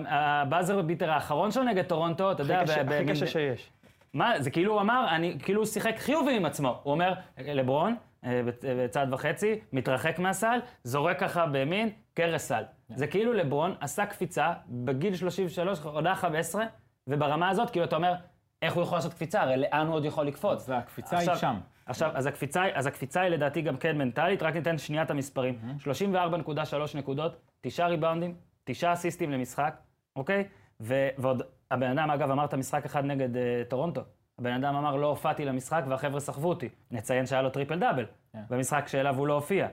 הבאזר 0.07 0.81
ביטר 0.81 1.11
האחרון 1.11 1.51
שלו 1.51 1.63
נגד 1.63 1.83
טורונטו, 1.85 2.31
אתה 2.31 2.41
יודע, 2.41 2.55
הכי 2.61 2.65
קשה- 2.71 2.83
ב- 2.83 2.91
הכי 2.91 3.05
קשה 3.05 3.27
שיש. 3.27 3.69
מה, 4.13 4.33
זה 4.39 4.51
כאילו 4.51 4.73
הוא 4.73 4.81
אמר, 4.81 5.05
אני, 5.09 5.37
כאילו 5.43 5.59
הוא 5.61 5.65
שיחק 5.65 5.95
חיובי 5.97 6.35
עם 6.37 6.45
עצמו. 6.45 6.79
הוא 6.83 6.91
אומר, 6.93 7.13
לברון, 7.37 7.95
אה, 8.25 8.41
בצ- 8.47 8.65
בצעד 8.83 9.13
וחצי, 9.13 9.59
מתרחק 9.73 10.19
מהסל, 10.19 10.59
זורק 10.83 11.19
ככה 11.19 11.45
בימין, 11.45 11.89
קרס 12.13 12.47
סל. 12.47 12.63
זה 12.95 13.07
כאילו 13.07 13.33
לברון 13.33 13.75
עשה 13.81 14.05
קפיצה 14.05 14.53
בגיל 14.69 15.15
33, 15.15 15.79
עונה 15.83 16.15
15, 16.15 16.65
ובברמה 17.07 17.49
הזאת, 17.49 17.69
כאילו 17.69 17.85
אתה 17.85 17.95
אומר, 17.95 18.13
איך 18.61 18.73
הוא 18.73 18.83
יכול 18.83 18.97
לעשות 18.97 19.13
קפיצה? 19.13 19.41
הרי 19.41 19.57
לאן 19.57 19.87
הוא 19.87 19.95
עוד 19.95 20.05
יכול 20.05 20.27
לקפוץ? 20.27 20.53
אז 20.61 20.73
הקפיצה 20.77 21.17
היא 21.17 21.29
עכשיו- 21.31 21.37
שם. 21.53 21.59
עכשיו, 21.85 22.11
אז 22.13 22.25
הקפיצה, 22.25 22.61
היא- 22.61 22.73
אז 22.75 22.87
הקפיצה 22.87 23.21
היא 23.21 23.29
לדעתי 23.29 23.61
גם 23.61 23.77
כן 23.77 23.97
מנטלית, 23.97 24.43
רק 24.43 24.55
ניתן 24.55 24.77
שנייה 24.77 25.03
את 25.03 25.11
המספרים. 25.11 25.59
34.3 25.79 26.95
נקודות, 26.95 27.35
תשעה 27.61 27.87
ריבאונדים, 27.87 28.35
תשעה 28.63 28.93
אסיסטים 28.93 29.31
למשחק, 29.31 29.75
אוקיי? 30.15 30.47
ו- 30.81 31.07
ועוד, 31.17 31.41
הבן 31.71 31.97
אדם, 31.97 32.11
אגב, 32.11 32.31
אמר 32.31 32.45
את 32.45 32.53
המשחק 32.53 32.85
אחד 32.85 33.05
נגד 33.05 33.35
uh, 33.35 33.39
טורונטו. 33.69 34.01
הבן 34.39 34.53
אדם 34.53 34.75
אמר, 34.75 34.95
לא 34.95 35.07
הופעתי 35.07 35.45
למשחק 35.45 35.83
והחבר'ה 35.87 36.19
סחבו 36.19 36.49
אותי. 36.49 36.69
נציין 36.91 37.25
שהיה 37.25 37.41
לו 37.41 37.49
טריפל 37.49 37.79
דאבל, 37.79 38.05
כן. 38.33 38.39
במשחק 38.49 38.87
שאליו 38.87 39.15
הוא 39.17 39.27
לא 39.27 39.33
הופיע. 39.33 39.67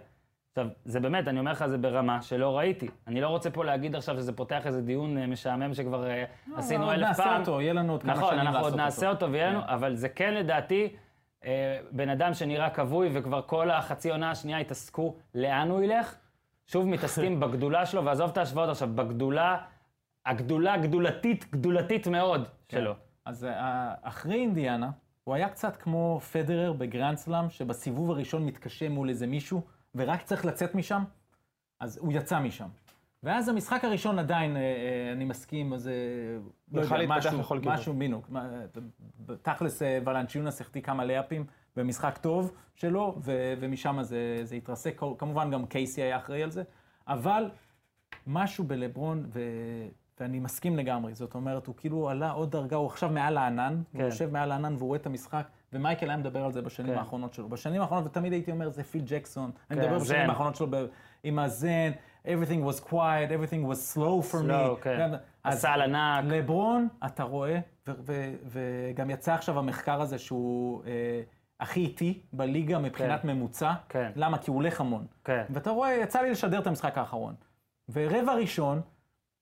עכשיו, 0.51 0.67
זה 0.85 1.01
באמת, 1.01 1.29
אני 1.29 1.39
אומר 1.39 1.53
לך, 1.53 1.67
זה 1.67 1.79
ברמה 1.79 2.23
שלא 2.23 2.59
ראיתי. 2.59 2.89
אני 3.07 3.21
לא 3.21 3.29
רוצה 3.29 3.51
פה 3.51 3.65
להגיד 3.65 3.97
עכשיו 3.97 4.17
שזה 4.17 4.33
פותח 4.33 4.67
איזה 4.67 4.83
דיון 4.83 5.19
אה, 5.19 5.27
משעמם 5.27 5.75
שכבר 5.75 6.11
אה, 6.11 6.25
עשינו 6.57 6.85
עוד 6.85 6.93
אלף 6.93 7.09
נעשה 7.09 7.23
פעם. 7.23 7.41
אותו, 7.41 7.61
יהיה 7.61 7.73
לנו 7.73 7.93
עוד 7.93 8.03
כמה 8.03 8.13
נכון, 8.13 8.29
שנים 8.29 8.41
אנחנו 8.41 8.59
עוד 8.59 8.65
לעשות 8.65 8.81
נעשה 8.81 9.09
אותו 9.09 9.33
ויהיה 9.33 9.51
לנו, 9.51 9.63
כן. 9.63 9.69
אבל 9.69 9.95
זה 9.95 10.09
כן 10.09 10.35
לדעתי, 10.35 10.97
אה, 11.45 11.79
בן 11.91 12.09
אדם 12.09 12.35
שנראה 12.35 12.71
כבוי 12.71 13.11
וכבר 13.13 13.43
כל 13.43 13.71
החצי 13.71 14.11
עונה 14.11 14.31
השנייה 14.31 14.59
התעסקו 14.59 15.17
לאן 15.35 15.71
הוא 15.71 15.83
ילך, 15.83 16.15
שוב 16.67 16.87
מתעסקים 16.87 17.41
בגדולה 17.41 17.87
שלו, 17.87 18.05
ועזוב 18.05 18.31
את 18.31 18.37
ההשוואות 18.37 18.69
עכשיו, 18.69 18.89
בגדולה, 18.95 19.59
הגדולה 20.27 20.77
גדולתית, 20.77 21.51
גדולתית 21.53 22.07
מאוד 22.07 22.49
שלו. 22.69 22.95
אז 23.25 23.45
אה, 23.45 23.95
אחרי 24.03 24.35
אינדיאנה, 24.35 24.91
הוא 25.25 25.35
היה 25.35 25.49
קצת 25.49 25.77
כמו 25.77 26.21
פדרר 26.33 26.73
בגרנד 26.73 27.17
סלאם, 27.17 27.51
שבסיבוב 27.51 28.11
הראשון 28.11 28.47
מתקשה 28.47 28.89
מול 28.89 29.09
איזה 29.09 29.27
מישהו, 29.27 29.63
ורק 29.95 30.23
צריך 30.23 30.45
לצאת 30.47 30.75
משם, 30.75 31.03
אז 31.81 31.99
הוא 31.99 32.13
יצא 32.13 32.41
משם. 32.41 32.69
ואז 33.23 33.49
המשחק 33.49 33.85
הראשון 33.85 34.19
עדיין, 34.19 34.57
אה, 34.57 34.61
אה, 34.63 35.13
אני 35.13 35.25
מסכים, 35.25 35.73
אז 35.73 35.89
אה, 35.89 35.93
לא 36.73 36.81
יכול 36.81 37.01
יודע, 37.01 37.17
משהו. 37.17 37.31
משהו 37.73 37.95
בינוק. 37.95 38.31
אה, 38.37 38.43
תכלס 39.43 39.83
ולנצ'יונס 40.05 40.61
החטיא 40.61 40.83
כמה 40.83 41.05
לאפים 41.05 41.45
במשחק 41.77 42.19
טוב 42.19 42.53
שלו, 42.75 43.19
ו- 43.25 43.55
ומשם 43.61 43.99
זה, 44.03 44.41
זה 44.43 44.55
התרסק. 44.55 45.01
כמובן 45.19 45.51
גם 45.51 45.67
קייסי 45.67 46.03
היה 46.03 46.17
אחראי 46.17 46.43
על 46.43 46.51
זה, 46.51 46.63
אבל 47.09 47.51
משהו 48.27 48.65
בלברון, 48.65 49.27
ו... 49.29 49.41
ואני 50.21 50.41
מסכים 50.41 50.77
לגמרי, 50.77 51.15
זאת 51.15 51.35
אומרת, 51.35 51.67
הוא 51.67 51.75
כאילו 51.79 52.11
עלה 52.11 52.31
עוד 52.31 52.51
דרגה, 52.51 52.77
הוא 52.77 52.87
עכשיו 52.87 53.11
מעל 53.11 53.39
הענן, 53.39 53.83
כן. 53.93 53.99
הוא 53.99 54.07
יושב 54.07 54.31
מעל 54.33 54.53
הענן 54.53 54.75
והוא 54.77 54.87
רואה 54.87 54.99
את 54.99 55.07
המשחק, 55.07 55.49
ומייקל 55.73 56.09
היה 56.09 56.17
מדבר 56.17 56.45
על 56.45 56.53
זה 56.53 56.63
בשנים 56.63 56.93
כן. 56.93 56.99
האחרונות 56.99 57.35
שלו. 57.35 57.49
בשנים 57.49 57.81
האחרונות, 57.83 58.07
ותמיד 58.07 58.33
הייתי 58.33 58.51
אומר, 58.51 58.71
זה 58.71 58.85
פיל 58.85 59.03
ג'קסון, 59.07 59.51
אני 59.71 59.79
כן, 59.81 59.85
מדבר 59.85 59.97
הזן. 59.97 60.05
בשנים 60.15 60.31
האחרונות 60.31 60.57
שלו 60.57 60.67
ב... 60.71 60.77
עם 61.23 61.39
הזן, 61.39 61.91
everything 62.27 62.69
was 62.71 62.89
quiet, 62.91 63.31
everything 63.31 63.71
was 63.73 63.97
slow 63.97 64.33
for 64.33 64.37
Slow, 64.37 64.79
me. 64.79 64.83
כן. 64.83 65.11
אז 65.45 65.59
הסל 65.59 65.81
ענק. 65.83 66.25
לברון, 66.33 66.89
אתה 67.07 67.23
רואה, 67.23 67.59
ו- 67.89 67.93
ו- 68.07 68.35
וגם 68.91 69.11
יצא 69.11 69.35
עכשיו 69.35 69.59
המחקר 69.59 70.01
הזה 70.01 70.19
שהוא 70.19 70.83
אה, 70.87 71.21
הכי 71.61 71.81
איטי 71.81 72.23
בליגה 72.33 72.79
מבחינת 72.79 73.23
כן. 73.23 73.29
ממוצע. 73.29 73.73
כן. 73.89 74.11
למה? 74.17 74.39
כי 74.39 74.51
הוא 74.51 74.57
הולך 74.57 74.81
המון. 74.81 75.07
כן. 75.25 75.45
ואתה 75.51 75.71
רואה, 75.71 75.93
יצא 75.97 76.21
לי 76.21 76.31
לשדר 76.31 76.59
את 76.59 76.67
המשחק 76.67 76.99
האחרון. 76.99 77.35
ורבע 77.93 78.35
ראשון, 78.35 78.81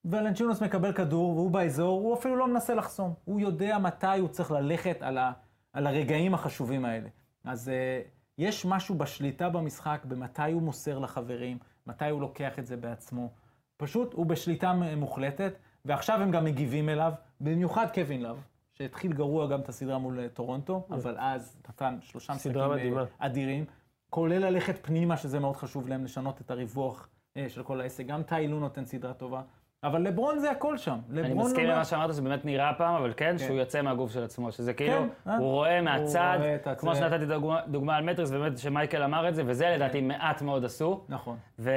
ולנצ'ונוס 0.05 0.63
מקבל 0.63 0.93
כדור, 0.93 1.31
והוא 1.37 1.51
באזור, 1.51 2.01
הוא 2.01 2.15
אפילו 2.15 2.37
לא 2.37 2.49
מנסה 2.49 2.75
לחסום. 2.75 3.15
הוא 3.25 3.41
יודע 3.41 3.79
מתי 3.79 4.19
הוא 4.19 4.29
צריך 4.29 4.51
ללכת 4.51 5.03
על, 5.03 5.19
ה, 5.19 5.33
על 5.73 5.87
הרגעים 5.87 6.35
החשובים 6.35 6.85
האלה. 6.85 7.09
אז 7.45 7.69
uh, 7.69 8.09
יש 8.39 8.67
משהו 8.67 8.95
בשליטה 8.95 9.49
במשחק, 9.49 10.01
במתי 10.05 10.53
הוא 10.53 10.63
מוסר 10.63 10.99
לחברים, 10.99 11.59
מתי 11.87 12.09
הוא 12.09 12.21
לוקח 12.21 12.59
את 12.59 12.67
זה 12.67 12.77
בעצמו. 12.77 13.31
פשוט 13.77 14.15
הוא 14.15 14.27
בשליטה 14.27 14.73
מוחלטת, 14.97 15.59
ועכשיו 15.85 16.23
הם 16.23 16.31
גם 16.31 16.45
מגיבים 16.45 16.89
אליו, 16.89 17.13
במיוחד 17.41 17.87
קווין 17.95 18.23
לאב, 18.23 18.45
שהתחיל 18.73 19.13
גרוע 19.13 19.47
גם 19.47 19.61
את 19.61 19.69
הסדרה 19.69 19.99
מול 19.99 20.21
אה, 20.21 20.29
טורונטו, 20.29 20.87
אבל 20.91 21.17
אז 21.19 21.57
נתן 21.69 21.99
שלושה 22.01 22.33
משחקים 22.33 22.99
אה. 22.99 23.05
אדירים, 23.19 23.65
כולל 24.11 24.39
ללכת 24.39 24.87
פנימה, 24.87 25.17
שזה 25.17 25.39
מאוד 25.39 25.57
חשוב 25.57 25.89
להם, 25.89 26.05
לשנות 26.05 26.41
את 26.41 26.51
הריווח 26.51 27.09
אה, 27.37 27.49
של 27.49 27.63
כל 27.63 27.81
העסק. 27.81 28.07
גם 28.07 28.23
טיי 28.23 28.46
לו 28.46 28.61
נותן 28.61 28.85
סדרה 28.85 29.15
טובה, 29.15 29.43
אבל 29.85 30.03
לברון 30.03 30.39
זה 30.39 30.51
הכל 30.51 30.77
שם. 30.77 30.99
אני 31.13 31.35
מסכים 31.35 31.67
לא- 31.67 31.73
למה 31.75 31.85
שאמרת, 31.85 32.11
שזה 32.11 32.23
באמת 32.23 32.45
נראה 32.45 32.75
פעם, 32.75 32.95
אבל 32.95 33.13
כן, 33.17 33.39
שהוא 33.39 33.57
יוצא 33.57 33.83
מהגוף 33.83 34.13
של 34.13 34.23
עצמו, 34.25 34.53
שזה 34.53 34.75
כאילו, 34.75 35.07
אה? 35.27 35.37
הוא 35.37 35.51
רואה 35.51 35.81
מהצד. 35.81 36.39
כמו 36.79 36.95
שנתתי 36.95 37.25
דוגמה- 37.69 37.97
על 37.97 38.05
מטריקס, 38.05 38.31
באמת 38.31 38.59
שמייקל 38.59 39.03
אמר 39.03 39.29
את 39.29 39.35
זה, 39.35 39.43
וזה 39.47 39.69
לדעתי 39.69 39.99
כן. 40.01 40.09
מעט 40.09 40.43
מאוד 40.43 40.65
עשו. 40.65 41.05
נכון. 41.09 41.37
ו... 41.59 41.71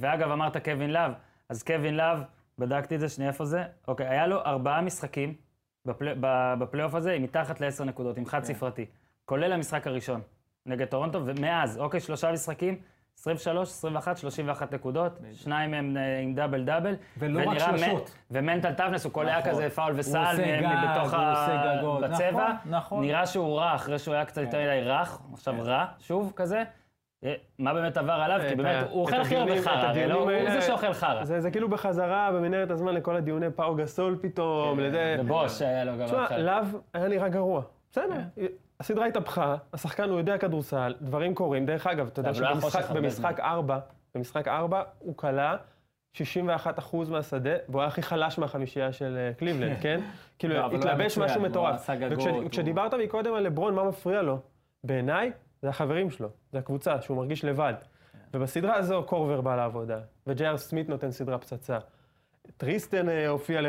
ואגב, 0.00 0.30
אמרת 0.30 0.56
קווין 0.64 0.90
לאב, 0.92 1.12
אז 1.48 1.62
קווין 1.62 1.96
לאב, 1.96 2.22
בדקתי 2.58 2.94
את 2.94 3.00
זה, 3.00 3.08
שנייה 3.08 3.30
איפה 3.30 3.44
זה. 3.44 3.64
אוקיי, 3.88 4.08
היה 4.08 4.26
לו 4.26 4.38
ארבעה 4.46 4.80
משחקים 4.80 5.34
בפלייאוף 6.58 6.94
הזה 6.94 7.12
עם 7.12 7.22
מתחת 7.22 7.60
לעשר 7.60 7.84
נקודות, 7.84 8.16
עם 8.16 8.26
חד 8.26 8.44
ספרתי. 8.44 8.86
כולל 9.24 9.52
המשחק 9.52 9.86
הראשון 9.86 10.20
נגד 10.66 10.86
טורונטו, 10.86 11.20
ומאז, 11.26 11.78
אוקיי, 11.78 12.00
שלושה 12.00 12.32
משחקים, 12.32 12.78
23, 13.18 13.68
21, 13.68 14.16
31 14.16 14.74
נקודות, 14.74 15.18
שניים 15.32 15.70
מהם 15.70 15.96
אה, 15.96 16.18
עם 16.18 16.34
דאבל 16.34 16.64
דאבל. 16.64 16.94
ולא 17.18 17.50
רק 17.50 17.58
שלשות. 17.58 18.10
מ- 18.10 18.36
ו 18.36 18.41
mental 18.41 18.72
toughness, 18.72 19.04
הוא 19.04 19.12
קולע 19.12 19.38
נכון. 19.38 19.50
כזה 19.50 19.70
פאול 19.70 19.92
וסל 19.96 20.18
עושה 20.18 20.60
מ- 20.60 20.62
גג, 20.62 20.76
בתוך 20.90 21.14
הוא 21.14 21.20
ה... 21.22 21.76
גגות. 21.78 22.00
בצבע. 22.00 22.28
נכון, 22.30 22.54
נכון. 22.72 23.00
נראה 23.04 23.26
שהוא 23.26 23.58
רע, 23.58 23.74
אחרי 23.74 23.98
שהוא 23.98 24.14
היה 24.14 24.24
קצת 24.24 24.42
יותר 24.42 24.58
מדי 24.58 24.80
רך, 24.84 25.20
עכשיו 25.32 25.54
רע, 25.62 25.84
שוב 25.98 26.32
כזה. 26.36 26.62
אה, 27.24 27.34
מה 27.58 27.74
באמת 27.74 27.96
עבר 27.96 28.12
עליו? 28.12 28.40
כי 28.48 28.52
את 28.52 28.56
באמת, 28.56 28.86
הוא 28.90 29.00
אוכל 29.02 29.20
הכי 29.20 29.36
הרבה 29.36 29.62
חרא, 29.62 29.72
הרי 29.72 30.06
לא? 30.06 30.14
הוא 30.14 30.50
זה 30.52 30.60
שאוכל 30.60 30.92
חרא. 30.92 31.24
זה, 31.24 31.50
כאילו 31.50 31.68
בחזרה 31.68 32.30
במנהרת 32.32 32.70
הזמן 32.70 32.94
לכל 32.94 33.16
הדיוני 33.16 33.50
פאו 33.50 33.74
גסול 33.74 34.18
פתאום, 34.22 34.80
לזה... 34.80 35.16
ובוש 35.20 35.58
שהיה 35.58 35.84
לו 35.84 35.92
גם 35.98 36.06
תשמע, 36.06 36.24
אחר. 36.24 36.38
לאו 36.42 36.62
היה 36.94 37.08
נראה 37.08 37.28
גרוע. 37.28 37.62
בסדר, 37.90 38.20
הסדרה 38.82 39.06
התהפכה, 39.06 39.56
השחקן 39.72 40.10
הוא 40.10 40.18
יודע 40.18 40.38
כדורסל, 40.38 40.94
דברים 41.00 41.34
קורים. 41.34 41.66
דרך 41.66 41.86
אגב, 41.86 42.06
אתה 42.06 42.20
יודע 42.20 42.30
לא 42.30 42.34
שבמשחק 42.34 42.62
חושך 42.62 42.88
הרבה 42.88 43.00
במשחק 43.00 43.40
ארבע, 43.40 43.78
במשחק 44.14 44.48
ארבע 44.48 44.82
הוא 44.98 45.16
כלה 45.16 45.56
61% 46.16 46.20
מהשדה, 47.08 47.50
והוא 47.68 47.80
היה 47.80 47.88
הכי 47.88 48.02
חלש 48.02 48.38
מהחמישייה 48.38 48.92
של 48.92 49.16
אה, 49.16 49.34
קליבלנד, 49.34 49.76
כן? 49.80 50.00
כאילו, 50.38 50.54
לא, 50.54 50.76
התלבש 50.76 51.18
משהו 51.18 51.42
מטורף. 51.42 51.90
וכשדיברת 52.46 52.94
מקודם 52.94 53.34
על 53.34 53.42
לברון, 53.42 53.74
מה 53.74 53.84
מפריע 53.84 54.22
לו? 54.22 54.38
בעיניי, 54.84 55.32
זה 55.62 55.68
החברים 55.68 56.10
שלו, 56.10 56.28
זה 56.52 56.58
הקבוצה, 56.58 57.00
שהוא 57.00 57.16
מרגיש 57.16 57.44
לבד. 57.44 57.74
ובסדרה 58.34 58.74
הזו 58.74 59.02
קורבר 59.06 59.40
בא 59.40 59.56
לעבודה, 59.56 60.00
וג'יי 60.26 60.47
אר 60.47 60.56
סמית 60.56 60.88
נותן 60.88 61.10
סדרה 61.10 61.38
פצצה. 61.38 61.78
טריסטן 62.56 63.08
אה, 63.08 63.28
הופיע 63.28 63.60
לא, 63.60 63.68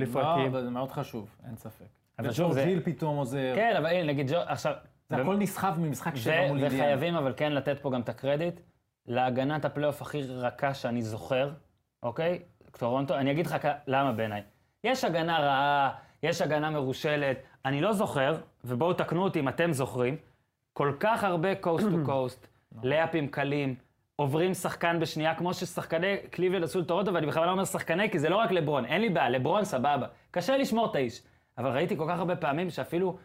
לפרקים. 0.00 0.46
אבל 0.46 0.62
זה 0.62 0.70
מאוד 0.70 0.90
חשוב, 0.90 1.36
אין 1.46 1.56
ספק. 1.56 1.99
אבל 2.20 2.32
שוב, 2.32 2.52
זה- 2.52 2.64
היל 2.64 2.80
פתאום 2.84 3.16
עוזר. 3.16 3.52
כן, 3.54 3.74
אבל 3.78 3.86
הנה, 3.86 4.02
נגיד, 4.12 4.32
עכשיו... 4.46 4.74
זה 5.08 5.16
הכל 5.16 5.36
נסחב 5.36 5.74
ממשחק 5.78 6.16
שבע 6.16 6.34
ו- 6.34 6.48
מול 6.48 6.58
אינדיאנה. 6.58 6.84
וחייבים 6.84 7.14
אבל 7.14 7.32
כן 7.36 7.52
לתת 7.52 7.78
פה 7.80 7.90
גם 7.90 8.00
את 8.00 8.08
הקרדיט 8.08 8.60
להגנת 9.06 9.64
הפלייאוף 9.64 10.02
הכי 10.02 10.22
רכה 10.22 10.74
שאני 10.74 11.02
זוכר, 11.02 11.50
אוקיי? 12.02 12.38
טורונטו, 12.78 13.14
אני 13.14 13.30
אגיד 13.30 13.46
לך 13.46 13.56
כ- 13.62 13.66
למה 13.86 14.12
בעיניי. 14.12 14.42
יש 14.84 15.04
הגנה 15.04 15.38
רעה, 15.38 15.90
יש 16.22 16.42
הגנה 16.42 16.70
מרושלת, 16.70 17.36
אני 17.64 17.80
לא 17.80 17.92
זוכר, 17.92 18.34
ובואו 18.64 18.92
תקנו 18.92 19.22
אותי 19.24 19.40
אם 19.40 19.48
אתם 19.48 19.72
זוכרים, 19.72 20.16
כל 20.72 20.92
כך 21.00 21.24
הרבה 21.24 21.54
coast 21.54 21.86
to 21.90 21.96
coast, 22.04 22.46
layup 22.82 23.15
ים 23.15 23.28
קלים, 23.28 23.74
עוברים 24.16 24.54
שחקן 24.54 25.00
בשנייה, 25.00 25.34
כמו 25.34 25.54
ששחקני 25.54 26.16
קליבלנד 26.30 26.64
עשו 26.64 26.80
לטורונטו, 26.80 27.14
ואני 27.14 27.26
בכוונה 27.26 27.50
אומר 27.52 27.64
שחקני, 27.64 28.10
כי 28.10 28.18
זה 28.18 28.28
לא 28.28 28.36
רק 28.36 28.50
לברון, 28.50 28.84
אין 28.84 29.00
לי 29.00 29.08
בעיה, 29.08 29.28
לברון 29.28 29.64
סבבה. 29.64 30.06
קשה 30.30 30.56
לשמור 30.56 30.90
את 30.90 30.94
האיש. 30.94 31.22
אבל 31.60 31.70
ראיתי 31.70 31.96
כל 31.96 32.04
כך 32.08 32.18
הרבה 32.18 32.36
פעמים 32.36 32.70
שאפילו 32.70 33.16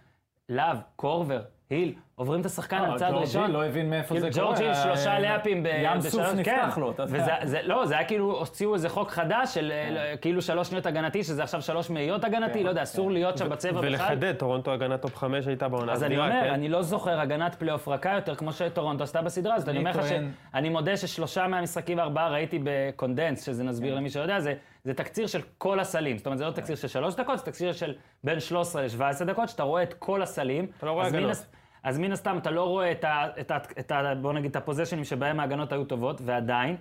לאב, 0.49 0.77
קורבר, 0.95 1.41
היל, 1.69 1.93
עוברים 2.15 2.41
את 2.41 2.45
השחקן 2.45 2.77
על 2.77 2.97
צעד 2.99 3.11
ג'ורג' 3.11 3.21
ראשון. 3.23 3.43
היל 3.43 3.51
לא 3.51 3.65
הבין 3.65 3.89
מאיפה 3.89 4.19
זה 4.19 4.29
ג'ורג' 4.33 4.55
קורה. 4.57 4.67
היל 4.67 4.73
שלושה 4.83 5.13
אה, 5.13 5.19
layup 5.19 5.51
ים 5.51 5.63
ב- 5.63 5.69
ים 5.83 6.01
סוף 6.01 6.21
בשלוש- 6.21 6.33
נפתח 6.39 6.71
כן. 6.75 6.81
לו, 6.81 6.91
אתה 6.91 7.03
יודע. 7.03 7.13
וזה, 7.15 7.31
זה, 7.43 7.59
לא, 7.63 7.85
זה 7.85 7.97
היה 7.97 8.07
כאילו, 8.07 8.37
הוציאו 8.39 8.73
איזה 8.73 8.89
חוק 8.89 9.11
חדש 9.11 9.53
של 9.53 9.71
אה, 9.71 10.17
כאילו 10.17 10.41
שלוש 10.41 10.67
שניות 10.67 10.85
הגנתי, 10.85 11.23
שזה 11.23 11.43
עכשיו 11.43 11.61
שלוש 11.61 11.89
מאיות 11.89 12.23
הגנתי, 12.23 12.63
לא 12.63 12.69
יודע, 12.69 12.83
אסור 12.83 13.11
להיות 13.11 13.37
שם 13.37 13.49
בצבע 13.49 13.71
בכלל. 13.71 13.89
ולחדד, 13.89 14.33
טורונטו 14.35 14.71
הגנה 14.71 14.97
top 14.97 15.15
חמש 15.17 15.47
הייתה 15.47 15.67
בעונה 15.69 15.91
אז 15.93 16.03
אני 16.03 16.17
אומר, 16.17 16.29
כן? 16.31 16.53
אני 16.53 16.69
לא 16.69 16.81
זוכר 16.81 17.19
הגנת 17.19 17.55
פלייאוף 17.55 17.87
רכה 17.87 18.13
יותר, 18.13 18.35
כמו 18.35 18.51
שטורונטו 18.53 19.03
עשתה 19.03 19.21
בסדרה 19.21 19.55
הזאת. 19.55 19.69
אני 19.69 19.77
אומר 19.77 19.91
לך 19.91 20.07
שאני 20.07 20.69
מודה 20.69 20.97
ששלושה 20.97 21.47
מהמשחקים 21.47 21.97
וארבעה 21.97 22.29
ראיתי 22.29 22.59
ב 22.63 22.71
condensed, 22.71 23.45
שזה 23.45 23.63
נסביר 23.63 23.91
כן. 23.91 23.97
למי 23.97 24.09
שלא 24.09 24.21
יודע, 24.21 24.39
זה, 24.39 24.53
זה 24.85 24.93
תקציר 24.93 25.27
של 25.27 25.41
כל 25.57 25.79
הסלים. 25.79 26.17
זאת 26.17 26.25
אומרת, 26.25 26.37
זה 26.37 26.45
לא 26.45 26.51
תקציר 26.51 26.75
של 26.75 26.87
שלוש 26.87 27.15
דקות, 27.15 27.37
זה 27.37 27.45
תקציר 27.45 27.73
של 27.73 27.95
בין 28.23 28.39
13 28.39 28.81
ל-17 28.81 29.23
דקות, 29.25 29.49
שאתה 29.49 29.63
רואה 29.63 29.83
את 29.83 29.93
כל 29.93 30.21
הסלים. 30.21 30.67
אתה 30.77 30.85
לא 30.85 30.91
רואה 30.91 31.07
הגנות. 31.07 31.45
אז 31.83 31.99
מן 31.99 32.11
הסתם 32.11 32.37
אתה 32.37 32.51
לא 32.51 32.63
רואה 32.63 32.91
את 32.91 33.03
ה... 33.03 33.25
את 33.39 33.51
ה, 33.51 33.57
את 33.79 33.91
ה 33.91 34.15
בוא 34.21 34.33
נגיד, 34.33 34.49
את 34.49 34.55
ה 34.55 34.59
possession 34.59 34.96
ים 34.96 35.03
שבהם 35.03 35.39
ההגנות 35.39 35.71
היו 35.71 35.85
טובות, 35.85 36.21
ועדיין, 36.25 36.77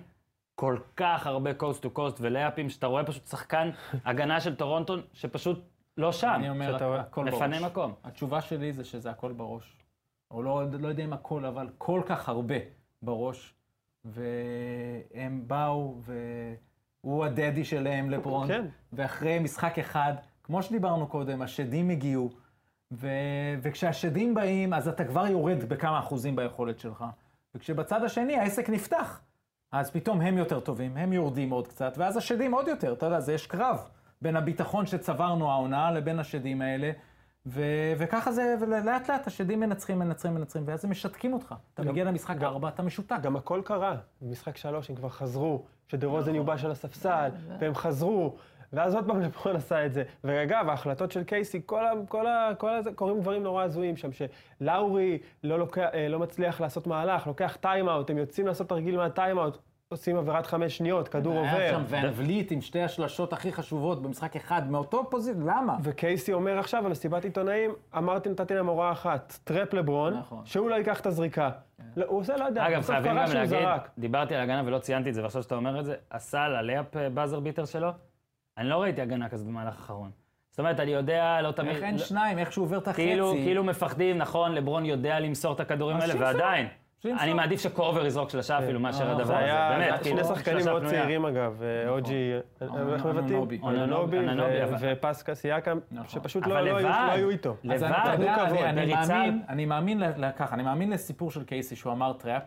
כל 0.55 0.77
כך 0.95 1.27
הרבה 1.27 1.53
coast 1.53 1.81
to 1.81 1.89
coast 1.89 2.17
ו 2.21 2.26
layup 2.26 2.53
ים, 2.53 2.69
שאתה 2.69 2.87
רואה 2.87 3.03
פשוט 3.03 3.27
שחקן 3.27 3.69
הגנה 4.05 4.41
של 4.41 4.55
טורונטו, 4.55 4.95
שפשוט 5.13 5.65
לא 5.97 6.11
שם. 6.11 6.31
אני 6.35 6.49
אומר, 6.49 6.99
הכל 6.99 7.23
בראש. 7.23 7.33
מפנה 7.33 7.59
מקום. 7.67 7.93
התשובה 8.03 8.41
שלי 8.41 8.73
זה 8.73 8.83
שזה 8.83 9.09
הכל 9.09 9.31
בראש. 9.31 9.77
או 10.31 10.43
לא, 10.43 10.63
לא 10.79 10.87
יודע 10.87 11.03
אם 11.03 11.13
הכל, 11.13 11.45
אבל 11.45 11.69
כל 11.77 12.01
כך 12.05 12.29
הרבה 12.29 12.55
בראש. 13.01 13.53
והם 14.05 15.43
באו, 15.47 16.01
והוא 17.05 17.25
הדדי 17.25 17.65
שלהם, 17.65 18.09
לברון. 18.09 18.47
כן. 18.47 18.65
ואחרי 18.93 19.39
משחק 19.39 19.79
אחד, 19.79 20.13
כמו 20.43 20.63
שדיברנו 20.63 21.07
קודם, 21.07 21.41
השדים 21.41 21.89
הגיעו. 21.89 22.29
ו... 22.91 23.07
וכשהשדים 23.61 24.33
באים, 24.33 24.73
אז 24.73 24.87
אתה 24.87 25.05
כבר 25.05 25.27
יורד 25.27 25.63
בכמה 25.63 25.99
אחוזים 25.99 26.35
ביכולת 26.35 26.79
שלך. 26.79 27.05
וכשבצד 27.55 28.03
השני 28.03 28.35
העסק 28.35 28.69
נפתח, 28.69 29.21
אז 29.71 29.91
פתאום 29.91 30.21
הם 30.21 30.37
יותר 30.37 30.59
טובים, 30.59 30.97
הם 30.97 31.13
יורדים 31.13 31.49
עוד 31.49 31.67
קצת, 31.67 31.93
ואז 31.97 32.17
השדים 32.17 32.53
עוד 32.53 32.67
יותר, 32.67 32.93
אתה 32.93 33.05
יודע, 33.05 33.19
זה 33.19 33.33
יש 33.33 33.47
קרב 33.47 33.89
בין 34.21 34.35
הביטחון 34.35 34.85
שצברנו 34.85 35.51
העונה 35.51 35.91
לבין 35.91 36.19
השדים 36.19 36.61
האלה, 36.61 36.91
ו... 37.45 37.61
וככה 37.97 38.31
זה, 38.31 38.55
ולאט 38.61 39.09
לאט 39.09 39.27
השדים 39.27 39.59
מנצחים, 39.59 39.99
מנצחים, 39.99 40.35
מנצחים, 40.35 40.63
ואז 40.65 40.85
הם 40.85 40.91
משתקים 40.91 41.33
אותך. 41.33 41.55
אתה 41.73 41.83
מגיע 41.83 42.03
למשחק 42.03 42.35
ארבע, 42.41 42.69
אתה 42.69 42.83
משותק. 42.83 43.17
גם 43.21 43.35
הכל 43.35 43.61
קרה. 43.65 43.95
במשחק 44.21 44.57
שלוש 44.57 44.89
הם 44.89 44.95
כבר 44.95 45.09
חזרו, 45.09 45.63
שדה 45.87 46.07
רוזן 46.07 46.35
יובש 46.35 46.65
על 46.65 46.71
הספסל, 46.71 47.29
והם 47.59 47.75
חזרו, 47.75 48.35
ואז 48.73 48.95
עוד 48.95 49.07
פעם 49.07 49.21
לברון 49.25 49.55
עשה 49.55 49.85
את 49.85 49.93
זה. 49.93 50.03
ואגב, 50.23 50.69
ההחלטות 50.69 51.11
של 51.11 51.23
קייסי, 51.23 51.61
כל 51.65 51.85
ה... 51.85 51.91
כל 52.07 52.27
ה... 52.27 52.51
כל 52.57 52.69
ה... 52.69 52.79
קורים 52.95 53.19
דברים 53.21 53.43
נורא 53.43 53.63
הזויים 53.63 53.97
שם, 53.97 54.09
שלאורי 54.11 55.19
לא, 55.43 55.59
לוקח, 55.59 55.87
אה, 55.93 56.07
לא 56.07 56.19
מצליח 56.19 56.61
לעשות 56.61 56.87
מהלך, 56.87 57.27
לוקח 57.27 57.57
טיים-אאוט, 57.61 58.09
הם 58.09 58.17
יוצאים 58.17 58.47
לעשות 58.47 58.69
תרגיל 58.69 58.97
מהטיים-אאוט, 58.97 59.57
עושים 59.89 60.17
עבירת 60.17 60.45
חמש 60.45 60.77
שניות, 60.77 61.07
כדור 61.07 61.33
היה 61.39 61.75
עובר. 61.75 61.87
שם 61.87 62.05
ון 62.05 62.11
וליט 62.15 62.51
עם 62.51 62.61
שתי 62.61 62.81
השלשות 62.81 63.33
הכי 63.33 63.53
חשובות 63.53 64.01
במשחק 64.01 64.35
אחד, 64.35 64.71
מאותו 64.71 65.09
פוזיציה, 65.09 65.41
למה? 65.41 65.77
וקייסי 65.83 66.33
אומר 66.33 66.59
עכשיו 66.59 66.83
במסיבת 66.83 67.23
עיתונאים, 67.23 67.71
אמרתי, 67.97 68.29
נתתי 68.29 68.53
להם 68.55 68.67
הוראה 68.67 68.91
אחת, 68.91 69.39
trap 69.43 69.73
לברון, 69.73 70.13
נכון. 70.17 70.45
שהוא 70.45 70.69
לא 70.69 70.75
ייקח 70.75 70.99
את 70.99 71.05
הזריקה. 71.05 71.49
לא, 71.95 72.05
הוא 72.07 72.19
עושה, 72.19 72.37
לא 72.37 72.43
יודע, 72.43 72.67
אגב, 72.67 72.77
בסוף 72.79 72.89
חייבים 72.91 73.11
קרה 73.11 73.21
גם 73.21 73.27
שהוא 73.27 73.39
להגיד, 73.39 73.49
זרק. 73.59 73.89
דיברתי 73.97 74.35
על 74.35 74.41
הגנה 74.41 74.61
ולא 74.65 74.79
ציינתי 74.79 75.09
את 75.09 75.13
זה, 75.13 75.23
ועכשיו 75.23 75.43
שאתה 75.43 75.55
אומר 75.55 75.79
את 75.79 75.85
זה, 75.85 75.95
הסל, 76.11 76.55
ה 76.55 76.60
layup 76.60 76.85
buzzer 77.13 77.39
beater 77.39 77.65
שלו, 77.65 77.89
אני 78.57 78.69
לא 78.69 78.81
ראיתי 78.81 79.01
הגנה 79.01 79.29
כזאת 79.29 79.47
במהלך 79.47 79.75
האחרון. 79.75 80.11
זאת 80.49 80.59
אומרת, 80.59 80.79
אני 80.79 80.91
יודע, 80.91 81.41
לא 81.41 81.51
תמיד... 81.51 81.69
איך 81.75 81.83
אין 81.83 81.95
לא- 81.95 81.99
שניים, 81.99 82.37
איך 82.39 82.51
שהוא 82.51 82.65
עובר 82.65 82.77
את 82.77 82.87
החצי. 82.87 83.01
כאילו, 83.01 83.31
כאילו 83.31 83.63
מפחדים, 83.63 84.17
נכון, 84.17 84.51
לברון 84.51 84.85
יודע 84.85 85.19
למסור 85.19 85.53
את 85.53 85.59
הכדורים 85.59 85.97
האלה. 85.97 86.13
ועדיין. 86.19 86.67
אני 87.19 87.33
מעדיף 87.33 87.61
שקורבר 87.61 88.05
יזרוק 88.05 88.29
שלושה 88.29 88.59
אפילו 88.59 88.79
מאשר 88.79 89.05
אה, 89.05 89.11
הדבר 89.11 89.25
זה 89.25 89.33
הזה, 89.37 89.45
היה 89.45 89.69
באמת, 89.69 89.97
זה 89.97 90.03
כאילו, 90.03 90.25
שני 90.25 90.35
שחקנים 90.35 90.65
מאוד. 90.65 90.85
צעירים 90.85 91.25
אגב, 91.25 91.61
אה, 91.63 91.89
אוג'י, 91.89 92.31
איך 92.61 92.71
מבטאים? 93.05 93.05
אוננובי. 93.05 93.59
אוננובי 93.61 94.17
אוננובי, 94.17 94.49
ו- 94.51 94.63
אבל- 94.63 94.93
ופסקל 94.93 95.35
סיאקם, 95.35 95.79
נכון. 95.91 96.07
שפשוט 96.07 96.47
לא 96.47 96.61
לא 96.61 96.77
היו-. 96.77 96.87
לא 96.89 97.11
היו 97.11 97.29
איתו. 97.29 97.55
אז 97.73 97.83
לבד, 97.83 97.93
אני-. 99.49 99.65
מאמין, 99.65 100.03
ככה, 100.35 100.55
אני 100.55 100.63
מאמין 100.63 100.89
לסיפור 100.89 101.31
של 101.31 101.43
קייסי 101.43 101.75
שהוא 101.75 101.93
אמר 101.93 102.13
trap, 102.13 102.43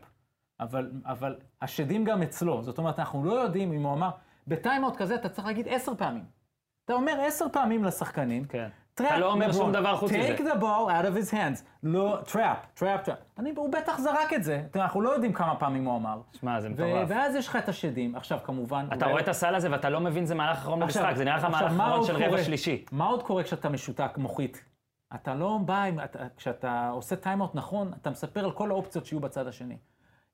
אבל, 0.61 0.91
אבל 1.07 1.37
השדים 1.63 2.05
גם 2.05 2.23
אצלו. 2.23 2.63
זאת 2.63 2.79
אומרת, 2.79 2.99
אנחנו 2.99 3.25
לא 3.25 3.33
יודעים 3.33 3.73
אם 3.73 3.83
הוא 3.83 3.93
אמר, 3.93 4.11
בטיימאוט 4.47 4.97
כזה 4.97 5.15
אתה 5.15 5.29
צריך 5.29 5.47
להגיד 5.47 5.67
עשר 5.69 5.95
פעמים. 5.95 6.25
אתה 6.85 6.93
אומר 6.93 7.13
עשר 7.27 7.47
פעמים 7.53 7.85
לשחקנים, 7.85 8.45
כן. 8.45 8.69
trap, 8.99 9.11
אתה 9.11 9.19
לא 9.19 9.33
אומר 9.33 9.53
שום 9.53 9.73
דבר 9.73 9.97
חוץ 9.97 10.13
מזה. 10.13 10.37
take 10.37 10.41
the 10.41 10.61
ball 10.61 10.89
out 10.89 11.05
of 11.05 11.31
his 11.31 11.33
hands. 11.33 11.63
לא, 11.83 12.19
trap, 12.33 12.59
trap, 12.75 13.05
trap. 13.05 13.19
אני, 13.39 13.53
הוא 13.57 13.73
בטח 13.73 13.99
זרק 13.99 14.33
את 14.33 14.45
זה. 14.45 14.63
אנחנו 14.75 15.01
לא 15.01 15.11
יודעים 15.11 15.33
כמה 15.33 15.57
פעמים 15.57 15.85
הוא 15.85 15.97
אמר. 15.97 16.21
שמע, 16.41 16.61
זה 16.61 16.69
מטורף. 16.69 17.09
ואז 17.09 17.35
יש 17.35 17.49
לך 17.49 17.57
את 17.57 17.69
השדים. 17.69 18.15
עכשיו, 18.17 18.39
כמובן... 18.45 18.87
אתה 18.93 19.07
רואה 19.07 19.21
את 19.21 19.29
הסל 19.29 19.55
הזה 19.55 19.71
ואתה 19.71 19.91
לא 19.91 20.01
מבין 20.01 20.27
זה 20.27 20.35
מהלך 20.35 20.59
אחרון 20.59 20.81
במשחק, 20.81 21.13
זה 21.17 21.25
נראה 21.25 21.37
לך 21.37 21.45
מהלך 21.45 21.73
מה 21.73 21.89
אחרון 21.89 22.07
של 22.07 22.17
רבע? 22.17 22.43
שלישי. 22.43 22.85
מה 22.93 23.07
עוד 23.07 23.23
קורה 23.23 23.43
כשאתה 23.43 23.69
משותק 23.69 24.11
מוחית? 24.17 24.65
אתה 25.15 25.35
לא 25.35 25.59
בא, 25.65 25.85
אתה, 26.05 26.19
כשאתה 26.37 26.91
עושה 26.93 27.17
טיימאוט 27.17 27.55
נכון, 27.55 27.93
אתה 28.01 28.11
מספר 28.11 28.45
על 28.45 28.53
כל 28.53 28.71
האופציות 28.71 29.07
שיהיו 29.07 29.21
בצד 29.21 29.47
השני. 29.47 29.77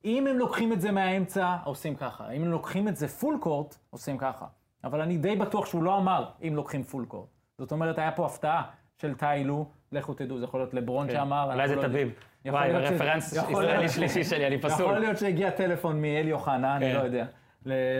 אם 0.05 0.27
הם 0.27 0.39
לוקחים 0.39 0.73
את 0.73 0.81
זה 0.81 0.93
מהאמצע, 0.93 1.57
עושים 1.65 1.97
ככה. 1.97 2.31
אם 2.31 2.43
הם 2.43 2.51
לוקחים 2.51 2.89
את 2.89 2.97
זה 2.97 3.09
full 3.09 3.39
court, 3.41 3.77
עושים 3.91 4.19
ככה. 4.19 4.47
אבל 4.85 5.01
אני 5.01 5.17
די 5.17 5.37
בטוח 5.37 5.67
שהוא 5.67 5.83
לא 5.83 5.97
אמר 5.97 6.25
אם 6.43 6.53
לוקחים 6.57 6.83
full 6.83 7.05
court. 7.05 7.34
זאת 7.59 7.73
אומרת, 7.73 7.99
היה 7.99 8.13
פה 8.13 8.27
הפתעה 8.27 8.63
של 8.97 9.15
טיי 9.15 9.41
לו, 9.41 9.67
לכו 9.93 10.15
תדעו, 10.15 10.39
זה 10.39 10.45
יכול 10.45 10.61
להיות 10.61 10.75
לברון 10.75 11.11
שאמר. 11.11 11.47
כן. 11.49 11.55
אולי 11.55 11.69
זה 11.69 11.75
אנחנו 11.75 11.93
לא 11.93 12.51
וואי, 12.53 12.73
reference 12.73 13.33
ישראלי 13.33 13.89
שלישי 13.89 14.25
שלי, 14.25 14.47
אני 14.47 14.59
פסול. 14.61 14.87
יכול 14.87 14.99
להיות 14.99 15.19
שהגיע 15.19 15.51
טלפון 15.51 16.03
מאלי 16.03 16.33
אוחנה, 16.33 16.77
אני 16.77 16.93
כן. 16.93 16.97
לא 16.97 17.01
יודע, 17.03 17.27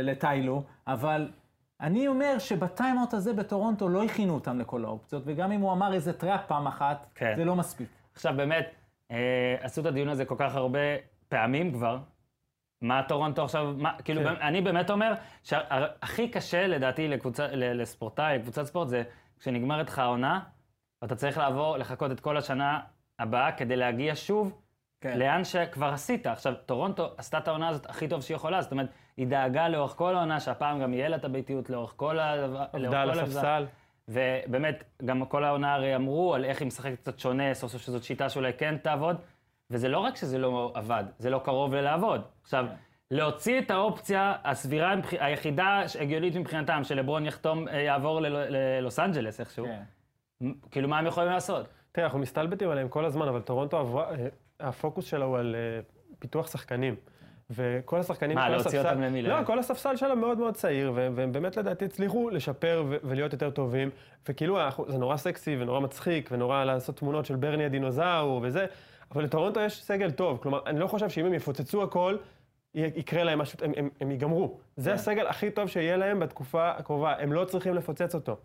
לטיי 0.03 0.37
לו, 0.37 0.63
אבל 0.87 1.29
אני 1.81 2.09
אומר 2.09 2.39
שבטיימאוט 2.39 3.15
הזה 3.15 3.33
בטורונטו 3.33 3.89
לא 3.89 4.05
הכינו 4.05 4.35
אותם 4.35 4.59
לכל 4.59 4.85
האופציות, 4.85 5.23
וגם 5.27 5.53
אם 5.53 5.61
הוא 5.61 5.73
אמר 5.73 5.95
איזה 5.95 6.13
trap 6.13 6.47
פעם 6.47 6.67
אחת, 6.67 7.07
כן. 7.15 7.35
זה 7.37 7.45
לא 7.45 7.57
מספיק. 7.57 7.89
עכשיו 8.13 8.35
באמת, 8.37 8.75
אה, 9.11 9.57
עשו 9.61 9.81
את 9.81 9.87
הדיון 9.87 10.09
הזה 10.09 10.25
כל 10.25 10.35
כך 10.39 10.55
הרבה 10.55 10.79
פעמים 11.29 11.73
כבר, 11.73 11.99
מה 12.83 13.03
טורונטו 13.09 13.45
עכשיו, 13.45 13.75
מה, 13.77 13.93
כאילו, 14.05 14.23
כן. 14.23 14.35
אני 14.41 14.61
באמת 14.61 14.91
אומר 14.91 15.15
שהכי 15.43 16.29
קשה 16.29 16.67
לדעתי 16.67 17.09
לקבוצה, 17.09 17.47
לספורטאי, 17.53 18.39
לקבוצת 18.39 18.65
ספורט, 18.65 18.89
זה 18.89 19.03
כשנגמרת 19.45 19.89
לך 19.89 19.99
העונה, 19.99 20.41
ואתה 21.03 21.15
צריך 21.15 21.39
לעבור, 21.39 21.77
לחכות 21.77 22.11
את 22.13 22.21
כל 22.21 22.37
השנה 22.37 22.81
הבאה 23.19 23.53
כדי 23.53 23.77
להגיע 23.77 24.13
שוב 24.17 24.61
כן. 25.01 25.19
לאן 25.19 25.45
שכבר 25.45 25.87
עשית. 25.87 26.27
עכשיו, 26.27 26.55
טורונטו 26.67 27.11
עשתה 27.17 27.39
את 27.39 27.49
העונה 27.49 27.69
הזאת 27.69 27.91
הכי 27.91 28.09
טוב 28.09 28.23
שהיא 28.23 28.35
יכולה, 28.35 28.63
זאת 28.63 28.73
אומרת, 28.73 28.89
היא 29.17 29.27
דאגה 29.27 29.69
לאורך 29.69 29.93
כל 29.93 30.17
העונה, 30.17 30.41
שהפעם 30.41 30.81
גם 30.81 30.95
יהיה 30.95 31.09
לה 31.09 31.17
את 31.17 31.25
הביתיות 31.25 31.71
לאורך 31.71 31.93
כל 31.97 32.19
ה... 32.19 32.37
לאורך 32.75 32.75
עבדה 32.75 33.03
על. 33.03 33.11
הספסל. 33.11 33.67
ובאמת, 34.09 34.85
גם 35.05 35.27
כל 35.27 35.45
העונה 35.45 35.75
הרי 35.75 35.97
אמרו 35.97 36.35
על 36.35 36.45
איך 36.45 36.61
היא 36.61 36.67
משחקת 36.67 36.99
קצת 36.99 37.19
שונה, 37.19 37.55
סוף 37.55 37.73
סוף 37.73 37.83
שזאת 37.83 38.05
שיטה 38.05 38.29
שאולי 38.29 38.53
כן 38.53 38.77
תעבוד, 38.77 39.17
וזה 39.71 39.89
לא 39.89 39.99
רק 39.99 40.17
שזה 40.17 40.39
לא 40.39 40.73
עבד, 40.75 41.05
זה 41.19 41.31
לא 41.31 41.39
קרוב 41.45 41.75
ללעבוד. 41.75 42.23
עכשיו, 42.43 42.67
להוציא 43.11 43.59
את 43.59 43.71
האופציה 43.71 44.35
הסבירה, 44.45 44.95
היחידה 45.19 45.65
ההגיונית 45.99 46.37
מבחינתם, 46.37 46.81
שלברון 46.85 47.27
יחתום, 47.27 47.69
אה, 47.69 47.81
יעבור 47.81 48.21
ללו- 48.21 48.39
ללוס 48.49 48.99
אנג'לס 48.99 49.41
איכשהו, 49.41 49.67
כן. 49.67 50.49
כאילו, 50.71 50.89
מה 50.89 50.99
הם 50.99 51.07
יכולים 51.07 51.31
לעשות? 51.31 51.67
תראה, 51.93 52.07
אנחנו 52.07 52.19
מסתלבטים 52.19 52.71
עליהם 52.71 52.89
כל 52.89 53.05
הזמן, 53.05 53.29
אבל 53.29 53.41
טורונטו 53.41 53.77
עברה, 53.79 54.11
אה, 54.11 54.27
הפוקוס 54.61 55.05
שלה 55.05 55.25
הוא 55.25 55.39
על 55.39 55.55
אה, 55.59 55.81
פיתוח 56.19 56.47
שחקנים. 56.53 56.95
וכל 57.51 58.01
השחקנים, 58.01 58.35
מה, 58.37 58.49
להוציא 58.49 58.81
הספסל- 58.81 58.89
אותם 58.89 59.01
למי? 59.03 59.23
לא, 59.23 59.37
כל 59.47 59.59
הספסל 59.59 59.97
שלה 59.97 60.15
מאוד 60.15 60.39
מאוד 60.39 60.55
צעיר, 60.55 60.93
והם 60.95 61.33
באמת 61.33 61.57
לדעתי 61.57 61.85
הצליחו 61.85 62.31
לשפר 62.31 62.85
ו- 62.89 62.97
ולהיות 63.05 63.33
יותר 63.33 63.51
טובים. 63.51 63.91
וכאילו, 64.29 64.61
אנחנו- 64.61 64.85
זה 64.93 64.99
נורא 64.99 65.17
סקסי 65.17 65.57
ונורא 65.61 65.81
מצחיק, 65.81 66.29
ונורא 66.33 66.65
לעשות 66.65 66.97
תמונות 66.97 67.27
של 67.27 67.37
ברני 67.37 67.65
הדינוזאור 67.65 68.41
וזה, 68.43 68.67
אבל 69.15 69.25
לטורונטו 69.25 69.61
יש 69.61 69.83
סגל 69.83 70.11
טוב. 70.11 70.39
כלומר, 70.43 70.61
אני 70.67 70.81
לא 70.81 70.87
חושב 70.87 71.09
שאם 71.09 71.27
הם 71.27 71.35
יפוצצו 71.35 71.83
הכל, 71.83 72.17
יקרה 72.75 73.25
להם 73.25 73.39
משהו, 73.39 73.59
הם, 73.63 73.73
הם, 73.77 73.89
הם 74.01 74.11
ייגמרו. 74.11 74.59
זה 74.77 74.91
כן. 74.91 74.95
הסגל 74.97 75.27
הכי 75.27 75.51
טוב 75.51 75.69
שיהיה 75.69 75.97
להם 75.97 76.21
בתקופה 76.21 76.71
הקרובה, 76.71 77.15
הם 77.19 77.33
לא 77.33 77.45
צריכים 77.45 77.75
לפוצץ 77.75 78.15
אותו. 78.15 78.37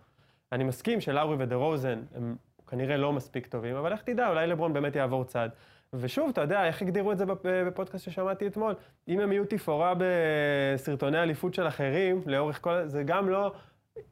אני 0.52 0.64
מסכים 0.64 1.02
שלאורי 1.02 1.36
ודה 1.40 1.56
רוזן 1.56 2.02
הם 2.16 2.36
כנראה 2.68 2.98
לא 2.98 3.14
מספיק 3.14 3.48
טובים, 3.48 3.76
אבל 3.76 3.92
איך 3.92 4.02
תדע, 4.02 4.30
אולי 4.30 4.48
לברון 4.48 4.74
באמת 4.74 4.96
יעבור 4.96 5.24
צד. 5.24 5.50
ושוב, 5.94 6.30
אתה 6.30 6.42
יודע, 6.42 6.66
איך 6.66 6.82
הגדירו 6.82 7.12
את 7.12 7.18
זה 7.18 7.26
בפ- 7.26 7.38
בפודקאסט 7.68 8.06
ששמעתי 8.06 8.48
אתמול? 8.48 8.76
אם 9.08 9.20
הם 9.20 9.32
יהיו 9.32 9.46
תפאורה 9.46 9.94
בסרטוני 9.98 11.24
אליפות 11.24 11.54
של 11.54 11.68
אחרים, 11.68 12.22
לאורך 12.26 12.62
כל... 12.62 12.82
זה 12.86 13.04
גם 13.04 13.30
לא 13.30 13.52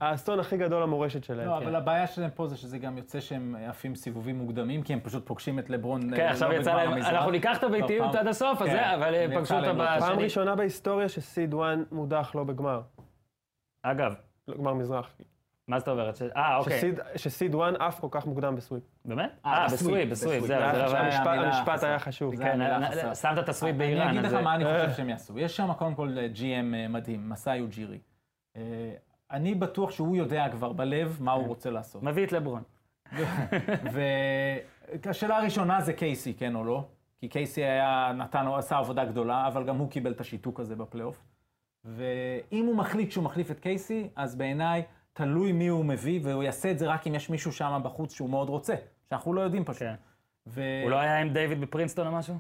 האסון 0.02 0.40
הכי 0.40 0.58
גדול 0.58 0.84
למורשת 0.84 1.24
שלהם. 1.24 1.48
לא, 1.48 1.58
אבל 1.58 1.76
הבעיה 1.76 2.08
שלהם 2.08 2.30
פה 2.36 2.48
זה 2.48 2.58
שזה 2.58 2.78
גם 2.78 2.98
יוצא 2.98 3.20
שהם 3.20 3.56
עפים 3.70 3.96
סיבובים 3.96 4.38
מוקדמים, 4.38 4.84
כי 4.84 4.94
הם 4.94 5.00
פשוט 5.04 5.26
פוגשים 5.28 5.60
את 5.60 5.70
לברון. 5.70 6.16
כן, 6.16 6.22
אה, 6.26 6.32
עכשיו 6.32 6.50
לא 6.52 6.56
יצא 6.56 6.72
בגמר 6.72 6.84
להם, 6.84 6.94
המזרח. 6.94 7.10
אנחנו 7.14 7.32
ניקח 7.32 7.58
את 7.58 7.64
הביתיות 7.64 8.12
פעם- 8.12 8.20
עד 8.22 8.28
הסוף, 8.28 8.62
אז 8.62 8.68
כן, 8.68 8.74
זה, 8.74 8.96
אבל 8.96 9.16
הם 9.16 9.32
יצא 9.32 9.40
פגשו 9.40 9.56
אותה 9.56 9.68
לא 9.68 9.74
טוב. 9.74 10.00
פעם 10.00 10.12
בשני. 10.12 10.24
ראשונה 10.24 10.56
בהיסטוריה 10.56 11.10
שסיד 11.10 11.54
1 11.54 11.62
מודח 11.92 12.32
לא 12.36 12.44
בגמר. 12.44 12.82
אגב, 13.84 14.14
לא 14.48 14.56
גמר 14.58 14.74
מזרח. 14.74 15.10
מה 15.68 15.80
זאת 15.80 15.88
אומרת? 15.88 16.16
ש- 16.16 16.22
אה, 16.36 16.58
אוקיי. 16.58 16.78
שסיד- 16.78 17.00
שסיד 17.16 17.56
1 17.56 17.74
עף 17.80 18.00
כל 18.00 18.08
כך 18.12 18.26
מוקדם 18.26 18.56
בסוויפ. 18.56 18.84
באמת? 19.06 19.32
אה, 19.46 19.54
אה, 19.58 19.66
בסוויפ, 19.66 20.10
בסוויפ. 20.10 20.46
זהו, 20.46 20.60
לא. 20.60 20.66
המשפט-. 20.98 21.84
היה 21.84 22.00
חשוב. 22.00 22.36
כן. 22.36 22.60
שמת 23.16 23.40
את 23.40 23.50
הסוויפ 23.50 23.76
באיראן, 23.76 24.08
אני 24.08 24.12
אגיד 24.20 24.26
אז 24.26 24.34
לך 24.34 24.44
מה 24.44 24.56
אני 24.56 24.66
אה. 24.66 24.86
חושב 24.86 24.98
שהם 24.98 25.10
יעשו. 25.10 25.40
יש 25.40 25.58
שם 25.58 25.74
קודם 25.74 25.96
כל 25.96 26.10
GM 26.36 26.44
אה, 26.76 26.88
מדהים, 26.90 27.30
מסאי 27.30 27.62
אוג'ירי. 27.62 28.00
אני 29.32 29.56
בטוח 29.56 29.92
שהוא 29.92 30.16
יודע 30.16 30.50
כבר 30.52 30.74
בלב 30.74 31.18
מה 31.22 31.32
הוא 31.32 31.48
רוצה 31.48 31.70
לעשות. 31.70 32.04
מביא 32.04 32.26
את 32.26 32.32
לברון. 32.32 32.64
והשאלה 35.04 35.38
הראשונה 35.38 35.82
זה 35.82 35.94
קייסי, 35.94 36.34
כן 36.34 36.56
או 36.56 36.64
לא? 36.64 36.86
כי 37.20 37.28
קייסי 37.28 37.64
היה, 37.64 38.12
נתן, 38.18 38.46
עשה 38.58 38.78
עבודה 38.78 39.06
גדולה, 39.06 39.48
אבל 39.48 39.64
גם 39.64 39.78
הוא 39.78 39.90
קיבל 39.90 40.12
את 40.12 40.22
השיתוק 40.22 40.60
הזה 40.60 40.76
בפלייאוף. 40.76 41.24
ואם 41.86 42.66
הוא 42.66 42.76
מחליט 42.76 43.12
שהוא 43.12 43.24
מחליף 43.24 43.52
את 43.52 43.60
קייסי, 43.60 44.08
אז 44.16 44.36
בעיניי 44.36 44.84
תלוי 45.14 45.52
מי 45.52 45.68
הוא 45.68 45.86
מביא, 45.86 46.20
והוא 46.24 46.44
יעשה 46.44 46.72
את 46.72 46.80
זה 46.80 46.88
רק 46.88 47.08
אם 47.08 47.16
יש 47.16 47.30
מישהו 47.30 47.52
שם 47.52 47.82
בחוץ 47.84 48.14
שהוא 48.14 48.30
מאוד 48.30 48.50
רוצה, 48.50 48.76
שאנחנו 49.10 49.34
לא 49.34 49.42
יודעים 49.42 49.66
פשוט. 49.66 49.82
כן. 49.82 49.96
ו... 50.48 50.62
הוא 50.84 50.92
לא 50.92 50.96
היה 50.96 51.18
עם 51.18 51.34
דיוויד 51.34 51.62
בפרינסטון 51.62 52.08
או 52.08 52.12
משהו? 52.12 52.36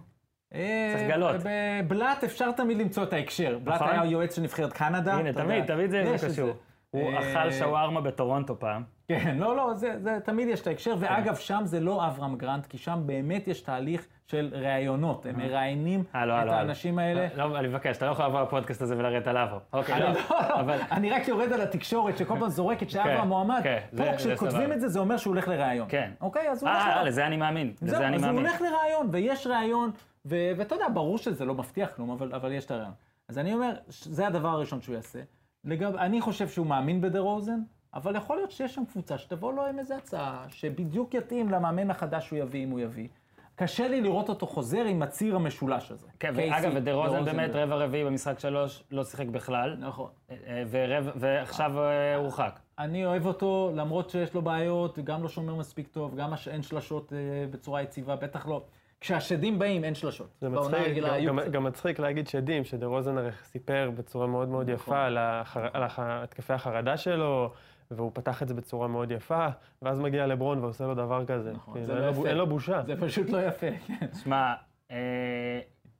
אה, 0.54 0.94
צריך 0.96 1.10
לגלות. 1.10 1.36
בבלאט 1.44 2.24
אפשר 2.24 2.52
תמיד 2.52 2.78
למצוא 2.78 3.04
את 3.04 3.14
ההקשר. 3.14 3.60
בלאט 3.64 3.82
נכון. 3.82 3.94
היה 3.94 4.06
יועץ 4.06 4.36
של 4.36 4.42
נבחרת 4.42 4.74
קנדה. 4.74 5.14
הנה, 5.14 5.34
תמיד. 5.34 5.66
תמיד 5.66 5.90
זה 5.90 6.16
קשור. 6.28 6.54
הוא 6.92 7.12
אה, 7.14 7.20
אכל 7.20 7.52
שווארמה 7.52 8.02
בטורונטו 8.02 8.60
פעם. 8.60 8.84
כן, 9.08 9.38
לא, 9.40 9.56
לא, 9.56 9.74
זה, 9.74 10.00
זה 10.00 10.18
תמיד 10.24 10.48
יש 10.48 10.62
את 10.62 10.68
ההקשר, 10.68 10.96
ואגב, 11.00 11.36
שם 11.36 11.62
זה 11.64 11.80
לא 11.80 12.08
אברהם 12.08 12.36
גרנט, 12.38 12.66
כי 12.66 12.78
שם 12.78 13.02
באמת 13.06 13.48
יש 13.48 13.62
תהליך 13.62 14.08
של 14.28 14.50
ראיונות, 14.54 15.26
הם 15.26 15.38
מראיינים 15.38 16.04
אה, 16.16 16.26
לא, 16.26 16.34
את 16.34 16.40
לא, 16.40 16.46
לא. 16.46 16.52
האנשים 16.52 17.00
האלה. 17.00 17.28
לא, 17.36 17.60
אני 17.60 17.68
מבקש, 17.68 17.98
אתה 17.98 18.06
לא 18.06 18.12
יכול 18.12 18.26
לבוא 18.26 18.42
לפודקאסט 18.42 18.82
הזה 18.82 18.98
ולרדת 18.98 19.28
על 19.28 19.38
אבו. 19.38 19.56
אוקיי, 19.74 20.00
לא. 20.00 20.10
לא, 20.10 20.20
אבל- 20.60 20.80
אני 20.92 21.10
רק 21.10 21.28
יורד 21.28 21.54
על 21.54 21.62
התקשורת 21.62 22.18
שכל 22.18 22.40
פעם 22.40 22.50
זורקת 22.50 22.90
שאברהם 22.90 23.28
מועמד. 23.28 23.60
כן, 23.64 23.80
זה- 23.92 24.04
פה 24.12 24.18
כשכותבים. 24.18 24.72
את 24.74 24.82
זה, 24.82 24.88
זה 24.88 25.00
אומר 25.00 25.18
שהוא 25.18 25.32
הולך 25.34 25.48
לראיון. 25.48 25.88
כן. 25.90 26.12
אוקיי, 26.22 26.50
אז 26.50 26.64
הוא 26.64 26.70
הולך 26.70 26.82
אה, 26.84 26.88
לראיון. 26.90 27.08
לזה 27.08 27.28
אני 27.28 27.38
מאמין. 27.38 27.74
לזה 27.82 27.98
אני 28.08 28.16
אז 28.16 28.24
הוא 28.24 28.32
מאמין. 28.32 28.46
הולך 28.48 28.62
לראיון, 28.62 29.08
ויש 29.12 29.48
ראיון, 29.48 29.92
ואתה 30.26 30.76
יודע, 30.76 30.86
ברור 30.94 31.18
שזה 31.18 31.46
לא 31.46 31.54
מבטיח 31.54 31.90
כלום, 31.96 32.12
אבל, 32.12 32.52
יש 32.52 32.66
את 32.66 32.72
הראיון. 32.72 32.92
אז 33.30 33.38
אני 33.38 33.54
אומר, 33.54 33.74
זה 33.88 34.28
הדבר 34.28 34.50
הראשון 34.50 34.82
שהוא 34.82 34.96
יעשה. 34.96 35.20
לגב, 35.66 35.95
אני 35.95 36.22
חושב 36.22 36.47
שהוא 36.49 36.68
מאמין 36.68 37.01
בדה 37.01 37.20
רוזן, 37.20 37.60
אבל 37.93 38.16
יכול 38.16 38.36
להיות 38.36 38.51
שיש 38.51 38.76
שם 38.76 38.84
קבוצה 38.86 39.18
שתבוא 39.18 39.53
לו 39.53 39.66
עם 39.66 39.80
איזו 39.80 39.93
הצעה, 39.95 40.45
שבדיוק 40.49 41.14
יתאים 41.14 41.49
למאמן 41.49 41.91
החדש 41.91 42.28
שהוא 42.28 42.39
יביא, 42.39 42.64
אם 42.64 42.70
הוא 42.70 42.80
יביא. 42.80 43.08
קשה 43.55 43.88
לי 43.88 44.01
לראות 44.01 44.30
אותו 44.30 44.47
חוזר 44.47 44.82
עם 44.86 45.01
הציר 45.01 45.36
המשולש 45.36 45.91
הזה. 45.91 46.08
כן, 46.20 46.34
קייסי, 46.36 46.55
ואגב, 46.66 46.72
ודה 46.76 46.93
רוזן 46.93 47.26
באמת 47.26 47.49
רבע 47.53 47.76
רביעי 47.76 48.05
במשחק 48.05 48.39
שלוש 48.39 48.84
לא 48.91 49.03
שיחק 49.03 49.26
בכלל, 49.28 49.76
נכון. 49.80 50.10
אה, 50.32 50.64
ורבע- 50.72 51.12
ועכשיו 51.16 51.80
אה, 51.80 52.16
הורחק. 52.16 52.60
אני 52.80 53.05
אוהב 53.05 53.26
אותו, 53.26 53.72
למרות 53.76 54.10
שיש 54.10 54.34
לו 54.34 54.41
בעיות, 54.41 54.99
גם 54.99 55.24
לא 55.24 55.30
שומר 55.30 55.55
מספיק 55.55 55.88
טוב, 55.88 56.16
גם 56.16 56.34
אין 56.51 56.62
שלשות 56.64 57.14
אה, 57.14 57.18
בצורה 57.51 57.82
יציבה, 57.82 58.16
בטח 58.16 58.47
לא. 58.47 58.64
כשהשדים 59.02 59.60
באים, 59.60 59.84
אין 59.84 59.95
שלשות. 59.95 60.28
זה 60.41 60.50
מצחיק, 60.50 60.98
גם- 61.04 61.26
גם-. 61.26 61.39
גם 61.52 61.64
מצחיק 61.64 62.00
להגיד 62.00 62.28
שדים, 62.28 62.64
שדה 62.64 62.86
רוזן 62.86 63.18
הרי 63.18 63.30
סיפר 63.43 63.91
בצורה 63.98 64.28
מאוד 64.28 64.50
מאוד 64.50 64.70
נכון. 64.70 64.76
יפה 64.93 65.06
על 65.06 65.18
החר- 65.18 65.68
על 65.74 65.84
הח- 65.84 66.00
התקפי 66.00 66.54
החרדה 66.54 66.98
שלו, 66.98 67.52
והוא 67.91 68.12
פתח 68.14 68.43
את 68.43 68.48
זה 68.48 68.54
בצורה 68.54 68.88
מאוד 68.88 69.12
יפה, 69.12 69.48
ואז 69.82 70.00
מגיע 70.00 70.28
לברון 70.28 70.60
ועושה 70.60 70.86
לו 70.88 70.95
דבר 70.95 71.26
כזה. 71.26 71.52
נכון, 71.52 71.74
כאילו, 71.74 71.86
זה 71.88 71.93
אין 71.93 72.02
לא 72.02 72.10
יפה. 72.10 72.28
אין 72.28 72.38
לו 72.38 72.48
בושה. 72.48 72.82
זה 72.88 73.02
פשוט 73.02 73.30
לא 73.30 73.38
יפה. 73.48 73.68
כן. 73.88 74.08
שמע, 74.24 74.54
אה, 74.91 74.98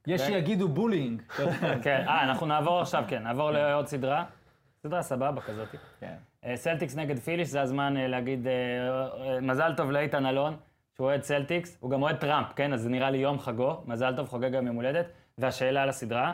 יש 0.06 0.20
כן. 0.20 0.26
שיגידו 0.26 0.68
bullying. 0.68 1.22
כן, 1.82 2.04
אה, 2.08 2.24
אנחנו 2.24 2.46
נעבור 2.46 2.80
עכשיו, 2.80 3.04
כן, 3.08 3.22
נעבור 3.22 3.50
לעוד 3.50 3.86
סדרה. 3.86 4.24
סדרה 4.82 5.02
סבבה 5.02 5.40
כזאת. 5.40 5.68
כן. 6.00 6.14
אה, 6.44 6.56
סלטיקס 6.56 6.96
נגד 6.96 7.18
פילי, 7.18 7.37
ש, 7.37 7.48
זה 7.48 7.60
הזמן 7.62 7.96
אה, 7.96 8.08
להגיד 8.08 8.46
אה, 8.46 8.52
אה, 9.34 9.40
מזל 9.40 9.72
טוב 9.76 9.90
לאיתן 9.90 10.26
אלון, 10.26 10.56
שהוא 10.98 11.08
אוהד 11.08 11.22
סלטיקס, 11.22 11.76
הוא 11.80 11.90
גם 11.90 12.02
אוהד 12.02 12.16
טראמפ, 12.16 12.52
כן? 12.56 12.72
אז 12.72 12.80
זה 12.80 12.88
נראה 12.88 13.10
לי 13.10 13.18
יום 13.18 13.38
חג 13.38 13.56
לו, 13.56 13.82
מזל 13.86 14.16
טוב, 14.16 14.28
חוגג 14.28 14.52
גם 14.52 14.66
יום 14.66 14.76
הולדת. 14.76 15.06
והשאלה 15.38 15.82
על 15.82 15.88
הסדרה, 15.88 16.32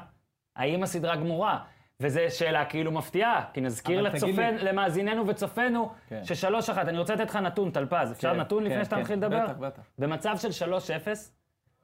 האם 0.56 0.82
הסדרה 0.82 1.16
גמורה? 1.16 1.58
וזו 2.00 2.20
שאלה 2.28 2.64
כאילו 2.64 2.92
מפתיעה, 2.92 3.44
כי 3.52 3.60
נזכיר 3.60 4.02
לצופינו, 4.02 4.56
למאזיננו 4.60 5.26
וצופינו, 5.26 5.92
כן. 6.08 6.24
ששלוש 6.24 6.70
אחת, 6.70 6.88
אני 6.88 6.98
רוצה 6.98 7.14
לתת 7.14 7.30
לך 7.30 7.36
נתון, 7.36 7.70
טלפז, 7.70 8.12
אפשר 8.12 8.32
כן, 8.32 8.40
נתון 8.40 8.64
לפני 8.64 8.76
כן, 8.76 8.84
שאתה 8.84 8.96
כן, 8.96 9.02
מתחיל 9.02 9.16
לדבר? 9.16 9.44
בטח, 9.44 9.56
בטח. 9.56 9.82
במצב 9.98 10.36
של 10.38 10.66
3-0, 10.66 10.68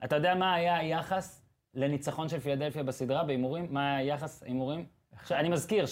אתה 0.04 0.16
יודע 0.16 0.34
מה 0.34 0.54
היה 0.54 0.76
היחס 0.76 1.44
לניצחון 1.74 2.28
של 2.28 2.40
פילדלפיה 2.40 2.82
בסדרה 2.82 3.24
בהימורים? 3.24 3.66
מה 3.70 3.96
היה 3.96 3.98
היחס 3.98 4.42
הימורים? 4.42 4.84
אני 5.30 5.48
מזכיר, 5.48 5.84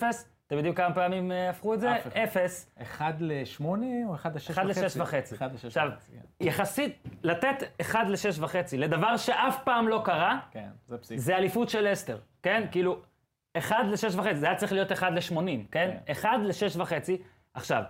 3-0, 0.00 0.02
אתם 0.46 0.56
יודעים 0.56 0.74
כמה 0.74 0.94
פעמים 0.94 1.32
אה, 1.32 1.50
הפכו 1.50 1.74
את 1.74 1.80
זה? 1.80 1.96
אף 1.96 2.06
אחד. 2.06 2.16
0. 2.16 2.70
אחד 2.82 3.12
לשמונה 3.20 3.86
או 4.06 4.14
אחד 4.14 4.36
לשש 4.36 4.50
אחד 4.50 4.64
וחצי? 4.66 4.84
לשש 4.84 4.96
וחצי. 4.96 5.34
אחד 5.34 5.54
לשש 5.54 5.64
עכשיו, 5.64 5.88
וחצי, 5.92 6.12
כן. 6.12 6.46
יחסית, 6.46 7.08
לתת 7.22 7.62
אחד 7.80 8.04
לשש 8.08 8.38
וחצי 8.38 8.78
לדבר 8.78 9.16
שאף 9.16 9.64
פעם 9.64 9.88
לא 9.88 10.02
קרה, 10.04 10.38
כן, 10.50 10.68
זה 10.88 10.98
פסיק. 10.98 11.18
זה 11.18 11.36
אליפות 11.36 11.68
של 11.68 11.92
אסתר, 11.92 12.18
כן? 12.42 12.66
כאילו, 12.70 13.00
אחד 13.56 13.84
לשש 13.90 14.14
וחצי, 14.14 14.34
זה 14.34 14.46
היה 14.46 14.56
צריך 14.56 14.72
להיות 14.72 14.92
אחד 14.92 15.12
לשמונים, 15.12 15.66
כן? 15.70 15.90
כן. 16.06 16.12
אחד 16.12 16.38
לשש 16.42 16.76
וחצי. 16.76 17.22
עכשיו, 17.54 17.82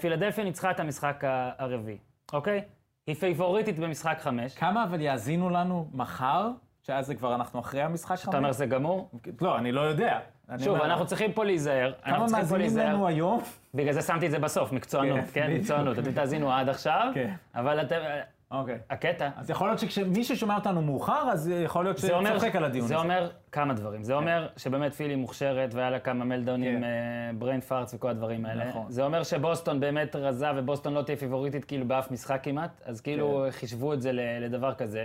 פילדלפיה 0.00 0.44
ניצחה 0.44 0.70
את 0.70 0.80
המשחק 0.80 1.24
הרביעי, 1.58 1.98
אוקיי? 2.32 2.62
היא 3.06 3.14
פייבוריטית 3.14 3.78
במשחק 3.78 4.18
חמש. 4.20 4.54
כמה 4.54 4.84
אבל 4.84 5.00
יאזינו 5.00 5.50
לנו 5.50 5.90
מחר, 5.92 6.50
שאז 6.82 7.06
זה 7.06 7.14
כבר 7.14 7.34
אנחנו 7.34 7.60
אחרי 7.60 7.82
המשחק 7.82 8.28
אתה 8.28 8.36
אומר 8.36 8.52
זה 8.52 8.66
גמור? 8.66 9.10
לא, 9.40 9.58
אני 9.58 9.72
לא 9.72 9.80
יודע. 9.80 10.20
שוב, 10.58 10.68
אומר, 10.68 10.84
אנחנו 10.84 11.06
צריכים 11.06 11.32
פה 11.32 11.44
להיזהר. 11.44 11.92
כמה 12.04 12.26
מאזינים. 12.32 12.76
לנו 12.76 13.06
היום? 13.06 13.40
בגלל 13.74 13.92
זה 13.92 14.02
שמתי 14.02 14.26
את 14.26 14.30
זה 14.30 14.38
בסוף, 14.38 14.72
מקצוענות, 14.72 15.20
כן, 15.32 15.46
כן? 15.46 15.52
מקצוענות. 15.52 15.98
אתם 15.98 16.12
תאזינו 16.12 16.52
עד 16.52 16.68
עכשיו, 16.68 17.10
כן. 17.14 17.34
אבל 17.54 17.80
אתם... 17.80 17.96
אוקיי. 18.50 18.78
הקטע, 18.90 19.28
אז 19.36 19.50
יכול 19.50 19.68
להיות 19.68 19.78
שכשמי 19.78 20.24
ששומע 20.24 20.54
אותנו 20.54 20.82
מאוחר, 20.82 21.28
אז 21.32 21.52
יכול 21.64 21.84
להיות 21.84 21.98
זה 21.98 22.14
אומר, 22.14 22.38
שצוחק 22.38 22.56
על 22.56 22.64
הדיון 22.64 22.86
זה 22.86 22.94
הזה. 22.94 23.02
אומר 23.02 23.30
כמה 23.52 23.74
דברים. 23.74 24.02
זה 24.02 24.14
אומר 24.14 24.48
שבאמת 24.56 24.94
פילי 24.94 25.14
מוכשרת 25.14 25.74
והיה 25.74 25.90
לה 25.90 25.98
כמה 25.98 26.24
meltdown 26.24 26.65
ים, 26.65 26.80
כן. 26.80 27.38
brain 27.38 27.60
farts 27.60 27.94
וכל 27.94 28.08
הדברים 28.08 28.46
האלה. 28.46 28.64
נכון. 28.64 28.86
זה 28.88 29.04
אומר 29.04 29.22
שבוסטון 29.22 29.80
באמת 29.80 30.16
רזה 30.16 30.46
ובוסטון 30.56 30.94
לא 30.94 31.02
תהיה 31.02 31.16
פייבוריטית 31.16 31.64
כאילו 31.64 31.88
באף 31.88 32.10
משחק 32.10 32.40
כמעט, 32.42 32.82
אז 32.84 33.00
כאילו 33.00 33.42
כן. 33.44 33.50
חישבו 33.50 33.92
את 33.92 34.02
זה 34.02 34.10
לדבר 34.40 34.74
כזה. 34.74 35.04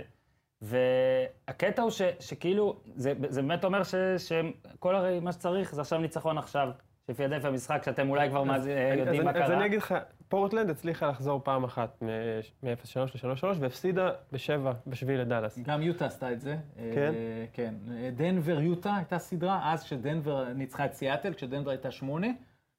והקטע 0.62 1.82
הוא 1.82 1.90
ש, 1.90 2.02
שכאילו, 2.20 2.76
זה, 2.96 3.12
זה 3.28 3.42
באמת 3.42 3.64
אומר 3.64 3.82
ש, 3.84 3.94
שכל 4.18 4.94
הרי 4.94 5.20
מה 5.20 5.32
שצריך 5.32 5.74
זה 5.74 5.80
עכשיו 5.80 5.98
ניצחון 6.00 6.38
עכשיו, 6.38 6.68
שפילדלפיה 7.10 7.50
משחק 7.50 7.82
שאתם 7.84 8.10
אולי 8.10 8.28
כבר 8.28 8.42
מה, 8.44 8.60
זה- 8.60 8.90
אז- 8.92 8.98
יודעים 8.98 9.20
אז 9.20 9.24
מה 9.24 9.30
אז 9.30 9.36
קרה. 9.36 9.56
אני 9.56 9.66
אגיד 9.66 9.78
לך, 9.78 9.94
פורטלנד 10.28 10.70
הצליחה 10.70 11.06
לחזור 11.08 11.40
פעם 11.44 11.64
אחת 11.64 12.02
מ-0-3 12.02 12.98
ל-3-3, 13.14 13.44
והפסידה 13.60 14.10
ב-7, 14.32 14.72
ב-7 14.86 15.06
לדאלאס. 15.08 15.58
גם 15.58 15.82
יוטה 15.82 16.06
עשתה 16.06 16.32
את 16.32 16.40
זה. 16.40 16.56
כן? 16.94 17.12
אה, 17.14 17.44
כן. 17.52 17.74
דנבר 18.16 18.60
יוטה 18.60 18.96
הייתה 18.96 19.18
סדרה, 19.18 19.72
אז 19.72 19.82
כשדנבר 19.84 20.52
ניצחה 20.54 20.84
את 20.84 20.92
סיאטל, 20.92 21.32
כשדנבר 21.34 21.70
הייתה 21.70 21.90
שמונה, 21.90 22.26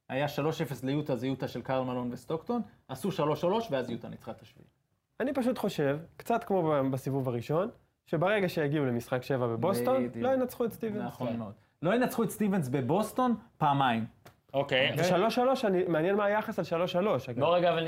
היה 0.10 0.26
3-0 0.26 0.40
ליוטה, 0.84 1.16
זה 1.16 1.28
יוטה 1.28 1.48
של 1.48 1.62
קרל 1.62 1.84
מלון 1.84 2.10
וסטוקטון, 2.12 2.62
עשו 2.88 3.10
3-3 3.12 3.46
ואז 3.72 3.90
יוטה 3.90 4.10
ניצחה 4.10 4.32
את 4.32 4.42
השביעי. 4.42 4.68
אני 5.20 5.34
פשוט 5.34 5.57
חושב, 5.57 5.97
קצת 6.17 6.43
כמו 6.43 6.63
ב- 6.63 6.91
בסיבוב 6.91 7.30
הראשון, 7.30 7.70
שברגע 8.05 8.49
שיגיעו 8.49 8.86
למשחק 8.86 9.24
7 9.24 9.47
בבוסטון, 9.47 10.07
בדיוק. 10.07 10.26
לא 10.26 10.34
ינצחו 10.34 10.65
את 10.65 10.74
סטיבנס. 10.74 11.01
נכון 11.05 11.38
מאוד. 11.38 11.53
לא 11.82 11.95
ינצחו 11.95 12.24
את 12.24 12.30
סטיבנס 12.30 12.67
בבוסטון 12.70 13.36
פעמיים. 13.57 14.05
אוקיי, 14.53 14.95
ו-3-3, 14.97 15.39
אני- 15.67 15.84
מעניין 15.88 16.15
מה 16.15 16.26
היחס 16.26 16.59
על 16.59 16.65
3-3, 16.65 16.97
אגב. 17.30 17.39
בוא 17.39 17.55
רגע 17.55 17.74
אבל... 17.74 17.88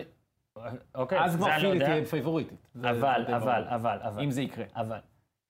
אוקיי, 0.96 1.24
אז 1.24 1.36
כבר 1.36 1.48
פילי. 1.60 1.80
תהיה 1.86 2.06
פייבוריטית. 2.06 2.68
אבל, 2.82 3.26
אבל. 3.36 3.64
אבל, 3.70 3.98
אבל. 4.02 4.24
אם 4.24 4.32
זה 4.32 4.42
יקרה. 4.42 4.66
אבל. 4.76 4.98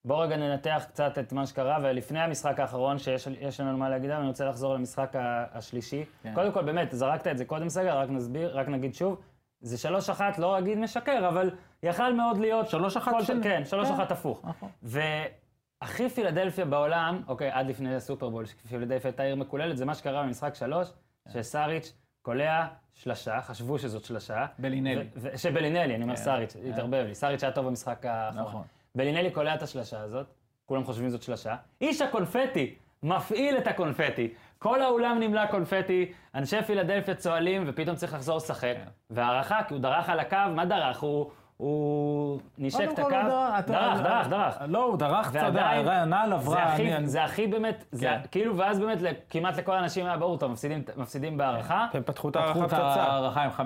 בוא 0.04 0.24
רגע 0.24 0.36
ננתח 0.36 0.84
קצת 0.88 1.18
את 1.18 1.32
מה 1.32 1.46
שקרה, 1.46 1.78
ולפני 1.82 2.20
המשחק 2.20 2.60
האחרון 2.60 2.98
שיש 2.98 3.28
יש 3.40 3.60
לנו 3.60 3.78
מה 3.78 3.88
להגיד, 3.88 4.10
עליו, 4.10 4.20
אני 4.20 4.28
רוצה 4.28 4.44
לחזור 4.44 4.74
למשחק 4.74 5.12
השלישי. 5.52 6.04
כן. 6.22 6.34
קודם 6.34 6.52
כל, 6.52 6.62
באמת, 6.62 6.88
זרקת 6.92 7.26
את 7.26 7.38
זה 7.38 7.44
קודם 7.44 7.68
סגר, 7.68 7.98
רק 7.98 8.10
נסביר, 8.10 8.58
רק 8.58 8.68
נגיד 8.68 8.94
שוב. 8.94 9.20
זה 9.62 9.78
שלוש 9.78 10.10
אחת, 10.10 10.38
לא 10.38 10.58
אגיד 10.58 10.78
משקר, 10.78 11.28
אבל 11.28 11.50
יכל 11.82 12.14
מאוד 12.14 12.38
להיות... 12.38 12.68
שלוש 12.68 12.96
אחת 12.96 13.12
של- 13.22 13.42
כן, 13.42 13.62
שלוש 13.64 13.88
כן. 13.88 13.94
אחת 13.94 14.12
הפוך. 14.12 14.40
נכון. 14.44 14.68
והכי 14.82 16.08
פילדלפיה 16.08 16.64
בעולם, 16.64 17.22
אוקיי, 17.28 17.50
עד 17.50 17.66
לפני 17.66 17.94
הסופרבול, 17.94 18.46
שפילדלפיה 18.46 19.10
הייתה 19.10 19.22
עיר 19.22 19.36
מקוללת, 19.36 19.76
זה 19.76 19.84
מה 19.84 19.94
שקרה 19.94 20.22
במשחק 20.22 20.54
שלוש, 20.54 20.88
כן. 21.24 21.30
שסאריץ' 21.42 21.92
קולע 22.22 22.66
שלשה, 22.94 23.40
חשבו 23.40 23.78
שזאת 23.78 24.04
שלשה. 24.04 24.46
בלינלי. 24.58 25.08
שבלינלי, 25.36 25.94
אני 25.94 26.02
אומר 26.02 26.16
כן, 26.16 26.22
סאריץ', 26.22 26.52
כן. 26.62 26.70
התערבב 26.72 27.04
לי. 27.08 27.14
סאריץ' 27.14 27.42
היה 27.44 27.52
טוב 27.52 27.66
במשחק 27.66 28.06
האחרון. 28.06 28.44
נכון. 28.46 28.62
בלינלי 28.94 29.30
קולע 29.30 29.54
את 29.54 29.62
השלשה 29.62 30.00
הזאת, 30.00 30.26
כולם 30.66 30.84
חושבים 30.84 31.08
זאת 31.08 31.22
שלשה. 31.22 31.56
איש 31.80 32.00
הקונפטי 32.02 32.74
מפעיל 33.02 33.58
את 33.58 33.66
הקונפטי. 33.66 34.28
כל 34.62 34.82
האולם 34.82 35.16
נמלא 35.20 35.46
קונפטי, 35.46 36.12
אנשי 36.34 36.62
פילדלפיה 36.62 37.14
צוהלים, 37.14 37.64
ופתאום 37.66 37.96
צריך 37.96 38.14
לחזור 38.14 38.36
לשחק. 38.36 38.74
כן. 38.76 38.88
והערכה, 39.10 39.62
כי 39.68 39.74
הוא 39.74 39.82
דרך 39.82 40.08
על 40.08 40.20
הקו, 40.20 40.36
מה 40.54 40.64
דרך? 40.64 41.00
הוא... 41.00 41.30
הוא 41.56 42.40
נשק 42.58 42.88
את 42.92 42.98
הקו. 42.98 43.10
דרך, 43.10 43.66
דרך, 43.66 44.00
דרך, 44.00 44.28
דרך. 44.28 44.56
לא, 44.68 44.84
הוא 44.84 44.96
דרך 44.96 45.28
קצת, 45.28 45.38
הנעל 45.86 46.28
זה 46.28 46.34
עברה. 46.34 46.74
זה 47.04 47.24
הכי 47.24 47.46
באמת, 47.46 47.84
זה 47.92 48.06
כן. 48.06 48.20
כאילו, 48.30 48.56
ואז 48.56 48.78
באמת 48.78 48.98
כמעט 49.30 49.56
לכל 49.56 49.72
האנשים 49.72 50.06
היה 50.06 50.16
ברור, 50.16 50.38
טוב, 50.38 50.52
מפסידים, 50.96 51.36
בהערכה. 51.36 51.86
הם 51.92 52.02
פתחו 52.02 52.28
את. 52.28 52.36
ההערכה 52.36 53.42
עם 53.42 53.50
5-0. 53.50 53.60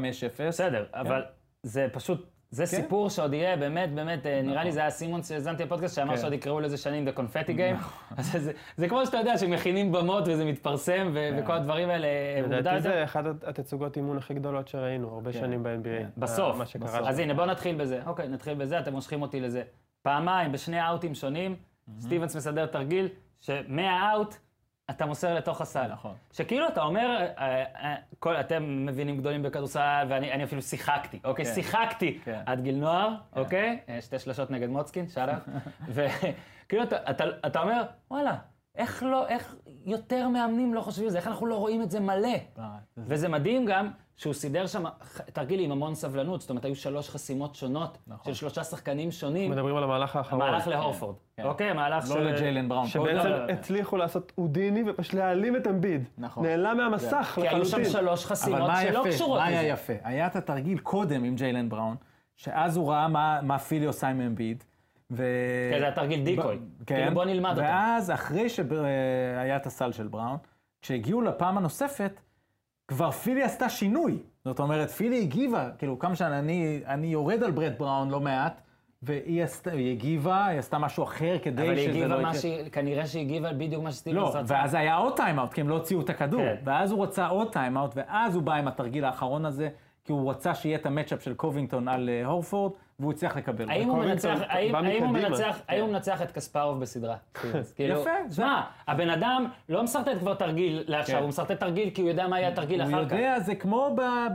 בסדר, 0.49 0.85
אבל 0.95 1.25
זה 1.63 1.87
פשוט, 1.93 2.27
זה 2.57 2.67
סיפור 2.67 3.11
שעוד 3.11 3.33
יהיה, 3.35 3.57
באמת, 3.57 3.93
באמת, 3.95 4.27
אה, 4.27 4.41
נראה 4.43 4.65
לי 4.65 4.73
זה 4.73 4.81
היה 4.81 4.91
סימון 4.91 5.23
שהאזנתי 5.23 5.63
לפודקאסט, 5.65 5.97
שאמר 5.97 6.15
כן. 6.15 6.21
שעוד 6.21 6.33
יקראו 6.33 6.61
לזה 6.61 6.77
שנים 6.77 7.09
The 7.09 7.19
Confetti 7.19 7.51
Game. 7.57 7.85
אז 8.19 8.33
זה- 8.33 8.53
זה 8.77 8.89
כמו 8.89 9.07
שאתה 9.07 9.17
יודע, 9.17 9.39
שמכינים 9.39 9.93
במות 9.93 10.25
וזה 10.29 10.45
מתפרסם, 10.45 11.11
ו- 11.15 11.29
וכל 11.39 11.53
הדברים 11.53 11.89
האלה, 11.89 12.07
אה, 12.07 12.43
לדעתי. 12.59 12.81
זה 12.81 13.05
אחת 13.05 13.25
התצוגות 13.47 13.97
אימון 13.97 14.17
הכי 14.19 14.35
גדולות 14.35 14.69
שראינו, 14.69 15.09
הרבה 15.15 15.33
כן, 15.33 15.39
שנים 15.39 15.63
ב-NBA. 15.63 15.85
כן. 15.85 16.09
בסוף, 16.17 16.57
מה 16.57 16.67
שקרה 16.67 16.89
בסוף. 16.89 17.01
אז. 17.09 17.19
הנה, 17.19 17.35
בואו 17.35 17.47
נתחיל 17.47 17.75
בזה. 17.77 18.01
אוקיי, 18.07 18.29
נתחיל 18.29 18.55
בזה, 18.55 18.79
אתם 18.79 18.93
מושכים 18.93 19.23
אותי 19.23 19.41
לזה. 19.41 19.63
פעמיים, 20.03 20.53
בשני 20.53 20.89
אאוטים 20.89 21.15
שונים, 21.15 21.57
סטיבנס 22.01 22.37
מסדר 22.37 22.67
תרגיל, 22.67 23.09
שמהאאוט 23.41 24.35
אתה 24.91 25.07
מוסר 25.07 25.35
לתוך 25.35 25.61
הסל. 25.61 25.87
נכון. 25.93 26.15
שכאילו 26.33 26.69
אתה 26.69 26.83
אומר, 26.83 27.27
אה, 27.39 27.65
אה, 27.83 27.95
כל, 28.19 28.37
אתם 28.37 28.87
מבינים 28.87 29.17
גדולים 29.19 29.43
בכדורסל, 29.43 30.07
ואני 30.09 30.33
אני 30.33 30.45
אפילו 30.45 30.63
שיחקתי, 30.63 31.21
אוקיי? 31.25 31.45
כן. 31.45 31.55
שיחקתי 31.55 32.21
כן. 32.25 32.41
עד 32.47 32.61
גיל 32.61 32.77
נוער, 32.77 33.15
אוקיי? 33.37 33.81
אה, 33.89 34.01
שתי 34.01 34.19
שלשות 34.19 34.51
נגד 34.51 34.69
מוצקין, 34.69 35.09
שאלה. 35.09 35.39
וכאילו 35.95 36.83
אתה, 36.83 37.11
אתה, 37.11 37.25
אתה 37.47 37.63
אומר, 37.63 37.83
וואלה, 38.11 38.37
איך 38.77 39.03
לא, 39.03 39.29
איך 39.29 39.57
יותר 39.85 40.29
מאמנים 40.29 40.75
לא 40.75 40.81
חושבים 40.81 41.07
על 41.07 41.13
זה? 41.13 41.19
איך 41.19 41.27
אנחנו 41.27 41.47
לא 41.47 41.55
רואים 41.55 41.83
את 41.83 41.91
זה 41.91 42.01
מלא? 42.01 42.39
וזה 42.97 43.29
מדהים 43.29 43.67
גם 43.67 43.91
שהוא 44.17 44.33
סידר 44.33 44.67
שם 44.67 44.85
תרגיל 45.33 45.61
עם 45.61 45.73
המון 45.73 45.95
סבלנות, 45.95 46.41
זאת 46.41 46.51
אומרת, 46.51 46.65
היו 46.65 46.77
שלוש 46.77 47.11
חסימות 47.11 47.55
שונות 47.55 47.99
נכון. 48.07 48.35
של 48.35 48.39
שלושה 48.39 48.65
שחקנים 48.65 49.11
שונים. 49.11 49.51
מדברים 49.51 49.77
על 49.77 49.85
המהלך 49.85 50.17
האחרון. 50.17 50.43
המהלך 50.43 50.69
להורפורד, 50.69 51.17
כן. 51.37 51.43
אוקיי? 51.45 51.71
המהלך 51.71 52.05
לא 52.09 52.15
של... 52.15 52.21
לג'יילן 52.21 52.69
בראון. 52.69 52.87
שבעצם 52.87 53.17
לא, 53.17 53.25
לא, 53.25 53.47
לא. 53.47 53.53
הצליחו 53.53 53.97
לעשות 53.97 54.33
הודיני 54.35 54.83
ופשוט 54.91 55.15
להעלים 55.15 55.57
את 55.57 55.67
אמביד. 55.67 56.09
נכון. 56.19 56.47
נעלם 56.47 56.77
מהמסך 56.77 57.33
כי 57.35 57.49
היו 57.49 57.65
שם 57.65 57.77
לחלוטין. 57.79 57.93
שלוש 57.93 58.25
אבל 58.25 58.31
חסימות 58.31 58.61
מה 58.61 58.83
שלא 58.83 58.99
יפה? 58.99 59.09
קשורות 59.09 59.39
מה 59.39 59.47
היה 59.47 59.63
לזה. 59.63 59.69
יפה? 59.69 59.93
היה 60.05 60.27
את 60.27 60.37
התרגיל 60.37 60.79
קודם 60.79 61.25
עם 61.25 61.35
ג'יילן 61.35 61.69
בראון, 61.69 61.97
שאז 62.37 62.77
הוא 62.77 62.91
ראה 62.91 63.09
מה, 63.09 63.41
מה 63.43 63.59
פילי 63.59 63.87
עושה 63.87 64.09
עם 64.09 64.21
אמביד. 64.21 64.65
ו... 65.11 65.25
כן, 65.73 65.79
זה 65.79 65.85
היה 65.85 65.95
תרגיל 65.95 66.25
decoy. 66.25 66.59
כן. 66.87 66.95
כאילו, 66.97 67.15
בוא 67.15 67.25
נלמד 67.25 67.51
אותו. 67.51 67.61
ואז, 67.61 68.11
אחרי 68.11 68.49
שהיה 68.49 69.57
את 69.57 69.67
הסל 69.67 69.93
של 69.93 70.07
בראון, 70.07 70.37
כשהגיעו 70.83 71.21
לפעם 71.21 71.59
הנוספת, 71.59 72.21
כבר 72.89 73.11
פילי 73.11 73.43
עשתה 73.43 73.69
שינוי. 73.69 74.19
זאת 74.45 74.61
אומרת, 74.61 74.91
פילי 74.91 75.21
הגיבה, 75.21 75.71
כאילו, 75.79 75.99
כמה 75.99 76.17
שאני, 76.17 76.39
אני, 76.39 76.81
אני 76.87 77.07
יורד 77.07 77.43
על 77.43 77.51
ברט 77.51 77.79
בראון 77.79 78.11
לא 78.11 78.21
מעט, 78.21 78.61
והיא 79.03 79.45
עשתה, 79.45 79.71
היא 79.71 79.93
הגיבה, 79.93 80.47
היא 80.47 80.59
עשתה 80.59 80.79
משהו 80.79 81.05
אחר 81.05 81.39
כדי 81.43 81.63
אבל 81.63 81.71
היא 81.71 81.79
שזה 81.79 81.91
הגיבה 81.91 82.07
לא 82.07 82.23
מה 82.23 82.29
יקרה. 82.29 82.41
שהיא, 82.41 82.71
כנראה 82.71 83.07
שהיא 83.07 83.23
הגיבה 83.23 83.53
בדיוק 83.53 83.83
מה 83.83 83.93
שסטיבנס 83.93 84.19
לא, 84.19 84.29
רצה. 84.29 84.55
ואז 84.55 84.75
היה 84.75 84.97
עוד 84.97 85.17
טיימאוט, 85.17 85.53
כי 85.53 85.61
הם 85.61 85.69
לא 85.69 85.75
הוציאו 85.75 86.01
את 86.01 86.11
הכדור. 86.11 86.41
כן. 86.41 86.55
ואז 86.65 86.91
הוא 86.91 87.03
רצה 87.03 87.27
עוד 87.27 87.53
טיימאוט, 87.53 87.91
ואז 87.97 88.35
הוא 88.35 88.43
בא 88.43 88.55
עם 88.55 88.69
התרגיל 88.69 89.05
האחרון 89.05 89.45
הזה, 89.45 89.69
כי 90.05 90.13
הוא 90.13 90.31
רצה 90.31 90.55
שיהיה 90.55 90.79
את 90.79 90.87
ה 90.87 90.91
matchup 90.91 91.23
של 91.23 91.35
קובינגטון 91.35 91.89
על 91.89 92.09
אה, 92.09 92.27
הורפורד, 92.27 92.73
והוא 93.01 93.13
הצליח 93.13 93.37
לקבל. 93.37 93.71
האם 93.71 93.89
הוא 93.89 93.99
מנצח, 94.05 94.39
האם, 94.49 94.75
הוא. 94.77 95.09
מנצח, 95.13 95.61
האם 95.69 95.81
הוא 95.83 95.93
מנצח 95.93 96.23
את 96.23 96.31
קספרוב 96.33 96.81
בסדרה? 96.81 97.17
סטיבנס? 97.39 97.73
כאילו, 97.73 98.01
יפה, 98.01 98.11
זה- 98.29 98.37
שמע, 98.37 98.61
הבן 98.89 99.11
אדם 99.11 99.47
לא 99.69 99.83
מסרטט 99.83 100.19
כבר 100.19 100.35
תרגיל 100.35 100.85
לעכשיו, 100.87 101.15
כן. 101.17 101.21
הוא 101.23 101.29
מסרטט 101.29 101.61
תרגיל 101.61 101.91
כי 101.91 102.03
הוא 102.03 102.09
יודע 102.09 102.29
מה 102.29 102.39
יהיה 102.41 102.49
התרגיל 102.49 102.83
הוא 102.83 102.91
אחר 102.91 103.05
כך. 103.09 103.13
יודע, 103.13 103.41
זה 103.41 103.55
כמו 103.55 103.97
ב- 103.97 104.27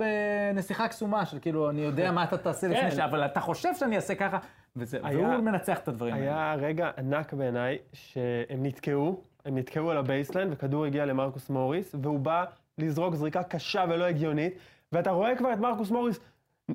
בנסיכה 0.53 0.87
קסומה, 0.87 1.25
של 1.25 1.39
כאילו, 1.39 1.69
אני 1.69 1.81
יודע 1.81 2.11
מה 2.11 2.23
אתה 2.23 2.37
תעשה 2.37 2.67
כן. 2.67 2.73
לפני 2.73 2.91
ש... 2.91 2.99
אבל 2.99 3.25
אתה 3.25 3.39
חושב 3.39 3.75
שאני 3.75 3.95
אעשה 3.95 4.15
ככה, 4.15 4.37
וזה- 4.75 4.99
היה- 5.03 5.19
והוא 5.19 5.43
מנצח 5.43 5.77
את 5.79 5.87
הדברים 5.87 6.13
האלה. 6.13 6.25
היה 6.25 6.55
רגע 6.55 6.89
ענק 6.97 7.33
בעיניי, 7.33 7.77
שהם 7.93 8.65
נתקעו, 8.65 9.21
הם 9.45 9.57
נתקעו 9.57 9.91
על 9.91 9.97
ה 9.97 10.02
baseline, 10.02 10.47
וכדור 10.51 10.85
הגיע 10.85 11.05
למרקוס 11.05 11.49
מוריס, 11.49 11.95
והוא 12.01 12.19
בא 12.19 12.43
לזרוק 12.77 13.15
זריקה 13.15 13.43
קשה 13.43 13.85
ולא 13.89 14.05
הגיונית, 14.05 14.53
ואתה 14.91 15.11
רואה 15.11 15.35
כבר 15.35 15.53
את 15.53 15.57
מרקוס 15.59 15.91
מוריס 15.91 16.19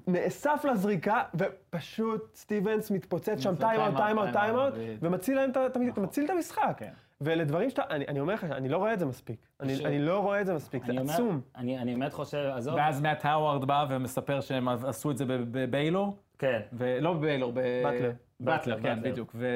נאסף 0.06 0.64
לזריקה, 0.72 1.22
ופשוט 1.34 2.34
סטיבנס 2.34 2.90
מתפוצץ 2.90 3.40
שם 3.40 3.54
timeout, 3.56 3.96
timeout, 3.96 4.28
timeout. 4.32 4.74
ומציל 5.00 5.36
להם 5.36 5.50
את 5.50 5.56
את 5.56 6.30
המשחק. 6.30 6.74
כן. 6.76 6.92
ואלה 7.20 7.44
דברים 7.44 7.70
שאתה, 7.70 7.82
אני 7.90 8.04
אני 8.08 8.20
אומר 8.20 8.34
לך, 8.34 8.44
אני 8.44 8.68
לא 8.68 8.76
רואה 8.76 8.92
את 8.92 8.98
זה 8.98 9.06
מספיק. 9.06 9.36
אני 9.60 9.76
ש- 9.76 9.80
אני 9.80 9.98
לא 9.98 10.18
רואה 10.18 10.40
את 10.40 10.46
זה 10.46 10.54
מספיק, 10.54 10.84
זה 10.86 10.92
אומר- 10.92 11.12
עצום. 11.12 11.40
אני 11.56 11.78
אני 11.78 11.94
באמת 11.94 12.12
חושב, 12.12 12.50
עזוב, 12.56 12.74
ואז 12.74 13.00
מאט 13.00 13.24
האווארד 13.24 13.64
בא 13.64 13.86
ומספר 13.90 14.40
שהם 14.40 14.68
עשו 14.68 15.10
את 15.10 15.18
זה 15.18 15.24
בביילור, 15.28 16.16
כן. 16.38 16.60
ולא 16.72 17.12
בביילור, 17.12 17.52
ב... 17.52 17.60
באטלר. 17.84 18.12
באטלר, 18.40 18.76
כן, 18.76 18.82
באטלר. 18.82 19.10
בדיוק. 19.12 19.32
ו... 19.34 19.46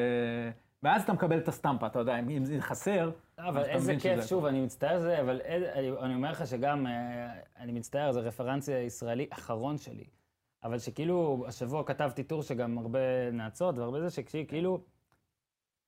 ואז 0.82 1.02
אתה 1.02 1.12
מקבל 1.12 1.38
את 1.38 1.48
הסטמפה, 1.48 1.86
אתה 1.86 1.98
יודע, 1.98 2.18
אם 2.18 2.28
אם 2.28 2.44
זה 2.44 2.56
חסר, 2.60 3.10
אבל 3.38 3.60
אז 3.60 3.66
אתה 3.66 3.74
איזה 3.74 3.92
כיף, 3.98 4.18
שזה- 4.18 4.28
שוב, 4.28 4.44
אני 4.44 4.60
מצטער 4.60 4.90
על 4.90 5.00
זה, 5.00 5.20
אבל 5.20 5.40
אני 6.02 6.14
אומר 6.14 6.30
לך 6.30 6.46
שגם, 6.46 6.86
אה, 6.86 6.92
אני 7.60 7.72
מצטער, 7.72 8.12
זה 8.12 8.20
רפרנס 8.20 8.68
ישראלי 8.68 9.26
אחרון 9.30 9.78
שלי. 9.78 10.04
אבל 10.64 10.78
שכאילו, 10.78 11.44
השבוע 11.48 11.84
כתבתי 11.84 12.22
טור 12.22 12.42
שגם 12.42 12.78
הרבה 12.78 13.30
נאצות 13.32 13.78
והרבה 13.78 14.08
זה, 14.08 14.10
שכאילו, 14.10 14.80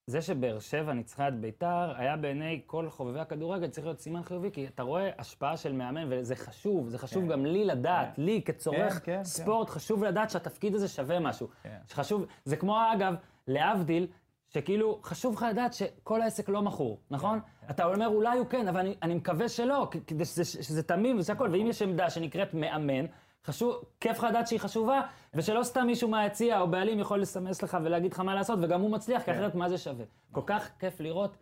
זה 0.06 0.22
שבאר 0.22 0.58
שבע 0.60 0.92
ניצחה 0.92 1.28
את 1.28 1.40
ביתר, 1.40 1.92
היה 1.96 2.16
בעיני 2.16 2.62
כל 2.66 2.90
חובבי 2.90 3.20
הכדורגל 3.20 3.68
צריך 3.68 3.86
להיות 3.86 4.00
סימן 4.00 4.22
חיובי, 4.22 4.50
כי 4.50 4.66
אתה 4.66 4.82
רואה 4.82 5.10
השפעה 5.18 5.56
של 5.56 5.72
מאמן, 5.72 6.06
וזה 6.10 6.36
חשוב, 6.36 6.88
זה 6.88 6.98
חשוב 6.98 7.22
כן. 7.22 7.28
גם 7.28 7.46
לי 7.46 7.64
לדעת, 7.64 8.18
לי 8.18 8.42
כצורך 8.44 9.00
כן, 9.04 9.16
כן, 9.16 9.24
ספורט, 9.24 9.70
חשוב 9.70 10.04
לדעת 10.04 10.30
שהתפקיד 10.30 10.74
הזה 10.74 10.88
שווה 10.88 11.20
משהו. 11.20 11.48
כן. 11.62 11.76
שחשוב, 11.88 12.26
זה 12.44 12.56
כמו 12.56 12.78
אגב, 12.92 13.14
להבדיל, 13.46 14.06
שכאילו, 14.48 15.00
חשוב 15.02 15.34
לך 15.34 15.46
לדעת 15.50 15.72
שכל 15.74 16.22
העסק 16.22 16.48
לא 16.48 16.62
מכור, 16.62 17.00
נכון? 17.10 17.40
אתה 17.70 17.84
אומר, 17.84 18.06
אולי 18.06 18.38
הוא 18.38 18.46
כן, 18.46 18.68
אבל 18.68 18.80
אני, 18.80 18.94
אני 19.02 19.14
מקווה 19.14 19.48
שלא, 19.48 19.88
כדי 20.06 20.24
שזה, 20.24 20.44
שזה 20.44 20.82
תמים 20.82 21.18
וזה 21.18 21.32
הכל, 21.32 21.48
ואם 21.52 21.66
יש 21.66 21.82
עמדה 21.82 22.10
שנקראת 22.10 22.54
מאמן, 22.54 23.06
חשוב, 23.46 23.84
כיף 24.00 24.18
לך 24.18 24.24
לדעת 24.24 24.48
שהיא 24.48 24.60
חשובה, 24.60 25.00
ושלא 25.34 25.62
סתם 25.62 25.86
מישהו 25.86 26.08
מהיציע 26.08 26.60
או 26.60 26.68
בעלים 26.68 26.98
יכול 26.98 27.20
לסמס 27.20 27.62
לך 27.62 27.78
ולהגיד 27.84 28.12
לך 28.12 28.20
מה 28.20 28.34
לעשות, 28.34 28.58
וגם 28.62 28.80
הוא 28.80 28.90
מצליח, 28.90 29.22
כי 29.22 29.30
אחרת 29.30 29.54
מה 29.54 29.68
זה 29.68 29.78
שווה. 29.78 30.04
כל 30.32 30.42
כך 30.46 30.70
כיף 30.78 31.00
לראות 31.00 31.36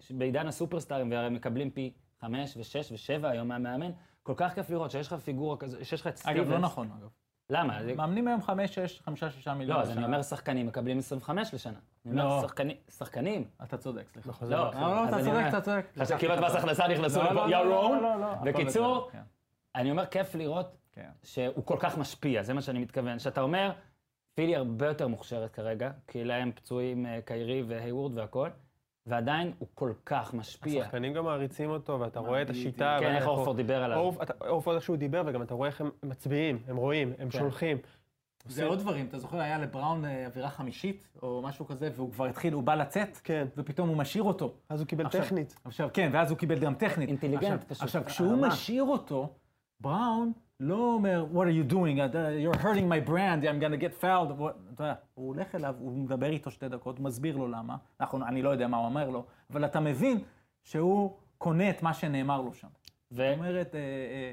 שבעידן 0.00 0.46
הסופרסטארים, 0.46 1.10
והרי 1.10 1.30
מקבלים 1.30 1.70
פי 1.70 1.92
חמש 2.20 2.56
ושש 2.56 2.92
ושבע 2.92 3.28
היום 3.28 3.48
מהמאמן, 3.48 3.90
כל 4.22 4.34
כך 4.36 4.54
כיף 4.54 4.70
לראות 4.70 4.90
שיש 4.90 5.06
לך 5.06 5.14
פיגורה 5.14 5.56
כזו, 5.56 5.84
שיש 5.84 6.00
לך 6.00 6.06
את 6.06 6.16
סטיבנס. 6.16 6.38
אגב, 6.38 6.50
לא 6.50 6.58
נכון, 6.58 6.90
אגב. 6.98 7.08
למה? 7.50 7.78
מאמנים 7.96 8.28
היום 8.28 8.42
חמש, 8.42 8.74
שש, 8.74 9.00
חמישה, 9.00 9.30
שישה 9.30 9.54
מיליון. 9.54 9.78
לא, 9.78 9.82
אז 9.82 9.90
אני. 9.90 10.04
אומר 10.04 10.22
שחקנים 10.22 10.66
מקבלים 10.66 10.98
25 10.98 11.54
לשנה. 11.54 11.78
לא. 12.04 12.42
שחקנים. 12.88 13.44
אתה 13.62 13.76
צודק, 13.76 14.08
סליחה. 14.08 14.46
לא. 14.46 14.70
לא, 14.74 15.08
אתה 15.08 15.24
צודק, 15.24 15.44
אתה 15.48 15.60
צודק. 15.60 15.86
כמעט 16.18 16.38
מס 16.38 16.54
הכנסה 16.54 16.88
נכנסו 16.88 17.22
לפה, 17.22 17.46
הכל 17.46 17.96
בקיצור, 18.44 19.08
כן, 19.12 19.18
אני 19.74 19.90
אומר, 19.90 20.06
כיף 20.06 20.34
לראות 20.34 20.76
כן. 20.96 21.10
שהוא 21.22 21.64
כל 21.64 21.76
כך 21.80 21.98
משפיע, 21.98 22.42
זה 22.42 22.54
מה 22.54 22.62
שאני 22.62 22.78
מתכוון. 22.78 23.18
שאתה 23.18 23.40
אומר, 23.40 23.72
פילי 24.34 24.56
הרבה 24.56 24.86
יותר 24.86 25.08
מוכשרת 25.08 25.50
כרגע, 25.50 25.90
כי 26.08 26.24
להם 26.24 26.52
פצועים 26.52 27.06
אה, 27.06 27.20
קיירי 27.24 27.62
והיוורד 27.62 28.18
והכל, 28.18 28.48
ועדיין 29.06 29.52
הוא 29.58 29.68
כל 29.74 29.92
כך 30.06 30.34
משפיע. 30.34 30.82
השחקנים 30.82 31.12
גם 31.12 31.24
מעריצים 31.24 31.70
אותו, 31.70 32.00
ואתה 32.00 32.20
רואה 32.20 32.42
את. 32.42 32.50
השיטה. 32.50 32.96
כן, 33.00 33.14
איך 33.14 33.26
אורפורד 33.26 33.56
דיבר 33.56 33.82
עליו. 33.82 34.14
אורפורד 34.40 34.76
איך 34.76 34.84
שהוא 34.84 34.96
דיבר, 34.96 35.22
וגם 35.26 35.42
אתה 35.42 35.54
רואה 35.54 35.68
איך 35.68 35.80
הם 35.80 35.90
מצביעים, 36.02 36.62
הם 36.68 36.76
רואים, 36.76 37.12
הם 37.18 37.30
כן. 37.30 37.38
שולחים. 37.38 37.78
זה 38.48 38.64
עוד 38.64 38.78
דברים, 38.78 39.06
אתה 39.06 39.18
זוכר, 39.18 39.40
היה 39.40 39.58
לבראון 39.58 40.04
אה, 40.04 40.26
אווירה 40.26 40.50
חמישית, 40.50 41.08
או 41.22 41.42
משהו 41.42 41.66
כזה, 41.66 41.90
והוא 41.96 42.12
כבר 42.12 42.26
התחיל, 42.26 42.52
הוא 42.52 42.62
בא 42.62 42.74
לצאת, 42.74 43.20
כן. 43.24 43.46
ופתאום 43.56 43.88
הוא 43.88 43.96
משאיר 43.96 44.22
אותו. 44.22 44.54
אז 44.68 44.80
הוא 44.80 44.86
קיבל 44.88 45.06
עכשיו- 45.06 45.22
טכנית. 45.22 45.54
עכשיו, 45.64 45.88
כן, 45.92 46.10
ואז 46.12 46.30
הוא 46.30 46.38
קיבל 46.38 46.58
גם 46.58 46.74
טכנית. 46.74 47.08
אינטליגנט 47.08 47.42
עכשיו, 47.44 47.68
פשוט, 47.68 47.82
עכשיו, 47.82 48.04
כשהוא 48.04 48.28
הרמה. 48.30 48.48
משאיר 48.48 48.82
אותו, 48.82 49.34
בראון 49.80 50.32
לא 50.60 50.94
אומר, 50.94 51.26
what 51.32 51.44
are 51.46 51.70
you 51.70 51.72
doing? 51.72 51.98
Uh, 51.98 52.28
You're 52.44 52.62
hurting 52.62 52.88
my 52.88 53.00
brand, 53.08 53.44
I'm 53.44 53.60
gonna 53.60 53.76
get 53.76 54.04
fouled. 54.04 54.42
אתה 54.74 54.94
הוא 55.14 55.26
הולך 55.26 55.54
אליו, 55.54 55.74
הוא 55.78 55.92
מדבר 55.92 56.26
איתו 56.26 56.50
שתי 56.50 56.68
דקות, 56.68 57.00
מסביר 57.00 57.36
לו 57.36 57.48
למה. 57.48 57.76
אנחנו, 58.00 58.26
אני 58.26 58.42
לא 58.42 58.50
יודע 58.50 58.66
מה 58.66 58.76
הוא 58.76 58.86
אומר 58.86 59.10
לו, 59.10 59.24
אבל 59.50 59.64
אתה 59.64 59.80
מבין 59.80 60.18
שהוא 60.64 61.16
קונה 61.38 61.70
את 61.70 61.82
מה 61.82 61.94
שנאמר 61.94 62.40
לו 62.40 62.54
שם. 62.54 62.68
ו- 63.12 63.16
זאת 63.16 63.38
אומרת, 63.38 63.74
אה, 63.74 63.80
אה, 63.80 64.30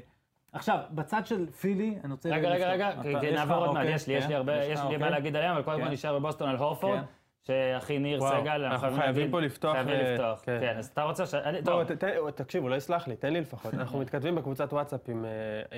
עכשיו, 0.52 0.78
בצד 0.90 1.26
של 1.26 1.50
פילי, 1.50 1.98
אני 2.04 2.12
רוצה... 2.12 2.28
רגע, 2.28 2.48
רגע. 2.48 2.90
רגע, 3.04 3.32
נעבור 3.32 3.56
עוד 3.56 3.66
מעט, 3.66 3.76
אוקיי, 3.76 3.94
יש 3.94 4.06
לי, 4.08 4.22
כן, 4.22 4.32
הרבה, 4.32 4.64
יש 4.64 4.78
לי 4.78 4.84
אוקיי. 4.84 4.98
מה 4.98 5.10
להגיד 5.10 5.36
עליהם, 5.36 5.54
אבל 5.54 5.62
קודם 5.62 5.78
כל 5.78 5.86
כן. 5.86 5.92
נשאר 5.92 6.18
בבוסטון 6.18 6.48
על 6.48 6.56
הורפורד, 6.56 6.98
כן. 6.98 7.04
שאחי 7.46 7.98
ניר 7.98 8.22
וואו, 8.22 8.40
סגל, 8.40 8.64
אנחנו 8.64 8.80
חייבים 8.80 9.00
חייבים 9.00 9.30
פה 9.30 9.40
לפתוח 9.40 9.72
חייבים 9.72 9.94
ל- 9.94 10.12
לפתוח, 10.12 10.40
כן. 10.44 10.58
כן, 10.60 10.76
אז 10.78 10.86
אתה 10.86 11.02
רוצה 11.02 11.26
ש... 11.26 11.34
אני- 11.34 11.58
לא, 11.58 11.64
טוב, 11.64 11.84
ת- 11.84 12.04
ת- 12.04 12.06
תקשיב, 12.40 12.62
אולי 12.64 12.80
סלח 12.80 13.08
לי, 13.08 13.16
תן 13.16 13.32
לי 13.32 13.40
לפחות. 13.40 13.74
אנחנו 13.74 13.98
מתכתבים 14.02 14.34
בקבוצת 14.34 14.72
וואטסאפ 14.72 15.00
עם, 15.08 15.24
אה, 15.24 15.30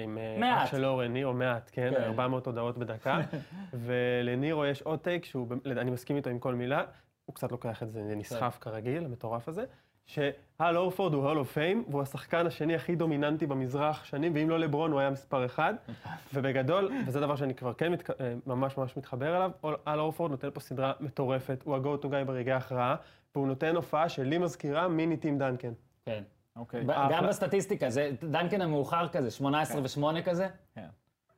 עם 0.03 0.19
אה, 0.19 0.37
מעט. 0.39 0.67
אח 0.67 0.71
של 0.71 0.85
אורן, 0.85 1.13
ניר, 1.13 1.27
או 1.27 1.33
מעט, 1.35 1.71
כן, 1.73 1.91
כן. 1.97 2.03
400 2.03 2.47
הודעות 2.47 2.79
בדקה. 2.79 3.21
ולנירו 3.75 4.67
יש 4.67 4.83
עוד 4.83 4.99
טייק 4.99 5.25
שהוא, 5.25 5.47
באמת, 5.47 5.67
אני 5.67 5.91
מסכים 5.91 6.17
איתו 6.17 6.31
עם 6.31 6.39
כל 6.39 6.55
מילה, 6.55 6.83
הוא 7.25 7.35
קצת 7.35 7.53
לוקח 7.53 7.83
את 7.83 7.93
זה, 7.93 8.01
זה 8.09 8.15
נסחף 8.15 8.59
כרגיל, 8.61 9.05
המטורף 9.05 9.49
הזה, 9.49 9.65
שאל 10.07 10.77
הורפורד 10.77 11.15
הוא 11.15 11.29
Hall 11.29 11.39
of 11.39 11.53
Fame, 11.53 11.85
והוא 11.89 12.03
השחקן 12.03 12.47
השני 12.47 12.75
הכי 12.75 12.97
דומיננטי 12.97 13.47
במזרח 13.47 14.05
שנים, 14.05 14.33
ואם 14.35 14.51
לא 14.51 14.59
לברון 14.59 14.93
הוא 14.93 15.01
היה 15.01 15.11
מספר 15.11 15.47
אחד. 15.47 15.75
ובגדול, 16.35 16.93
וזה 17.07 17.21
דבר 17.21 17.37
שאני 17.37 17.55
כבר 17.55 17.73
כן 17.73 17.93
מתק... 17.93 18.11
אה, 18.11 18.35
ממש 18.47 18.77
ממש 18.77 18.97
מתחבר 18.97 19.37
אליו, 19.37 19.51
אל 19.85 20.01
הורפורד 20.01 20.31
נותן 20.31 20.51
פה 20.51 20.61
סדרה 20.61 20.93
מטורפת, 21.01 21.63
הוא 21.65 21.77
ה-go 21.77 22.05
to 22.05 22.07
guy 22.07 22.25
ברגעי 22.27 22.55
הכרעה, 22.55 22.97
והוא 23.35 23.47
נותן 23.47 23.77
הופעה 23.77 24.09
שלי 24.09 24.39
מזכירה 24.39 24.89
מיני 24.89 25.17
טים 25.17 25.39
דנקן. 25.39 25.73
כן. 26.05 26.23
אוקיי. 26.57 26.83
אחלה. 26.83 27.09
גם 27.11 27.27
בסטטיסטיקה, 27.27 27.91
זה 27.91 28.11
דנקן 28.31 28.61
המאוחר 28.61 29.09
כזה, 29.09 29.31
18 29.31 29.81
ו-8 29.83 30.23
כזה. 30.23 30.49
כן. 30.75 30.87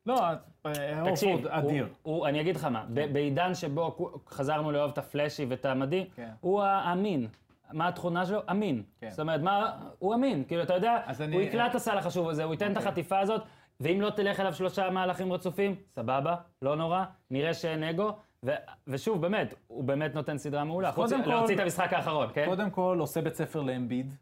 לא, 0.05 0.27
אז, 0.27 0.37
אה, 0.65 1.03
תקשיב, 1.09 1.29
הורפורד 1.29 1.47
אדיר. 1.47 1.87
הוא, 2.01 2.15
הוא, 2.15 2.27
אני 2.27 2.41
אגיד 2.41 2.55
לך 2.55 2.65
מה, 2.65 2.85
ב- 2.93 3.13
בעידן 3.13 3.55
שבו 3.55 4.11
חזרנו 4.29 4.71
לאהוב 4.71 4.91
את 4.91 4.97
ה 4.97 5.04
flashy 5.04 5.45
ואת 5.49 5.65
המדהים, 5.65 6.07
כן. 6.15 6.29
הוא 6.39 6.61
האמין. 6.61 7.27
מה 7.73 7.87
התכונה 7.87 8.25
שלו? 8.25 8.39
אמין. 8.51 8.83
כן. 9.01 9.09
זאת 9.09 9.19
אומרת, 9.19 9.41
מה, 9.41 9.71
הוא 9.99 10.15
אמין. 10.15 10.43
כאילו, 10.47 10.63
אתה 10.63 10.73
יודע, 10.73 11.01
אני- 11.19 11.35
הוא 11.35 11.41
יקלע 11.41 11.67
את 11.67 11.75
הסל 11.75 11.97
החשוב 11.97 12.29
הזה, 12.29 12.43
הוא 12.43 12.53
ייתן 12.53 12.71
את 12.71 12.77
אוקיי. 12.77 12.89
החטיפה 12.89 13.19
הזאת, 13.19 13.41
ואם 13.79 14.01
לא 14.01 14.09
תלך 14.09 14.39
אליו 14.39 14.53
שלושה 14.53 14.89
מהלכים 14.89 15.33
רצופים, 15.33 15.75
סבבה, 15.95 16.35
לא 16.61 16.75
נורא, 16.75 17.03
נראה 17.31 17.53
שאין 17.53 17.83
אגו. 17.83 18.11
ו- 18.45 18.51
ושוב, 18.87 19.21
באמת, 19.21 19.53
הוא 19.67 19.83
באמת 19.83 20.15
נותן 20.15 20.37
סדרה 20.37 20.63
מעולה. 20.63 20.91
חוץ 20.91 21.11
להוציא 21.11 21.55
את 21.55 21.59
המשחק 21.59 21.93
האחרון, 21.93 22.27
כן? 22.33 22.45
קודם 22.45 22.69
כל 22.69 22.97
עושה 22.99 23.21
בית 23.21 23.33
ספר 23.35 23.61
לאמביד, 23.61 24.13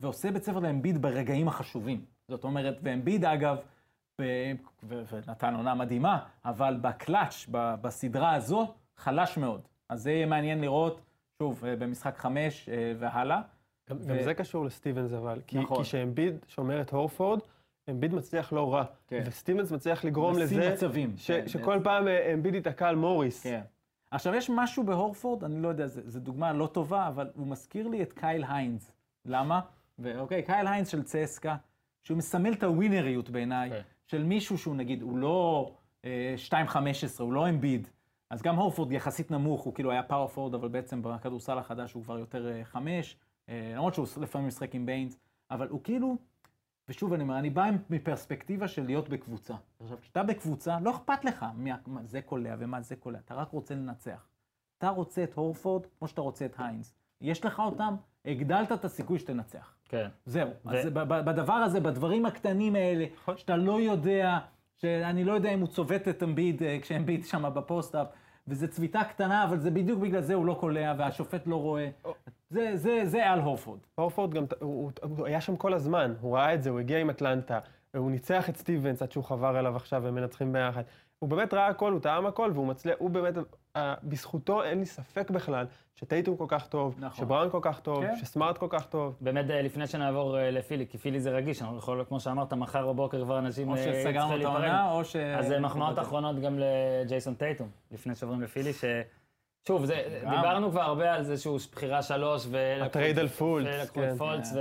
ועושה 0.00 0.30
בית 0.30 0.42
ספר 0.42 0.58
לאמביד 0.58 1.02
ברגעים 1.02 1.48
החשובים. 1.48 2.04
זאת 2.28 2.44
אומרת, 2.44 2.78
ואמביד 2.82 3.24
אגב, 3.24 3.56
ב... 4.20 4.24
ו... 4.84 5.02
ונתן 5.26 5.54
עונה 5.54 5.74
מדהימה, 5.74 6.18
אבל 6.44 6.76
בקלאץ', 6.80 7.46
ב... 7.50 7.74
בסדרה 7.80 8.34
הזו, 8.34 8.74
חלש 8.96 9.36
מאוד. 9.36 9.60
אז 9.88 10.02
זה 10.02 10.10
יהיה 10.10 10.26
מעניין 10.26 10.60
לראות, 10.60 11.00
שוב, 11.42 11.64
אה, 11.64 11.76
במשחק 11.76 12.18
חמש 12.18 12.68
אה, 12.68 12.92
והלאה. 12.98 13.40
גם, 13.90 13.96
ו- 14.00 14.06
גם 14.06 14.22
זה 14.24 14.34
קשור 14.34 14.64
לסטיבנס 14.64 15.12
אבל, 15.12 15.40
כי, 15.46 15.58
נכון. 15.58 15.76
כי 15.76 15.82
כשאמביד 15.82 16.34
שומר 16.48 16.80
את 16.80 16.90
הורפורד, 16.90 17.40
אמביד 17.90 18.14
מצליח 18.14 18.52
לא 18.52 18.74
רע, 18.74 18.84
כן. 19.06 19.22
וסטיבנס 19.26 19.72
מצליח 19.72 20.04
לגרום 20.04 20.38
לזה, 20.38 20.72
מצבים. 20.72 21.12
ש, 21.16 21.30
כן, 21.30 21.48
שכל 21.48 21.80
פעם 21.84 22.08
אה, 22.08 22.34
אמביד 22.34 22.54
ייתקע 22.54 22.88
על 22.88 22.96
מוריס. 22.96 23.42
כן. 23.42 23.60
עכשיו, 24.10 24.34
יש 24.34 24.50
משהו 24.50 24.84
בהורפורד, 24.84 25.44
אני 25.44 25.62
לא 25.62 25.68
יודע, 25.68 25.86
זו 25.86 26.20
דוגמה 26.20 26.52
לא 26.52 26.66
טובה, 26.66 27.08
אבל 27.08 27.30
הוא 27.34 27.46
מזכיר 27.46 27.88
לי 27.88 28.02
את 28.02 28.12
קייל 28.12 28.44
היינס. 28.48 28.92
למה? 29.24 29.60
ואוקיי, 29.98 30.42
קייל 30.42 30.66
היינס 30.66 30.88
של 30.88 31.02
צסקה, 31.02 31.56
שהוא 32.02 32.18
מסמל 32.18 32.52
את 32.52 32.62
הווינריות 32.62 33.30
בעיניי, 33.30 33.70
כן. 33.70 33.80
של 34.06 34.22
מישהו 34.22 34.58
שהוא 34.58 34.76
נגיד, 34.76 35.02
הוא 35.02 35.18
לא 35.18 35.70
אה, 36.04 36.34
2.15, 36.48 36.76
הוא 37.18 37.32
לא 37.32 37.48
אמביד. 37.48 37.88
אז 38.30 38.42
גם 38.42 38.56
הורפורד 38.56 38.92
יחסית 38.92 39.30
נמוך, 39.30 39.62
הוא 39.62 39.74
כאילו 39.74 39.90
היה 39.90 40.02
פאור 40.02 40.28
פורד, 40.28 40.54
אבל 40.54 40.68
בעצם 40.68 41.02
בכדורסל 41.02 41.58
החדש 41.58 41.92
הוא 41.92 42.02
כבר 42.02 42.18
יותר 42.18 42.52
אה, 42.52 42.64
חמש, 42.64 43.16
אה, 43.48 43.72
למרות 43.74 43.94
שהוא 43.94 44.06
לפעמים 44.20 44.48
משחק 44.48 44.74
עם 44.74 44.86
ביינס, 44.86 45.18
אבל 45.50 45.68
הוא 45.68 45.80
כאילו, 45.84 46.16
ושוב 46.88 47.12
אני 47.12 47.22
אומר, 47.22 47.38
אני 47.38 47.50
בא 47.50 47.70
מפרספקטיבה 47.90 48.68
של 48.68 48.84
להיות 48.84 49.08
בקבוצה. 49.08 49.54
עכשיו, 49.80 49.98
כשאתה 50.00 50.22
בקבוצה, 50.22 50.80
לא 50.80 50.90
אכפת 50.90 51.24
לך 51.24 51.46
מה, 51.86 52.04
זה 52.04 52.22
קולע 52.22 52.54
ומה 52.58 52.82
זה 52.82 52.96
קולע, 52.96 53.18
אתה 53.18 53.34
רק 53.34 53.50
רוצה 53.50 53.74
לנצח. 53.74 54.28
אתה 54.78 54.88
רוצה 54.88 55.24
את 55.24 55.34
הורפורד 55.34 55.86
כמו 55.98 56.08
שאתה 56.08 56.20
רוצה 56.20 56.44
את 56.44 56.54
היינס. 56.58 56.94
יש 57.20 57.44
לך 57.44 57.60
אותם, 57.60 57.94
הגדלת 58.24 58.72
את 58.72 58.84
הסיכוי 58.84 59.18
שתנצח. 59.18 59.74
כן. 59.84 60.08
זהו. 60.26 60.50
ו- 60.64 60.70
אז 60.70 60.86
בדבר 61.24 61.52
הזה, 61.52 61.80
בדברים 61.80 62.26
הקטנים 62.26 62.74
האלה, 62.74 63.06
שאתה 63.36 63.56
לא 63.56 63.80
יודע, 63.80 64.38
שאני 64.80 65.24
לא 65.24 65.32
יודע 65.32 65.54
אם 65.54 65.60
הוא 65.60 65.68
צובט 65.68 66.08
את 66.08 66.22
אמביד 66.22 66.62
אה, 66.62 66.78
כשאמביד 66.82 67.24
שם 67.24 67.50
ב 67.54 67.60
post-up, 67.60 68.06
וזה 68.48 68.68
צביטה 68.68 69.04
קטנה, 69.04 69.44
אבל 69.44 69.58
זה 69.58 69.70
בדיוק 69.70 70.00
בגלל 70.00 70.20
זה 70.20 70.34
הוא 70.34 70.46
לא 70.46 70.56
קולע, 70.60 70.94
והשופט 70.98 71.46
לא 71.46 71.56
רואה. 71.56 71.88
זה, 72.50 72.76
זה, 72.76 73.00
זה 73.04 73.30
אל 73.30 73.40
הורפורד. 73.40 73.78
הורפורד 73.94 74.34
גם, 74.34 74.44
הוא, 74.60 74.90
הוא, 75.02 75.26
היה 75.26 75.40
שם 75.40 75.56
כל 75.56 75.74
הזמן, 75.74 76.14
הוא 76.20 76.36
ראה 76.36 76.54
את 76.54 76.62
זה, 76.62 76.70
הוא 76.70 76.80
הגיע 76.80 76.98
עם 76.98 77.10
אטלנטה, 77.10 77.58
הוא 77.96 78.10
ניצח 78.10 78.48
את 78.48 78.56
סטיבנס 78.56 79.02
עד 79.02 79.12
שהוא 79.12 79.24
חבר 79.24 79.58
אליו 79.58 79.76
עכשיו 79.76 80.02
והם 80.02 80.14
מנצחים 80.14 80.52
ביחד. 80.52 80.82
הוא 81.18 81.30
באמת 81.30 81.54
ראה 81.54 81.66
הכל, 81.66 81.92
הוא 81.92 82.00
טעם 82.00 82.26
הכל, 82.26 82.50
והוא 82.54 82.66
מצליח, 82.66 82.96
הוא 82.98 83.10
באמת, 83.10 83.34
בזכותו 84.02 84.62
אין 84.62 84.78
לי 84.78 84.86
ספק 84.86 85.30
בכלל 85.30 85.66
שטייטום 85.94 86.36
כל 86.36 86.44
כך 86.48 86.66
טוב, 86.66 86.96
נכון. 86.98 87.24
שבראון 87.24 87.50
כל 87.50 87.58
כך 87.62 87.80
טוב, 87.80 88.06
כן. 88.06 88.16
שסמארט 88.16 88.58
כל 88.58 88.66
כך 88.70 88.86
טוב. 88.86 89.16
באמת, 89.20 89.50
אה, 89.50 89.62
לפני 89.62 89.86
שנעבור 89.86 90.38
אה, 90.38 90.50
לפילי, 90.50 90.86
כי 90.86 90.98
פילי 90.98 91.20
זה 91.20 91.30
רגיש, 91.30 91.62
אנחנו 91.62 91.78
יכולים, 91.78 92.04
כמו 92.04 92.20
שאמרת, 92.20 92.52
מחר 92.52 92.86
בבוקר 92.86 93.24
כבר 93.24 93.38
אנשים 93.38 93.68
או 93.68 93.76
אה, 93.76 93.78
שסגרנו 93.78 94.08
יצטרכו 94.08 94.34
את 94.34 94.38
להיפרד. 94.38 94.54
העונה, 94.54 94.92
או 94.92 95.04
ש... 95.04 95.16
אז 95.16 95.52
אה, 95.52 95.60
מחמאות 95.60 95.98
אחרונות 95.98 96.40
גם 96.40 96.58
לג'ייסון 96.58 97.34
טייטום, 97.34 97.68
לפני 97.92 98.14
שעוברים 98.14 98.42
לפילי, 98.42 98.72
ש... 98.72 98.84
שוב, 99.66 99.84
זה, 99.84 100.20
גם. 100.24 100.30
דיברנו 100.30 100.70
כבר 100.70 100.82
הרבה 100.82 101.14
על 101.14 101.22
זה 101.22 101.38
שהוא 101.38 101.58
בחירה 101.72 102.02
שלוש, 102.02 102.46
ו... 102.50 102.82
ה 102.82 102.88
trade 102.88 103.18
על 103.18 103.28
פולץ, 103.28 103.66
ולקחו 103.66 103.94
כן. 103.94 104.12
את 104.12 104.18
פולץ, 104.18 104.52
ו... 104.54 104.58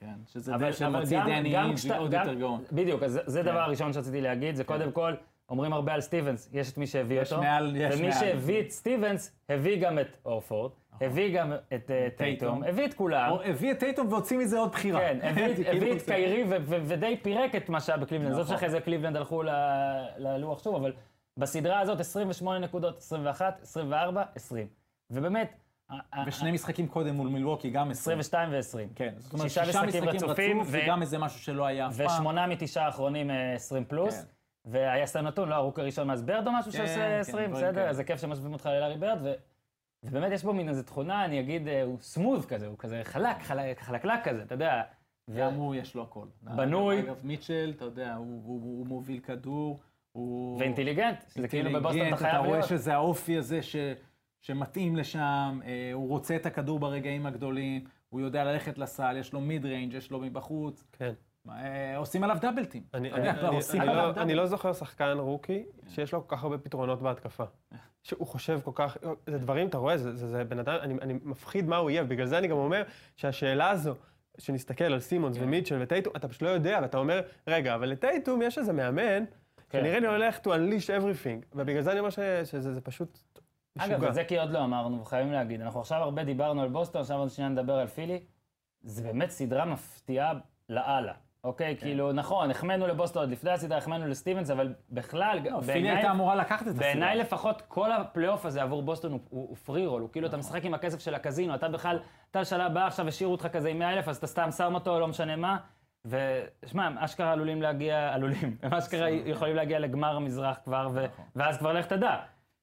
כן, 0.00 0.06
כן, 0.06 0.14
שזה 0.26 0.54
אבל, 0.54 0.72
שמוציא 0.72 1.20
דני 1.20 1.58
אינג' 1.58 1.76
עוד 1.98 2.12
יותר 2.12 2.34
גאון. 2.34 2.64
בדיוק, 2.72 3.02
אז 3.02 3.20
זה, 3.26 3.42
כן. 3.42 3.48
הדבר 3.48 3.60
הראשון 3.60 3.92
שרציתי 3.92 4.20
להגיד, 4.20 4.54
זה 4.54 4.64
קודם 4.64 4.92
כל, 4.92 5.14
אומרים 5.48 5.72
הרבה 5.72 5.94
על 5.94 6.00
סטיבנס, 6.00 6.48
יש 6.52 6.72
את 6.72 6.78
מי 6.78 6.86
שהביא 6.86 7.20
יש 7.20 7.32
אותו, 7.32 7.42
מעל- 7.42 7.76
יש 7.76 7.94
ומי 7.94 8.08
מעל. 8.08 8.18
שהביא 8.20 8.60
את 8.60 8.70
סטיבנס, 8.70 9.32
הביא 9.48 9.80
גם 9.82 9.98
את 9.98 10.16
הורפורד, 10.24 10.70
הביא 11.00 11.38
גם 11.38 11.52
את 11.74 11.90
אה, 11.90 12.08
טייטום, 12.16 12.62
הביא 12.64 12.84
את 12.86 12.94
כולם, 12.94 13.30
או 13.30 13.42
הביא 13.42 13.72
את 13.72 13.78
טייטום 13.78 14.08
והוציא 14.12 14.38
מזה 14.38 14.58
עוד 14.58 14.70
בחירה. 14.72 15.00
כן, 15.00 15.18
הביא, 15.22 15.46
זה 15.56 15.68
הביא 15.68 15.80
כאילו 15.80 15.96
את 15.96 16.02
קיירי 16.02 16.44
ודי 16.68 17.16
פירק 17.22 17.54
את 17.54 17.68
מה 17.68 17.80
שהיה 17.80 17.98
בקליבלנד. 17.98 18.30
נכון. 18.32 18.42
זאת 18.44 18.52
שאחרי 18.52 18.70
זה 18.70 18.80
קליבלנד 18.80 19.16
הלכו 19.16 19.42
ל- 19.42 19.50
ללוח 20.18 20.64
שוב, 20.64 20.74
אבל 20.74 20.92
בסדרה 21.36 21.80
הזאת 21.80 22.00
28 22.00 22.58
נקודות, 22.58 22.98
21, 22.98 23.58
24, 23.62 24.22
20. 24.34 24.66
ובאמת, 25.10 25.50
ושני 26.26 26.50
משחקים 26.52 26.88
קודם 26.88 27.14
מול 27.14 27.28
מילווקי, 27.28 27.70
גם 27.70 27.90
20. 27.90 28.18
22 28.18 28.50
ו-20. 28.52 28.94
כן, 28.94 29.14
זאת 29.18 29.32
אומרת, 29.32 29.50
שישה 29.50 29.62
משחקים 29.82 30.08
רצופים, 30.08 30.62
וגם 30.66 31.02
איזה 31.02 31.18
משהו 31.18 31.40
שלא 31.40 31.66
היה 31.66 31.86
אף 31.88 31.96
פעם. 31.96 32.06
ושמונה 32.06 32.46
מתשעה 32.46 32.86
האחרונים 32.86 33.30
אה, 33.30 33.54
20 33.54 33.84
פלוס. 33.84 34.26
כן. 34.64 34.70
והיה 34.70 35.06
סתם 35.06 35.24
נתון, 35.26 35.48
לא, 35.48 35.54
הרוק 35.54 35.78
הראשון 35.78 36.06
מאז 36.06 36.22
ברד 36.22 36.46
או 36.46 36.52
משהו 36.52 36.72
כן, 36.72 36.78
שעושה 36.78 36.94
כן, 36.94 37.18
20, 37.20 37.50
דברים 37.50 37.70
בסדר? 37.70 37.88
אז 37.88 37.96
זה 37.96 38.04
כיף 38.04 38.20
שמשווים 38.20 38.52
אותך 38.52 38.66
ללארי 38.66 38.96
ברד, 38.98 39.18
ו- 39.22 39.32
ובאמת 40.02 40.32
יש 40.32 40.42
בו 40.44 40.52
מין 40.52 40.68
איזו 40.68 40.82
תכונה, 40.82 41.24
אני 41.24 41.40
אגיד, 41.40 41.68
אה, 41.68 41.82
הוא 41.82 41.98
סמוד 42.00 42.44
כזה, 42.44 42.66
הוא 42.66 42.78
כזה 42.78 43.00
חלק, 43.04 43.42
חלק- 43.42 43.80
חלקלק 43.80 44.24
כזה, 44.24 44.42
אתה 44.42 44.54
יודע. 44.54 44.82
ו- 45.28 45.38
גם 45.38 45.54
הוא, 45.54 45.74
יש 45.74 45.94
לו 45.94 46.02
הכל. 46.02 46.26
בנוי. 46.42 47.00
אגב, 47.00 47.20
מיטשל, 47.24 47.72
אתה 47.76 47.84
יודע, 47.84 48.14
הוא- 48.14 48.42
הוא 48.44 48.60
הוא 48.78 48.86
מוביל 48.86 49.20
כדור, 49.20 49.78
הוא... 50.12 50.58
ואינטליגנט, 50.60 51.24
שזה 51.34 51.48
כאילו 51.48 51.72
בבוסטון 51.72 52.08
אתה 52.08 52.16
חייב 52.16 52.28
אתה 52.34 52.38
רואה 52.38 52.50
להיות. 52.50 52.68
שזה 52.68 52.94
האופי 52.94 53.36
הזה 53.38 53.62
ש... 53.62 53.76
שמתאים 54.40 54.96
לשם, 54.96 55.60
אה, 55.64 55.90
הוא 55.92 56.08
רוצה 56.08 56.36
את 56.36 56.46
הכדור 56.46 56.78
ברגעים 56.78 57.26
הגדולים, 57.26 57.84
הוא 58.08 58.20
יודע 58.20 58.44
ללכת 58.44 58.78
לסל, 58.78 59.16
יש 59.20 59.32
לו 59.32 59.40
mid 59.40 59.64
range, 59.66 59.92
יש 59.94 60.10
לו 60.10 60.20
מבחוץ, 60.20 60.84
כן. 60.92 61.12
אה, 61.50 61.96
עושים 61.96 62.24
עליו 62.24 62.36
דאבלטים. 62.40 62.82
אני, 62.94 63.10
לא. 63.10 64.34
לא 64.34 64.46
זוכר 64.46 64.72
שחקן 64.72 65.16
rookie 65.18 65.64
שיש 65.88 66.12
לו 66.12 66.28
כל 66.28 66.36
כך 66.36 66.42
הרבה 66.42 66.58
פתרונות 66.58 67.02
בהתקפה. 67.02 67.44
שהוא 68.02 68.26
חושב 68.26 68.60
כל 68.64 68.70
כך, 68.74 68.96
זה 69.26 69.38
דברים, 69.38 69.68
אתה 69.68 69.78
רואה, 69.78 69.98
זה, 69.98 70.44
בן 70.44 70.58
אדם, 70.58 70.76
אני, 70.82 71.14
מפחיד 71.24 71.68
מה 71.68 71.76
הוא 71.76 71.90
יהיה, 71.90 72.02
ובגלל 72.02 72.26
זה 72.26 72.38
אני 72.38 72.48
גם 72.48 72.56
אומר 72.56 72.82
שהשאלה 73.16 73.70
הזו, 73.70 73.94
שנסתכל 74.38 74.84
על 74.84 75.00
סימונס 75.00 75.36
כן. 75.36 75.44
ומיטשל 75.44 75.76
וטייטום, 75.82 76.12
אתה 76.16 76.28
פשוט 76.28 76.42
לא 76.42 76.48
יודע, 76.48 76.78
ואתה 76.82 76.98
אומר, 76.98 77.20
רגע, 77.46 77.74
אבל 77.74 77.88
לטייטום 77.88 78.42
יש 78.42 78.58
איזה 78.58 78.72
מאמן, 78.72 79.24
כן. 79.70 79.78
שנראה 79.80 80.00
לי 80.00 80.06
הולך 80.06 80.38
to 80.38 80.46
unleash 80.46 81.02
everything, 81.02 81.46
ובגלל 81.54 81.82
זה 81.82 81.90
אני 81.92 82.00
אומר 82.00 82.10
ש- 82.10 82.18
שזה 82.44 82.74
זה 82.74 82.80
פשוט 82.80 83.18
משוגע. 83.76 83.96
אגב, 83.96 84.12
זה 84.12 84.24
כי 84.24 84.38
עוד 84.38 84.50
לא 84.50 84.64
אמרנו, 84.64 85.00
וחייבים 85.00 85.32
להגיד. 85.32 85.60
אנחנו 85.60 85.80
עכשיו 85.80 85.98
הרבה 86.02 86.24
דיברנו 86.24 86.62
על 86.62 86.68
בוסטון, 86.68 87.00
עכשיו 87.00 87.18
עוד 87.18 87.28
שנייה 87.30 87.50
נדבר 87.50 87.74
על 87.74 87.86
פילי. 87.86 88.20
זה 88.82 89.02
באמת 89.02 89.30
סדרה 89.30 89.64
מפתיעה 89.64 90.32
לאללה. 90.68 91.12
אוקיי? 91.44 91.76
כן. 91.76 91.86
כאילו, 91.86 92.12
נכון, 92.12 92.50
החמאנו 92.50 92.86
לבוסטון 92.86 93.22
עוד 93.22 93.30
לפני 93.30 93.50
הסדרה, 93.50 93.78
החמאנו 93.78 94.06
לסטיבנס, 94.08 94.50
אבל 94.50 94.74
בכלל, 94.90 95.38
לא, 95.44 95.60
פילי 95.60 95.66
בעיניי- 95.66 95.90
הייתה 95.90 96.10
אמורה 96.10 96.34
לקחת 96.34 96.62
את 96.62 96.66
הסדרה. 96.66 96.80
בעיניי 96.86 97.16
לפחות 97.18 97.62
כל 97.68 97.92
הפלייאוף 97.92 98.46
הזה 98.46 98.62
עבור 98.62 98.82
בוסטון 98.82 99.12
הוא- 99.12 99.20
הוא 99.30 99.48
הוא 99.48 99.56
free 99.56 99.86
roll, 99.86 100.02
הוא 100.02 100.08
כאילו 100.12 100.26
אתה 100.28 100.36
משחק 100.36 100.64
עם 100.64 100.74
הכסף 100.74 100.98
של 101.00 101.14
הקזינו, 101.14 101.54
אתה 101.54 101.68
בכלל, 101.68 101.98
אתה 102.30 102.40
בשלב 102.40 102.60
הבא 102.70 102.86
עכשיו 102.86 103.08
השאירו 103.08 103.32
אותך 103.32 103.46
כזה 103.46 103.68
עם 103.68 103.78
100 103.78 103.92
אלף, 103.92 104.08
אז 104.08 104.16
אתה 104.16 104.26
סתם 104.26 104.50
שם 104.50 104.74
אותו, 104.74 105.00
לא 105.00 105.08
משנה 105.08 105.36
מה. 105.36 105.56
ושמע, 106.04 106.86
הם 106.86 106.98
אשכרה 106.98 107.32
עלולים 107.32 107.62
להגיע, 107.62 108.14
עלולים, 108.14 108.56
הם 108.62 108.74
אשכרה 108.74 109.10
יכולים 109.10 109.56
להגיע 109.56 109.78
לגמר 109.78 110.16
המזרח 110.16 110.58
כבר, 110.64 110.88
ו- 110.94 111.04
ואז 111.36 111.58
כבר 111.58 111.72
לך 111.72 111.86
תדע. 111.86 112.16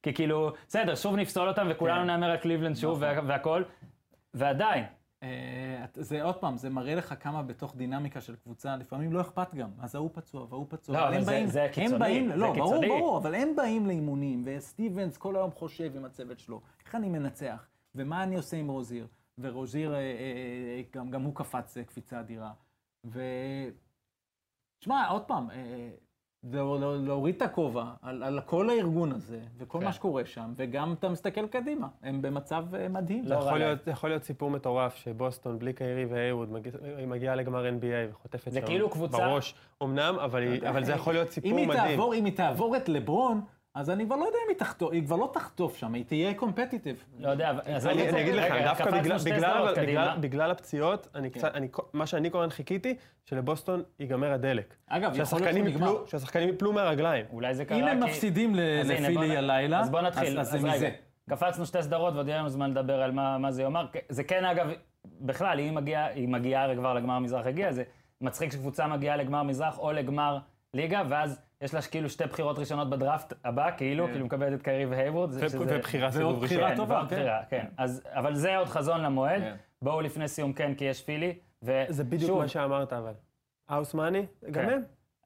כי 0.03 0.13
כאילו, 0.13 0.51
בסדר, 0.67 0.95
שוב 0.95 1.15
נפסול 1.15 1.47
אותם 1.47 1.67
וכולנו 1.69 1.99
כן. 2.01 2.07
נאמר 2.07 2.29
על 2.31 2.37
קליבלנד 2.37 2.75
שוב 2.75 2.97
וה- 3.01 3.19
והכל, 3.27 3.63
ועדיין, 4.33 4.83
זה 5.93 6.23
עוד 6.23 6.35
פעם, 6.35 6.57
זה 6.57 6.69
מראה 6.69 6.95
לך 6.95 7.13
כמה 7.19 7.43
בתוך 7.43 7.75
דינמיקה 7.75 8.21
של 8.21 8.35
קבוצה, 8.35 8.75
לפעמים 8.77 9.13
לא 9.13 9.21
אכפת 9.21 9.53
גם. 9.55 9.69
אז 9.79 9.95
ההוא 9.95 10.09
פצוע 10.13 10.45
וההוא 10.49 10.65
פצוע. 10.69 10.95
לא, 10.97 11.07
אבל 11.07 11.21
זה- 11.21 11.31
באים- 11.31 11.47
זה 11.47 11.63
הם 11.63 11.71
קיצוני, 11.71 11.99
באים, 11.99 12.27
זה 12.29 12.35
לא, 12.35 12.53
ברור, 12.53 12.69
קיצוני. 12.71 12.87
ברור, 12.87 13.17
אבל 13.17 13.35
הם 13.35 13.55
באים 13.55 13.85
לאימונים, 13.87 14.43
וסטיבנס 14.45 15.17
כל 15.17 15.35
היום 15.35 15.51
חושב 15.51 15.95
עם 15.95 16.05
הצוות 16.05 16.39
שלו, 16.39 16.61
איך 16.85 16.95
אני 16.95 17.09
מנצח, 17.09 17.67
ומה 17.95 18.23
אני 18.23 18.35
עושה 18.35 18.57
עם 18.57 18.67
רוזיר, 18.67 19.07
ורוזיר, 19.37 19.93
אה, 19.93 19.99
אה, 19.99 20.01
אה, 20.01 20.81
גם, 20.93 21.11
גם 21.11 21.21
הוא 21.21 21.35
קפץ 21.35 21.77
אה, 21.77 21.83
קפיצה 21.83 22.19
אדירה. 22.19 22.51
ו... 23.05 23.21
שמע, 24.79 25.07
עוד 25.07 25.21
פעם, 25.23 25.49
אה, 25.51 25.89
זה 26.51 26.57
לא- 26.57 26.95
להוריד 27.05 27.35
את 27.35 27.41
הכובע 27.41 27.83
על, 28.01 28.23
על 28.23 28.39
כל 28.45 28.69
הארגון 28.69 29.11
הזה, 29.11 29.39
וכל 29.57 29.79
כן. 29.79 29.85
מה 29.85 29.91
שקורה 29.93 30.25
שם, 30.25 30.53
וגם 30.55 30.93
אתה 30.93 31.09
מסתכל 31.09 31.47
קדימה, 31.47 31.87
הם 32.03 32.21
במצב 32.21 32.65
אה, 32.75 32.87
מדהים. 32.89 33.23
זה 33.25 33.33
לא 33.33 33.39
יכול 33.39 33.57
להיות, 33.57 33.87
יכול 33.87 34.09
להיות 34.09 34.23
סיפור 34.23 34.49
מטורף 34.51 34.95
שבוסטון 34.95 35.59
בלי 35.59 35.73
קיירי 35.73 36.05
מגיע- 36.49 36.71
היא 36.97 37.07
מגיעה 37.07 37.35
לגמר 37.35 37.65
NBA 37.69 37.83
וחוטפת 38.11 38.51
שם 38.53 38.65
כאילו 38.65 38.89
קבוצה- 38.89 39.17
בראש, 39.17 39.55
אמנם, 39.83 40.15
אבל, 40.23 40.41
היא, 40.41 40.69
אבל 40.69 40.83
זה 40.83 40.91
יכול 40.91 41.13
להיות 41.13 41.29
סיפור 41.31 41.51
אם 41.51 41.57
היא 41.57 41.67
מדהים. 41.67 41.87
תעבור, 41.97 42.13
אם 42.15 42.25
היא 42.25 42.33
תעבור 42.35 42.77
את 42.77 42.89
לברון, 42.89 43.41
אז 43.75 43.89
אני 43.89 44.05
כבר 44.05 44.15
לא 44.15 44.25
יודע 44.25 44.37
אם 44.45 44.49
היא 44.49 44.57
תחטוף, 44.57 44.91
היא 44.93 45.03
כבר 45.03 45.15
לא 45.15 45.29
תחטוף 45.33 45.77
שם, 45.77 45.93
היא 45.93 46.05
תהיה 46.05 46.33
קומפטיטיב. 46.33 47.03
לא 47.19 47.29
יודע, 47.29 47.51
אז 47.65 47.87
אני, 47.87 48.21
אגיד 48.21 48.35
לך, 48.35 48.53
דווקא 48.63 49.01
בגלל, 50.19 50.51
הפציעות, 50.51 51.07
אני 51.15 51.31
כן. 51.31 51.39
מה 51.93 52.07
שאני 52.07 52.31
כל 52.31 52.37
הזמן 52.37 52.49
חיכיתי, 52.49 52.95
שלבוסטון 53.25 53.83
ייגמר 53.99 54.31
הדלק. 54.31 54.75
אגב, 54.87 55.19
יכול 55.19 55.39
להיות 55.39 55.53
שהוא 55.55 55.65
נגמר. 55.67 56.05
שהשחקנים 56.05 56.49
ייפלו 56.49 56.73
מהרגליים. 56.73 57.25
אולי 57.33 57.55
זה 57.55 57.65
קרה 57.65 57.77
אם 57.77 57.87
הם 57.87 57.99
כי- 58.03 58.05
מפסידים 58.09 58.55
לפילי 58.55 59.37
הלילה, 59.37 59.79
אז 59.79 59.89
בוא 59.89 60.01
נתחיל. 60.01 60.39
אז 60.39 60.49
זה 60.51 60.59
מזה. 60.59 60.89
קפצנו 61.29 61.65
שתי 61.65 61.83
סדרות 61.83 62.13
ועוד 62.13 62.27
יהיה 62.27 62.39
לנו 62.39 62.49
זמן 62.49 62.71
לדבר 62.71 63.01
על 63.01 63.11
מה, 63.11 63.51
זה 63.51 63.61
יאמר. 63.61 63.85
זה 64.09 64.23
כן, 64.23 64.45
אגב, 64.45 64.67
בכלל, 65.21 65.59
היא 65.59 65.71
מגיעה, 65.71 66.05
היא 66.05 66.27
מגיעה 66.27 66.63
הרי 66.63 66.75
כבר 66.75 66.93
לגמר 66.93 67.13
המזרח 67.13 67.45
הגיע, 67.45 67.71
זה 67.71 67.83
מצחיק 68.21 68.51
שקבוצה 68.51 68.87
מגיעה 68.87 69.15
לגמר 69.17 69.43
מזרח 69.43 69.79
או 69.79 69.91
לגמר 69.91 70.37
ליגה, 70.73 71.01
ואז 71.09 71.41
יש 71.61 71.73
לה 71.73 71.81
כאילו 71.81 72.09
שתי 72.09 72.23
בחירות 72.23 72.59
ראשונות 72.59 72.89
בדראפט 72.89 73.33
הבא, 73.43 73.77
כאילו, 73.77 74.05
כן. 74.05 74.11
כאילו 74.11 74.25
מקבלת 74.25 74.53
את 74.59 74.61
קיירי 74.61 74.85
והייוורד. 74.85 75.29
ובחירה 75.59 76.11
סיבוב 76.11 76.45
בחירה 76.45 76.69
ראשון. 76.69 76.69
כן, 76.69 76.75
טובה, 76.75 77.05
כן. 77.09 77.25
כן. 77.49 77.65
אז, 77.77 78.01
אבל 78.05 78.35
זה 78.35 78.57
עוד 78.57 78.67
חזון 78.67 79.01
למועד. 79.01 79.43
בואו 79.81 80.01
לפני 80.01 80.27
סיום 80.27 80.53
כן, 80.53 80.75
כי 80.75 80.85
יש 80.85 81.01
פילי. 81.01 81.33
זה 81.61 82.03
בדיוק 82.03 82.37
מה 82.37 82.47
שאמרת, 82.47 82.93
אבל. 82.93 83.13
house 83.69 83.93
money, 83.93 84.25
גם 84.45 84.53
כן. 84.53 84.69
הם. 84.69 84.81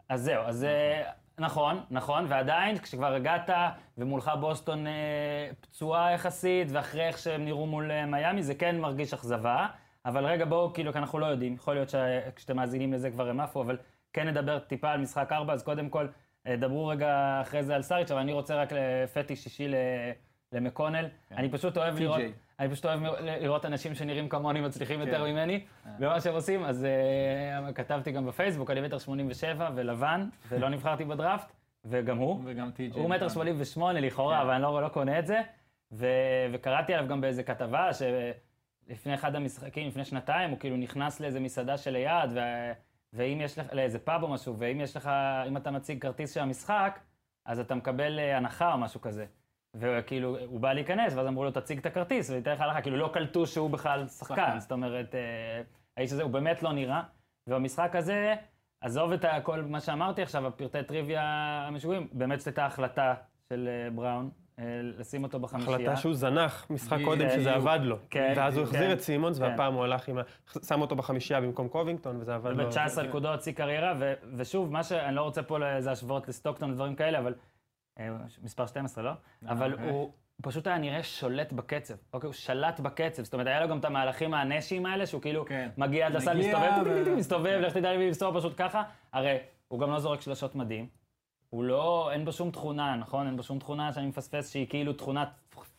אז 0.10 0.22
זהו, 0.22 0.44
אז 0.44 0.64
אה, 0.64 1.12
נכון, 1.40 1.84
נכון, 1.92 2.26
ועדיין, 2.28 2.78
כשכבר 2.78 3.14
הגעת 3.14 3.50
ומולך 3.98 4.32
בוסטון 4.40 4.88
אה, 4.88 5.50
פצועה 5.62 6.12
יחסית, 6.12 6.68
ואחרי 6.72 7.08
איך 7.08 7.18
שהם 7.18 7.46
נראו 7.46 7.66
מול 7.66 7.92
אה, 7.92 8.06
מיאמי, 8.06 8.44
זה 8.44 8.56
כן 8.56 8.80
מרגיש 8.80 9.14
אכזבה. 9.14 9.68
אבל 10.06 10.26
רגע, 10.26 10.46
בואו, 10.46 10.74
כאילו, 10.74 10.92
כי 10.92 10.98
אנחנו 10.98 11.20
לא 11.20 11.26
יודעים, 11.26 11.54
יכול 11.54 11.74
להיות 11.74 11.90
שכשאתם 11.90 12.56
מאזינים 12.56 12.94
לזה 12.94 13.12
כבר 13.12 13.30
הם 13.30 13.40
עפו, 13.40 13.62
אבל 13.62 13.78
כן 14.14 14.28
נדבר 14.28 14.60
טיפה 14.60 14.92
על 14.92 15.02
משחק 15.02 15.32
ארבע, 15.32 15.54
אז 15.54 15.64
קודם 15.64 15.90
כל, 15.90 16.08
אה, 16.48 16.56
דברו 16.56 16.88
רגע 16.88 17.40
אחרי 17.42 17.64
זה 17.64 17.76
על 17.76 17.82
סאריץ', 17.82 18.12
אבל 18.12 18.20
אני 18.20 18.34
רוצה 18.34 18.56
רק 18.56 18.70
לפטיש 18.72 19.46
אישי 19.46 19.68
ל- 19.68 19.76
למקונל. 20.52 21.08
אני 21.32 21.50
פשוט 21.50 21.78
אוהב 21.78 21.98
TJ. 21.98 22.00
לראות... 22.00 22.22
אני 22.60 22.70
פשוט 22.70 22.86
אוהב 22.86 23.00
לראות 23.22 23.66
אנשים 23.66 23.96
שנראים 23.96 24.30
כמוני 24.30 24.62
מצליחים 24.62 25.00
יותר 25.00 25.26
כן. 25.26 25.32
ממני 25.32 25.66
במה 26.00 26.22
שהם 26.22 26.34
עושים, 26.34 26.64
אז 26.64 26.86
uh, 27.70 27.74
כתבתי 27.74 28.12
גם 28.12 28.26
בפייסבוק, 28.26 28.72
אני 28.72 28.82
מטר 28.82 28.98
87 28.98 29.70
ולבן, 29.76 30.30
ולא 30.50 30.70
נבחרתי 30.74 31.06
בדראפט, 31.06 31.52
וגם 31.86 32.18
הוא. 32.18 32.42
וגם 32.46 32.72
טי.ג'יי. 32.72 33.02
הוא 33.02 33.10
מטר 33.10 33.30
88 33.30 34.00
לכאורה, 34.00 34.36
כן. 34.36 34.42
אבל 34.42 34.54
אני 34.54 34.64
לא, 34.64 34.82
לא 34.82 34.88
קונה 34.88 35.20
את 35.20 35.28
זה. 35.28 35.42
ו, 35.92 36.08
וקראתי 36.54 36.94
עליו 36.94 37.10
גם 37.10 37.22
באיזה 37.22 37.44
כתבה, 37.44 37.90
שלפני 37.94 39.14
אחד 39.14 39.36
המשחקים, 39.36 39.88
לפני 39.88 40.06
שנתיים, 40.06 40.50
הוא 40.50 40.60
כאילו 40.60 40.78
נכנס 40.78 41.20
לאיזה 41.20 41.40
מסעדה 41.40 41.78
שליד, 41.78 42.30
ו, 42.34 42.40
ואם 43.14 43.42
יש 43.42 43.60
לך, 43.60 43.74
לאיזה 43.74 44.00
פאב 44.00 44.24
או 44.24 44.28
משהו, 44.28 44.56
ואם 44.58 44.82
יש 44.82 44.96
לך, 44.96 45.10
אם 45.48 45.58
אתה 45.58 45.72
מציג 45.72 46.02
כרטיס 46.02 46.34
של 46.34 46.40
המשחק, 46.40 47.00
אז 47.46 47.60
אתה 47.60 47.76
מקבל 47.76 48.20
אה, 48.20 48.38
הנחה 48.38 48.74
או 48.74 48.78
משהו 48.78 49.02
כזה. 49.02 49.26
וכאילו, 49.76 50.40
הוא 50.46 50.60
בא 50.60 50.74
להיכנס, 50.74 51.14
ואז 51.14 51.28
אמרו 51.28 51.44
לו, 51.44 51.52
תציג 51.52 51.80
את 51.80 51.86
הכרטיס, 51.86 52.30
וייתן 52.30 52.52
לך 52.52 52.62
הנחה, 52.62 52.82
כאילו 52.82 52.98
לא 52.98 53.10
קלטו 53.14 53.48
שהוא 53.48 53.70
בכלל 53.70 54.08
שחקן. 54.08 54.60
זאת 54.60 54.72
אומרת, 54.72 55.16
אה, 55.16 55.62
האיש 55.98 56.12
הזה, 56.12 56.24
הוא 56.24 56.32
באמת 56.32 56.64
לא 56.64 56.74
נראה. 56.74 57.02
ובמשחק 57.48 57.96
הזה, 57.96 58.36
עזוב 58.82 59.12
את 59.12 59.26
כל 59.44 59.62
מה 59.62 59.80
שאמרתי 59.80 60.22
עכשיו, 60.22 60.48
הפרטי 60.48 60.84
טריוויה 60.84 61.24
המשוגעים, 61.68 62.08
באמת 62.12 62.40
זאת 62.40 62.48
הייתה 62.48 62.66
החלטה 62.66 63.14
של 63.50 63.70
אה, 63.72 63.90
בראון, 63.92 64.30
לשים 64.82 65.24
אותו 65.24 65.40
בחמישייה. 65.40 65.76
החלטה 65.76 65.96
שהוא 65.96 66.14
זנח 66.14 66.68
משחק. 66.70 66.98
קודם 67.04 67.30
שזה 67.30 67.54
עבד 67.54 67.80
לו. 67.84 67.98
כן, 68.10 68.34
ואז 68.36 68.58
הוא 68.58 68.66
כן. 68.66 68.76
החזיר 68.76 68.94
את 68.94 69.00
סימונס, 69.02 69.38
כן. 69.38 69.44
והפעם 69.44 69.74
הוא 69.74 69.84
הלך 69.84 70.08
עם 70.08 70.18
ה... 70.18 70.22
שם 70.68 70.82
אותו 70.82 70.96
בחמישייה 70.96 71.42
במקום 71.42 71.68
קובינגטון, 71.68 72.18
וזה 72.22 72.36
עבד 72.36 72.52
לו. 72.52 72.70
ב-19 72.70 73.02
נקודות 73.02 73.42
שיא 73.42 73.54
קריירה, 73.54 73.94
ו- 74.00 74.14
ושוב, 74.36 74.72
מה 74.72 74.84
שאני 74.84 75.16
לא 75.16 75.22
רוצה 75.22 75.44
פה 75.44 75.76
איזה 75.76 75.92
השוואות 75.92 76.28
לסטוקטון 76.28 76.72
ודברים 76.72 76.96
כאלה, 76.96 77.20
אבל... 77.20 77.34
אה, 78.00 78.10
מספר 78.44 78.66
12, 78.66 79.04
לא? 79.04 79.12
אבל 79.48 79.74
אוקיי. 79.74 79.90
הוא 79.90 80.12
פשוט 80.42 80.68
היה 80.68 80.78
נראה 80.78 81.04
שולט 81.04 81.54
בקצב. 81.54 81.94
אוקיי, 82.14 82.28
הוא 82.28 82.34
שלט 82.34 82.80
בקצב. 82.80 83.24
זאת 83.24 83.34
אומרת, 83.34 83.48
היה 83.48 83.62
לו 83.62 83.68
גם 83.68 83.80
את 83.80 83.86
המהלכים 83.86 84.34
הנשיים 84.34 84.86
האלה, 84.86 85.06
שהוא 85.06 85.22
כאילו 85.22 85.46
כן. 85.46 85.70
מגיע 85.78 86.08
עד 86.08 86.14
לסל, 86.14 86.38
מגיע 86.38 86.60
מסתובב, 86.60 87.16
מסתובב, 87.18 87.60
לך 87.62 87.74
תדע 87.74 87.92
לי 87.92 88.08
למסור 88.08 88.40
פשוט 88.40 88.54
ככה. 88.58 88.84
הרי 89.14 89.38
הוא 89.68 89.80
גם 89.80 89.92
לא 89.92 90.00
זורק 90.00 90.22
שלשות 90.22 90.56
מדהים. 90.56 90.88
הוא 91.50 91.64
לא, 91.64 92.10
אין 92.12 92.26
בו 92.26 92.32
שום 92.32 92.52
תכונה, 92.52 92.96
נכון? 92.96 93.28
אין 93.28 93.38
בו 93.38 93.44
שום 93.44 93.60
תכונה 93.60 93.94
שאני 93.94 94.08
מפספס 94.08 94.52
שהיא 94.52 94.68
כאילו 94.70 94.94
תכונה 94.94 95.26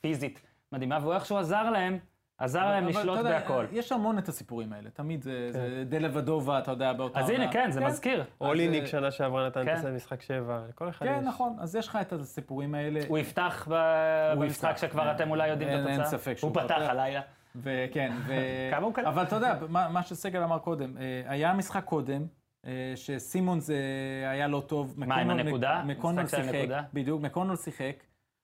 פיזית 0.01 0.41
מדהימה, 0.73 0.99
והוא 1.03 1.13
איכשהו 1.15 1.37
עזר 1.37 1.71
להם, 1.71 1.99
עזר 2.39 2.67
להם 2.71 2.83
אבל 2.85 2.91
לשלוט 2.93 3.19
יודע, 3.19 3.31
בהכל. 3.39 3.67
יש 3.73 3.93
המון 3.93 4.19
את 4.19 4.29
הסיפורים 4.29 4.73
האלה, 4.73 4.91
תמיד 4.91 5.23
זה- 5.23 5.53
זה 5.53 5.85
דה 5.89 5.99
לבדובה, 5.99 6.59
אתה 6.59 6.71
יודע, 6.71 6.93
באותה... 6.93 7.21
אז 7.21 7.29
הנה, 7.29 7.39
עונה. 7.39 7.53
כן, 7.53 7.71
זה 7.71 7.81
מזכיר. 7.81 8.25
אוליניק 8.41 8.83
אז, 8.83 8.89
שנה 8.89 9.11
שעברה 9.11 9.47
נתן 9.47 9.65
כן. 9.65 9.77
את 9.77 9.83
זה 9.83 9.93
משחק 9.93 10.23
שבע, 10.23 10.61
לכל 10.69 10.89
אחד 10.89 11.07
יש. 11.07 11.13
כן, 11.13 11.25
נכון, 11.25 11.57
אז 11.61 11.77
יש 11.77 11.89
לך 11.89 11.99
את 12.01 12.13
הסיפורים 12.13 12.75
האלה. 12.75 13.01
הוא 13.09 13.19
יפתח 13.19 13.69
ב- 13.71 14.33
הוא 14.35 14.45
במשחק 14.45 14.69
יפתח, 14.71 14.81
שכבר 14.81 15.03
אין- 15.07 15.15
אתם 15.17 15.31
אולי 15.31 15.49
יודעים 15.49 15.69
את 15.71 15.75
אין- 15.75 15.87
אין 15.87 16.01
התוצאה. 16.01 16.19
ספק 16.19 16.31
הוא 16.31 16.37
שהוא 16.37 16.51
פתח 16.55 16.63
פותח. 16.63 16.87
הלילה. 16.89 17.21
וכן, 17.57 18.13
ו... 18.27 18.35
כמה 18.75 18.87
הוא 18.87 18.95
קלט? 18.95 19.07
אבל 19.07 19.23
אתה 19.23 19.37
יודע, 19.37 19.55
מה, 19.69 19.89
מה 19.89 20.03
שסגל 20.03 20.43
אמר 20.43 20.59
קודם, 20.59 20.97
אה, 20.99 21.03
היה 21.27 21.53
משחק 21.53 21.85
קודם, 21.85 22.27
אה, 22.67 22.93
שסימונס 22.95 23.71
אה, 23.71 24.31
היה 24.31 24.49
לא 24.49 24.63
טוב. 24.67 24.95
מה, 24.97 25.17
עם 25.17 25.31
הנקודה? 25.31 25.83
מקונול 25.87 26.27
שיחק? 26.27 26.67
בדיוק, 26.95 27.23
מקונול 27.23 27.57
שיחק, 27.57 27.97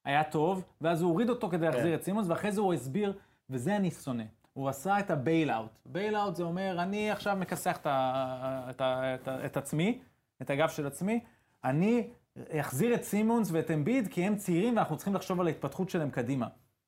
היה 0.04 0.24
טוב, 0.24 0.64
ואז 0.80 1.02
הוא 1.02 1.10
הוריד 1.10 1.30
אותו 1.30 1.48
כדי 1.48 1.66
להחזיר 1.66 1.86
כן. 1.86 1.94
את 1.94 2.02
סימונס, 2.02 2.28
ואחרי 2.28 2.52
זה 2.52 2.60
הוא 2.60 2.74
הסביר, 2.74 3.12
וזה 3.50 3.76
אני 3.76 3.90
שונא. 3.90 4.24
הוא 4.52 4.68
עשה 4.68 4.98
את 4.98 5.10
ה 5.10 5.17
bail-out. 5.17 5.78
bail-out 5.86 6.36
זה 6.36 6.42
אומר, 6.42 6.82
אני 6.82 7.10
עכשיו 7.10 7.36
מכסח 7.36 7.76
את, 7.76 7.86
את, 7.86 8.82
את, 8.82 9.28
את 9.28 9.56
עצמי, 9.56 9.98
את 10.42 10.50
הגב 10.50 10.68
של 10.68 10.86
עצמי, 10.86 11.20
אני 11.64 12.08
אחזיר 12.60 12.94
את 12.94 13.04
סימונס 13.04 13.50
ואת 13.52 13.70
אמביד, 13.70 14.08
כי 14.08 14.24
הם 14.24 14.36
צעירים 14.36 14.76
ואנחנו 14.76 14.96
צריכים 14.96 15.14
לחשוב 15.14 15.40
על 15.40 15.46
ההתפתחות 15.46 15.90
שלהם 15.90 16.10
קדימה. 16.10 16.46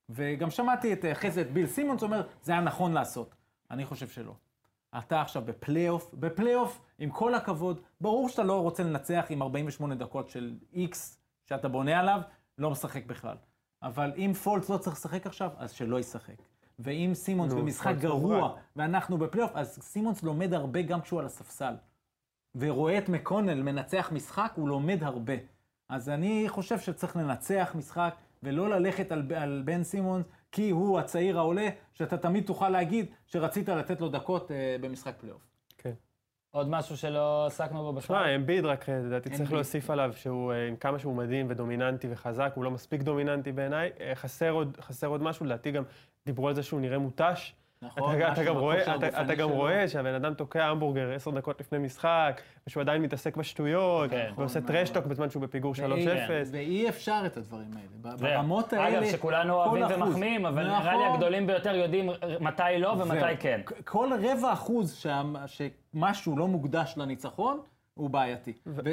וגם 0.08 0.50
שמעתי 0.50 0.92
את, 0.92 1.04
אחרי 1.12 1.30
זה 1.30 1.40
את 1.40 1.52
ביל 1.52 1.66
סימונס 1.66 2.02
אומר, 2.02 2.26
זה 2.42 2.52
היה 2.52 2.60
נכון 2.60 2.92
לעשות. 2.92 3.34
אני 3.70 3.84
חושב 3.84 4.08
שלא. 4.08 4.34
אתה 4.98 5.20
עכשיו 5.20 5.42
בפלייאוף, 5.44 6.14
בפלייאוף, 6.14 6.80
עם 6.98 7.10
כל 7.10 7.34
הכבוד, 7.34 7.80
ברור 8.00 8.28
שאתה 8.28 8.42
לא 8.42 8.62
רוצה 8.62 8.82
לנצח 8.82 9.26
עם 9.28 9.42
48 9.42 9.94
דקות 9.94 10.28
של 10.28 10.54
איקס 10.72 11.20
שאתה 11.44 11.68
בונה 11.68 12.00
עליו, 12.00 12.20
לא 12.58 12.70
משחק 12.70 13.06
בכלל. 13.06 13.36
אבל 13.82 14.12
אם 14.16 14.32
פולץ 14.44 14.70
לא 14.70 14.78
צריך 14.78 14.96
לשחק 14.96 15.26
עכשיו, 15.26 15.50
אז 15.56 15.72
שלא 15.72 16.00
ישחק. 16.00 16.42
ואם 16.78 17.10
סימונס 17.14 17.52
נו, 17.52 17.58
במשחק 17.58 17.94
לא 17.94 18.00
גרוע, 18.00 18.38
רע. 18.38 18.56
ואנחנו 18.76 19.18
בפלייאוף, 19.18 19.52
אז 19.54 19.78
סימונס 19.82 20.22
לומד 20.22 20.54
הרבה 20.54 20.82
גם 20.82 21.00
כשהוא 21.00 21.20
על 21.20 21.26
הספסל. 21.26 21.74
ורואה 22.54 22.98
את 22.98 23.08
מקונל 23.08 23.62
מנצח 23.62 24.10
משחק, 24.12 24.52
הוא 24.56 24.68
לומד 24.68 25.04
הרבה. 25.04 25.34
אז 25.88 26.08
אני 26.08 26.44
חושב 26.48 26.78
שצריך 26.78 27.16
לנצח 27.16 27.72
משחק, 27.74 28.14
ולא 28.42 28.70
ללכת 28.70 29.12
על, 29.12 29.32
על 29.36 29.62
בן 29.64 29.82
סימונס, 29.82 30.26
כי 30.52 30.70
הוא 30.70 30.98
הצעיר 30.98 31.38
העולה, 31.38 31.68
שאתה 31.92 32.18
תמיד 32.18 32.44
תוכל 32.44 32.68
להגיד 32.68 33.06
שרצית 33.26 33.68
לתת 33.68 34.00
לו 34.00 34.08
דקות 34.08 34.50
אה, 34.50 34.76
במשחק 34.80 35.14
פלייאוף. 35.18 35.42
כן. 35.78 35.92
עוד 36.50 36.68
משהו 36.68 36.96
שלא 36.96 37.46
עסקנו 37.46 37.82
בו 37.82 37.92
בכלל? 37.92 38.16
תשמע, 38.16 38.34
אמביד 38.36 38.64
רק, 38.64 38.88
אה, 38.88 38.98
לדעתי 38.98 39.30
צריך. 39.30 39.52
להוסיף 39.52 39.90
עליו 39.90 40.12
שהוא, 40.16 40.52
אה, 40.52 40.68
עם 40.68 40.76
כמה 40.76 40.98
שהוא 40.98 41.14
מדהים 41.14 41.46
ודומיננטי 41.48 42.08
וחזק, 42.10 42.52
הוא 42.54 42.64
לא 42.64 42.70
מספיק 42.70 43.02
דומיננטי 43.02 43.52
בעיניי. 43.52 43.90
אה, 44.00 44.14
חסר 44.14 44.50
עוד, 44.50 44.76
חסר 44.80 45.06
עוד 45.06 45.22
משהו, 45.22 45.46
לדעתי 45.46 45.70
גם 45.70 45.82
דיברו 46.26 46.48
על 46.48 46.54
זה 46.54 46.62
שהוא 46.62 46.80
נראה 46.80 46.98
מותש. 46.98 47.54
נכון? 47.82 48.22
אתה, 48.22 48.44
גם 48.44 48.56
רואה, 48.56 48.76
בכושר 48.76 48.94
אתה, 48.96 49.06
הגופני 49.06 49.24
אתה 49.24 49.34
גם 49.34 49.48
שלו. 49.48 49.56
רואה 49.56 49.88
שהבן 49.88 50.14
אדם 50.14 50.34
תוקע 50.34 50.64
המבורגר 50.64 51.12
עשר 51.14 51.30
דקות 51.30 51.60
לפני 51.60 51.78
משחק, 51.78 52.40
ושהוא 52.66 52.80
עדיין 52.80 53.02
מתעסק 53.02 53.36
בשטויות, 53.36 54.10
כן. 54.10 54.30
ועושה 54.36 54.60
טרשטוק 54.60 54.96
נכון. 54.98 55.10
בזמן 55.10 55.30
שהוא 55.30 55.42
בפיגור 55.42 55.74
3-0. 55.74 55.80
ואי- 56.28 56.42
ואי 56.52 56.88
אפשר 56.88 57.22
את 57.26 57.36
הדברים 57.36 57.70
האלה. 57.76 58.16
ברמות 58.16 58.72
האלה, 58.72 58.88
אגב, 58.98 59.10
שכולנו 59.10 59.54
אוהבים. 59.54 59.84
ומחמיאים, 59.90 60.46
אבל 60.46 60.62
נראה 60.66 60.92
לי 60.94 60.98
נכון. 60.98 61.14
הגדולים 61.14 61.46
ביותר 61.46 61.74
יודעים 61.74 62.10
מתי 62.40 62.62
לא 62.78 62.88
ומתי. 62.88 63.36
כן. 63.40 63.60
כל 63.84 64.08
רבע 64.22 64.52
אחוז 64.52 65.04
שמשהו 65.44 66.38
לא 66.38 66.48
מוקדש 66.48 66.94
לניצחון, 66.96 67.60
הוא 67.94 68.10
בעייתי. 68.10 68.52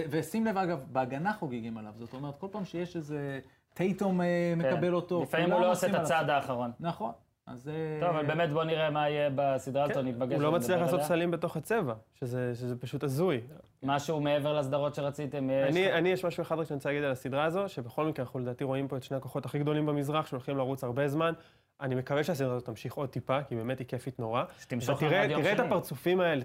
ושים 0.09 0.45
לב, 0.45 0.57
אגב, 0.57 0.86
בהגנה 0.91 1.33
חוגגים 1.33 1.77
עליו. 1.77 1.91
זאת 1.99 2.13
אומרת, 2.13 2.38
כל 2.38 2.47
פעם 2.51 2.65
שיש 2.65 2.95
איזה 2.95 3.39
טייטום 3.73 4.21
אה, 4.21 4.53
מקבל 4.57 4.88
כן. 4.88 4.93
אותו, 4.93 5.21
לפעמים 5.23 5.51
הוא 5.51 5.61
לא 5.61 5.71
עושה 5.71 5.88
את. 5.88 5.93
הצעד 5.93 6.29
האחרון. 6.29 6.71
נכון. 6.79 7.11
אז... 7.47 7.69
אה, 7.69 7.97
טוב, 7.99 8.15
אבל 8.15 8.25
באמת 8.25 8.49
בוא 8.49 8.63
נראה 8.63 8.89
מה 8.89 9.09
יהיה 9.09 9.29
בסדרה 9.35 9.83
הזאת, 9.83 9.95
כן, 9.95 10.07
נתפגש 10.07 10.33
הוא 10.33 10.41
לא 10.41 10.51
מצליח 10.51 10.81
לעשות. 10.81 11.01
סלים 11.01 11.31
בתוך 11.31 11.57
הצבע, 11.57 11.93
שזה, 12.13 12.55
שזה 12.55 12.75
פשוט 12.75 13.03
הזוי. 13.03 13.41
משהו 13.83 14.21
מעבר 14.21 14.59
לסדרות 14.59 14.95
שרציתם? 14.95 15.49
יש 15.49 15.75
אני? 15.75 15.93
אני, 15.93 16.09
יש 16.09 16.25
משהו 16.25 16.41
אחד 16.41 16.59
רק 16.59 16.67
שאני 16.67 16.75
רוצה 16.75 16.89
להגיד 16.89 17.03
על 17.03 17.11
הסדרה 17.11 17.43
הזו, 17.43 17.69
שבכל 17.69 18.05
מקרה 18.05 18.25
אנחנו 18.25 18.39
לדעתי 18.39 18.63
רואים 18.63 18.87
פה 18.87 18.97
את 18.97 19.03
שני 19.03 19.17
הכוחות 19.17 19.45
הכי 19.45 19.59
גדולים 19.59 19.85
במזרח, 19.85 20.27
שהולכים 20.27 20.57
לרוץ 20.57 20.83
הרבה 20.83 21.07
זמן. 21.07 21.33
אני 21.81 21.95
מקווה 21.95 22.23
שהסדרה 22.23 22.51
הזאת 22.51 22.65
תמשיך 22.65 22.93
עוד 22.93 23.09
טיפה, 23.09 23.43
כי 23.43 23.55
באמת 23.55 23.79
היא 23.79 23.87
כיפית 23.87 24.19
נורא. 24.19 24.43
שתמשוך 24.59 25.03
עד 25.03 25.29
יום 25.29 25.41
תראה 25.41 25.51
את 25.51 25.57
שני. 25.57 25.67
הפרצופים 25.67 26.19
האלה, 26.19 26.43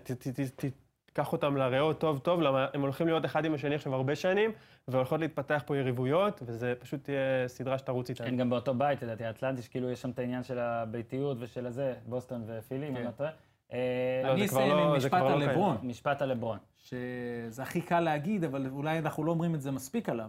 תיקח 1.13 1.33
אותם 1.33 1.57
לריאות 1.57 2.01
טוב 2.01 2.19
טוב, 2.19 2.41
למה 2.41 2.67
הם 2.75 2.81
הולכים 2.81 3.07
להיות 3.07 3.25
אחד 3.25 3.45
עם 3.45 3.55
השני 3.55 3.75
עכשיו 3.75 3.95
הרבה 3.95 4.17
שנים, 4.17 4.51
והולכות 4.89 5.21
להתפתח 5.21 5.63
פה 5.67 5.77
יריבויות, 5.77 6.43
וזה 6.47 6.75
פשוט 6.79 7.05
תהיה 7.05 7.19
סדרה 7.49 7.79
שתרוץ 7.79 8.11
איתנו. 8.11 8.27
אין 8.27 8.37
גם 8.37 8.51
באותו 8.51 8.75
בית, 8.75 9.03
לדעתי, 9.03 9.31
אטלנטיס, 9.31 9.69
כאילו 9.69 9.91
יש 9.91 10.03
שם 10.03 10.11
את 10.11 10.19
העניין 10.19 10.43
של 10.43 10.59
הביתיות 10.59 11.37
ושל 11.41 11.67
הזה, 11.67 11.95
בוסטון 12.07 12.45
ופילי, 12.47 12.89
אם 12.89 12.97
אני 12.97 13.05
לא 13.05 13.11
טועה. 13.11 13.31
אה, 13.73 14.21
לא, 14.25 14.33
אני 14.33 14.43
זה 14.43 14.49
כבר 14.49 14.61
אסיים 14.61 14.77
לא- 14.77 14.91
עם 14.91 14.97
משפט 14.97 15.11
כבר 15.11 15.29
לא 15.29 15.33
על. 15.33 15.51
לברון, 15.51 15.77
משפט 15.83 16.23
על 16.23 16.29
לברון. 16.29 16.59
שזה 16.79 17.63
הכי 17.63 17.81
קל 17.81 18.01
להגיד, 18.01 18.45
אבל 18.45 18.67
אולי 18.71 18.99
אנחנו 18.99 19.25
לא 19.25 19.31
אומרים 19.31 19.55
את 19.55 19.61
זה 19.61 19.71
מספיק 19.71 20.09
עליו. 20.09 20.29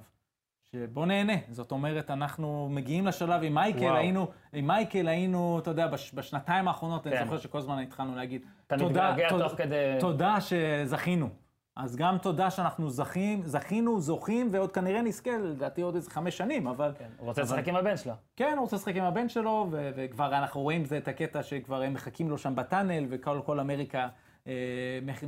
שבוא 0.76 1.06
נהנה. 1.06 1.34
זאת 1.50 1.72
אומרת, 1.72 2.12
אנחנו 2.12 2.70
מגיעים 2.72 3.08
לשלב 3.08 3.44
עם 3.44 3.54
מייקל, 3.54 3.80
וואו. 3.80 3.96
היינו, 3.96 4.28
עם 4.54 4.68
מייקל 4.68 5.08
היינו, 5.08 5.60
אתה 5.60 5.70
יודע, 5.70 5.88
בש, 5.88 6.12
בשנתיים 6.14 6.68
האחרונות, 6.68 7.08
אני 7.08 7.18
כן. 7.18 7.24
זוכר 7.24 7.38
שכל 7.38 7.58
הזמן 7.58 7.80
התחלנו 7.80 8.16
להגיד, 8.16 8.42
אתה 8.76 8.84
תודה, 8.84 9.12
מתגעגע 9.12 9.30
תודה- 9.30 9.50
תוך 9.50 9.58
כדי... 9.58 9.98
תודה 10.00 10.38
שזכינו. 10.42 11.30
אז 11.76 11.96
גם 11.96 12.18
תודה 12.18 12.50
שאנחנו 12.52 12.90
זכים, 12.90 13.42
זכינו, 13.46 14.00
זוכים, 14.00 14.50
ועוד 14.52 14.72
כנראה 14.72 15.02
נזכה, 15.02 15.32
לדעתי 15.38 15.82
עוד 15.82 15.96
איזה 15.96 16.10
חמש 16.12 16.38
שנים, 16.38 16.68
אבל... 16.68 16.92
כן, 17.00 17.06
הוא 17.18 17.28
רוצה 17.28 17.42
אבל- 17.42 17.54
לשחק 17.58 17.68
עם 17.68 17.76
הבן 17.76 17.98
שלו. 17.98 18.14
כן, 18.36 18.54
הוא 18.56 18.62
רוצה 18.62 18.76
לשחק 18.76 18.96
עם 18.96 19.04
הבן 19.04 19.30
שלו, 19.30 19.68
ו- 19.72 19.92
וכבר 19.96 20.38
אנחנו 20.38 20.62
רואים 20.62 20.86
זה 20.86 20.98
את 20.98 21.08
הקטע 21.08 21.44
שכבר 21.44 21.82
הם 21.82 21.94
מחכים 21.94 22.30
לו 22.30 22.38
שם 22.38 22.56
בטאנל, 22.56 23.06
וכל 23.10 23.42
כל 23.46 23.60
אמריקה 23.60 24.08
אה, 24.48 24.52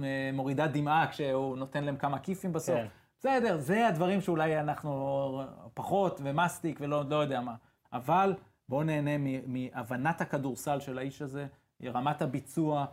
אה, 0.03 0.29
מורידה 0.33 0.67
דמעה 0.67 1.07
כשהוא 1.07 1.57
נותן 1.57 1.83
להם 1.83 1.95
כמה 1.97 2.19
כיפים 2.19 2.53
בסוף. 2.53 2.75
כן. 2.75 2.85
בסדר, 3.19 3.57
זה 3.57 3.87
הדברים 3.87 4.21
שאולי 4.21 4.59
אנחנו 4.59 5.41
פחות, 5.73 6.21
ומסטיק 6.23 6.77
ולא 6.81 7.03
לא 7.09 7.15
יודע 7.15 7.41
מה. 7.41 7.53
אבל 7.93 8.33
בואו 8.69 8.83
נהנה 8.83 9.11
מהבנת 9.47 10.21
הכדורסל 10.21 10.79
של 10.79 10.97
האיש 10.97 11.21
הזה, 11.21 11.45
רמת 11.85 12.21
הביצוע. 12.21 12.85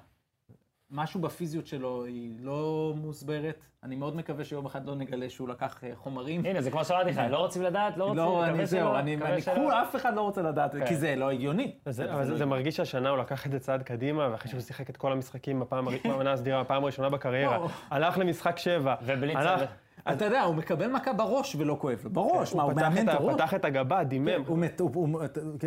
משהו 0.91 1.21
בפיזיות 1.21 1.67
שלו 1.67 2.05
היא 2.05 2.33
לא 2.41 2.93
מוסברת. 2.97 3.55
אני 3.83 3.97
מאוד 3.97 4.17
מקווה 4.17 4.45
שיום 4.45 4.67
אחד 4.67 4.87
לא 4.87 4.95
נגלה 4.95 5.31
שהוא 5.31 5.49
לקח 5.49 5.85
אה, 5.85 5.91
חומרים. 5.95 6.47
הנה, 6.47 6.61
זה 6.63 6.71
כמו 6.71 6.85
שאמרתי 6.85 7.11
לך, 7.11 7.21
לא 7.31 7.37
רוצים 7.39 7.63
לדעת, 7.63 7.97
לא 7.97 8.05
רוצים, 8.05 8.17
לא, 8.17 8.43
אני 8.45 8.51
מקווה 8.53 8.67
זהו, 8.67 8.81
שלא, 8.89 8.99
אני, 8.99 9.17
מקווה 9.17 9.33
אני. 9.35 9.43
כול, 9.43 9.73
אף 9.73 9.97
אחד 9.97 10.15
לא 10.15 10.21
רוצה 10.21 10.43
לדעת, 10.43 10.73
כן. 10.73 10.87
כי 10.87 10.97
זה 10.97 11.17
לא 11.17 11.31
הגיוני. 11.31 11.75
זה, 11.87 12.13
אבל 12.15 12.37
זה, 12.37 12.47
מרגיש 12.47 12.77
שהשנה 12.77 13.09
הוא 13.09 13.19
לקח 13.19 13.47
את 13.47 13.53
זה 13.53 13.59
צעד 13.59 13.83
קדימה, 13.83 14.29
ואחרי 14.33 14.51
שהוא 14.51 14.61
שיחק 14.61 14.91
את 14.91 14.97
כל 14.97 15.13
המשחקים 15.13 15.61
בפעם 15.61 15.89
הר- 15.89 15.95
בעונה 16.11 16.33
הסדירה, 16.33 16.63
בפעם 16.65 16.83
הראשונה 16.83 17.09
בקריירה, 17.09 17.59
לא. 17.59 17.69
הלך 17.91 18.19
למשחק 18.19 18.59
שבע, 18.59 18.95
ובלי 19.03 19.33
צוות. 19.35 19.69
אתה 20.13 20.25
יודע, 20.25 20.43
הוא 20.43 20.55
מקבל 20.55 20.87
מכה 20.87 21.13
בראש 21.13 21.57
ולא 21.59 21.77
כואב 21.81 22.01
לו. 22.05 22.11
בראש, 22.11 22.55
מה, 22.55 22.63
הוא 22.63 22.73
הוא 22.73 22.81
מאמן 22.81 23.09
את, 23.09 23.15
הראש? 23.15 23.35
פתח 23.35 23.55
את 23.55 23.65
הגבה, 23.65 24.05
דימם. 24.05 24.43
הוא, 24.47 24.59
מת- 24.59 24.81
הוא, 24.81 24.91
הוא, 24.95 25.21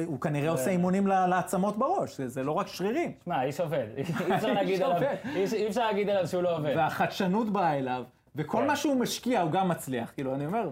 הוא 0.05 0.21
כנראה 0.21 0.49
עושה 0.49 0.71
אימונים 0.71 1.07
לעצמות 1.07 1.77
בראש, 1.77 2.21
זה, 2.21 2.43
לא 2.43 2.51
רק 2.51 2.67
שרירים. 2.67 3.11
שמע, 3.25 3.36
האיש 3.36 3.59
עובד. 3.59 3.88
אי 3.97 5.67
אפשר 5.67 5.84
להגיד 5.86 6.09
עליו, 6.09 6.27
שהוא 6.27 6.43
לא 6.43 6.57
עובד. 6.57 6.73
והחדשנות 6.77 7.49
באה 7.49 7.77
אליו, 7.77 8.03
וכל 8.36 8.57
כן. 8.57 8.67
מה 8.67 8.75
שהוא 8.75 8.95
משקיע 8.95 9.41
הוא 9.41 9.51
גם 9.51 9.69
מצליח. 9.69 10.11
כאילו, 10.11 10.36
אני 10.36 10.45
אומר, 10.45 10.69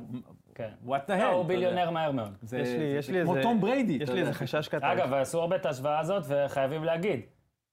כן. 0.56 0.70
what 0.86 0.90
the 0.90 1.10
hell. 1.10 1.12
לא, 1.12 1.16
אתה 1.16 1.26
הוא. 1.28 1.46
ביליונר 1.46 1.90
מהר 1.90 2.12
מאוד. 2.12 2.38
זה, 2.42 2.60
יש 2.60 2.70
לי, 2.70 2.78
זה, 2.78 2.84
יש 2.86 3.06
זה 3.08 3.14
לי 3.14 3.24
כמו 3.24 3.32
איזה... 3.36 3.44
תום 3.44 3.62
בריידי. 3.62 3.98
יש 4.02 4.10
לי. 4.10 4.20
איזה 4.20 4.34
חשש 4.34 4.68
קטן. 4.68 4.88
אגב, 4.88 5.14
עשו 5.14 5.42
הרבה 5.42 5.56
את 5.56 5.66
ההשוואה 5.66 6.00
הזאת, 6.00 6.24
וחייבים 6.28 6.84
להגיד, 6.84 7.20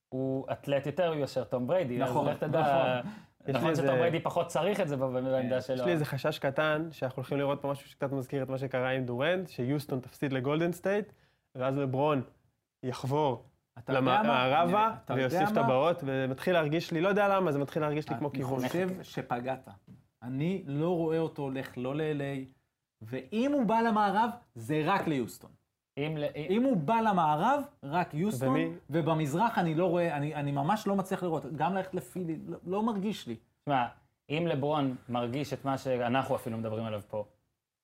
הוא 0.09 0.45
אתלט 0.53 0.86
יותר 0.86 1.14
מאשר 1.14 1.45
תום 1.45 1.66
בריידי. 1.66 2.03
אז 2.03 2.11
נכון, 2.11 2.28
לך 2.28 2.39
תדע, 2.39 2.61
נכון. 2.61 3.11
לי 3.53 3.59
נכון 3.59 3.71
איזה- 3.71 3.83
שתום 3.83 3.97
בריידי 3.97 4.21
פחות 4.21 4.47
צריך 4.47 4.81
את 4.81 4.89
זה 4.89 4.97
בעמדה 4.97 5.61
שלו. 5.61 5.75
יש 5.77 5.81
לי 5.81 5.93
איזה 5.93 6.05
חשש 6.05 6.39
קטן, 6.39 6.89
שאנחנו 6.91 7.17
הולכים 7.21 7.39
לראות 7.39 7.63
פה 7.63 7.71
משהו 7.71 7.89
שקצת 7.91 8.13
מזכיר 8.13 8.43
את 8.43 8.49
מה 8.49 8.59
שקרה 8.59 8.91
עם 8.91 9.05
דורנט, 9.05 9.49
שיוסטון 9.49 10.01
תפסיד 10.01 10.33
לגולדן 10.33 10.73
סטייט, 10.73 11.13
ואז 11.55 11.79
לברון 11.79 12.23
יחבור? 12.83 13.45
למערבה, 13.89 14.95
ויוסיף? 15.15 15.49
טבעות, 15.51 16.03
ומתחיל 16.07 16.53
להרגיש 16.53 16.93
לי, 16.93 17.01
לא 17.01 17.09
יודע 17.09 17.29
למה, 17.29 17.53
זה 17.53 17.59
מתחיל 17.59 17.83
להרגיש 17.83 18.09
לי 18.09 18.17
כמו 18.19 18.29
אני 18.29 18.37
כיוון. 18.37 18.61
חושב 18.69 18.89
שפגעת. 19.03 19.69
אני 20.23 20.63
לא 20.67 20.97
רואה 20.97 21.19
אותו 21.19 21.43
הולך 21.43 21.73
לא 21.77 21.95
ל-LA, 21.97 22.53
ואם 23.03 23.51
הוא 23.55 23.65
בא 23.67 23.81
למערב, 23.81 24.31
זה 24.55 24.83
רק 24.85 25.07
ליוסטון. 25.09 25.51
אם 25.99 26.17
אם 26.37 26.65
הוא 26.65 26.77
בא 26.77 26.95
למערב, 26.95 27.63
רק 27.83 28.15
יוסטון, 28.15 28.49
ומי? 28.49 28.69
ובמזרח 28.91 29.59
אני 29.59 29.75
לא 29.75 29.87
רואה, 29.87 30.17
אני, 30.17 30.35
אני 30.35 30.53
ממש 30.53 30.87
לא 30.87 30.97
מצליח 30.97 31.23
לראות, 31.23 31.47
גם 31.57 31.75
ללכת 31.75 31.95
לפילי, 31.95 32.39
לא, 32.47 32.59
לא 32.67 32.83
מרגיש 32.83 33.27
לי. 33.27 33.37
תשמע, 33.63 33.87
אם 34.31 34.47
לברון 34.47 34.97
מרגיש 35.09 35.53
את 35.53 35.65
מה 35.65 35.79
שאנחנו 35.79 36.37
אפילו 36.37 36.59
מדברים 36.59 36.85
עליו 36.85 37.03
פה, 37.09 37.25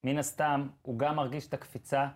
מן 0.03 0.17
הסתם, 0.17 0.67
הוא 0.81 0.99
גם 0.99 1.15
מרגיש 1.15 1.47
את 1.47 1.53
הקפיצה, 1.53 2.07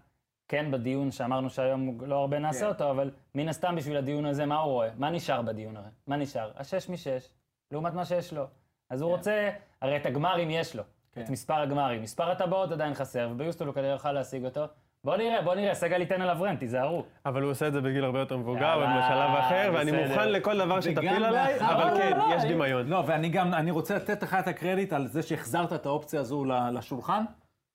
כן 0.48 0.72
בדיון 0.72 1.12
שאמרנו 1.12 1.50
שהיום 1.50 1.98
לא 2.02 2.16
הרבה 2.16 2.40
נעשה 2.40 2.60
כן. 2.60 2.66
אותו, 2.66 2.92
אבל 2.92 3.12
מן 3.36 3.50
הסתם 3.50 3.76
בשביל 3.76 3.98
הדיון 3.98 4.26
הזה, 4.26 4.46
מה 4.46 4.60
הוא 4.60 4.72
רואה? 4.72 4.90
מה 4.98 5.10
נשאר 5.10 5.42
בדיון 5.42 5.78
הרי? 5.78 5.90
מה 6.08 6.18
נשאר? 6.18 6.52
השש 6.56 6.90
משש, 6.90 7.30
לעומת 7.72 7.94
מה 7.94 8.06
שיש 8.06 8.34
לו. 8.34 8.44
אז 8.90 9.02
הוא 9.02 9.12
כן. 9.12 9.18
רוצה, 9.18 9.50
הרי 9.82 9.98
את 9.98 10.06
הגמרים 10.06 10.50
יש 10.50 10.76
לו, 10.76 10.84
כן. 11.12 11.22
את 11.22 11.30
מספר 11.30 11.62
הגמרים. 11.62 12.02
מספר 12.02 12.32
הטבעות 12.32 12.72
עדיין 12.72 12.94
חסר, 12.94 13.30
וביוסטון 13.32 13.68
הוא 13.68 13.76
כנראה 13.76 13.92
יוכל 13.92 14.12
להשיג 14.12 14.46
אותו. 14.46 14.66
בוא 15.04 15.18
נראה, 15.18 15.42
בוא 15.42 15.56
נראה, 15.56 15.76
סגל 15.76 16.02
ייתן 16.02 16.22
עליו 16.22 16.38
רנט, 16.42 16.60
תיזהרו. 16.60 17.04
אבל 17.26 17.42
הוא 17.42 17.52
עושה 17.52 17.68
את 17.68 17.74
זה 17.74 17.82
בגיל 17.82 18.04
הרבה 18.04 18.20
יותר 18.20 18.38
מבוגר, 18.38 18.62
יאללה, 18.62 18.86
ובשלב 18.86 19.36
אחר, 19.40 19.72
ואני 19.74 19.92
בסדר. 19.92 20.08
מוכן 20.08 20.30
לכל 20.32 20.58
דבר 20.58 20.82
שתפיל 20.82 21.24
עליי, 21.26 21.60
אבל 21.60 21.92
לא, 21.92 21.98
כן, 21.98 22.18
לא, 22.18 22.36
יש 22.36 22.44
לא, 22.44 22.50
דמיון. 22.50 22.88
לא, 22.88 23.04
ואני 23.08 23.30
גם, 23.30 23.54
אני 23.54 23.72
רוצה 23.72 23.96
לתת 23.96 24.24
לך 24.24 24.34
את 24.34 24.48
הקרדיט 24.48 24.94
על 24.94 25.08
זה 25.08 25.22
שהחזרת 25.24 25.74
את 25.74 25.86
האופציה 25.86 26.20
הזו 26.20 26.46
לשולחן, 26.74 27.24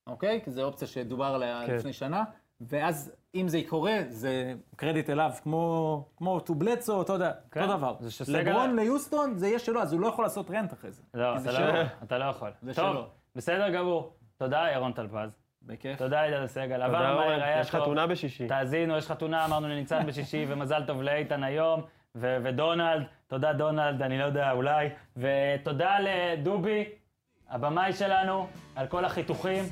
אוקיי? 0.06 0.40
כי 0.44 0.50
זו 0.50 0.62
אופציה 0.62 0.88
שדובר 0.88 1.24
עליה 1.24 1.62
כן. 1.66 1.74
לפני 1.74 1.92
שנה, 1.92 2.24
ואז 2.60 3.12
אם 3.34 3.48
זה 3.48 3.58
יקורה, 3.58 3.98
זה 4.08 4.54
קרדיט 4.76 5.10
אליו, 5.10 5.30
כמו, 5.42 6.04
כמו 6.16 6.40
טובלצו, 6.40 7.04
יודע, 7.08 7.32
כן, 7.50 7.62
אותו 7.62 7.76
דבר. 7.76 7.94
זה 8.00 8.10
שסגל- 8.10 8.38
לברון 8.50 8.76
ליוסטון, 8.76 9.34
זה 9.38 9.48
יהיה 9.48 9.58
שלו, 9.58 9.82
אז 9.82 9.92
הוא 9.92 10.00
לא 10.00 10.06
יכול 10.06 10.24
לעשות 10.24 10.50
רנט 10.50 10.72
אחרי 10.72 10.92
זה. 10.92 11.02
לא, 11.14 11.36
אתה. 11.36 11.52
לא, 11.52 11.82
אתה 12.02 12.18
לא 12.18 12.24
יכול. 12.24 12.50
זה 12.62 12.74
טוב, 12.74 12.92
שלו. 12.92 13.06
בסדר 13.36 13.68
גמור. 13.70 14.12
תודה, 14.36 14.66
ירון 14.74 14.92
טלפז. 14.92 15.43
בכיף. 15.66 15.98
תודה, 15.98 16.22
עידן 16.22 16.46
סגל. 16.46 16.86
תודה, 16.86 17.12
אורן. 17.12 17.38
יש. 17.60 17.70
חתונה 17.70 18.06
בשישי. 18.06 18.46
תאזינו, 18.48 18.96
יש 18.96 19.06
חתונה, 19.06 19.44
אמרנו 19.44 19.68
לניצן 19.68 20.04
בשישי, 20.08 20.46
ומזל 20.48 20.82
טוב 20.86 21.02
לאיתן 21.02 21.42
היום, 21.44 21.82
ו- 22.16 22.36
ודונלד, 22.42 23.02
תודה 23.26 23.52
דונלד, 23.52 24.02
אני 24.02 24.18
לא 24.18 24.24
יודע, 24.24 24.50
אולי, 24.52 24.88
ותודה 25.16 25.96
לדובי, 26.00 26.84
הבמאי 27.50 27.92
שלנו, 27.92 28.46
על 28.76 28.86
כל 28.86 29.04
החיתוכים, 29.04 29.64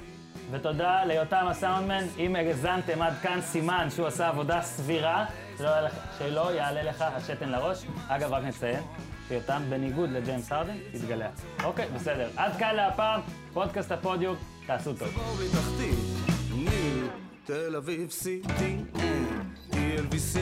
ותודה 0.50 1.04
ליותם 1.04 1.46
הסאונדמן, 1.48 2.04
אם 2.18 2.36
האזנתם 2.36 3.02
עד 3.02 3.12
כאן 3.22 3.40
סימן 3.40 3.86
שהוא 3.90 4.06
עשה 4.06 4.28
עבודה 4.28 4.60
סבירה, 4.62 5.24
שלא, 5.58 5.70
שלא 6.18 6.52
יעלה 6.52 6.82
לך 6.82 7.04
השתן 7.16 7.48
לראש. 7.48 7.84
אגב, 8.08 8.32
רק 8.32 8.44
נציין, 8.44 8.82
שיותם 9.28 9.62
בניגוד 9.70 10.10
לג'יימס 10.10 10.52
הרדן, 10.52 10.76
התגלח. 10.94 11.30
אוקיי, 11.64 11.88
בסדר. 11.94 12.28
עד 12.36 12.52
כאן 12.58 12.74
להפעם, 12.74 13.20
פודקאסט 13.52 13.92
הפודיום, 13.92 14.36
תעשו 14.66 14.92
טוב. 14.94 15.08
תל 17.44 17.76
אביב 17.76 18.08
TLVC, 19.70 20.38